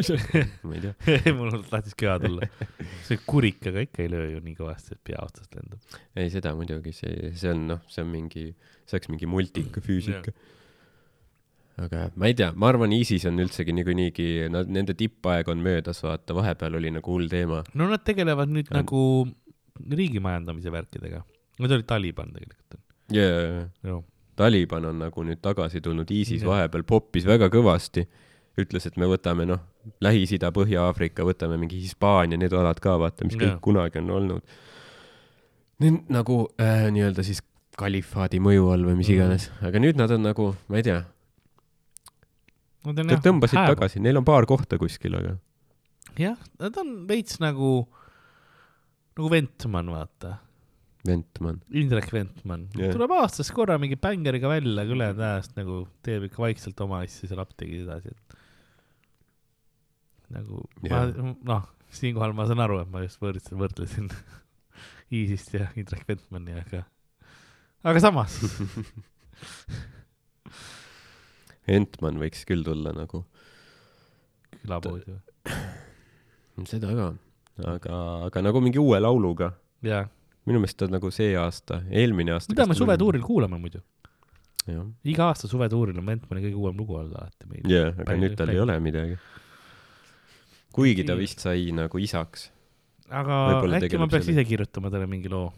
ma 0.68 0.76
ei 0.76 0.82
tea. 0.84 1.34
mul 1.38 1.52
tahtis 1.70 1.96
köha 1.98 2.16
tulla. 2.22 2.48
see 3.06 3.20
kurikaga 3.26 3.84
ikka 3.84 4.04
ei 4.04 4.10
löö 4.12 4.30
ju 4.34 4.42
nii 4.44 4.56
kõvasti, 4.58 4.96
et 4.96 5.02
pea 5.10 5.20
otsast 5.24 5.54
lendab. 5.56 6.00
ei, 6.16 6.30
seda 6.32 6.54
muidugi, 6.56 6.94
see, 6.96 7.30
see 7.36 7.52
on 7.52 7.64
noh, 7.72 7.84
see 7.90 8.04
on 8.04 8.10
mingi, 8.12 8.50
see 8.84 8.98
oleks 8.98 9.12
mingi 9.12 9.30
multika, 9.30 9.82
füüsika. 9.84 10.34
aga 11.84 12.08
ma 12.20 12.30
ei 12.30 12.38
tea, 12.38 12.50
ma 12.56 12.70
arvan, 12.72 12.94
ISIS 12.96 13.26
on 13.30 13.40
üldsegi 13.44 13.74
niikuinii, 13.76 14.48
nad, 14.54 14.72
nende 14.72 14.96
tippaeg 14.98 15.48
on 15.52 15.62
möödas, 15.64 16.04
vaata, 16.04 16.36
vahepeal 16.36 16.80
oli 16.80 16.92
nagu 16.94 17.16
hull 17.16 17.30
teema. 17.32 17.64
no 17.74 17.88
nad 17.90 18.04
tegelevad 18.06 18.52
nüüd 18.52 18.72
On. 18.72 18.80
nagu 18.82 19.04
riigi 19.90 20.20
majandamise 20.22 20.70
värkidega. 20.72 21.24
Nad 21.58 21.70
olid 21.70 21.86
Taliban 21.86 22.32
tegelikult. 22.34 22.80
jaa, 23.14 23.64
ju. 23.86 24.02
Taliban 24.38 24.88
on 24.90 24.98
nagu 25.04 25.24
nüüd 25.26 25.38
tagasi 25.42 25.80
tulnud, 25.82 26.10
ISIS 26.10 26.42
Jah. 26.42 26.50
vahepeal 26.50 26.82
poppis 26.86 27.26
väga 27.26 27.46
kõvasti, 27.52 28.02
ütles, 28.58 28.86
et 28.86 28.96
me 29.00 29.06
võtame 29.10 29.46
noh, 29.48 29.60
Lähis-Ida, 30.04 30.50
Põhja-Aafrika, 30.54 31.24
võtame 31.26 31.56
mingi 31.60 31.80
Hispaania, 31.82 32.38
need 32.40 32.52
alad 32.56 32.78
ka, 32.80 32.96
vaata, 33.02 33.24
mis 33.26 33.34
Jah. 33.36 33.56
kõik 33.56 33.60
kunagi 33.66 33.98
on 34.00 34.10
olnud. 34.10 34.42
Need 35.82 36.06
nagu 36.14 36.36
äh, 36.62 36.86
nii-öelda 36.94 37.24
siis 37.26 37.42
kalifaadi 37.76 38.38
mõju 38.38 38.68
all 38.72 38.84
või 38.86 38.96
mis 39.00 39.08
Mhm. 39.10 39.16
iganes, 39.16 39.48
aga 39.66 39.78
nüüd 39.82 39.96
nad 39.98 40.10
on 40.14 40.22
nagu, 40.22 40.52
ma 40.68 40.76
ei 40.78 40.82
tea, 40.86 41.02
Nad 42.84 42.98
on 43.00 43.06
nad 43.08 43.22
tõmbasid 43.24 43.56
hääb- 43.58 43.74
tagasi, 43.74 44.00
neil 44.04 44.18
on 44.20 44.24
paar 44.28 44.44
kohta 44.46 44.76
kuskil, 44.78 45.14
aga 45.16 45.38
jah, 46.20 46.36
nad 46.60 46.76
on 46.78 47.06
veits 47.08 47.38
nagu, 47.40 47.88
nagu 49.16 49.30
Ventman, 49.32 49.86
vaata. 49.88 50.38
Ventman. 51.04 51.60
Indrek 51.72 52.10
Ventman 52.12 52.68
Jah. 52.76 52.92
tuleb 52.94 53.10
aastas 53.12 53.50
korra 53.52 53.76
mingi 53.78 53.96
bängeriga 53.96 54.48
välja, 54.48 54.82
aga 54.84 54.94
ülejäänud 54.94 55.20
ajast 55.20 55.56
nagu 55.56 55.86
teeb 56.02 56.24
ikka 56.30 56.40
vaikselt 56.44 56.80
oma 56.80 57.02
asju 57.04 57.28
seal 57.28 57.40
apteegis 57.42 57.82
edasi, 57.84 58.08
et 58.14 58.36
nagu 60.34 60.64
ma 60.82 60.88
Jah., 60.90 61.12
noh, 61.46 61.62
siinkohal 61.94 62.34
ma 62.36 62.46
saan 62.50 62.62
aru, 62.64 62.80
et 62.82 62.90
ma 62.90 63.04
just 63.04 63.20
võrdlesin, 63.22 63.58
võrdlesin 63.62 64.10
Iisist 65.14 65.54
ja 65.54 65.68
Indrek 65.78 66.04
Ventmani, 66.08 66.56
aga, 66.58 66.84
aga 67.86 67.98
samas 68.02 68.40
Entman 71.74 72.18
võiks 72.20 72.44
küll 72.48 72.64
tulla 72.66 72.92
nagu, 72.92 73.24
külapoodi 74.60 75.14
või? 75.14 75.22
seda 76.70 76.92
ka, 76.94 77.06
aga, 77.72 78.00
aga 78.28 78.42
nagu 78.44 78.60
mingi 78.62 78.80
uue 78.82 79.00
lauluga. 79.00 79.52
jaa, 79.84 80.04
minu 80.48 80.60
meelest 80.62 80.78
ta 80.80 80.88
nagu 80.90 81.10
see 81.14 81.32
aasta, 81.38 81.82
eelmine 81.90 82.36
aasta. 82.36 82.52
mida 82.52 82.68
me 82.68 82.76
suvetuuril 82.78 83.24
kuulame 83.24 83.58
muidu? 83.60 83.80
iga 85.04 85.30
aasta 85.30 85.48
suvetuuril 85.50 85.98
on 86.00 86.06
Ventmani 86.12 86.44
kõige 86.46 86.60
uuem 86.60 86.76
lugu 86.80 86.98
olnud 87.00 87.16
alati 87.20 87.48
meil. 87.50 87.64
jaa, 87.68 87.90
aga 88.04 88.18
nüüd 88.20 88.36
tal 88.38 88.52
ei 88.52 88.60
ole 88.60 88.76
midagi. 88.80 89.18
Kuigi 90.74 91.06
ta 91.06 91.16
vist 91.18 91.44
sai 91.44 91.70
nagu 91.76 92.00
isaks. 92.02 92.48
aga 93.10 93.38
äkki 93.78 94.00
ma 94.00 94.08
peaks 94.10 94.26
sellega. 94.26 94.40
ise 94.40 94.48
kirjutama 94.48 94.90
talle 94.92 95.06
mingi 95.10 95.30
loo. 95.32 95.52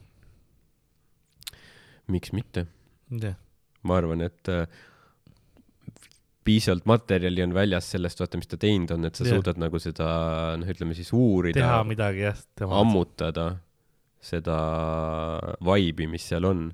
miks 2.13 2.35
mitte? 2.37 2.67
tea, 3.21 3.35
ma 3.87 3.99
arvan, 4.01 4.25
et 4.27 4.51
äh, 4.53 4.67
piisavalt 6.47 6.87
materjali 6.87 7.43
on 7.43 7.55
väljas 7.55 7.91
sellest, 7.95 8.21
vaata, 8.23 8.39
mis 8.41 8.51
ta 8.51 8.59
teinud 8.61 8.93
on, 8.95 9.07
et 9.09 9.19
sa 9.19 9.27
Jah. 9.27 9.37
suudad 9.37 9.59
nagu 9.61 9.81
seda, 9.83 10.09
noh, 10.61 10.73
ütleme 10.75 10.97
siis 10.99 11.11
uurida 11.17 11.63
teha, 11.63 11.79
midagi 11.89 12.27
jah, 12.27 12.43
ammutada 12.81 13.49
seda 14.23 14.59
vibe'i, 15.63 16.09
mis 16.11 16.27
seal 16.31 16.47
on 16.49 16.69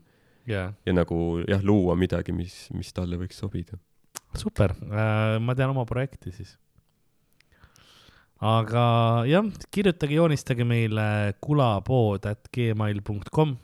jaa, 0.48 0.70
ja 0.72 0.96
nagu 0.96 1.16
jah, 1.48 1.64
luua 1.64 1.96
midagi, 2.00 2.34
mis, 2.36 2.66
mis 2.76 2.92
talle 2.96 3.20
võiks 3.20 3.40
sobida. 3.40 3.78
super, 4.38 4.74
ma 4.82 5.56
tean 5.56 5.72
oma 5.72 5.86
projekti 5.88 6.32
siis. 6.34 6.56
Aga 8.42 8.84
jah, 9.30 9.46
kirjutage, 9.70 10.16
joonistage 10.18 10.66
meile 10.66 11.34
kulapood 11.42 12.26
at 12.30 12.48
gmail.com. 12.54 13.54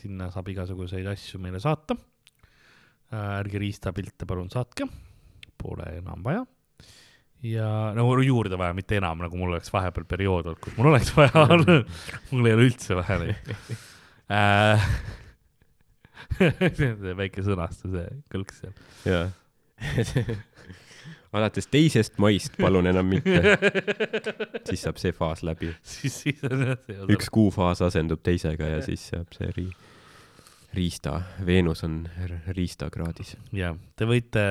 sinna 0.00 0.30
saab 0.34 0.50
igasuguseid 0.50 1.06
asju 1.12 1.38
meile 1.42 1.60
saata. 1.62 1.96
ärge 3.14 3.60
riistapilte 3.62 4.26
palun 4.26 4.50
saatke, 4.50 4.88
pole 5.60 5.86
enam 6.00 6.24
vaja. 6.26 6.42
ja 7.44 7.68
nagu 7.94 8.16
juurde 8.24 8.58
vaja, 8.58 8.74
mitte 8.74 8.96
enam, 8.98 9.22
nagu 9.22 9.38
mul 9.38 9.52
oleks 9.54 9.70
vahepeal 9.70 10.06
periood 10.10 10.48
olnud, 10.48 10.60
kus 10.64 10.76
mul 10.78 10.90
oleks 10.90 11.14
vaja 11.14 11.44
olnud. 11.48 11.86
mul 12.32 12.50
ei 12.50 12.56
ole 12.58 12.70
üldse 12.70 12.98
vaja 12.98 13.20
neid. 13.22 13.54
see 16.78 17.14
väike 17.14 17.44
sõnastuse 17.44 18.08
kõlks 18.32 18.62
seal. 18.62 18.74
jaa. 19.06 19.30
Alates 21.34 21.68
teisest 21.70 22.18
maist 22.22 22.56
palun 22.60 22.86
enam 22.90 23.08
mitte, 23.10 23.56
siis 24.68 24.84
saab 24.86 25.00
see 25.02 25.14
faas 25.16 25.42
läbi. 25.46 25.72
siis, 25.82 26.20
siis 26.26 26.44
on 26.48 26.68
jah 26.70 26.78
see 26.86 27.08
üks 27.16 27.30
kuufaas 27.34 27.82
asendub 27.84 28.22
teisega 28.24 28.76
ja 28.76 28.84
siis 28.84 29.08
saab 29.12 29.34
see 29.36 29.50
ri-, 29.56 29.72
riista, 30.74 31.20
Veenus 31.46 31.84
on 31.86 32.02
riistakraadis. 32.56 33.34
jah, 33.54 33.78
te 33.98 34.08
võite, 34.08 34.44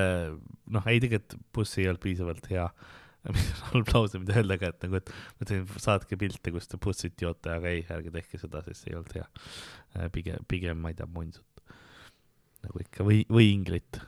noh, 0.72 0.90
ei 0.90 1.00
tegelikult 1.02 1.38
buss 1.54 1.78
ei 1.80 1.88
olnud 1.90 2.02
piisavalt 2.04 2.48
hea, 2.52 2.66
mis 3.34 3.50
on 3.54 3.70
halb 3.70 3.92
lause, 3.94 4.20
mida 4.20 4.36
öelda, 4.40 4.58
aga 4.58 4.72
et 4.72 4.84
nagu, 4.86 5.00
et 5.00 5.12
ma 5.14 5.46
ütlesin, 5.46 5.84
saatke 5.86 6.18
pilte, 6.20 6.52
kus 6.54 6.68
te 6.70 6.80
bussit 6.80 7.24
joote, 7.24 7.52
aga 7.54 7.72
ei, 7.72 7.84
ärge 7.96 8.12
tehke 8.14 8.40
seda, 8.40 8.60
sest 8.66 8.84
see 8.84 8.92
ei 8.92 8.98
olnud 9.00 9.16
hea. 9.16 10.08
pigem, 10.12 10.44
pigem 10.50 10.82
ma 10.84 10.92
ei 10.92 10.98
tea, 10.98 11.08
munsut. 11.08 11.64
nagu 12.64 12.80
ikka 12.80 13.06
või, 13.06 13.24
või 13.32 13.50
inglit. 13.52 14.00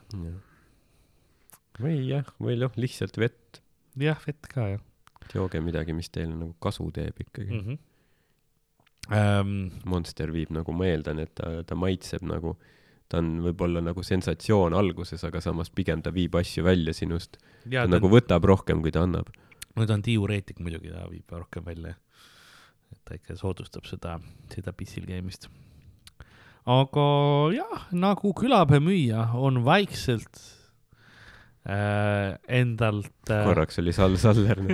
Või 1.82 2.00
jah, 2.08 2.28
või 2.42 2.58
noh, 2.60 2.74
lihtsalt 2.76 3.18
vett, 3.20 3.62
jah, 4.00 4.20
vett 4.26 4.52
ka 4.52 4.68
jah 4.74 4.84
jooge 5.34 5.60
midagi, 5.64 5.94
mis 5.96 6.10
teile 6.12 6.34
nagu 6.34 6.54
kasu 6.62 6.88
teeb 6.94 7.18
ikkagi 7.24 7.50
mm.. 7.50 7.66
mm. 7.66 7.78
-hmm. 9.10 9.82
Monster 9.90 10.32
viib 10.34 10.50
nagu, 10.54 10.72
ma 10.72 10.88
eeldan, 10.90 11.20
et 11.22 11.34
ta, 11.38 11.62
ta 11.66 11.78
maitseb 11.78 12.24
nagu, 12.26 12.56
ta 13.08 13.20
on 13.22 13.36
võib-olla 13.44 13.82
nagu 13.84 14.02
sensatsioon 14.02 14.74
alguses, 14.74 15.22
aga 15.24 15.40
samas 15.40 15.70
pigem 15.70 16.02
ta 16.02 16.10
viib 16.14 16.34
asju 16.34 16.64
välja 16.66 16.94
sinust. 16.94 17.38
ta 17.38 17.84
ta 17.84 17.86
nagu 17.86 18.06
on, 18.10 18.16
võtab 18.16 18.44
rohkem, 18.44 18.82
kui 18.82 18.90
ta 18.90 19.04
annab. 19.06 19.30
no 19.76 19.86
ta 19.86 19.94
on 19.94 20.02
diureetik 20.02 20.58
muidugi, 20.58 20.90
ta 20.90 21.06
viib 21.10 21.30
rohkem 21.30 21.64
välja. 21.64 21.94
et 22.92 23.00
ta 23.04 23.14
ikka 23.14 23.36
soodustab 23.36 23.86
seda, 23.86 24.18
seda 24.54 24.72
pissil 24.72 25.06
käimist. 25.06 25.48
aga 26.66 27.06
jah, 27.54 27.88
nagu 27.92 28.34
külapäevamüüja 28.34 29.30
on 29.34 29.64
vaikselt 29.64 30.55
endalt 31.66 33.30
äh, 33.30 33.44
korraks 33.44 33.78
oli 33.82 33.92
Sall 33.92 34.16
Saller. 34.16 34.60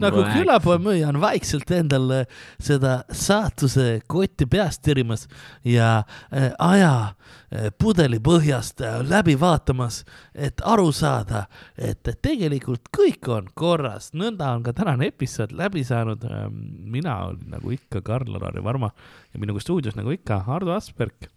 nagu 0.00 0.22
külapoemüüja 0.32 1.10
on 1.12 1.20
vaikselt 1.20 1.70
endale 1.74 2.24
seda 2.62 3.00
saatuse 3.12 4.00
kotti 4.10 4.46
peast 4.50 4.82
tirimas 4.86 5.26
ja 5.64 6.02
äh, 6.32 6.50
aja 6.58 6.92
äh, 7.04 7.68
pudeli 7.78 8.20
põhjast 8.24 8.80
äh, 8.84 9.00
läbi 9.06 9.36
vaatamas, 9.40 10.02
et 10.34 10.62
aru 10.64 10.90
saada, 10.96 11.44
et 11.76 12.08
tegelikult 12.22 12.90
kõik 12.96 13.28
on 13.32 13.52
korras. 13.54 14.12
nõnda 14.14 14.54
on 14.56 14.64
ka 14.64 14.74
tänane 14.76 15.10
episood 15.12 15.52
läbi 15.52 15.84
saanud. 15.84 16.24
mina 16.50 17.16
olin 17.26 17.50
nagu 17.56 17.70
ikka 17.70 18.00
Karl-Lari 18.00 18.64
Varma 18.64 18.90
ja 19.34 19.40
minuga 19.40 19.60
stuudios 19.60 19.96
nagu 19.96 20.10
ikka 20.10 20.44
Ardo 20.46 20.72
Asperg. 20.72 21.28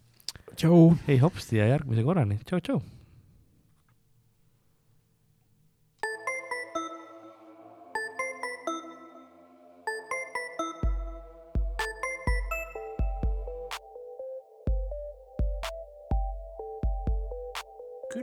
tšau. 0.55 0.95
ei 1.07 1.18
hopsti 1.18 1.57
ja 1.57 1.68
järgmise 1.68 2.03
korrani, 2.03 2.39
tšau-tšau. 2.45 2.81